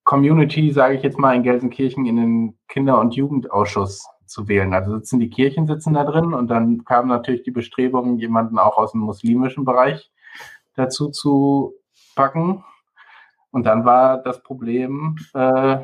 Community, 0.07 0.71
sage 0.71 0.95
ich 0.95 1.03
jetzt 1.03 1.19
mal, 1.19 1.35
in 1.35 1.43
Gelsenkirchen 1.43 2.07
in 2.07 2.17
den 2.17 2.59
Kinder- 2.69 3.01
und 3.01 3.17
Jugendausschuss 3.17 4.09
zu 4.25 4.47
wählen. 4.47 4.73
Also 4.73 4.95
sitzen 4.95 5.19
die 5.19 5.29
Kirchen 5.29 5.67
sitzen 5.67 5.95
da 5.95 6.05
drin 6.05 6.33
und 6.33 6.49
dann 6.49 6.85
kam 6.85 7.09
natürlich 7.09 7.43
die 7.43 7.51
Bestrebung, 7.51 8.17
jemanden 8.19 8.59
auch 8.59 8.79
aus 8.79 8.93
dem 8.93 9.01
muslimischen 9.01 9.65
Bereich 9.65 10.13
dazu 10.77 11.11
zu 11.11 11.75
packen. 12.15 12.65
Und 13.51 13.67
dann 13.67 13.85
war 13.85 14.23
das 14.23 14.45
Problem, 14.45 15.17
äh, 15.35 15.79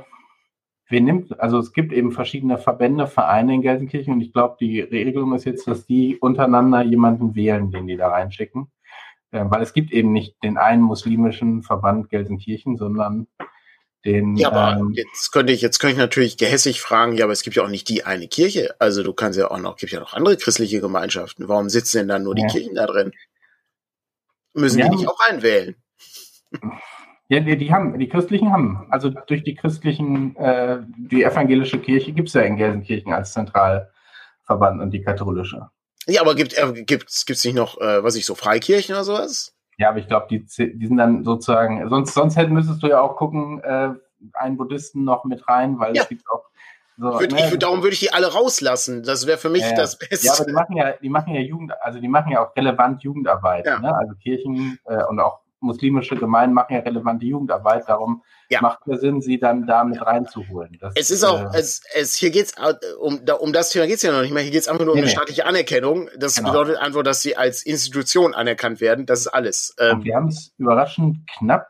wer 0.88 1.00
nimmt, 1.00 1.40
also 1.40 1.58
es 1.58 1.72
gibt 1.72 1.92
eben 1.92 2.12
verschiedene 2.12 2.58
Verbände, 2.58 3.08
Vereine 3.08 3.54
in 3.54 3.62
Gelsenkirchen 3.62 4.14
und 4.14 4.20
ich 4.20 4.32
glaube, 4.32 4.56
die 4.60 4.80
Regelung 4.80 5.34
ist 5.34 5.46
jetzt, 5.46 5.66
dass 5.66 5.84
die 5.84 6.16
untereinander 6.20 6.82
jemanden 6.82 7.34
wählen, 7.34 7.72
den 7.72 7.88
die 7.88 7.96
da 7.96 8.08
reinschicken. 8.08 8.70
Äh, 9.32 9.46
weil 9.48 9.62
es 9.62 9.72
gibt 9.72 9.90
eben 9.90 10.12
nicht 10.12 10.36
den 10.44 10.58
einen 10.58 10.82
muslimischen 10.82 11.62
Verband 11.64 12.08
Gelsenkirchen, 12.08 12.76
sondern 12.76 13.26
den, 14.04 14.36
ja, 14.36 14.50
aber 14.50 14.80
ähm, 14.80 14.92
jetzt 14.94 15.30
könnte 15.30 15.52
ich, 15.52 15.60
jetzt 15.60 15.78
könnte 15.78 15.92
ich 15.92 15.98
natürlich 15.98 16.36
gehässig 16.36 16.80
fragen, 16.80 17.16
ja, 17.16 17.24
aber 17.24 17.32
es 17.32 17.42
gibt 17.42 17.56
ja 17.56 17.62
auch 17.62 17.68
nicht 17.68 17.88
die 17.88 18.04
eine 18.04 18.26
Kirche. 18.26 18.74
Also 18.78 19.02
du 19.02 19.12
kannst 19.12 19.38
ja 19.38 19.50
auch 19.50 19.58
noch, 19.58 19.76
gibt 19.76 19.92
ja 19.92 20.00
noch 20.00 20.14
andere 20.14 20.36
christliche 20.36 20.80
Gemeinschaften. 20.80 21.48
Warum 21.48 21.68
sitzen 21.68 21.98
denn 21.98 22.08
dann 22.08 22.24
nur 22.24 22.34
die 22.34 22.46
Kirchen 22.46 22.74
da 22.74 22.86
drin? 22.86 23.12
Müssen 24.54 24.80
ja, 24.80 24.88
die 24.88 24.96
nicht 24.96 25.08
auch 25.08 25.20
einwählen? 25.20 25.76
Ja, 27.28 27.40
die, 27.40 27.56
die, 27.56 27.72
haben, 27.72 27.98
die 27.98 28.08
christlichen 28.08 28.52
haben, 28.52 28.86
also 28.90 29.08
durch 29.08 29.42
die 29.42 29.54
christlichen, 29.54 30.36
äh, 30.36 30.80
die 30.98 31.22
evangelische 31.22 31.78
Kirche 31.78 32.12
gibt 32.12 32.28
es 32.28 32.34
ja 32.34 32.42
in 32.42 32.56
Gelsenkirchen 32.56 33.12
als 33.12 33.32
Zentralverband 33.32 34.82
und 34.82 34.90
die 34.90 35.02
katholische. 35.02 35.70
Ja, 36.06 36.20
aber 36.20 36.34
gibt 36.34 36.52
es 36.52 36.58
äh, 36.58 36.82
gibt's, 36.82 37.24
gibt's 37.24 37.44
nicht 37.44 37.54
noch, 37.54 37.80
äh, 37.80 38.02
was 38.02 38.16
ich 38.16 38.26
so 38.26 38.34
Freikirchen 38.34 38.94
oder 38.94 39.04
sowas? 39.04 39.54
Ja, 39.82 39.88
aber 39.88 39.98
ich 39.98 40.06
glaube, 40.06 40.26
die, 40.30 40.44
die 40.44 40.86
sind 40.86 40.96
dann 40.96 41.24
sozusagen, 41.24 41.88
sonst, 41.88 42.14
sonst 42.14 42.36
hätten 42.36 42.52
müsstest 42.52 42.84
du 42.84 42.86
ja 42.86 43.00
auch 43.00 43.16
gucken, 43.16 43.60
äh, 43.64 43.88
einen 44.34 44.56
Buddhisten 44.56 45.02
noch 45.02 45.24
mit 45.24 45.48
rein, 45.48 45.80
weil 45.80 45.96
ja. 45.96 46.02
es 46.02 46.08
gibt 46.08 46.22
auch 46.30 46.44
so, 46.96 47.18
würd, 47.18 47.32
ne, 47.32 47.50
ich, 47.50 47.58
darum 47.58 47.82
würde 47.82 47.94
ich 47.94 47.98
die 47.98 48.12
alle 48.12 48.32
rauslassen. 48.32 49.02
Das 49.02 49.26
wäre 49.26 49.38
für 49.38 49.48
mich 49.48 49.62
ja, 49.62 49.74
das 49.74 49.98
Beste. 49.98 50.24
Ja, 50.24 50.34
aber 50.34 50.44
die 50.44 50.52
machen 50.52 50.76
ja, 50.76 50.92
die 51.02 51.08
machen 51.08 51.34
ja 51.34 51.40
Jugend, 51.40 51.72
also 51.82 51.98
die 51.98 52.06
machen 52.06 52.30
ja 52.30 52.46
auch 52.46 52.54
relevant 52.54 53.02
Jugendarbeit. 53.02 53.66
Ja. 53.66 53.80
Ne? 53.80 53.92
Also 53.92 54.14
Kirchen 54.22 54.78
äh, 54.84 55.02
und 55.08 55.18
auch 55.18 55.40
muslimische 55.62 56.16
Gemeinden 56.16 56.54
machen 56.54 56.74
ja 56.74 56.80
relevante 56.80 57.24
Jugendarbeit, 57.24 57.88
darum 57.88 58.22
ja. 58.50 58.60
macht 58.60 58.86
es 58.86 59.00
Sinn, 59.00 59.20
sie 59.20 59.38
dann 59.38 59.66
da 59.66 59.84
mit 59.84 60.04
reinzuholen. 60.04 60.76
Das, 60.80 60.94
es 60.96 61.10
ist 61.10 61.24
auch, 61.24 61.54
äh, 61.54 61.58
es, 61.58 61.82
es, 61.94 62.14
hier 62.16 62.30
geht's 62.30 62.54
um, 63.00 63.24
da, 63.24 63.34
um 63.34 63.52
das 63.52 63.70
Thema 63.70 63.86
geht's 63.86 64.02
ja 64.02 64.12
noch 64.12 64.22
nicht 64.22 64.32
mehr. 64.32 64.42
Hier 64.42 64.52
geht's 64.52 64.68
einfach 64.68 64.84
nur 64.84 64.94
nee, 64.94 65.00
um 65.00 65.04
eine 65.04 65.12
staatliche 65.12 65.46
Anerkennung. 65.46 66.10
Das 66.18 66.34
genau. 66.34 66.50
bedeutet 66.50 66.76
einfach, 66.76 67.02
dass 67.02 67.22
sie 67.22 67.36
als 67.36 67.62
Institution 67.64 68.34
anerkannt 68.34 68.80
werden. 68.80 69.06
Das 69.06 69.20
ist 69.20 69.28
alles. 69.28 69.74
Ähm, 69.78 70.04
wir 70.04 70.16
haben 70.16 70.28
es 70.28 70.52
überraschend 70.58 71.26
knapp 71.38 71.68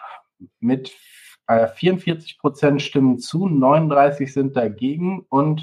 mit 0.60 0.92
äh, 1.46 1.68
44 1.68 2.38
Prozent 2.38 2.82
Stimmen 2.82 3.18
zu, 3.18 3.48
39 3.48 4.32
sind 4.32 4.56
dagegen 4.56 5.26
und 5.28 5.62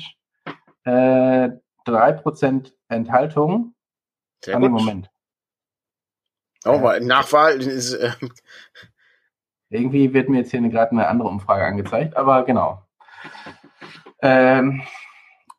äh, 0.83 1.49
3 1.85 2.11
Prozent 2.13 2.75
Enthaltung. 2.87 3.73
Sehr 4.43 4.55
An 4.55 4.61
gut. 4.61 4.71
Moment. 4.71 5.09
Oh, 6.65 6.87
äh, 6.89 6.99
Nachwahl 6.99 7.61
ist. 7.61 7.93
Äh, 7.93 8.11
irgendwie 9.69 10.13
wird 10.13 10.29
mir 10.29 10.39
jetzt 10.39 10.51
hier 10.51 10.67
gerade 10.69 10.91
eine 10.91 11.07
andere 11.07 11.29
Umfrage 11.29 11.65
angezeigt, 11.65 12.17
aber 12.17 12.43
genau. 12.43 12.83
Ähm, 14.21 14.81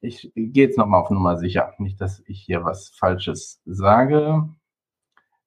ich 0.00 0.32
gehe 0.34 0.66
jetzt 0.66 0.78
nochmal 0.78 1.00
auf 1.00 1.10
Nummer 1.10 1.36
sicher. 1.36 1.74
Nicht, 1.78 2.00
dass 2.00 2.22
ich 2.26 2.42
hier 2.42 2.64
was 2.64 2.88
Falsches 2.90 3.60
sage. 3.64 4.48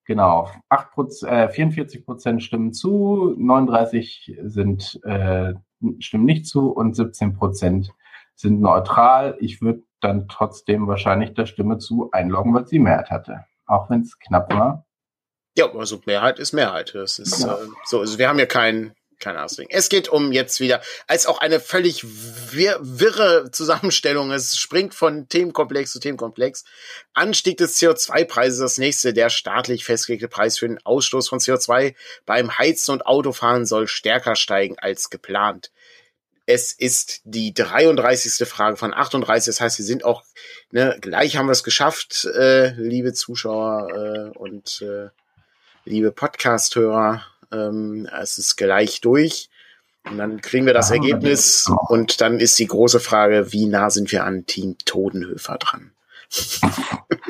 Genau, 0.06 0.50
8%, 0.70 1.26
äh, 1.28 1.50
44 1.50 2.06
Prozent 2.06 2.44
stimmen 2.44 2.74
zu, 2.74 3.36
39 3.38 4.38
sind, 4.44 5.00
äh, 5.06 5.54
stimmen 6.00 6.26
nicht 6.26 6.46
zu 6.46 6.72
und 6.72 6.96
17 6.96 7.34
Prozent 7.34 7.94
sind 8.36 8.60
neutral. 8.60 9.38
Ich 9.40 9.62
würde 9.62 9.84
dann 10.02 10.28
trotzdem 10.28 10.88
wahrscheinlich 10.88 11.34
der 11.34 11.46
Stimme 11.46 11.78
zu 11.78 12.10
einloggen, 12.12 12.54
weil 12.54 12.68
sie 12.68 12.80
Mehrheit 12.80 13.12
hatte. 13.12 13.46
Auch 13.66 13.90
wenn 13.90 14.02
es 14.02 14.20
knapp 14.20 14.54
war. 14.54 14.86
Ja, 15.56 15.72
also 15.74 16.02
Mehrheit 16.06 16.40
ist 16.40 16.54
Mehrheit. 16.54 16.94
Das 16.96 17.20
ist 17.20 17.44
ja. 17.44 17.56
äh, 17.56 17.68
so. 17.86 18.00
Also 18.00 18.18
wir 18.18 18.28
haben 18.28 18.40
ja 18.40 18.46
kein 18.46 18.94
kein 19.24 19.38
Ausdruck. 19.38 19.68
Es 19.70 19.90
geht 19.90 20.10
um 20.10 20.32
jetzt 20.32 20.60
wieder, 20.60 20.82
als 21.08 21.26
auch 21.26 21.40
eine 21.40 21.60
völlig 21.60 22.04
wir 22.52 22.78
wirre 22.82 23.50
Zusammenstellung. 23.52 24.32
Es 24.32 24.58
springt 24.58 24.94
von 24.94 25.30
Themenkomplex 25.30 25.92
zu 25.92 26.00
Themenkomplex. 26.00 26.66
Anstieg 27.14 27.58
des 27.58 27.80
CO2-Preises, 27.80 28.60
das 28.60 28.78
nächste, 28.78 29.14
der 29.14 29.30
staatlich 29.30 29.86
festgelegte 29.86 30.28
Preis 30.28 30.58
für 30.60 30.68
den 30.68 30.84
Ausstoß 30.86 31.30
von 31.30 31.40
CO2 31.40 31.96
beim 32.26 32.58
Heizen 32.58 32.92
und 32.92 33.06
Autofahren 33.06 33.66
soll 33.66 33.88
stärker 33.88 34.36
steigen 34.36 34.78
als 34.78 35.10
geplant. 35.10 35.72
Es 36.46 36.74
ist 36.74 37.22
die 37.24 37.54
33. 37.54 38.46
Frage 38.48 38.76
von 38.76 38.94
38. 38.94 39.46
Das 39.46 39.62
heißt, 39.62 39.78
wir 39.78 39.86
sind 39.86 40.04
auch, 40.04 40.24
ne, 40.72 40.98
gleich 41.00 41.38
haben 41.38 41.48
wir 41.48 41.54
es 41.54 41.64
geschafft, 41.64 42.26
äh, 42.26 42.72
liebe 42.72 43.14
Zuschauer 43.14 43.88
äh, 44.36 44.38
und 44.38 44.82
äh, 44.82 45.08
liebe 45.86 46.12
Podcast-Hörer, 46.12 47.22
ähm, 47.52 48.08
es 48.22 48.38
ist 48.38 48.56
gleich 48.56 49.02
durch. 49.02 49.50
Und 50.10 50.18
dann 50.18 50.42
kriegen 50.42 50.66
wir 50.66 50.74
das 50.74 50.90
ja, 50.90 50.96
Ergebnis 50.96 51.72
und 51.88 52.20
dann 52.20 52.40
ist 52.40 52.60
die 52.60 52.68
große 52.68 53.00
Frage, 53.00 53.54
wie 53.54 53.68
nah 53.68 53.90
sind 53.90 54.12
wir 54.12 54.26
an 54.26 54.46
Team 54.46 54.76
Todenhöfer 54.86 55.58
dran? 55.58 55.92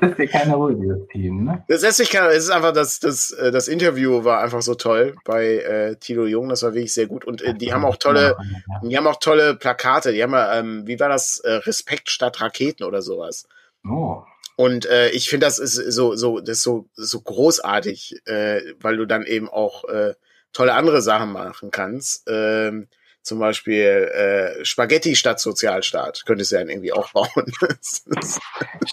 Das 0.00 0.12
ist 0.12 0.18
ja 0.18 0.26
keine 0.26 0.56
Ruhe, 0.56 0.74
dieses 0.74 1.06
Team, 1.08 1.44
ne? 1.44 1.64
Das 1.68 1.82
lässt 1.82 1.98
sich 1.98 2.10
keiner, 2.10 2.28
es 2.30 2.44
ist 2.44 2.50
einfach, 2.50 2.72
das, 2.72 2.98
das, 2.98 3.30
äh, 3.32 3.52
das 3.52 3.68
Interview 3.68 4.24
war 4.24 4.40
einfach 4.40 4.60
so 4.60 4.74
toll 4.74 5.14
bei 5.24 5.58
äh, 5.58 5.94
Tilo 5.96 6.26
Jung, 6.26 6.48
das 6.48 6.64
war 6.64 6.74
wirklich 6.74 6.92
sehr 6.92 7.06
gut. 7.06 7.24
Und 7.24 7.40
äh, 7.40 7.54
die 7.54 7.72
haben 7.72 7.84
auch 7.84 7.96
tolle, 7.96 8.36
die 8.82 8.96
haben 8.96 9.06
auch 9.06 9.20
tolle 9.20 9.54
Plakate, 9.54 10.12
die 10.12 10.20
haben 10.22 10.32
ja, 10.32 10.58
ähm, 10.58 10.88
wie 10.88 10.98
war 10.98 11.08
das, 11.08 11.38
äh, 11.38 11.52
Respekt 11.52 12.10
statt 12.10 12.40
Raketen 12.40 12.82
oder 12.82 13.00
sowas. 13.00 13.46
Oh. 13.88 14.24
Und 14.62 14.86
äh, 14.86 15.10
ich 15.10 15.28
finde, 15.28 15.46
das 15.46 15.58
ist 15.58 15.74
so, 15.74 16.14
so, 16.14 16.38
das 16.38 16.58
ist 16.58 16.62
so, 16.62 16.88
so 16.94 17.20
großartig, 17.20 18.14
äh, 18.26 18.60
weil 18.78 18.96
du 18.96 19.06
dann 19.06 19.26
eben 19.26 19.48
auch 19.48 19.82
äh, 19.88 20.14
tolle 20.52 20.74
andere 20.74 21.02
Sachen 21.02 21.32
machen 21.32 21.72
kannst. 21.72 22.28
Ähm, 22.28 22.86
zum 23.22 23.38
Beispiel 23.38 24.10
äh, 24.12 24.64
Spaghetti 24.64 25.14
statt 25.14 25.40
Sozialstaat 25.40 26.24
könntest 26.26 26.52
du 26.52 26.56
ja 26.56 26.62
irgendwie 26.62 26.92
auch 26.92 27.12
bauen. 27.12 27.28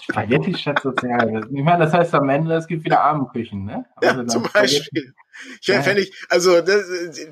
Spaghetti 0.02 0.54
statt 0.54 0.80
Sozialstaat. 0.82 1.46
Ich 1.52 1.62
meine, 1.62 1.84
das 1.84 1.92
heißt 1.92 2.14
am 2.14 2.28
Ende, 2.28 2.54
es 2.54 2.66
gibt 2.66 2.84
wieder 2.84 3.00
Armenküchen, 3.00 3.64
ne? 3.64 3.84
Also 3.96 4.20
ja, 4.20 4.26
zum 4.26 4.42
Beispiel. 4.52 5.14
Ich 5.60 5.68
ja. 5.68 5.82
fände 5.82 6.02
ich, 6.02 6.12
also 6.28 6.60
das, 6.60 6.84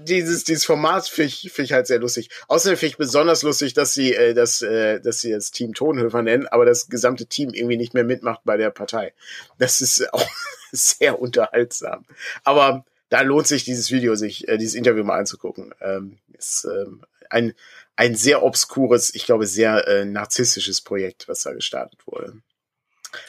dieses, 0.03 0.45
dieses 0.45 0.65
Format 0.65 1.07
finde 1.07 1.29
ich, 1.29 1.53
find 1.53 1.67
ich 1.67 1.73
halt 1.73 1.87
sehr 1.87 1.99
lustig. 1.99 2.31
Außerdem 2.49 2.79
finde 2.79 2.93
ich 2.93 2.99
besonders 2.99 3.43
lustig, 3.43 3.75
dass 3.75 3.95
sie, 3.95 4.15
äh, 4.15 4.35
dass, 4.35 4.63
äh, 4.63 5.01
dass 5.01 5.21
sie 5.21 5.31
das 5.31 5.51
Team 5.51 5.75
Tonhöfer 5.75 6.23
nennen, 6.23 6.47
aber 6.47 6.65
das 6.65 6.89
gesamte 6.89 7.27
Team 7.27 7.51
irgendwie 7.51 7.77
nicht 7.77 7.95
mehr 7.95 8.05
mitmacht 8.05 8.41
bei 8.45 8.57
der 8.57 8.71
Partei. 8.71 9.13
Das 9.59 9.81
ist 9.81 10.13
auch 10.13 10.27
sehr 10.73 11.21
unterhaltsam. 11.21 12.05
Aber 12.45 12.85
da 13.09 13.23
lohnt 13.23 13.47
sich 13.47 13.65
dieses 13.65 13.91
Video, 13.91 14.15
sich 14.15 14.49
äh, 14.49 14.59
dieses 14.59 14.75
Interview 14.75 15.05
mal 15.05 15.19
anzugucken. 15.19 15.75
Ähm, 15.81 16.19
ist 16.37 16.67
ähm, 16.71 17.03
ein 17.31 17.55
ein 17.99 18.15
sehr 18.15 18.45
obskures, 18.45 19.13
ich 19.13 19.27
glaube 19.27 19.47
sehr 19.47 19.89
äh, 19.89 20.05
narzisstisches 20.05 20.81
Projekt, 20.81 21.27
was 21.27 21.43
da 21.43 21.53
gestartet 21.53 22.07
wurde. 22.07 22.35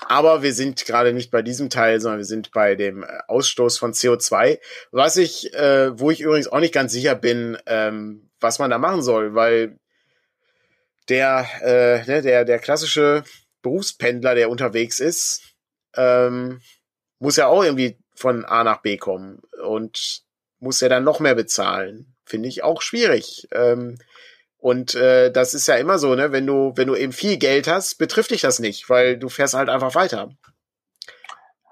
Aber 0.01 0.43
wir 0.43 0.53
sind 0.53 0.85
gerade 0.85 1.11
nicht 1.11 1.31
bei 1.31 1.41
diesem 1.41 1.71
Teil, 1.71 1.99
sondern 1.99 2.19
wir 2.19 2.25
sind 2.25 2.51
bei 2.51 2.75
dem 2.75 3.01
äh, 3.01 3.07
Ausstoß 3.27 3.79
von 3.79 3.93
CO2, 3.93 4.59
was 4.91 5.17
ich, 5.17 5.53
äh, 5.55 5.97
wo 5.99 6.11
ich 6.11 6.21
übrigens 6.21 6.47
auch 6.47 6.59
nicht 6.59 6.73
ganz 6.73 6.91
sicher 6.91 7.15
bin, 7.15 7.57
ähm, 7.65 8.29
was 8.39 8.59
man 8.59 8.69
da 8.69 8.77
machen 8.77 9.01
soll, 9.01 9.33
weil 9.33 9.79
der, 11.09 11.47
äh, 11.63 12.05
ne, 12.05 12.21
der, 12.21 12.45
der 12.45 12.59
klassische 12.59 13.23
Berufspendler, 13.63 14.35
der 14.35 14.51
unterwegs 14.51 14.99
ist, 14.99 15.41
ähm, 15.95 16.61
muss 17.17 17.37
ja 17.37 17.47
auch 17.47 17.63
irgendwie 17.63 17.97
von 18.19 18.43
A 18.43 18.65
nach 18.65 18.81
B 18.81 18.97
kommen 18.97 19.41
und 19.65 20.23
muss 20.59 20.81
ja 20.81 20.89
dann 20.89 21.05
noch 21.05 21.21
mehr 21.21 21.35
bezahlen. 21.35 22.15
Finde 22.25 22.49
ich 22.49 22.63
auch 22.63 22.81
schwierig. 22.81 23.47
Ähm, 23.53 23.97
und 24.57 24.93
äh, 24.93 25.31
das 25.31 25.53
ist 25.53 25.67
ja 25.67 25.75
immer 25.75 25.97
so, 25.97 26.15
ne? 26.15 26.33
Wenn 26.33 26.45
du, 26.45 26.73
wenn 26.75 26.89
du 26.89 26.95
eben 26.95 27.13
viel 27.13 27.37
Geld 27.37 27.69
hast, 27.69 27.95
betrifft 27.95 28.31
dich 28.31 28.41
das 28.41 28.59
nicht, 28.59 28.89
weil 28.89 29.17
du 29.17 29.29
fährst 29.29 29.53
halt 29.53 29.69
einfach 29.69 29.95
weiter. 29.95 30.31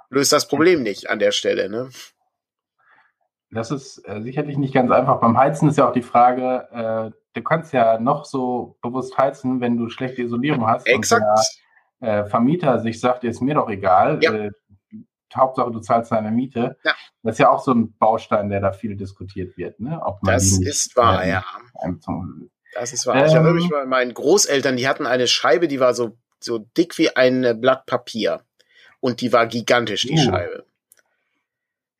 Löst 0.09 0.31
das 0.31 0.47
Problem 0.47 0.83
nicht 0.83 1.09
an 1.09 1.19
der 1.19 1.31
Stelle, 1.31 1.67
ne? 1.67 1.89
Das 3.51 3.69
ist 3.69 4.01
äh, 4.07 4.21
sicherlich 4.21 4.57
nicht 4.57 4.73
ganz 4.73 4.89
einfach. 4.89 5.19
Beim 5.19 5.37
Heizen 5.37 5.67
ist 5.67 5.77
ja 5.77 5.89
auch 5.89 5.93
die 5.93 6.01
Frage, 6.01 6.67
äh, 6.71 7.11
du 7.33 7.43
kannst 7.43 7.73
ja 7.73 7.99
noch 7.99 8.23
so 8.23 8.77
bewusst 8.81 9.17
heizen, 9.17 9.59
wenn 9.59 9.77
du 9.77 9.89
schlechte 9.89 10.21
Isolierung 10.21 10.65
hast. 10.65 10.87
Exakt. 10.87 11.23
Und 11.23 12.07
der 12.07 12.25
äh, 12.25 12.29
Vermieter 12.29 12.79
sich 12.79 13.01
sagt, 13.01 13.25
ist 13.25 13.41
mir 13.41 13.55
doch 13.55 13.69
egal. 13.69 14.19
Ja. 14.21 14.49
Äh, 15.33 15.37
Hauptsache, 15.37 15.71
du 15.71 15.79
zahlst 15.79 16.11
deine 16.11 16.31
Miete. 16.31 16.77
Ja. 16.83 16.93
Das 17.23 17.35
ist 17.35 17.39
ja 17.39 17.49
auch 17.49 17.63
so 17.63 17.73
ein 17.73 17.93
Baustein, 17.97 18.49
der 18.49 18.61
da 18.61 18.71
viel 18.71 18.95
diskutiert 18.95 19.57
wird. 19.57 19.79
Ne? 19.79 19.99
Ob 20.03 20.23
man 20.23 20.35
das 20.35 20.59
ist 20.59 20.95
wahr, 20.95 21.25
ja. 21.25 21.43
Das 22.73 22.93
ist 22.93 23.05
wahr. 23.05 23.15
Ähm, 23.15 23.25
ich 23.25 23.33
erinnere 23.33 23.53
mich 23.53 23.69
mal, 23.69 23.85
meinen 23.85 24.13
Großeltern, 24.13 24.77
die 24.77 24.87
hatten 24.87 25.05
eine 25.05 25.27
Scheibe, 25.27 25.67
die 25.67 25.79
war 25.79 25.93
so, 25.93 26.17
so 26.39 26.59
dick 26.59 26.97
wie 26.97 27.15
ein 27.15 27.59
Blatt 27.59 27.85
Papier. 27.85 28.41
Und 28.99 29.21
die 29.21 29.31
war 29.31 29.47
gigantisch, 29.47 30.03
die 30.03 30.13
uh. 30.13 30.17
Scheibe. 30.17 30.65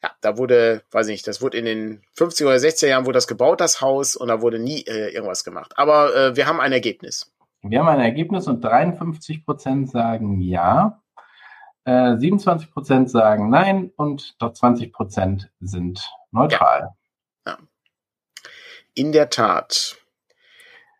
Ja, 0.03 0.11
da 0.21 0.37
wurde, 0.37 0.83
weiß 0.91 1.07
ich 1.07 1.13
nicht, 1.13 1.27
das 1.27 1.41
wurde 1.41 1.57
in 1.57 1.65
den 1.65 2.01
50er 2.15 2.45
oder 2.45 2.55
60er 2.55 2.87
Jahren 2.87 3.05
wurde 3.05 3.17
das 3.17 3.27
gebaut, 3.27 3.59
das 3.59 3.81
Haus, 3.81 4.15
und 4.15 4.27
da 4.27 4.41
wurde 4.41 4.59
nie 4.59 4.81
äh, 4.81 5.11
irgendwas 5.13 5.43
gemacht. 5.43 5.73
Aber 5.75 6.15
äh, 6.15 6.35
wir 6.35 6.45
haben 6.45 6.59
ein 6.59 6.71
Ergebnis. 6.71 7.33
Wir 7.63 7.79
haben 7.79 7.87
ein 7.87 7.99
Ergebnis 7.99 8.47
und 8.47 8.63
53 8.63 9.43
Prozent 9.43 9.89
sagen 9.89 10.39
ja, 10.39 11.01
äh, 11.87 12.17
27 12.17 12.69
Prozent 12.71 13.09
sagen 13.09 13.49
nein 13.49 13.91
und 13.95 14.35
doch 14.39 14.53
20 14.53 14.91
Prozent 14.91 15.49
sind 15.61 16.11
neutral. 16.31 16.89
Ja. 17.45 17.53
ja. 17.53 17.57
In 18.93 19.13
der 19.13 19.29
Tat. 19.29 19.97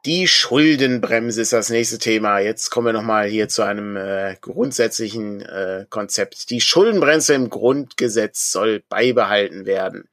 Die 0.05 0.29
Schuldenbremse 0.29 1.41
ist 1.41 1.51
das 1.51 1.69
nächste 1.69 1.97
Thema. 1.97 2.39
Jetzt 2.39 2.69
kommen 2.69 2.87
wir 2.87 2.93
nochmal 2.93 3.27
hier 3.27 3.49
zu 3.49 3.63
einem 3.63 3.97
äh, 3.97 4.37
grundsätzlichen 4.39 5.41
äh, 5.41 5.85
Konzept. 5.89 6.49
Die 6.49 6.61
Schuldenbremse 6.61 7.33
im 7.33 7.49
Grundgesetz 7.49 8.53
soll 8.53 8.81
beibehalten 8.87 9.65
werden. 9.65 10.07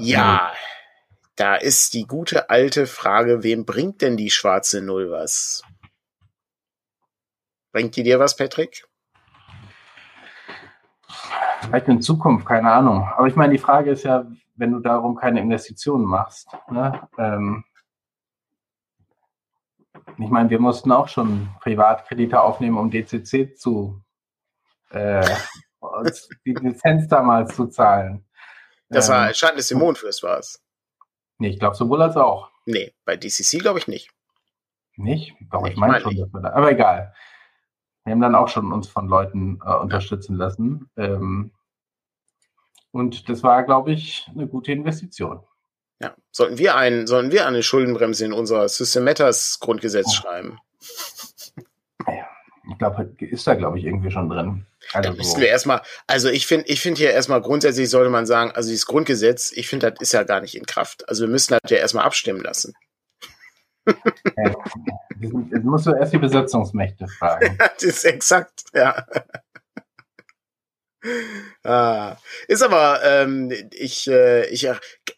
Ja, 0.00 0.52
da 1.36 1.54
ist 1.54 1.94
die 1.94 2.06
gute 2.06 2.50
alte 2.50 2.86
Frage, 2.86 3.42
wem 3.42 3.64
bringt 3.64 4.02
denn 4.02 4.18
die 4.18 4.30
schwarze 4.30 4.82
Null 4.82 5.10
was? 5.10 5.62
Bringt 7.72 7.96
die 7.96 8.02
dir 8.02 8.18
was, 8.18 8.36
Patrick? 8.36 8.84
Vielleicht 11.62 11.88
in 11.88 12.02
Zukunft, 12.02 12.46
keine 12.46 12.70
Ahnung. 12.70 13.08
Aber 13.16 13.26
ich 13.26 13.36
meine, 13.36 13.52
die 13.52 13.58
Frage 13.58 13.90
ist 13.90 14.04
ja, 14.04 14.26
wenn 14.56 14.72
du 14.72 14.80
darum 14.80 15.16
keine 15.16 15.40
Investitionen 15.40 16.04
machst, 16.04 16.48
ne, 16.70 17.08
ähm, 17.18 17.64
ich 20.18 20.28
meine, 20.28 20.50
wir 20.50 20.60
mussten 20.60 20.92
auch 20.92 21.08
schon 21.08 21.48
Privatkredite 21.60 22.40
aufnehmen, 22.40 22.78
um 22.78 22.90
DCC 22.90 23.56
zu 23.56 24.00
äh, 24.90 25.26
die 26.44 26.54
Lizenz 26.54 27.08
damals 27.08 27.56
zu 27.56 27.66
zahlen. 27.66 28.24
Das 28.88 29.08
war 29.08 29.28
ähm, 29.28 29.34
Schatten 29.34 29.56
des 29.56 29.68
Dämonenfürst, 29.68 30.22
war 30.22 30.38
es. 30.38 30.62
Nee, 31.38 31.48
ich 31.48 31.58
glaube 31.58 31.74
sowohl 31.74 32.02
als 32.02 32.16
auch. 32.16 32.50
Nee, 32.66 32.94
bei 33.04 33.16
DCC 33.16 33.58
glaube 33.58 33.78
ich 33.78 33.88
nicht. 33.88 34.10
Nicht? 34.96 35.34
Doch, 35.50 35.66
ich, 35.66 35.72
ich 35.72 35.76
meine 35.78 36.00
schon, 36.00 36.16
dass 36.16 36.32
wir 36.32 36.40
da, 36.40 36.52
aber 36.52 36.70
egal. 36.70 37.12
Wir 38.04 38.12
haben 38.12 38.20
dann 38.20 38.34
auch 38.34 38.48
schon 38.48 38.72
uns 38.72 38.86
von 38.86 39.08
Leuten 39.08 39.60
äh, 39.64 39.74
unterstützen 39.74 40.36
lassen. 40.36 40.90
Ähm, 40.96 41.52
und 42.90 43.28
das 43.28 43.42
war, 43.42 43.64
glaube 43.64 43.92
ich, 43.92 44.28
eine 44.34 44.46
gute 44.46 44.72
Investition. 44.72 45.40
Ja. 46.00 46.14
Sollten 46.30 46.58
wir 46.58 46.76
ein, 46.76 47.06
sollten 47.06 47.32
wir 47.32 47.46
eine 47.46 47.62
Schuldenbremse 47.62 48.24
in 48.24 48.32
unser 48.32 48.68
System 48.68 49.04
Matters 49.04 49.58
Grundgesetz 49.58 50.06
oh. 50.08 50.12
schreiben? 50.12 50.58
Ja, 52.06 52.28
ich 52.70 52.78
glaube, 52.78 53.14
ist 53.18 53.46
da, 53.46 53.54
glaube 53.54 53.78
ich, 53.78 53.84
irgendwie 53.84 54.10
schon 54.10 54.28
drin. 54.28 54.66
Also 54.92 55.10
da 55.10 55.16
müssen 55.16 55.40
wir 55.40 55.48
erstmal, 55.48 55.80
also 56.06 56.28
ich 56.28 56.46
finde, 56.46 56.66
ich 56.68 56.80
finde 56.80 56.98
hier 56.98 57.10
erstmal 57.12 57.40
grundsätzlich 57.40 57.88
sollte 57.88 58.10
man 58.10 58.26
sagen, 58.26 58.52
also 58.52 58.68
dieses 58.68 58.86
Grundgesetz, 58.86 59.50
ich 59.52 59.66
finde, 59.66 59.90
das 59.90 60.00
ist 60.00 60.12
ja 60.12 60.24
gar 60.24 60.40
nicht 60.40 60.54
in 60.54 60.66
Kraft. 60.66 61.08
Also 61.08 61.24
wir 61.24 61.30
müssen 61.30 61.56
das 61.60 61.70
ja 61.70 61.78
erstmal 61.78 62.04
abstimmen 62.04 62.42
lassen. 62.42 62.74
Ja, 63.86 64.54
jetzt 65.20 65.64
musst 65.64 65.86
du 65.86 65.92
erst 65.92 66.12
die 66.12 66.18
Besatzungsmächte 66.18 67.06
fragen. 67.06 67.58
das 67.74 67.82
ist 67.82 68.04
exakt, 68.04 68.64
ja. 68.74 69.06
Ah, 71.62 72.16
ist 72.48 72.62
aber, 72.62 73.00
ähm, 73.04 73.52
ich, 73.72 74.08
äh, 74.08 74.46
ich, 74.46 74.68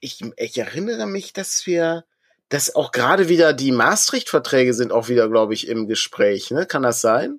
ich, 0.00 0.20
ich 0.36 0.58
erinnere 0.58 1.06
mich, 1.06 1.32
dass 1.32 1.66
wir, 1.66 2.04
dass 2.48 2.74
auch 2.74 2.90
gerade 2.90 3.28
wieder 3.28 3.52
die 3.52 3.72
Maastricht-Verträge 3.72 4.74
sind 4.74 4.92
auch 4.92 5.08
wieder, 5.08 5.28
glaube 5.28 5.54
ich, 5.54 5.68
im 5.68 5.86
Gespräch. 5.86 6.50
Ne? 6.50 6.66
Kann 6.66 6.82
das 6.82 7.00
sein? 7.00 7.38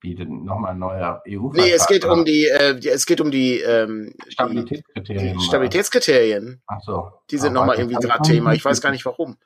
Wie 0.00 0.14
denn 0.14 0.44
nochmal 0.44 0.72
ein 0.72 0.78
neuer 0.78 1.22
EU-Vertrag? 1.26 1.66
Nee, 1.66 1.72
es 1.72 1.86
geht 1.86 2.04
um 2.04 2.24
die, 2.24 2.46
äh, 2.46 2.78
es 2.88 3.04
geht 3.04 3.20
um 3.20 3.30
die 3.30 3.60
ähm, 3.60 4.14
Stabilitätskriterien. 4.28 5.38
Die 5.38 5.44
Stabilitätskriterien. 5.44 6.62
Ach 6.68 6.80
so. 6.80 7.10
Die 7.30 7.38
sind 7.38 7.52
nochmal 7.52 7.78
irgendwie 7.78 7.96
gerade 7.96 8.22
Thema. 8.22 8.52
Ich 8.52 8.64
weiß 8.64 8.80
gar 8.80 8.92
nicht 8.92 9.04
warum. 9.04 9.36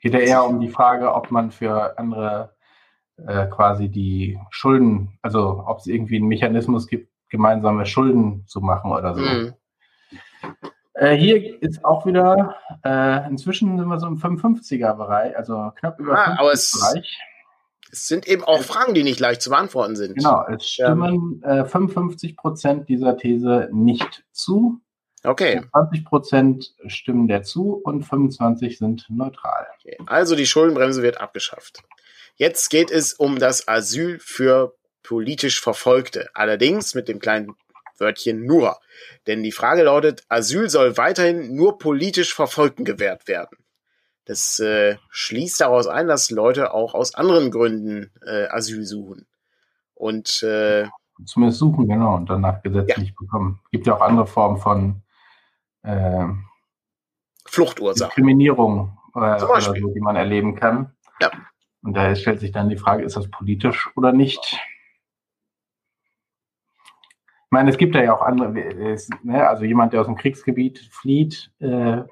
Geht 0.00 0.14
ja 0.14 0.20
eher 0.20 0.44
um 0.44 0.60
die 0.60 0.68
Frage, 0.68 1.14
ob 1.14 1.30
man 1.30 1.50
für 1.50 1.98
andere 1.98 2.54
äh, 3.26 3.46
quasi 3.46 3.88
die 3.88 4.38
Schulden, 4.50 5.18
also 5.22 5.64
ob 5.66 5.78
es 5.78 5.86
irgendwie 5.86 6.16
einen 6.16 6.28
Mechanismus 6.28 6.86
gibt, 6.86 7.10
gemeinsame 7.28 7.86
Schulden 7.86 8.44
zu 8.46 8.60
machen 8.60 8.92
oder 8.92 9.14
so. 9.14 9.20
Mhm. 9.20 9.54
Äh, 10.94 11.16
hier 11.16 11.62
ist 11.62 11.84
auch 11.84 12.04
wieder, 12.04 12.56
äh, 12.84 13.26
inzwischen 13.28 13.78
sind 13.78 13.88
wir 13.88 13.98
so 13.98 14.06
im 14.06 14.18
55er-Bereich, 14.18 15.36
also 15.36 15.72
knapp 15.76 15.98
über 15.98 16.12
ah, 16.12 16.24
50 16.24 16.40
aber 16.40 16.52
es, 16.52 16.72
Bereich. 16.72 17.18
Es 17.92 18.06
sind 18.06 18.28
eben 18.28 18.44
auch 18.44 18.60
Fragen, 18.60 18.94
die 18.94 19.02
nicht 19.02 19.18
leicht 19.18 19.42
zu 19.42 19.50
beantworten 19.50 19.96
sind. 19.96 20.16
Genau, 20.16 20.44
es 20.46 20.68
stimmen 20.68 21.42
äh, 21.42 21.64
55 21.64 22.36
Prozent 22.36 22.88
dieser 22.88 23.16
These 23.16 23.68
nicht 23.72 24.24
zu. 24.32 24.80
Okay. 25.24 25.62
20 25.72 26.04
Prozent 26.04 26.74
stimmen 26.86 27.28
der 27.28 27.42
zu 27.42 27.74
und 27.74 28.04
25% 28.04 28.78
sind 28.78 29.06
neutral. 29.08 29.66
Okay. 29.80 29.96
Also 30.06 30.36
die 30.36 30.46
Schuldenbremse 30.46 31.02
wird 31.02 31.20
abgeschafft. 31.20 31.82
Jetzt 32.36 32.70
geht 32.70 32.90
es 32.90 33.12
um 33.14 33.38
das 33.38 33.68
Asyl 33.68 34.18
für 34.18 34.74
politisch 35.02 35.60
Verfolgte. 35.60 36.28
Allerdings 36.34 36.94
mit 36.94 37.08
dem 37.08 37.18
kleinen 37.18 37.54
Wörtchen 37.98 38.44
nur. 38.44 38.78
Denn 39.26 39.42
die 39.42 39.52
Frage 39.52 39.82
lautet, 39.82 40.24
Asyl 40.28 40.70
soll 40.70 40.96
weiterhin 40.96 41.54
nur 41.54 41.78
politisch 41.78 42.34
Verfolgten 42.34 42.84
gewährt 42.84 43.28
werden. 43.28 43.58
Das 44.24 44.58
äh, 44.60 44.96
schließt 45.10 45.60
daraus 45.60 45.86
ein, 45.86 46.06
dass 46.06 46.30
Leute 46.30 46.72
auch 46.72 46.94
aus 46.94 47.14
anderen 47.14 47.50
Gründen 47.50 48.10
äh, 48.24 48.46
Asyl 48.48 48.84
suchen. 48.84 49.26
Und 49.94 50.42
äh, 50.42 50.86
zumindest 51.24 51.58
suchen, 51.58 51.88
genau, 51.88 52.16
und 52.16 52.30
danach 52.30 52.62
gesetzlich 52.62 53.08
ja. 53.08 53.14
bekommen. 53.18 53.60
Gibt 53.70 53.86
ja 53.86 53.96
auch 53.96 54.00
andere 54.00 54.26
Formen 54.26 54.58
von 54.58 55.02
äh, 55.82 56.26
Fluchtursachen. 57.44 58.08
Diskriminierung 58.10 58.96
äh, 59.14 59.18
oder 59.18 59.60
so, 59.60 59.72
die 59.72 60.00
man 60.00 60.16
erleben 60.16 60.54
kann. 60.54 60.92
Ja. 61.20 61.30
Und 61.82 61.94
daher 61.94 62.16
stellt 62.16 62.40
sich 62.40 62.52
dann 62.52 62.68
die 62.68 62.76
Frage, 62.76 63.04
ist 63.04 63.16
das 63.16 63.30
politisch 63.30 63.90
oder 63.96 64.12
nicht? 64.12 64.58
Ich 67.50 67.52
meine, 67.52 67.70
es 67.70 67.78
gibt 67.78 67.94
ja 67.96 68.14
auch 68.14 68.22
andere, 68.22 68.52
ne, 69.22 69.48
also 69.48 69.64
jemand, 69.64 69.92
der 69.92 70.00
aus 70.00 70.06
dem 70.06 70.16
Kriegsgebiet 70.16 70.78
flieht, 70.92 71.50
äh, 71.58 72.02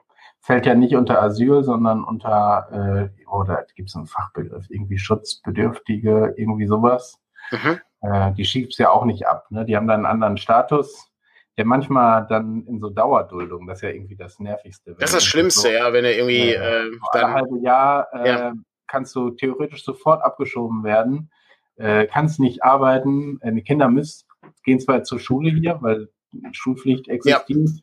fällt 0.40 0.66
ja 0.66 0.74
nicht 0.74 0.96
unter 0.96 1.22
Asyl, 1.22 1.62
sondern 1.62 2.02
unter, 2.02 3.10
äh, 3.16 3.26
oder 3.26 3.66
gibt 3.76 3.90
es 3.90 3.96
einen 3.96 4.06
Fachbegriff, 4.06 4.66
irgendwie 4.68 4.98
Schutzbedürftige, 4.98 6.34
irgendwie 6.36 6.66
sowas. 6.66 7.20
Mhm. 7.50 7.80
Äh, 8.00 8.32
die 8.32 8.44
schiebst 8.44 8.78
ja 8.78 8.90
auch 8.90 9.04
nicht 9.04 9.26
ab. 9.26 9.46
Ne? 9.50 9.64
Die 9.64 9.76
haben 9.76 9.86
dann 9.86 10.06
einen 10.06 10.12
anderen 10.12 10.38
Status, 10.38 11.10
der 11.58 11.66
manchmal 11.66 12.26
dann 12.28 12.64
in 12.66 12.80
so 12.80 12.88
Dauerduldung, 12.88 13.66
das 13.66 13.78
ist 13.78 13.82
ja 13.82 13.90
irgendwie 13.90 14.16
das 14.16 14.38
Nervigste. 14.38 14.94
Das 14.94 15.10
ist 15.10 15.16
das 15.16 15.24
Schlimmste, 15.24 15.60
so, 15.60 15.68
ja, 15.68 15.92
wenn 15.92 16.06
er 16.06 16.16
irgendwie 16.16 16.54
äh, 16.54 16.86
äh, 16.86 16.98
dann, 17.12 17.34
halbe 17.34 17.58
Jahr 17.58 18.08
äh, 18.14 18.28
ja 18.28 18.52
kannst 18.88 19.14
du 19.14 19.30
theoretisch 19.30 19.84
sofort 19.84 20.24
abgeschoben 20.24 20.82
werden, 20.82 21.30
äh, 21.76 22.06
kannst 22.06 22.40
nicht 22.40 22.64
arbeiten, 22.64 23.38
äh, 23.42 23.52
die 23.52 23.62
Kinder 23.62 23.88
müssen, 23.88 24.26
gehen 24.64 24.80
zwar 24.80 25.04
zur 25.04 25.20
Schule 25.20 25.50
hier, 25.50 25.78
weil 25.80 26.08
Schulpflicht 26.52 27.08
existiert. 27.08 27.68
Ja. 27.68 27.82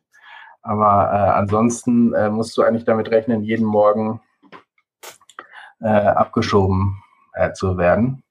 Aber 0.62 1.14
äh, 1.14 1.32
ansonsten 1.32 2.14
äh, 2.14 2.30
musst 2.30 2.58
du 2.58 2.64
eigentlich 2.64 2.86
damit 2.86 3.10
rechnen, 3.12 3.44
jeden 3.44 3.66
Morgen 3.66 4.20
äh, 5.80 5.88
abgeschoben 5.88 7.02
äh, 7.34 7.54
zu 7.54 7.78
werden. 7.78 8.24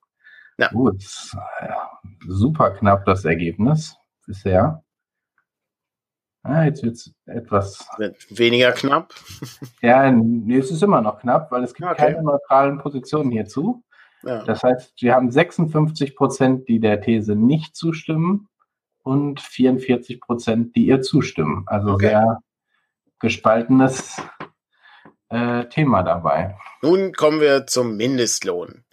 Ja. 0.59 0.69
Gut, 0.69 1.03
super 2.29 2.71
knapp 2.71 3.05
das 3.07 3.25
Ergebnis 3.25 3.97
bisher. 4.27 4.84
Ah, 6.45 6.65
jetzt 6.65 6.83
wird 6.83 6.95
es 6.95 7.15
etwas. 7.25 7.89
Weniger 8.29 8.73
knapp? 8.73 9.15
Ja, 9.81 10.11
nee, 10.11 10.59
es 10.59 10.71
ist 10.71 10.83
immer 10.83 11.01
noch 11.01 11.21
knapp, 11.21 11.51
weil 11.51 11.65
es 11.65 11.75
gibt 11.75 11.89
okay. 11.89 12.13
keine 12.13 12.23
neutralen 12.23 12.79
Positionen 12.79 13.31
hierzu. 13.31 13.83
Ja. 14.23 14.45
Das 14.45 14.63
heißt, 14.63 14.95
wir 15.01 15.15
haben 15.15 15.31
56 15.31 16.17
Prozent, 16.17 16.69
die 16.69 16.81
der 16.81 17.01
These 17.01 17.35
nicht 17.35 17.77
zustimmen 17.77 18.49
und 19.03 19.41
44 19.41 20.21
Prozent, 20.21 20.77
die 20.77 20.87
ihr 20.87 21.01
zustimmen. 21.01 21.65
Also 21.67 21.93
okay. 21.93 22.09
sehr 22.09 22.39
gespaltenes 23.21 24.17
äh, 25.31 25.65
Thema 25.67 26.03
dabei. 26.03 26.57
Nun 26.83 27.13
kommen 27.13 27.41
wir 27.41 27.67
zum 27.67 27.97
Mindestlohn. 27.97 28.84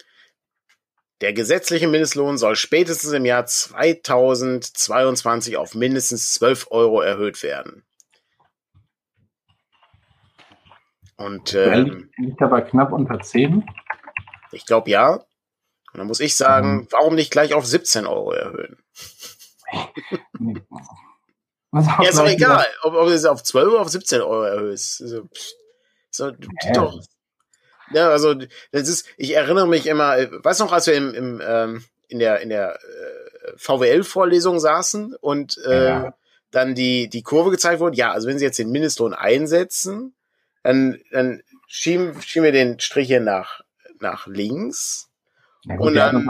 Der 1.21 1.33
gesetzliche 1.33 1.87
Mindestlohn 1.87 2.37
soll 2.39 2.55
spätestens 2.55 3.11
im 3.13 3.25
Jahr 3.25 3.45
2022 3.45 5.55
auf 5.55 5.75
mindestens 5.75 6.33
12 6.33 6.71
Euro 6.71 7.01
erhöht 7.01 7.43
werden. 7.43 7.85
Und 11.17 11.53
ähm, 11.53 12.09
liegt 12.17 12.41
aber 12.41 12.63
knapp 12.63 12.91
unter 12.91 13.19
10. 13.19 13.63
Ich 14.51 14.65
glaube 14.65 14.89
ja. 14.89 15.13
Und 15.13 15.99
dann 15.99 16.07
muss 16.07 16.19
ich 16.19 16.35
sagen, 16.35 16.77
mhm. 16.77 16.87
warum 16.89 17.13
nicht 17.13 17.31
gleich 17.31 17.53
auf 17.53 17.67
17 17.67 18.07
Euro 18.07 18.31
erhöhen? 18.31 18.77
ja, 21.71 22.09
ist 22.09 22.17
doch 22.17 22.27
egal, 22.27 22.65
ob, 22.81 22.95
ob 22.95 23.07
du 23.07 23.13
es 23.13 23.25
auf 23.25 23.43
12 23.43 23.71
oder 23.71 23.81
auf 23.81 23.89
17 23.89 24.21
Euro 24.21 24.41
erhöhst. 24.41 25.01
Also, 25.01 25.29
so, 26.09 26.29
ja. 26.29 26.73
doch, 26.73 26.99
ja, 27.93 28.09
also 28.09 28.33
das 28.33 28.87
ist, 28.87 29.07
ich 29.17 29.35
erinnere 29.35 29.67
mich 29.67 29.87
immer, 29.87 30.17
äh, 30.17 30.29
weißt 30.31 30.59
du 30.59 30.65
noch, 30.65 30.71
als 30.71 30.87
wir 30.87 30.93
im, 30.95 31.13
im 31.13 31.41
ähm, 31.45 31.83
in 32.07 32.19
der 32.19 32.41
in 32.41 32.49
der 32.49 32.75
äh, 32.75 33.57
VWL-Vorlesung 33.57 34.59
saßen 34.59 35.15
und 35.15 35.57
äh, 35.65 35.85
ja. 35.87 36.13
dann 36.51 36.75
die 36.75 37.09
die 37.09 37.23
Kurve 37.23 37.51
gezeigt 37.51 37.79
wurde. 37.79 37.97
Ja, 37.97 38.11
also 38.11 38.27
wenn 38.27 38.37
Sie 38.37 38.45
jetzt 38.45 38.59
den 38.59 38.71
Mindestlohn 38.71 39.13
einsetzen, 39.13 40.13
dann 40.63 40.99
dann 41.11 41.41
schieben 41.67 42.21
schieben 42.21 42.45
wir 42.45 42.51
den 42.51 42.79
Strich 42.79 43.07
hier 43.07 43.21
nach 43.21 43.61
nach 43.99 44.27
links 44.27 45.09
ja, 45.63 45.75
gut, 45.75 45.87
und 45.87 45.95
dann 45.95 46.29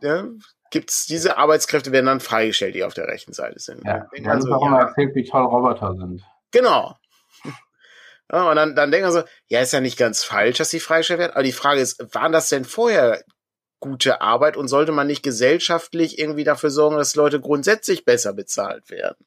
ja, 0.00 0.24
gibt's 0.70 1.06
diese 1.06 1.36
Arbeitskräfte 1.36 1.92
werden 1.92 2.06
dann 2.06 2.20
freigestellt, 2.20 2.74
die 2.74 2.84
auf 2.84 2.94
der 2.94 3.06
rechten 3.06 3.32
Seite 3.32 3.58
sind. 3.58 3.84
Ja, 3.84 4.08
also, 4.24 4.48
warum 4.48 4.72
ja, 4.72 4.80
erzählt, 4.80 5.14
wie 5.14 5.24
toll 5.24 5.44
Roboter 5.44 5.94
sind. 5.94 6.22
Genau. 6.52 6.96
Ja, 8.32 8.48
und 8.48 8.56
dann, 8.56 8.76
dann 8.76 8.90
denken 8.90 9.08
wir 9.08 9.12
so, 9.12 9.22
ja, 9.48 9.60
ist 9.60 9.72
ja 9.72 9.80
nicht 9.80 9.98
ganz 9.98 10.22
falsch, 10.22 10.58
dass 10.58 10.70
sie 10.70 10.80
freigestellt 10.80 11.20
werden. 11.20 11.32
Aber 11.32 11.42
die 11.42 11.52
Frage 11.52 11.80
ist, 11.80 12.14
waren 12.14 12.32
das 12.32 12.48
denn 12.48 12.64
vorher 12.64 13.22
gute 13.80 14.20
Arbeit 14.20 14.56
und 14.56 14.68
sollte 14.68 14.92
man 14.92 15.06
nicht 15.06 15.22
gesellschaftlich 15.22 16.18
irgendwie 16.18 16.44
dafür 16.44 16.70
sorgen, 16.70 16.96
dass 16.96 17.16
Leute 17.16 17.40
grundsätzlich 17.40 18.04
besser 18.04 18.32
bezahlt 18.32 18.90
werden? 18.90 19.26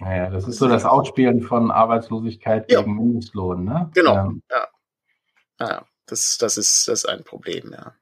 Naja, 0.00 0.30
das 0.30 0.48
ist 0.48 0.58
so 0.58 0.68
das 0.68 0.84
Ausspielen 0.84 1.42
von 1.42 1.70
Arbeitslosigkeit 1.70 2.70
ja. 2.70 2.80
gegen 2.80 2.96
Mindestlohn, 2.96 3.64
ne? 3.64 3.90
Genau. 3.94 4.16
Ähm, 4.16 4.42
ja. 4.50 4.68
ja. 5.60 5.86
Das, 6.06 6.38
das, 6.38 6.56
ist, 6.56 6.88
das 6.88 7.04
ist 7.04 7.08
ein 7.08 7.22
Problem, 7.22 7.72
ja. 7.72 7.94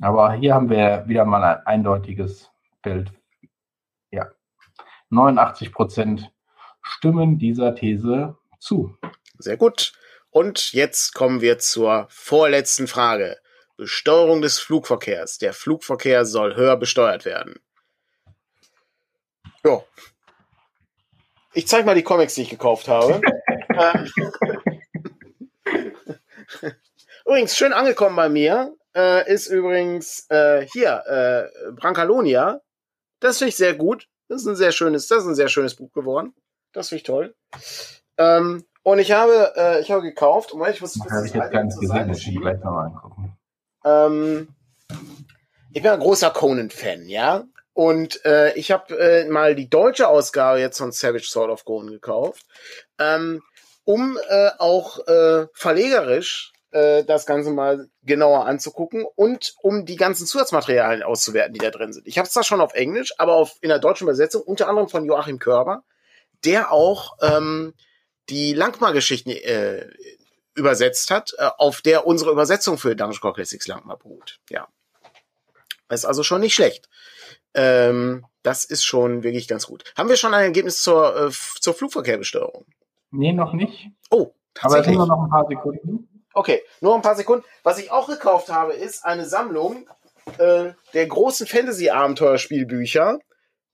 Aber 0.00 0.32
hier 0.32 0.54
haben 0.54 0.68
wir 0.68 1.04
wieder 1.06 1.24
mal 1.24 1.44
ein 1.44 1.66
eindeutiges 1.66 2.50
Bild. 2.82 3.12
Ja. 4.10 4.30
89 5.10 5.72
Prozent 5.72 6.32
stimmen 6.80 7.38
dieser 7.38 7.74
These 7.74 8.36
zu. 8.58 8.96
Sehr 9.42 9.56
gut. 9.56 9.92
Und 10.30 10.72
jetzt 10.72 11.14
kommen 11.14 11.40
wir 11.40 11.58
zur 11.58 12.06
vorletzten 12.10 12.88
Frage. 12.88 13.38
Besteuerung 13.76 14.42
des 14.42 14.60
Flugverkehrs. 14.60 15.38
Der 15.38 15.52
Flugverkehr 15.52 16.24
soll 16.24 16.54
höher 16.54 16.76
besteuert 16.76 17.24
werden. 17.24 17.60
Ja. 19.64 19.82
Ich 21.52 21.68
zeige 21.68 21.84
mal 21.84 21.94
die 21.94 22.02
Comics, 22.02 22.34
die 22.34 22.42
ich 22.42 22.50
gekauft 22.50 22.88
habe. 22.88 23.20
übrigens, 27.24 27.56
schön 27.56 27.72
angekommen 27.72 28.16
bei 28.16 28.28
mir 28.28 28.74
äh, 28.94 29.32
ist 29.32 29.46
übrigens 29.48 30.26
äh, 30.30 30.66
hier 30.72 31.02
äh, 31.06 31.72
Brancalonia. 31.72 32.60
Das 33.20 33.38
finde 33.38 33.50
ich 33.50 33.56
sehr 33.56 33.74
gut. 33.74 34.08
Das 34.28 34.42
ist 34.42 34.46
ein 34.46 34.56
sehr 34.56 34.72
schönes, 34.72 35.06
das 35.08 35.22
ist 35.22 35.28
ein 35.28 35.34
sehr 35.34 35.48
schönes 35.48 35.74
Buch 35.74 35.92
geworden. 35.92 36.34
Das 36.72 36.88
finde 36.88 37.00
ich 37.00 37.04
toll. 37.04 37.34
Ähm, 38.16 38.64
und 38.82 38.98
ich 38.98 39.12
habe, 39.12 39.52
äh, 39.56 39.80
ich 39.80 39.90
habe 39.90 40.02
gekauft, 40.02 40.52
und 40.52 40.68
ich 40.68 40.80
muss 40.80 40.94
das 40.94 41.24
ich 41.24 41.34
jetzt 41.34 41.50
gar 41.50 41.64
nicht 41.64 41.78
gesehen, 41.78 42.08
muss 42.08 42.18
ich 42.18 42.40
gleich 42.40 42.58
nochmal 42.58 42.86
angucken. 42.86 43.36
Ähm, 43.84 44.48
ich 45.72 45.82
bin 45.82 45.90
ein 45.90 46.00
großer 46.00 46.30
Conan-Fan, 46.30 47.08
ja. 47.08 47.44
Und 47.74 48.24
äh, 48.26 48.52
ich 48.54 48.70
habe 48.70 48.98
äh, 48.98 49.28
mal 49.28 49.54
die 49.54 49.70
deutsche 49.70 50.08
Ausgabe 50.08 50.60
jetzt 50.60 50.78
von 50.78 50.92
Savage 50.92 51.26
Sword 51.26 51.50
of 51.50 51.64
Conan 51.64 51.90
gekauft, 51.90 52.44
ähm, 52.98 53.42
um 53.84 54.18
äh, 54.28 54.50
auch 54.58 55.06
äh, 55.06 55.46
verlegerisch 55.54 56.52
äh, 56.72 57.04
das 57.04 57.24
Ganze 57.24 57.50
mal 57.50 57.88
genauer 58.02 58.46
anzugucken 58.46 59.06
und 59.14 59.54
um 59.62 59.86
die 59.86 59.96
ganzen 59.96 60.26
Zusatzmaterialien 60.26 61.02
auszuwerten, 61.02 61.54
die 61.54 61.60
da 61.60 61.70
drin 61.70 61.92
sind. 61.92 62.06
Ich 62.06 62.18
habe 62.18 62.26
es 62.26 62.32
zwar 62.32 62.44
schon 62.44 62.60
auf 62.60 62.74
Englisch, 62.74 63.14
aber 63.18 63.34
auf, 63.34 63.56
in 63.62 63.70
der 63.70 63.78
deutschen 63.78 64.04
Übersetzung, 64.04 64.42
unter 64.42 64.68
anderem 64.68 64.88
von 64.88 65.04
Joachim 65.04 65.38
Körber, 65.38 65.82
der 66.44 66.72
auch 66.72 67.16
ähm, 67.22 67.74
die 68.32 68.54
Langmar-Geschichten 68.54 69.30
äh, 69.30 69.86
übersetzt 70.54 71.10
hat, 71.10 71.34
äh, 71.38 71.48
auf 71.58 71.82
der 71.82 72.06
unsere 72.06 72.30
Übersetzung 72.30 72.78
für 72.78 72.96
Dungeon 72.96 73.20
Core 73.20 73.34
Classics 73.34 73.66
Langmar 73.66 73.98
beruht. 73.98 74.40
Ja. 74.48 74.68
Ist 75.90 76.06
also 76.06 76.22
schon 76.22 76.40
nicht 76.40 76.54
schlecht. 76.54 76.88
Ähm, 77.54 78.24
das 78.42 78.64
ist 78.64 78.84
schon 78.84 79.22
wirklich 79.22 79.46
ganz 79.46 79.66
gut. 79.66 79.84
Haben 79.96 80.08
wir 80.08 80.16
schon 80.16 80.32
ein 80.32 80.44
Ergebnis 80.44 80.82
zur, 80.82 81.28
äh, 81.28 81.30
zur 81.30 81.74
Flugverkehrbesteuerung? 81.74 82.64
Nee, 83.10 83.32
noch 83.32 83.52
nicht. 83.52 83.90
Oh, 84.10 84.32
Aber 84.60 84.78
es 84.78 84.86
sind 84.86 84.94
nur 84.94 85.06
noch 85.06 85.24
ein 85.24 85.30
paar 85.30 85.46
Sekunden. 85.46 86.08
Okay, 86.32 86.62
nur 86.80 86.94
ein 86.94 87.02
paar 87.02 87.14
Sekunden. 87.14 87.44
Was 87.62 87.78
ich 87.78 87.90
auch 87.90 88.08
gekauft 88.08 88.48
habe, 88.48 88.72
ist 88.72 89.04
eine 89.04 89.26
Sammlung 89.26 89.86
äh, 90.38 90.70
der 90.94 91.06
großen 91.06 91.46
Fantasy-Abenteuerspielbücher 91.46 93.18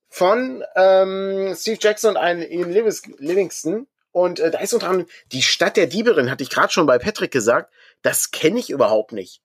von 0.09 0.65
ähm, 0.75 1.55
Steve 1.57 1.79
Jackson 1.81 2.11
und 2.11 2.17
einen 2.17 2.43
Ian 2.43 2.73
Livingston. 2.73 3.87
Und 4.13 4.41
äh, 4.41 4.51
da 4.51 4.59
ist 4.59 4.75
unter 4.75 4.89
anderem 4.89 5.09
die 5.33 5.43
Stadt 5.43 5.77
der 5.77 5.87
Dieberin, 5.87 6.31
hatte 6.31 6.43
ich 6.43 6.51
gerade 6.51 6.73
schon 6.73 6.87
bei 6.87 6.99
Patrick 6.99 7.31
gesagt. 7.31 7.73
Das 8.03 8.31
kenne 8.31 8.59
ich 8.59 8.71
überhaupt 8.71 9.13
nicht. 9.13 9.43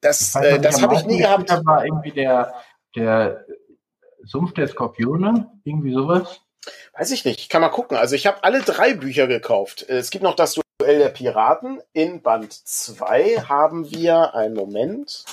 Das, 0.00 0.34
äh, 0.36 0.60
das 0.60 0.80
habe 0.82 0.94
ich 0.94 1.04
nie 1.04 1.18
gehabt. 1.18 1.50
Das 1.50 1.64
war 1.64 1.84
irgendwie 1.84 2.12
der, 2.12 2.54
der 2.94 3.44
Sumpf 4.24 4.54
der 4.54 4.68
Skorpione, 4.68 5.50
irgendwie 5.64 5.92
sowas. 5.92 6.40
Weiß 6.92 7.10
ich 7.10 7.24
nicht, 7.24 7.40
ich 7.40 7.48
kann 7.48 7.62
mal 7.62 7.68
gucken. 7.68 7.96
Also 7.96 8.14
ich 8.14 8.26
habe 8.26 8.42
alle 8.44 8.60
drei 8.62 8.94
Bücher 8.94 9.26
gekauft. 9.26 9.82
Es 9.88 10.10
gibt 10.10 10.24
noch 10.24 10.34
das 10.34 10.58
Duell 10.78 10.98
der 10.98 11.08
Piraten. 11.08 11.80
In 11.92 12.22
Band 12.22 12.52
2 12.52 13.44
haben 13.48 13.90
wir, 13.90 14.34
einen 14.34 14.54
Moment, 14.54 15.24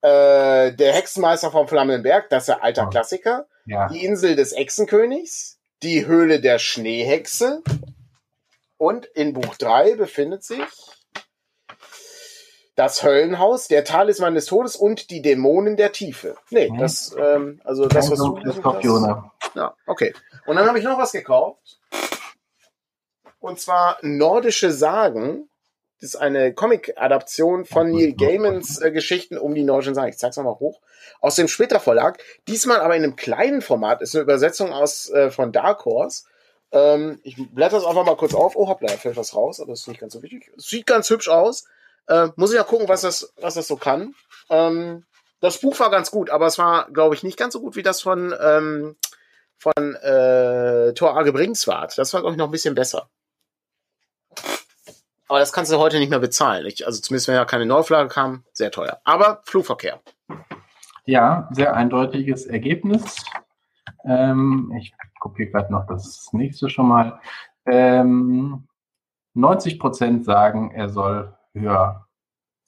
äh, 0.00 0.72
der 0.72 0.92
Hexenmeister 0.92 1.50
vom 1.50 1.68
Flammenden 1.68 2.02
Berg, 2.02 2.30
das 2.30 2.44
ist 2.44 2.48
der 2.48 2.62
alter 2.62 2.86
Klassiker. 2.86 3.46
Ja. 3.66 3.88
Die 3.88 4.04
Insel 4.04 4.36
des 4.36 4.52
Echsenkönigs, 4.52 5.57
die 5.82 6.06
Höhle 6.06 6.40
der 6.40 6.58
Schneehexe. 6.58 7.62
Und 8.76 9.06
in 9.06 9.32
Buch 9.32 9.56
3 9.56 9.96
befindet 9.96 10.44
sich 10.44 10.62
das 12.78 13.02
Höllenhaus, 13.02 13.66
der 13.66 13.82
Talisman 13.82 14.36
des 14.36 14.46
Todes 14.46 14.76
und 14.76 15.10
die 15.10 15.20
Dämonen 15.20 15.76
der 15.76 15.90
Tiefe. 15.90 16.36
Nee, 16.50 16.70
mhm. 16.70 16.78
das, 16.78 17.14
ähm, 17.18 17.60
also 17.64 17.86
das, 17.86 18.08
was 18.08 18.18
du. 18.20 18.40
Skorpione. 18.52 19.30
Ja, 19.56 19.74
okay. 19.86 20.14
Und 20.46 20.56
dann 20.56 20.68
habe 20.68 20.78
ich 20.78 20.84
noch 20.84 20.96
was 20.96 21.10
gekauft. 21.10 21.80
Und 23.40 23.58
zwar 23.58 23.98
Nordische 24.02 24.70
Sagen. 24.70 25.48
Das 26.00 26.10
ist 26.10 26.16
eine 26.16 26.54
Comic-Adaption 26.54 27.64
von 27.64 27.90
Neil 27.90 28.12
Gaimans 28.12 28.80
äh, 28.80 28.92
Geschichten 28.92 29.36
um 29.36 29.54
die 29.54 29.64
nordischen 29.64 29.94
Sagen. 29.94 30.10
Ich 30.10 30.18
zeig's 30.18 30.36
nochmal 30.36 30.58
hoch. 30.60 30.80
Aus 31.20 31.34
dem 31.34 31.48
Splitter 31.48 31.80
Verlag. 31.80 32.22
Diesmal 32.46 32.80
aber 32.80 32.94
in 32.94 33.02
einem 33.02 33.16
kleinen 33.16 33.62
Format. 33.62 34.00
Ist 34.00 34.14
eine 34.14 34.22
Übersetzung 34.22 34.72
aus, 34.72 35.10
äh, 35.10 35.30
von 35.30 35.50
Dark 35.50 35.84
Horse. 35.84 36.24
Ähm, 36.70 37.18
ich 37.24 37.36
blätter 37.52 37.78
es 37.78 37.84
einfach 37.84 38.04
mal 38.04 38.16
kurz 38.16 38.34
auf. 38.34 38.54
Oh, 38.54 38.68
hoppla, 38.68 38.88
da 38.88 38.96
fällt 38.96 39.16
was 39.16 39.34
raus, 39.34 39.60
aber 39.60 39.72
das 39.72 39.80
ist 39.80 39.88
nicht 39.88 40.00
ganz 40.00 40.12
so 40.12 40.22
wichtig. 40.22 40.52
Es 40.56 40.68
sieht 40.68 40.86
ganz 40.86 41.10
hübsch 41.10 41.28
aus. 41.28 41.64
Äh, 42.06 42.28
muss 42.36 42.50
ich 42.50 42.56
ja 42.56 42.62
gucken, 42.62 42.88
was 42.88 43.00
das, 43.00 43.32
was 43.40 43.54
das 43.54 43.66
so 43.66 43.76
kann. 43.76 44.14
Ähm, 44.50 45.04
das 45.40 45.58
Buch 45.58 45.78
war 45.80 45.90
ganz 45.90 46.10
gut, 46.10 46.30
aber 46.30 46.46
es 46.46 46.58
war, 46.58 46.90
glaube 46.90 47.14
ich, 47.14 47.22
nicht 47.22 47.36
ganz 47.36 47.54
so 47.54 47.60
gut 47.60 47.76
wie 47.76 47.82
das 47.82 48.02
von, 48.02 48.34
ähm, 48.40 48.96
von 49.56 49.94
äh, 49.96 50.92
Thor 50.94 51.16
Arge 51.16 51.32
Bringswart. 51.32 51.98
Das 51.98 52.12
war, 52.12 52.20
glaube 52.20 52.34
ich, 52.34 52.38
noch 52.38 52.46
ein 52.48 52.52
bisschen 52.52 52.74
besser. 52.74 53.08
Aber 55.28 55.38
das 55.38 55.52
kannst 55.52 55.70
du 55.70 55.78
heute 55.78 55.98
nicht 55.98 56.10
mehr 56.10 56.18
bezahlen. 56.18 56.66
Ich, 56.66 56.86
also 56.86 57.00
zumindest 57.00 57.28
wenn 57.28 57.34
ja 57.34 57.44
keine 57.44 57.66
Neuflage 57.66 58.08
kam, 58.08 58.44
sehr 58.52 58.70
teuer. 58.70 59.00
Aber 59.04 59.42
Flugverkehr. 59.44 60.00
Ja, 61.04 61.48
sehr 61.52 61.74
eindeutiges 61.74 62.46
Ergebnis. 62.46 63.24
Ähm, 64.04 64.72
ich 64.78 64.92
kopiere 65.20 65.50
gerade 65.50 65.72
noch 65.72 65.86
das 65.86 66.28
nächste 66.32 66.70
schon 66.70 66.88
mal. 66.88 67.20
Ähm, 67.66 68.68
90 69.34 69.78
Prozent 69.78 70.24
sagen, 70.24 70.70
er 70.72 70.88
soll 70.88 71.36
höher 71.52 72.08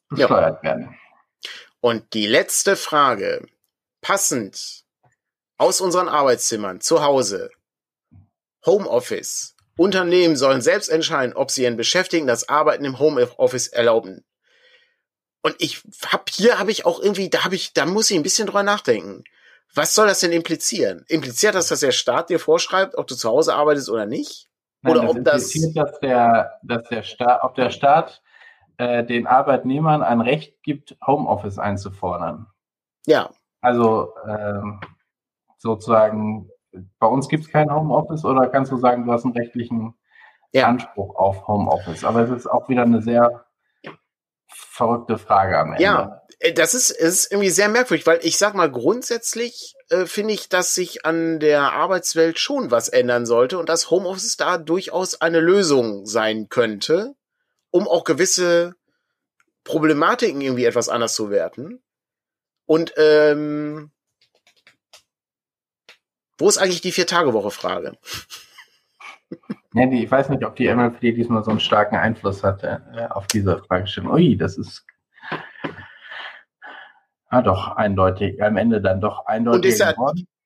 besteuert 0.09 0.63
ja. 0.63 0.71
werden. 0.71 0.95
Und 1.81 2.13
die 2.13 2.27
letzte 2.27 2.77
Frage, 2.77 3.47
passend 4.03 4.85
aus 5.57 5.81
unseren 5.81 6.09
Arbeitszimmern 6.09 6.81
zu 6.81 7.03
Hause, 7.03 7.51
Homeoffice. 8.67 9.57
Unternehmen 9.81 10.37
sollen 10.37 10.61
selbst 10.61 10.91
entscheiden, 10.91 11.35
ob 11.35 11.51
sie 11.51 11.63
ihren 11.63 11.79
Beschäftigten 11.79 12.27
das 12.27 12.51
Arbeiten 12.51 12.85
im 12.85 12.99
Homeoffice 12.99 13.69
erlauben. 13.69 14.27
Und 15.43 15.57
ich 15.59 15.83
hab 16.05 16.29
hier 16.29 16.59
habe 16.59 16.71
ich 16.71 16.85
auch 16.85 17.01
irgendwie, 17.01 17.31
da 17.31 17.45
habe 17.45 17.55
ich, 17.55 17.73
da 17.73 17.87
muss 17.87 18.11
ich 18.11 18.19
ein 18.19 18.23
bisschen 18.23 18.47
drüber 18.47 18.63
nachdenken. 18.63 19.25
Was 19.75 19.95
soll 19.95 20.07
das 20.07 20.21
denn 20.21 20.33
implizieren? 20.33 21.07
Impliziert 21.09 21.55
das, 21.55 21.69
dass 21.69 21.81
der 21.81 21.93
Staat 21.93 22.29
dir 22.29 22.39
vorschreibt, 22.39 22.99
ob 22.99 23.07
du 23.07 23.15
zu 23.15 23.31
Hause 23.31 23.55
arbeitest 23.55 23.89
oder 23.89 24.05
nicht? 24.05 24.51
Nein, 24.83 24.93
oder 24.93 25.01
das 25.01 25.17
ob 25.17 25.25
das 25.25 25.73
dass 25.75 26.01
der, 26.01 26.61
dass 26.63 26.89
der 26.91 27.03
Staat, 27.03 27.43
ob 27.43 27.55
der 27.55 27.71
Staat 27.71 28.23
äh, 28.77 29.03
den 29.03 29.27
Arbeitnehmern 29.27 30.03
ein 30.03 30.21
Recht 30.21 30.63
gibt, 30.63 30.95
Homeoffice 31.07 31.59
einzufordern. 31.59 32.49
Ja. 33.07 33.31
Also 33.63 34.13
ähm, 34.29 34.81
sozusagen, 35.57 36.51
bei 36.99 37.07
uns 37.07 37.29
gibt 37.29 37.45
es 37.45 37.51
kein 37.51 37.73
Homeoffice 37.73 38.25
oder 38.25 38.49
kannst 38.49 38.73
du 38.73 38.77
sagen, 38.77 39.07
du 39.07 39.13
hast 39.13 39.25
einen 39.25 39.35
rechtlichen 39.35 39.95
ja. 40.53 40.67
Anspruch 40.67 41.17
auf 41.17 41.47
Homeoffice? 41.47 42.05
Aber 42.05 42.21
es 42.21 42.31
ist 42.31 42.47
auch 42.47 42.69
wieder 42.69 42.83
eine 42.83 43.03
sehr 43.03 43.45
verrückte 44.49 45.19
Frage 45.19 45.59
am 45.59 45.73
Ende. 45.73 45.83
Ja, 45.83 46.23
äh, 46.39 46.53
das 46.53 46.75
ist, 46.75 46.91
ist 46.91 47.31
irgendwie 47.31 47.51
sehr 47.51 47.69
merkwürdig, 47.69 48.07
weil 48.07 48.21
ich 48.23 48.39
sag 48.39 48.55
mal, 48.55 48.71
grundsätzlich 48.71 49.75
äh, 49.91 50.07
finde 50.07 50.35
ich, 50.35 50.49
dass 50.49 50.75
sich 50.75 51.05
an 51.05 51.39
der 51.39 51.73
Arbeitswelt 51.73 52.39
schon 52.39 52.71
was 52.71 52.89
ändern 52.89 53.27
sollte 53.27 53.59
und 53.59 53.69
dass 53.69 53.91
Homeoffice 53.91 54.37
da 54.37 54.59
durchaus 54.59 55.21
eine 55.21 55.41
Lösung 55.41 56.07
sein 56.07 56.49
könnte, 56.49 57.15
um 57.71 57.87
auch 57.87 58.05
gewisse 58.05 58.75
Problematiken 59.65 60.41
irgendwie 60.41 60.65
etwas 60.65 60.89
anders 60.89 61.15
zu 61.15 61.31
werten. 61.31 61.83
Und 62.67 62.95
ähm, 62.97 63.91
wo 66.41 66.49
ist 66.49 66.59
eigentlich 66.59 66.81
die 66.81 66.93
Vier-Tage-Woche-Frage? 66.93 67.97
Ja, 69.73 69.87
die, 69.87 70.03
ich 70.03 70.11
weiß 70.11 70.31
nicht, 70.31 70.45
ob 70.45 70.57
die 70.57 70.67
MLPD 70.69 71.13
diesmal 71.13 71.45
so 71.45 71.53
einen 71.53 71.61
starken 71.61 71.95
Einfluss 71.95 72.43
hatte 72.43 72.83
äh, 72.93 73.07
auf 73.07 73.29
diese 73.29 73.59
Fragestellung. 73.59 74.11
Ui, 74.11 74.37
das 74.37 74.59
ist 74.59 74.85
ah, 77.29 77.41
doch 77.41 77.77
eindeutig, 77.77 78.43
am 78.43 78.57
Ende 78.57 78.81
dann 78.81 79.01
doch 79.01 79.27
eindeutig. 79.27 79.59
Und 79.59 79.67
ist 79.67 79.79
ja 79.79 79.95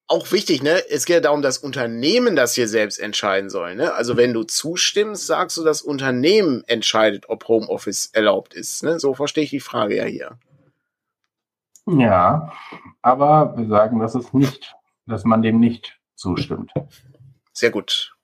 auch 0.06 0.32
wichtig, 0.32 0.62
ne? 0.62 0.82
Es 0.90 1.06
geht 1.06 1.14
ja 1.14 1.20
darum, 1.20 1.40
dass 1.40 1.56
Unternehmen 1.56 2.36
das 2.36 2.54
hier 2.54 2.68
selbst 2.68 2.98
entscheiden 2.98 3.48
sollen. 3.48 3.78
Ne? 3.78 3.94
Also 3.94 4.18
wenn 4.18 4.34
du 4.34 4.42
zustimmst, 4.42 5.26
sagst 5.26 5.56
du, 5.56 5.64
das 5.64 5.80
Unternehmen 5.80 6.62
entscheidet, 6.66 7.28
ob 7.28 7.48
Homeoffice 7.48 8.10
erlaubt 8.12 8.52
ist. 8.52 8.82
Ne? 8.82 9.00
So 9.00 9.14
verstehe 9.14 9.44
ich 9.44 9.50
die 9.50 9.60
Frage 9.60 9.96
ja 9.96 10.04
hier. 10.04 10.38
Ja, 11.86 12.52
aber 13.02 13.54
wir 13.56 13.66
sagen, 13.66 14.00
dass 14.00 14.14
es 14.14 14.32
nicht, 14.32 14.74
dass 15.06 15.24
man 15.24 15.42
dem 15.42 15.60
nicht 15.60 15.98
zustimmt. 16.14 16.72
Sehr 17.52 17.70
gut. 17.70 18.14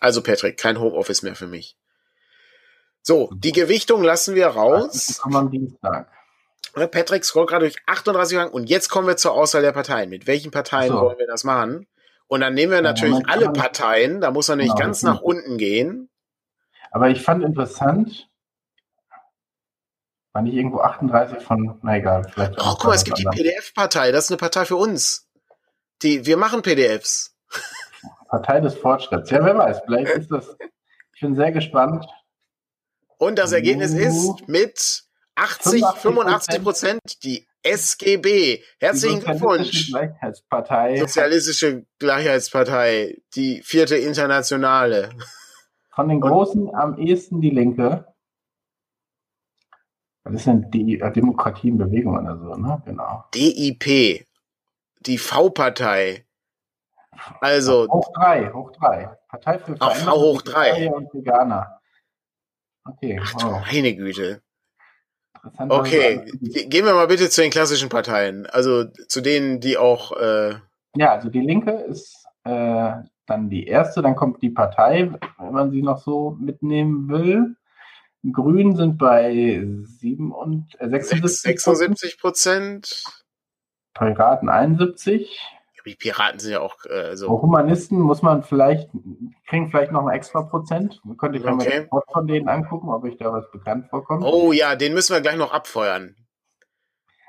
Also 0.00 0.22
Patrick, 0.22 0.56
kein 0.56 0.78
Homeoffice 0.78 1.22
mehr 1.22 1.34
für 1.34 1.46
mich. 1.46 1.76
So, 3.02 3.30
die 3.34 3.52
Gewichtung 3.52 4.02
lassen 4.02 4.34
wir 4.34 4.48
raus. 4.48 5.20
Am 5.22 5.50
Dienstag. 5.50 6.10
Patrick 6.74 7.24
scrollt 7.24 7.48
gerade 7.48 7.64
durch 7.64 7.76
38 7.86 8.38
Fragen 8.38 8.52
und 8.52 8.68
jetzt 8.68 8.88
kommen 8.88 9.08
wir 9.08 9.16
zur 9.16 9.32
Auswahl 9.32 9.62
der 9.62 9.72
Parteien. 9.72 10.10
Mit 10.10 10.26
welchen 10.26 10.50
Parteien 10.50 10.92
so. 10.92 11.00
wollen 11.00 11.18
wir 11.18 11.26
das 11.26 11.44
machen? 11.44 11.86
Und 12.28 12.40
dann 12.40 12.54
nehmen 12.54 12.72
wir 12.72 12.82
natürlich 12.82 13.18
ja, 13.18 13.24
alle 13.26 13.50
Parteien, 13.50 14.20
da 14.20 14.30
muss 14.30 14.46
man 14.48 14.58
nicht 14.58 14.68
genau, 14.68 14.86
ganz 14.86 15.02
nach 15.02 15.20
unten 15.20 15.58
gehen. 15.58 16.08
Aber 16.92 17.08
ich 17.08 17.22
fand 17.22 17.42
interessant, 17.42 18.30
war 20.32 20.42
nicht 20.42 20.54
irgendwo 20.54 20.80
38 20.80 21.42
von, 21.42 21.80
na 21.82 21.96
egal, 21.96 22.24
vielleicht. 22.32 22.52
Oh, 22.60 22.76
guck 22.78 22.84
mal, 22.84 22.94
es 22.94 23.04
gibt 23.04 23.18
die 23.18 23.24
PDF-Partei, 23.24 24.12
das 24.12 24.26
ist 24.26 24.30
eine 24.30 24.38
Partei 24.38 24.64
für 24.64 24.76
uns. 24.76 25.28
Die, 26.02 26.24
wir 26.24 26.36
machen 26.36 26.62
PDFs. 26.62 27.36
Partei 28.28 28.60
des 28.60 28.74
Fortschritts. 28.74 29.30
Ja, 29.30 29.44
wer 29.44 29.58
weiß, 29.58 29.82
vielleicht 29.84 30.12
ist 30.12 30.30
das. 30.30 30.56
Ich 31.14 31.20
bin 31.20 31.34
sehr 31.34 31.52
gespannt. 31.52 32.06
Und 33.18 33.38
das 33.38 33.52
Ergebnis 33.52 33.92
ist 33.92 34.48
mit 34.48 35.04
80, 35.34 35.84
85 35.84 36.62
Prozent 36.62 37.00
die 37.22 37.46
SGB. 37.62 38.62
Herzlichen 38.78 39.20
Glückwunsch. 39.20 39.88
Gleichheitspartei. 39.90 40.98
Sozialistische 40.98 41.84
Gleichheitspartei. 41.98 43.18
Die 43.34 43.60
vierte 43.62 43.96
Internationale. 43.96 45.10
Von 45.90 46.08
den 46.08 46.20
Großen 46.20 46.74
am 46.74 46.96
ehesten 46.98 47.40
die 47.40 47.50
Linke. 47.50 48.06
Das 50.24 50.44
sind 50.44 50.72
die 50.72 51.00
äh, 51.00 51.12
Demokratie 51.12 51.68
in 51.68 51.78
Bewegung 51.78 52.16
oder 52.16 52.38
so, 52.38 52.54
ne? 52.54 52.82
Genau. 52.86 53.24
DIP. 53.34 54.24
Die 55.00 55.18
V-Partei. 55.18 56.26
Also. 57.40 57.86
Hoch 57.88 58.12
drei, 58.14 58.50
hoch 58.52 58.72
drei. 58.72 59.16
Partei 59.28 59.58
für 59.58 59.76
Veränderung. 59.76 60.08
Auch 60.08 60.20
hoch 60.20 60.42
drei. 60.42 60.90
Und 60.90 61.12
Veganer. 61.12 61.80
Okay. 62.84 63.20
Ach 63.22 63.34
wow. 63.34 63.66
meine 63.70 63.94
Güte. 63.94 64.42
Okay, 65.56 66.30
gehen 66.42 66.84
wir 66.84 66.92
mal 66.92 67.06
bitte 67.06 67.30
zu 67.30 67.40
den 67.40 67.50
klassischen 67.50 67.88
Parteien. 67.88 68.46
Also 68.46 68.84
zu 68.84 69.20
denen, 69.20 69.60
die 69.60 69.78
auch. 69.78 70.12
Äh 70.12 70.56
ja, 70.96 71.12
also 71.12 71.30
die 71.30 71.40
Linke 71.40 71.70
ist 71.70 72.26
äh, 72.44 72.92
dann 73.26 73.48
die 73.48 73.66
erste, 73.66 74.02
dann 74.02 74.16
kommt 74.16 74.42
die 74.42 74.50
Partei, 74.50 75.10
wenn 75.38 75.52
man 75.52 75.70
sie 75.70 75.82
noch 75.82 76.02
so 76.02 76.36
mitnehmen 76.38 77.08
will. 77.08 77.56
Grünen 78.32 78.76
sind 78.76 78.98
bei 78.98 79.62
7 79.82 80.32
und, 80.32 80.78
äh, 80.78 80.90
76 80.90 82.18
Prozent. 82.18 83.04
Piraten 84.00 84.48
71 84.48 85.40
die 85.86 85.96
Piraten 85.96 86.38
sind 86.38 86.52
ja 86.52 86.60
auch 86.60 86.84
äh, 86.86 87.16
so. 87.16 87.28
Auch 87.28 87.42
Humanisten 87.42 87.98
muss 87.98 88.22
man 88.22 88.42
vielleicht, 88.42 88.88
kriegen 89.48 89.70
vielleicht 89.70 89.92
noch 89.92 90.06
ein 90.06 90.14
extra 90.14 90.42
Prozent. 90.42 91.00
Könnte 91.18 91.38
ich 91.38 91.44
okay. 91.44 91.88
mir 91.90 92.02
von 92.12 92.26
denen 92.26 92.48
angucken, 92.48 92.88
ob 92.90 93.04
ich 93.04 93.16
da 93.16 93.32
was 93.32 93.50
bekannt 93.50 93.88
vorkomme. 93.88 94.24
Oh 94.24 94.52
ja, 94.52 94.76
den 94.76 94.94
müssen 94.94 95.14
wir 95.14 95.20
gleich 95.20 95.36
noch 95.36 95.52
abfeuern. 95.52 96.14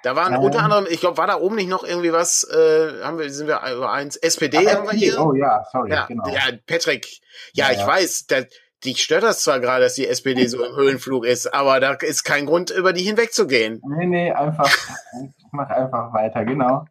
Da 0.03 0.15
waren 0.15 0.34
ähm, 0.34 0.41
unter 0.41 0.64
anderem, 0.64 0.88
ich 0.89 0.99
glaube, 0.99 1.18
war 1.18 1.27
da 1.27 1.39
oben 1.39 1.56
nicht 1.56 1.69
noch 1.69 1.84
irgendwie 1.84 2.11
was, 2.11 2.43
äh, 2.43 3.03
haben 3.03 3.19
wir, 3.19 3.30
sind 3.30 3.48
wir 3.48 3.61
über 3.72 3.91
eins, 3.91 4.15
SPD 4.15 4.57
Ach, 4.68 4.76
haben 4.76 4.88
wir 4.88 4.98
hier. 4.98 5.19
Oh 5.19 5.34
ja, 5.34 5.64
sorry, 5.72 5.91
ja, 5.91 6.06
genau. 6.07 6.27
Ja, 6.27 6.41
Patrick, 6.65 7.07
ja, 7.53 7.68
ja 7.68 7.72
ich 7.73 7.80
ja. 7.80 7.88
weiß, 7.88 8.26
der, 8.26 8.48
dich 8.83 9.03
stört 9.03 9.23
das 9.23 9.43
zwar 9.43 9.59
gerade, 9.59 9.83
dass 9.83 9.95
die 9.95 10.07
SPD 10.07 10.47
so 10.47 10.63
im 10.63 10.75
Höhenflug 10.75 11.25
ist, 11.25 11.53
aber 11.53 11.79
da 11.79 11.93
ist 11.93 12.23
kein 12.23 12.45
Grund, 12.45 12.71
über 12.71 12.93
die 12.93 13.03
hinwegzugehen. 13.03 13.81
Nee, 13.87 14.05
nee, 14.07 14.31
einfach, 14.31 14.69
mach 15.51 15.69
einfach 15.69 16.13
weiter, 16.13 16.45
genau. 16.45 16.85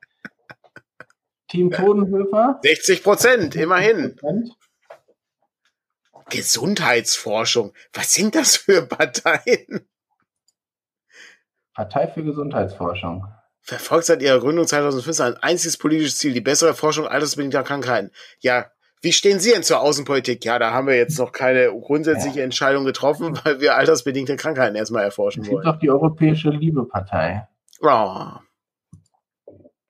Team 1.48 1.70
Todenhöfer. 1.70 2.60
60 2.62 3.02
Prozent, 3.02 3.56
immerhin. 3.56 4.16
Gesundheitsforschung. 6.30 7.72
Was 7.92 8.14
sind 8.14 8.36
das 8.36 8.56
für 8.56 8.86
Parteien? 8.86 9.88
Partei 11.74 12.06
für 12.08 12.22
Gesundheitsforschung. 12.22 13.26
Verfolgt 13.62 14.06
seit 14.06 14.22
ihrer 14.22 14.38
Gründung 14.38 14.66
2015 14.66 15.26
ein 15.26 15.36
einziges 15.38 15.76
politisches 15.76 16.18
Ziel, 16.18 16.32
die 16.32 16.40
bessere 16.40 16.74
Forschung 16.74 17.06
altersbedingter 17.06 17.62
Krankheiten. 17.62 18.10
Ja, 18.38 18.70
wie 19.02 19.12
stehen 19.12 19.40
Sie 19.40 19.50
denn 19.50 19.62
zur 19.62 19.80
Außenpolitik? 19.80 20.44
Ja, 20.44 20.58
da 20.58 20.72
haben 20.72 20.86
wir 20.86 20.96
jetzt 20.96 21.18
noch 21.18 21.32
keine 21.32 21.68
grundsätzliche. 21.68 22.42
Entscheidung 22.42 22.84
getroffen, 22.84 23.38
weil 23.44 23.60
wir 23.60 23.76
altersbedingte 23.76 24.36
Krankheiten 24.36 24.76
erstmal 24.76 25.04
erforschen 25.04 25.46
wollen. 25.46 25.58
Es 25.58 25.64
gibt 25.64 25.74
doch 25.74 25.80
die 25.80 25.90
Europäische 25.90 26.50
Liebepartei. 26.50 27.48
Oh. 27.80 28.26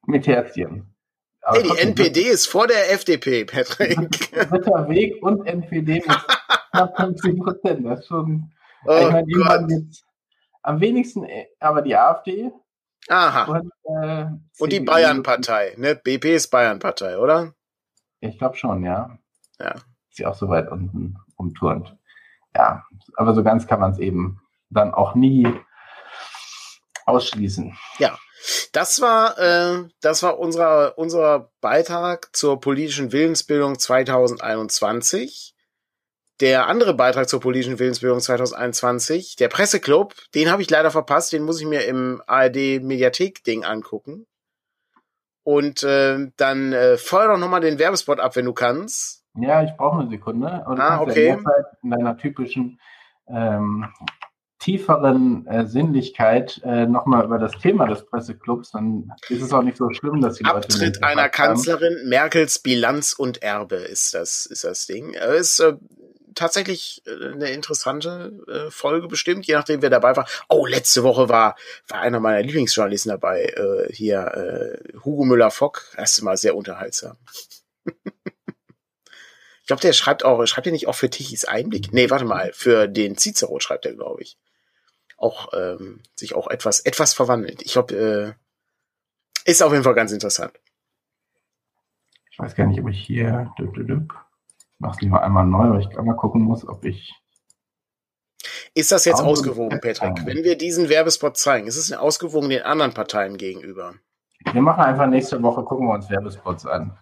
Mit 0.06 0.26
Herzchen. 0.26 0.94
Hey, 1.42 1.62
die 1.62 1.78
NPD 1.78 2.20
ist 2.20 2.46
vor 2.46 2.66
der 2.66 2.92
FDP, 2.92 3.44
Patrick. 3.44 3.96
Dritter 4.32 4.88
Weg 4.88 5.22
und 5.22 5.46
NPD 5.46 5.94
mit 5.94 6.04
knapp 6.72 6.96
50 6.96 7.38
Prozent. 7.38 7.86
Das 7.86 8.00
ist 8.00 8.06
schon. 8.06 8.52
Oh 8.86 8.98
ich 9.00 9.10
meine, 9.10 9.26
die 9.68 9.74
jetzt 9.74 10.04
am 10.62 10.80
wenigsten, 10.80 11.26
aber 11.58 11.82
die 11.82 11.96
AfD. 11.96 12.50
Aha. 13.08 13.44
Und, 13.44 13.72
äh, 13.84 14.26
und 14.58 14.72
die 14.72 14.80
Bayern-Partei, 14.80 15.74
ne? 15.78 15.96
BP 15.96 16.36
ist 16.36 16.48
Bayern-Partei, 16.48 17.18
oder? 17.18 17.54
Ich 18.20 18.38
glaube 18.38 18.56
schon, 18.56 18.84
ja. 18.84 19.18
Ja. 19.58 19.72
Ist 19.72 20.16
sie 20.16 20.26
auch 20.26 20.34
so 20.34 20.48
weit 20.48 20.70
unten 20.70 21.16
umturnt. 21.36 21.96
Ja, 22.54 22.84
aber 23.16 23.34
so 23.34 23.42
ganz 23.42 23.66
kann 23.66 23.80
man 23.80 23.92
es 23.92 23.98
eben 23.98 24.40
dann 24.70 24.92
auch 24.92 25.14
nie 25.14 25.46
ausschließen. 27.06 27.76
Ja. 27.98 28.18
Das 28.72 29.00
war, 29.00 29.38
äh, 29.38 29.84
das 30.00 30.22
war 30.22 30.38
unser, 30.38 30.96
unser 30.96 31.50
Beitrag 31.60 32.34
zur 32.34 32.58
politischen 32.60 33.12
Willensbildung 33.12 33.78
2021. 33.78 35.54
Der 36.40 36.68
andere 36.68 36.94
Beitrag 36.94 37.28
zur 37.28 37.40
politischen 37.40 37.78
Willensbildung 37.78 38.20
2021, 38.20 39.36
der 39.36 39.48
Presseclub, 39.48 40.14
den 40.34 40.50
habe 40.50 40.62
ich 40.62 40.70
leider 40.70 40.90
verpasst, 40.90 41.34
den 41.34 41.42
muss 41.42 41.60
ich 41.60 41.66
mir 41.66 41.84
im 41.84 42.22
ARD 42.26 42.82
Mediathek 42.82 43.44
Ding 43.44 43.64
angucken. 43.64 44.26
Und 45.50 45.82
äh, 45.82 46.30
dann 46.36 46.72
äh, 46.72 46.96
feuer 46.96 47.26
doch 47.26 47.38
nochmal 47.38 47.60
den 47.60 47.80
Werbespot 47.80 48.20
ab, 48.20 48.36
wenn 48.36 48.44
du 48.44 48.52
kannst. 48.52 49.24
Ja, 49.34 49.64
ich 49.64 49.72
brauche 49.76 49.98
eine 49.98 50.08
Sekunde. 50.08 50.64
Und 50.68 50.78
ah, 50.78 51.00
okay. 51.00 51.30
Ja 51.30 51.34
in, 51.34 51.44
in 51.82 51.90
deiner 51.90 52.16
typischen 52.16 52.78
ähm, 53.26 53.86
tieferen 54.60 55.48
äh, 55.48 55.66
Sinnlichkeit 55.66 56.60
äh, 56.64 56.86
nochmal 56.86 57.24
über 57.24 57.38
das 57.38 57.58
Thema 57.58 57.86
des 57.86 58.06
Presseclubs, 58.06 58.70
dann 58.70 59.10
ist 59.28 59.42
es 59.42 59.52
auch 59.52 59.62
nicht 59.62 59.76
so 59.76 59.90
schlimm, 59.90 60.20
dass 60.20 60.36
die 60.36 60.44
Abtritt 60.44 60.74
Leute. 60.74 60.86
Abtritt 60.86 61.02
einer 61.02 61.28
Kanzlerin, 61.28 61.96
haben. 61.98 62.08
Merkels 62.08 62.60
Bilanz 62.60 63.12
und 63.12 63.42
Erbe 63.42 63.76
ist 63.76 64.14
das, 64.14 64.46
ist 64.46 64.62
das 64.62 64.86
Ding. 64.86 65.14
Es 65.14 65.58
ist 65.58 65.60
äh, 65.60 65.76
tatsächlich 66.34 67.02
äh, 67.06 67.32
eine 67.32 67.50
interessante 67.50 68.32
äh, 68.48 68.70
Folge 68.70 69.08
bestimmt, 69.08 69.46
je 69.46 69.54
nachdem, 69.54 69.82
wer 69.82 69.90
dabei 69.90 70.16
war. 70.16 70.26
Oh, 70.48 70.66
letzte 70.66 71.02
Woche 71.02 71.28
war, 71.28 71.56
war 71.88 72.00
einer 72.00 72.20
meiner 72.20 72.42
Lieblingsjournalisten 72.42 73.10
dabei, 73.10 73.44
äh, 73.44 73.92
hier, 73.92 74.80
Hugo 75.04 75.24
Müller-Fock. 75.24 75.92
Das 75.96 76.12
ist 76.12 76.18
immer 76.18 76.36
sehr 76.36 76.56
unterhaltsam. 76.56 77.16
ich 77.84 79.66
glaube, 79.66 79.82
der 79.82 79.92
schreibt 79.92 80.24
auch, 80.24 80.44
schreibt 80.46 80.66
er 80.66 80.72
nicht 80.72 80.88
auch 80.88 80.94
für 80.94 81.10
Tichys 81.10 81.44
Einblick? 81.44 81.92
Nee, 81.92 82.10
warte 82.10 82.24
mal, 82.24 82.52
für 82.52 82.88
den 82.88 83.16
Cicero 83.16 83.60
schreibt 83.60 83.86
er, 83.86 83.94
glaube 83.94 84.22
ich 84.22 84.38
auch 85.20 85.52
ähm, 85.52 86.00
sich 86.14 86.34
auch 86.34 86.48
etwas 86.48 86.80
etwas 86.80 87.14
verwandelt. 87.14 87.62
Ich 87.62 87.72
glaube, 87.72 87.94
äh, 87.94 88.32
ist 89.44 89.62
auf 89.62 89.72
jeden 89.72 89.84
Fall 89.84 89.94
ganz 89.94 90.12
interessant. 90.12 90.52
Ich 92.30 92.38
weiß 92.38 92.54
gar 92.54 92.66
nicht, 92.66 92.80
ob 92.80 92.88
ich 92.88 92.98
hier 92.98 93.52
düpp, 94.80 94.86
mach's 94.86 95.00
lieber 95.00 95.22
einmal 95.22 95.46
neu, 95.46 95.70
weil 95.70 95.80
ich 95.80 95.98
einmal 95.98 96.16
gucken 96.16 96.42
muss, 96.42 96.66
ob 96.66 96.84
ich 96.84 97.14
ist 98.74 98.92
das 98.92 99.04
jetzt 99.04 99.20
ausgewogen, 99.20 99.80
Patrick? 99.80 100.24
Wenn 100.24 100.44
wir 100.44 100.56
diesen 100.56 100.88
Werbespot 100.88 101.36
zeigen, 101.36 101.66
ist 101.66 101.76
es 101.76 101.92
ausgewogen 101.92 102.50
den 102.50 102.62
anderen 102.62 102.94
Parteien 102.94 103.36
gegenüber? 103.36 103.94
Wir 104.52 104.62
machen 104.62 104.80
einfach 104.80 105.06
nächste 105.06 105.42
Woche, 105.42 105.62
gucken 105.64 105.86
wir 105.86 105.94
uns 105.94 106.08
Werbespots 106.08 106.66
an. 106.66 106.96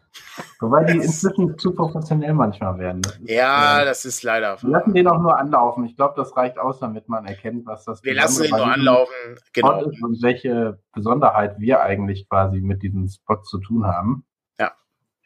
Wobei 0.61 0.85
die 0.85 0.97
inzwischen 0.97 1.57
zu 1.57 1.73
professionell 1.73 2.35
manchmal 2.35 2.79
werden. 2.79 3.03
Das 3.03 3.17
ist, 3.17 3.31
ja, 3.31 3.83
äh, 3.83 3.85
das 3.85 4.05
ist 4.05 4.23
leider. 4.25 4.61
Wir 4.61 4.71
lassen 4.71 4.93
den 4.93 5.07
auch 5.07 5.21
nur 5.21 5.39
anlaufen. 5.39 5.85
Ich 5.85 5.95
glaube, 5.95 6.15
das 6.17 6.37
reicht 6.37 6.59
aus, 6.59 6.81
damit 6.81 7.09
man 7.09 7.27
erkennt, 7.27 7.65
was 7.67 7.85
das 7.85 8.03
Wir 8.03 8.15
lassen 8.15 8.43
den 8.43 8.51
nur 8.51 8.67
anlaufen, 8.67 9.15
genau. 9.53 9.85
Und 9.85 10.23
welche 10.23 10.81
Besonderheit 10.93 11.61
wir 11.61 11.81
eigentlich 11.83 12.29
quasi 12.29 12.61
mit 12.61 12.83
diesem 12.83 13.09
Spot 13.09 13.41
zu 13.43 13.59
tun 13.59 13.87
haben. 13.87 14.25
Ja. 14.59 14.73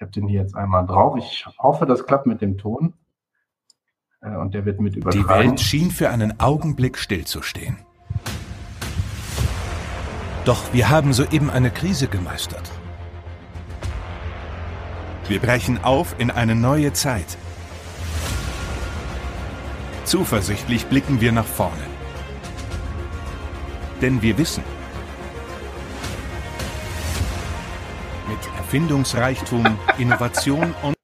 Ich 0.02 0.04
habe 0.04 0.20
den 0.20 0.26
hier 0.26 0.40
jetzt 0.40 0.56
einmal 0.56 0.84
drauf. 0.84 1.16
Ich 1.16 1.46
hoffe, 1.60 1.86
das 1.86 2.04
klappt 2.04 2.26
mit 2.26 2.40
dem 2.40 2.58
Ton. 2.58 2.94
Äh, 4.20 4.34
und 4.34 4.52
der 4.52 4.64
wird 4.64 4.80
mit 4.80 4.96
übertragen. 4.96 5.22
Die 5.22 5.28
Welt 5.28 5.60
schien 5.60 5.92
für 5.92 6.10
einen 6.10 6.40
Augenblick 6.40 6.98
stillzustehen. 6.98 7.78
Doch 10.44 10.72
wir 10.72 10.90
haben 10.90 11.12
soeben 11.12 11.50
eine 11.50 11.70
Krise 11.70 12.08
gemeistert. 12.08 12.68
Wir 15.28 15.38
brechen 15.38 15.84
auf 15.84 16.16
in 16.18 16.32
eine 16.32 16.56
neue 16.56 16.92
Zeit. 16.94 17.38
Zuversichtlich 20.02 20.86
blicken 20.86 21.20
wir 21.20 21.30
nach 21.30 21.46
vorne. 21.46 21.86
Denn 24.00 24.20
wir 24.20 24.36
wissen, 24.36 24.64
mit 28.32 28.46
Erfindungsreichtum, 28.56 29.78
Innovation 29.98 30.74
und 30.82 30.94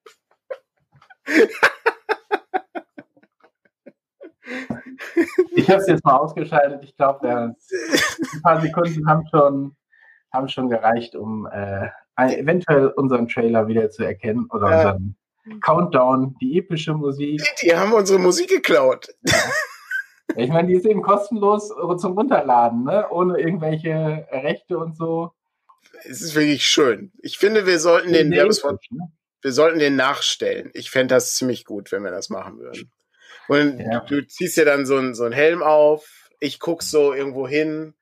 Ich 5.54 5.68
habe 5.68 5.82
es 5.82 5.88
jetzt 5.88 6.04
mal 6.04 6.16
ausgeschaltet. 6.16 6.82
Ich 6.84 6.96
glaube, 6.96 7.28
ein 7.28 7.54
paar 8.42 8.62
Sekunden 8.62 9.06
haben 9.06 9.26
schon, 9.30 9.76
haben 10.32 10.48
schon 10.48 10.70
gereicht, 10.70 11.14
um 11.14 11.46
äh, 11.52 11.88
eventuell 12.16 12.86
unseren 12.88 13.28
Trailer 13.28 13.68
wieder 13.68 13.90
zu 13.90 14.04
erkennen 14.04 14.46
oder 14.50 14.70
ja. 14.70 14.76
unseren 14.92 15.16
Countdown, 15.60 16.34
die 16.40 16.58
epische 16.58 16.94
Musik. 16.94 17.42
Die 17.62 17.76
haben 17.76 17.92
unsere 17.92 18.18
Musik 18.18 18.48
geklaut. 18.48 19.08
Ja. 19.26 19.34
Ich 20.36 20.50
meine, 20.50 20.68
die 20.68 20.74
ist 20.74 20.86
eben 20.86 21.02
kostenlos 21.02 21.68
zum 21.68 22.12
Runterladen, 22.12 22.84
ne? 22.84 23.06
ohne 23.10 23.38
irgendwelche 23.38 24.26
Rechte 24.30 24.78
und 24.78 24.96
so. 24.96 25.32
Es 26.04 26.22
ist 26.22 26.34
wirklich 26.34 26.66
schön. 26.66 27.12
Ich 27.22 27.38
finde, 27.38 27.66
wir 27.66 27.78
sollten 27.78 28.12
den 28.12 28.30
Werbespot, 28.30 28.80
ne? 28.90 29.12
wir 29.42 29.52
sollten 29.52 29.78
den 29.78 29.96
nachstellen. 29.96 30.70
Ich 30.74 30.90
fände 30.90 31.14
das 31.14 31.34
ziemlich 31.34 31.64
gut, 31.64 31.92
wenn 31.92 32.04
wir 32.04 32.10
das 32.10 32.28
machen 32.30 32.58
würden. 32.58 32.90
Und 33.48 33.80
ja. 33.80 34.00
du 34.00 34.26
ziehst 34.26 34.56
dir 34.56 34.64
dann 34.64 34.86
so 34.86 34.96
einen 34.96 35.14
so 35.14 35.30
Helm 35.30 35.62
auf, 35.62 36.28
ich 36.40 36.60
guck 36.60 36.82
so 36.82 37.14
irgendwo 37.14 37.48
hin, 37.48 37.94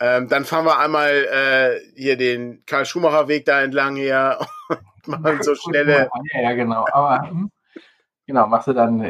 ähm, 0.00 0.28
dann 0.28 0.44
fahren 0.44 0.66
wir 0.66 0.78
einmal 0.78 1.10
äh, 1.10 1.80
hier 1.94 2.16
den 2.16 2.64
Karl 2.66 2.84
Schumacher 2.84 3.28
Weg 3.28 3.44
da 3.44 3.62
entlang 3.62 3.96
hier 3.96 4.38
und 4.68 5.08
machen 5.08 5.42
so 5.42 5.54
schnelle. 5.54 6.08
Ja, 6.32 6.42
ja, 6.42 6.52
genau. 6.52 6.84
Aber 6.92 7.30
hm, 7.30 7.50
genau, 8.26 8.46
machst 8.48 8.68
du 8.68 8.72
dann, 8.72 9.00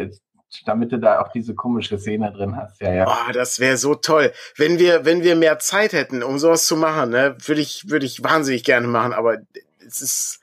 damit 0.66 0.92
du 0.92 0.98
da 0.98 1.20
auch 1.20 1.28
diese 1.32 1.54
komische 1.54 1.98
Szene 1.98 2.32
drin 2.32 2.56
hast. 2.56 2.80
Ja, 2.80 2.92
ja. 2.92 3.06
Oh, 3.08 3.32
das 3.32 3.60
wäre 3.60 3.76
so 3.76 3.94
toll. 3.94 4.32
Wenn 4.56 4.78
wir, 4.78 5.04
wenn 5.04 5.22
wir 5.22 5.36
mehr 5.36 5.58
Zeit 5.58 5.92
hätten, 5.92 6.22
um 6.22 6.38
sowas 6.38 6.66
zu 6.66 6.76
machen, 6.76 7.10
ne, 7.10 7.36
würde 7.44 7.60
ich, 7.60 7.90
würde 7.90 8.06
ich 8.06 8.22
wahnsinnig 8.22 8.64
gerne 8.64 8.86
machen, 8.86 9.12
aber 9.12 9.38
es 9.86 10.00
ist, 10.00 10.40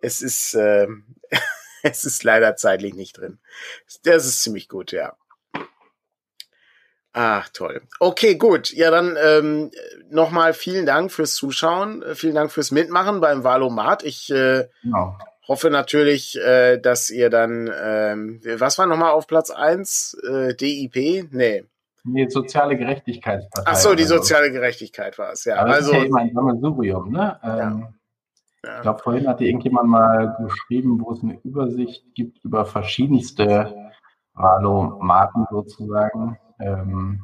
es 0.00 0.22
ist, 0.22 0.54
äh, 0.54 0.86
es 1.82 2.04
ist 2.04 2.24
leider 2.24 2.56
zeitlich 2.56 2.94
nicht 2.94 3.18
drin. 3.18 3.38
Das 4.02 4.26
ist 4.26 4.42
ziemlich 4.42 4.68
gut, 4.68 4.92
ja. 4.92 5.16
Ach, 7.16 7.48
toll. 7.50 7.82
Okay, 8.00 8.34
gut. 8.34 8.72
Ja, 8.72 8.90
dann 8.90 9.16
ähm, 9.22 9.70
nochmal 10.10 10.52
vielen 10.52 10.84
Dank 10.84 11.12
fürs 11.12 11.36
Zuschauen. 11.36 12.02
Äh, 12.02 12.16
vielen 12.16 12.34
Dank 12.34 12.50
fürs 12.50 12.72
Mitmachen 12.72 13.20
beim 13.20 13.44
Valomat. 13.44 14.02
Ich 14.02 14.30
äh, 14.30 14.68
genau. 14.82 15.16
Hoffe 15.48 15.70
natürlich, 15.70 16.38
äh, 16.40 16.78
dass 16.78 17.10
ihr 17.10 17.30
dann, 17.30 17.70
ähm, 17.82 18.40
was 18.58 18.78
war 18.78 18.86
nochmal 18.86 19.12
auf 19.12 19.26
Platz 19.26 19.50
eins? 19.50 20.16
Äh, 20.28 20.54
DIP? 20.54 21.28
Nee. 21.32 21.64
Nee, 22.04 22.28
soziale 22.28 22.76
Gerechtigkeitspartei. 22.76 23.70
Ach 23.70 23.76
so, 23.76 23.94
die 23.94 24.02
also. 24.02 24.16
soziale 24.16 24.52
Gerechtigkeit 24.52 25.18
war 25.18 25.32
es, 25.32 25.44
ja. 25.46 25.56
Aber 25.56 25.72
also, 25.72 25.92
das 25.92 26.00
ist 26.00 26.04
ja 26.04 26.08
immer 26.08 26.20
ein 26.20 26.34
Sammelsurium, 26.34 27.10
ne? 27.10 27.38
Ähm, 27.42 27.50
ja. 27.50 27.94
Ja. 28.64 28.76
Ich 28.76 28.82
glaube, 28.82 28.98
vorhin 29.00 29.28
hatte 29.28 29.44
irgendjemand 29.44 29.88
mal 29.88 30.36
geschrieben, 30.40 31.00
wo 31.00 31.12
es 31.12 31.22
eine 31.22 31.38
Übersicht 31.42 32.14
gibt 32.14 32.42
über 32.44 32.64
verschiedenste 32.64 33.74
Valomaten 34.32 35.46
sozusagen. 35.50 36.38
Ähm, 36.60 37.20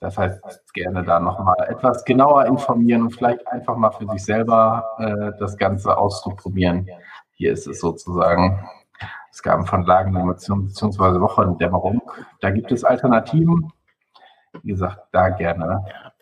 das 0.00 0.16
heißt, 0.16 0.72
gerne 0.72 1.04
da 1.04 1.20
nochmal 1.20 1.68
etwas 1.68 2.04
genauer 2.04 2.46
informieren 2.46 3.02
und 3.02 3.10
vielleicht 3.10 3.46
einfach 3.46 3.76
mal 3.76 3.90
für 3.90 4.06
sich 4.08 4.24
selber 4.24 4.96
äh, 4.98 5.38
das 5.38 5.58
Ganze 5.58 5.96
auszuprobieren. 5.96 6.88
Hier 7.32 7.52
ist 7.52 7.66
es 7.66 7.80
sozusagen. 7.80 8.66
Es 9.30 9.42
gab 9.42 9.68
von 9.68 9.84
Lagenanimation 9.84 10.66
bzw. 10.66 11.20
Wochendämmerung. 11.20 12.02
Da 12.40 12.50
gibt 12.50 12.72
es 12.72 12.82
Alternativen. 12.82 13.72
Wie 14.62 14.72
gesagt, 14.72 14.98
da 15.12 15.28
gerne. 15.28 15.84
Ja. 15.86 16.12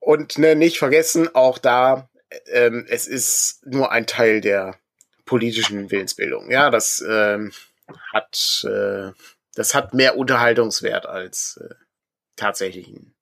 Und 0.00 0.38
ne, 0.38 0.54
nicht 0.54 0.78
vergessen, 0.78 1.34
auch 1.34 1.58
da, 1.58 2.08
ähm, 2.52 2.84
es 2.88 3.06
ist 3.06 3.64
nur 3.66 3.90
ein 3.92 4.06
Teil 4.06 4.40
der 4.40 4.74
politischen 5.24 5.90
Willensbildung. 5.90 6.50
Ja, 6.50 6.70
das 6.70 7.02
ähm, 7.08 7.52
hat 8.12 8.64
äh, 8.68 9.12
das 9.56 9.74
hat 9.74 9.94
mehr 9.94 10.16
Unterhaltungswert 10.18 11.06
als 11.06 11.58
äh, 11.62 11.74
tatsächlichen. 12.36 13.14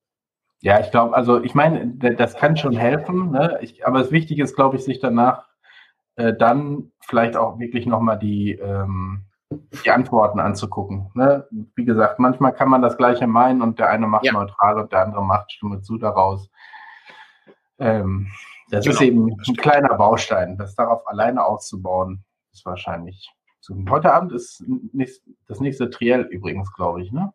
Ja, 0.61 0.81
ich 0.81 0.91
glaube, 0.91 1.15
also 1.15 1.43
ich 1.43 1.55
meine, 1.55 1.87
das 1.95 2.37
kann 2.37 2.57
schon 2.57 2.75
helfen, 2.75 3.31
ne? 3.31 3.59
ich, 3.61 3.87
aber 3.87 3.99
das 3.99 4.11
Wichtige 4.11 4.43
ist, 4.43 4.57
glaube 4.57 4.77
ich, 4.77 4.85
sich 4.85 4.99
danach 4.99 5.47
äh, 6.17 6.33
dann 6.33 6.93
vielleicht 7.01 7.37
auch 7.37 7.59
wirklich 7.59 7.87
nochmal 7.87 8.19
die, 8.19 8.53
ähm, 8.53 9.27
die 9.85 9.91
Antworten 9.91 10.41
anzugucken. 10.41 11.11
Ne? 11.15 11.47
Wie 11.77 11.85
gesagt, 11.85 12.19
manchmal 12.19 12.55
kann 12.55 12.71
man 12.71 12.81
das 12.81 12.97
Gleiche 12.97 13.27
meinen 13.27 13.61
und 13.61 13.79
der 13.79 13.91
eine 13.91 14.07
macht 14.07 14.25
ja. 14.25 14.33
neutral 14.33 14.79
und 14.79 14.91
der 14.93 15.03
andere 15.03 15.23
macht 15.23 15.53
Stimme 15.53 15.83
zu 15.83 15.99
daraus. 15.99 16.49
Ähm, 17.79 18.29
das 18.71 18.85
genau. 18.85 18.95
ist 18.95 19.03
eben 19.03 19.37
ein 19.47 19.57
kleiner 19.57 19.95
Baustein. 19.95 20.57
Das 20.57 20.75
darauf 20.75 21.07
alleine 21.07 21.45
auszubauen, 21.45 22.25
ist 22.53 22.65
wahrscheinlich 22.65 23.35
Heute 23.89 24.13
Abend 24.13 24.33
ist 24.33 24.63
nicht, 24.93 25.23
das 25.47 25.61
nächste 25.61 25.89
Triell 25.89 26.23
übrigens, 26.23 26.73
glaube 26.75 27.03
ich, 27.03 27.13
ne? 27.13 27.33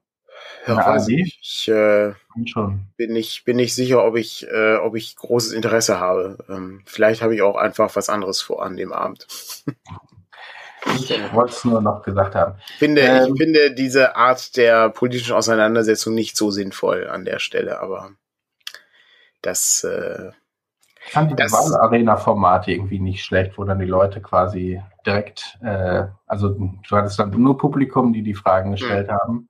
Ja, 0.68 0.78
weiß 0.78 1.08
ich. 1.10 1.40
Ich 1.42 1.68
äh. 1.68 2.14
Bin, 2.98 3.14
nicht, 3.14 3.44
bin 3.46 3.58
nicht 3.58 3.76
sicher, 3.76 4.04
ob 4.04 4.16
ich, 4.16 4.48
äh, 4.48 4.76
ob 4.76 4.96
ich 4.96 5.16
großes 5.16 5.52
Interesse 5.52 6.00
habe. 6.00 6.38
Ähm, 6.50 6.84
vielleicht 6.86 7.22
habe 7.22 7.36
ich 7.36 7.42
auch 7.42 7.56
einfach 7.56 7.96
was 7.96 8.10
anderes 8.10 8.42
vor 8.42 8.64
an 8.64 8.78
dem 8.78 8.94
Abend. 8.94 9.28
ich 10.96 11.34
wollte 11.34 11.54
es 11.54 11.66
nur 11.66 11.82
noch 11.82 12.04
gesagt 12.04 12.36
haben. 12.36 12.56
Finde, 12.78 13.02
ähm, 13.02 13.34
ich 13.34 13.42
finde 13.42 13.72
diese 13.74 14.16
Art 14.16 14.56
der 14.58 14.90
politischen 14.90 15.34
Auseinandersetzung 15.34 16.14
nicht 16.14 16.38
so 16.38 16.52
sinnvoll 16.52 17.08
an 17.08 17.26
der 17.26 17.40
Stelle, 17.40 17.80
aber 17.80 18.12
das. 19.42 19.84
Äh, 19.84 20.32
ich 21.06 21.14
fand 21.14 21.32
die 21.32 21.38
Wahlarena-Formate 21.38 22.72
irgendwie 22.72 23.00
nicht 23.00 23.24
schlecht, 23.24 23.58
wo 23.58 23.64
dann 23.64 23.80
die 23.80 23.86
Leute 23.86 24.22
quasi 24.22 24.82
direkt, 25.06 25.58
äh, 25.64 26.04
also 26.28 26.50
du 26.50 26.96
hattest 26.96 27.18
dann 27.18 27.32
nur 27.32 27.58
Publikum, 27.58 28.14
die 28.14 28.22
die 28.22 28.36
Fragen 28.36 28.72
gestellt 28.72 29.08
mhm. 29.08 29.14
haben. 29.14 29.50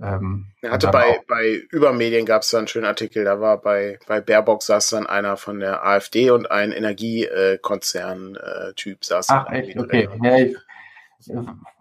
Ähm, 0.00 0.46
er 0.60 0.70
hatte 0.72 0.88
bei, 0.88 1.20
bei 1.26 1.62
Übermedien 1.70 2.26
gab 2.26 2.42
es 2.42 2.50
da 2.50 2.58
einen 2.58 2.68
schönen 2.68 2.84
Artikel, 2.84 3.24
da 3.24 3.40
war 3.40 3.62
bei, 3.62 3.98
bei 4.06 4.20
Baerbock 4.20 4.62
saß 4.62 4.90
dann 4.90 5.06
einer 5.06 5.38
von 5.38 5.58
der 5.58 5.86
AfD 5.86 6.30
und 6.30 6.50
ein 6.50 6.72
Energiekonzern-Typ 6.72 9.04
saß. 9.04 9.30
Ach, 9.30 9.50
echt? 9.50 9.78
Okay. 9.78 10.10
Ja, 10.22 10.36
ich, 10.36 10.54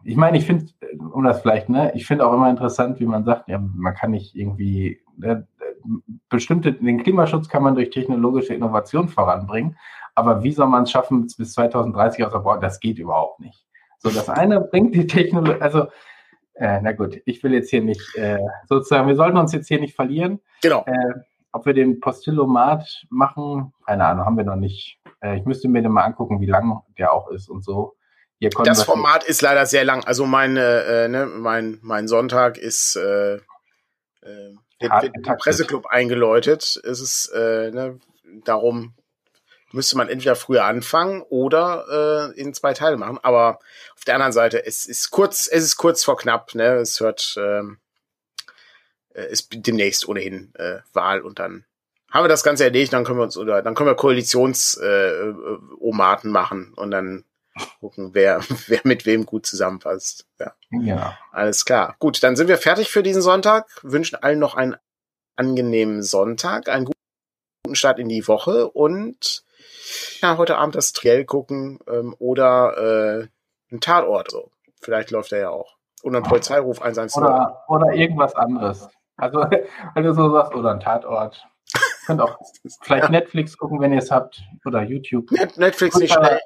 ich 0.03 0.15
meine, 0.15 0.37
ich 0.37 0.45
finde, 0.45 0.67
um 1.11 1.25
das 1.25 1.41
vielleicht, 1.41 1.67
ne, 1.67 1.91
ich 1.93 2.07
finde 2.07 2.25
auch 2.25 2.31
immer 2.33 2.49
interessant, 2.49 3.01
wie 3.01 3.05
man 3.05 3.25
sagt, 3.25 3.49
ja, 3.49 3.59
man 3.59 3.93
kann 3.93 4.11
nicht 4.11 4.33
irgendwie, 4.33 5.01
ne, 5.17 5.45
bestimmte, 6.29 6.71
den 6.71 7.03
Klimaschutz 7.03 7.49
kann 7.49 7.63
man 7.63 7.75
durch 7.75 7.89
technologische 7.89 8.53
Innovation 8.53 9.09
voranbringen, 9.09 9.77
aber 10.15 10.41
wie 10.43 10.53
soll 10.53 10.67
man 10.67 10.83
es 10.83 10.91
schaffen, 10.91 11.27
bis 11.37 11.51
2030 11.53 12.23
aus 12.23 12.31
der 12.31 12.39
Bord? 12.39 12.63
Das 12.63 12.79
geht 12.79 12.97
überhaupt 12.97 13.41
nicht. 13.41 13.65
So, 13.99 14.09
das 14.09 14.29
eine 14.29 14.61
bringt 14.61 14.95
die 14.95 15.05
Technologie, 15.05 15.61
also 15.61 15.87
äh, 16.55 16.79
na 16.81 16.93
gut, 16.93 17.21
ich 17.25 17.43
will 17.43 17.53
jetzt 17.53 17.69
hier 17.69 17.81
nicht, 17.81 18.15
äh, 18.15 18.39
sozusagen, 18.67 19.07
wir 19.07 19.15
sollten 19.15 19.37
uns 19.37 19.53
jetzt 19.53 19.67
hier 19.67 19.79
nicht 19.79 19.95
verlieren. 19.95 20.39
Genau. 20.61 20.83
Äh, 20.85 21.13
ob 21.51 21.65
wir 21.65 21.73
den 21.73 21.99
Postillomat 21.99 23.05
machen, 23.09 23.73
keine 23.85 24.05
Ahnung, 24.05 24.25
haben 24.25 24.37
wir 24.37 24.43
noch 24.43 24.55
nicht. 24.55 24.99
Äh, 25.21 25.37
ich 25.37 25.45
müsste 25.45 25.69
mir 25.69 25.81
den 25.81 25.91
mal 25.91 26.03
angucken, 26.03 26.41
wie 26.41 26.45
lang 26.45 26.81
der 26.97 27.13
auch 27.13 27.29
ist 27.29 27.49
und 27.49 27.63
so. 27.63 27.95
das 28.39 28.83
Format 28.83 29.23
ist 29.23 29.41
leider 29.41 29.65
sehr 29.65 29.85
lang. 29.85 30.03
Also 30.05 30.25
mein, 30.25 30.57
äh, 30.57 31.07
ne, 31.07 31.25
mein, 31.25 31.79
mein 31.81 32.07
Sonntag 32.07 32.57
ist 32.57 32.95
äh, 32.95 33.35
äh, 33.35 34.55
wird, 34.79 35.03
wird 35.03 35.25
der 35.25 35.35
Presseclub 35.35 35.85
eingeläutet. 35.87 36.81
Es 36.83 36.99
ist 36.99 37.31
äh, 37.33 37.71
ne, 37.71 37.99
darum 38.43 38.93
müsste 39.71 39.97
man 39.97 40.09
entweder 40.09 40.35
früher 40.35 40.65
anfangen 40.65 41.23
oder 41.29 42.33
äh, 42.35 42.39
in 42.39 42.53
zwei 42.53 42.73
Teile 42.73 42.97
machen. 42.97 43.19
Aber 43.23 43.59
auf 43.95 44.03
der 44.05 44.13
anderen 44.15 44.33
Seite, 44.33 44.65
es 44.65 44.85
ist 44.85 45.11
kurz, 45.11 45.47
es 45.47 45.63
ist 45.63 45.77
kurz 45.77 46.03
vor 46.03 46.17
knapp. 46.17 46.53
Ne? 46.55 46.75
Es 46.75 46.99
hört, 46.99 47.35
ähm, 47.37 47.77
äh, 49.13 49.31
ist 49.31 49.47
demnächst 49.51 50.05
ohnehin 50.07 50.53
äh, 50.55 50.79
Wahl 50.93 51.21
und 51.21 51.39
dann 51.39 51.65
haben 52.11 52.23
wir 52.23 52.29
das 52.29 52.43
Ganze 52.43 52.65
erledigt. 52.65 52.93
Dann 52.93 53.03
können 53.03 53.19
wir 53.19 53.23
uns 53.23 53.37
oder 53.37 53.61
dann 53.61 53.75
können 53.75 53.89
wir 53.89 53.95
Koalitions-Omaten 53.95 56.29
äh, 56.29 56.33
machen 56.33 56.73
und 56.75 56.91
dann 56.91 57.25
gucken, 57.79 58.09
wer, 58.13 58.41
wer 58.67 58.81
mit 58.83 59.05
wem 59.05 59.25
gut 59.25 59.45
zusammenpasst. 59.45 60.25
Ja. 60.39 60.53
ja. 60.71 61.17
Alles 61.31 61.65
klar. 61.65 61.95
Gut, 61.99 62.23
dann 62.23 62.35
sind 62.35 62.47
wir 62.47 62.57
fertig 62.57 62.89
für 62.89 63.03
diesen 63.03 63.21
Sonntag. 63.21 63.67
Wünschen 63.83 64.15
allen 64.15 64.39
noch 64.39 64.55
einen 64.55 64.75
angenehmen 65.35 66.03
Sonntag, 66.03 66.69
einen 66.69 66.85
guten 66.85 67.75
Start 67.75 67.99
in 67.99 68.09
die 68.09 68.27
Woche 68.27 68.69
und 68.69 69.44
ja, 70.21 70.37
heute 70.37 70.57
Abend 70.57 70.75
das 70.75 70.93
Triell 70.93 71.25
gucken 71.25 71.79
ähm, 71.87 72.15
oder 72.19 72.77
äh, 73.21 73.27
ein 73.73 73.79
Tatort. 73.79 74.31
So. 74.31 74.51
Vielleicht 74.81 75.11
läuft 75.11 75.31
er 75.31 75.39
ja 75.39 75.49
auch. 75.49 75.75
Oder 76.03 76.17
ein 76.17 76.23
Polizeiruf 76.23 76.81
110. 76.81 77.23
Oder, 77.23 77.63
oder 77.67 77.93
irgendwas 77.93 78.35
anderes. 78.35 78.87
Also, 79.17 79.39
wenn 79.93 80.03
du 80.03 80.13
so 80.13 80.31
sagst, 80.31 80.53
oder 80.53 80.71
ein 80.71 80.79
Tatort. 80.79 81.47
Könnt 82.05 82.21
auch 82.21 82.37
vielleicht 82.81 83.05
ja. 83.05 83.09
Netflix 83.09 83.57
gucken, 83.57 83.79
wenn 83.81 83.91
ihr 83.91 83.99
es 83.99 84.11
habt. 84.11 84.41
Oder 84.65 84.83
YouTube. 84.83 85.31
Net 85.31 85.57
Netflix 85.57 85.97
nicht 85.97 86.13
schnell. 86.13 86.39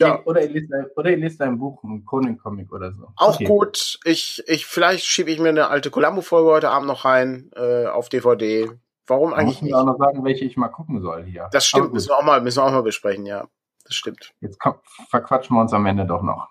Ja. 0.00 0.20
Oder, 0.24 0.42
ihr 0.42 0.48
liest, 0.48 0.70
oder 0.96 1.10
ihr 1.10 1.16
liest 1.16 1.40
ein 1.40 1.58
Buch, 1.58 1.82
ein 1.82 2.04
Conan-Comic 2.04 2.72
oder 2.72 2.92
so. 2.92 3.08
Auch 3.16 3.36
okay. 3.36 3.44
gut. 3.44 3.98
Ich, 4.04 4.42
ich, 4.46 4.66
vielleicht 4.66 5.04
schiebe 5.04 5.30
ich 5.30 5.38
mir 5.38 5.48
eine 5.50 5.68
alte 5.68 5.90
Columbo-Folge 5.90 6.50
heute 6.50 6.70
Abend 6.70 6.88
noch 6.88 7.04
rein 7.04 7.50
äh, 7.56 7.86
auf 7.86 8.08
DVD. 8.08 8.70
Warum 9.06 9.34
eigentlich 9.34 9.62
nicht? 9.62 9.74
auch 9.74 9.84
noch 9.84 9.98
sagen, 9.98 10.24
welche 10.24 10.44
ich 10.44 10.56
mal 10.56 10.68
gucken 10.68 11.00
soll 11.00 11.24
hier. 11.24 11.48
Das 11.52 11.66
stimmt, 11.66 11.92
müssen 11.92 12.08
wir, 12.08 12.18
auch 12.18 12.24
mal, 12.24 12.40
müssen 12.40 12.58
wir 12.58 12.64
auch 12.64 12.72
mal 12.72 12.82
besprechen, 12.82 13.26
ja. 13.26 13.46
Das 13.84 13.94
stimmt. 13.94 14.34
Jetzt 14.40 14.58
komm, 14.58 14.74
verquatschen 15.10 15.56
wir 15.56 15.60
uns 15.60 15.72
am 15.72 15.86
Ende 15.86 16.04
doch 16.06 16.22
noch. 16.22 16.48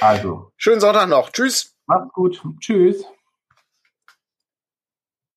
Also. 0.00 0.52
Schönen 0.56 0.80
Sonntag 0.80 1.08
noch. 1.08 1.30
Tschüss. 1.30 1.74
Macht's 1.86 2.12
gut. 2.12 2.42
Tschüss. 2.60 3.06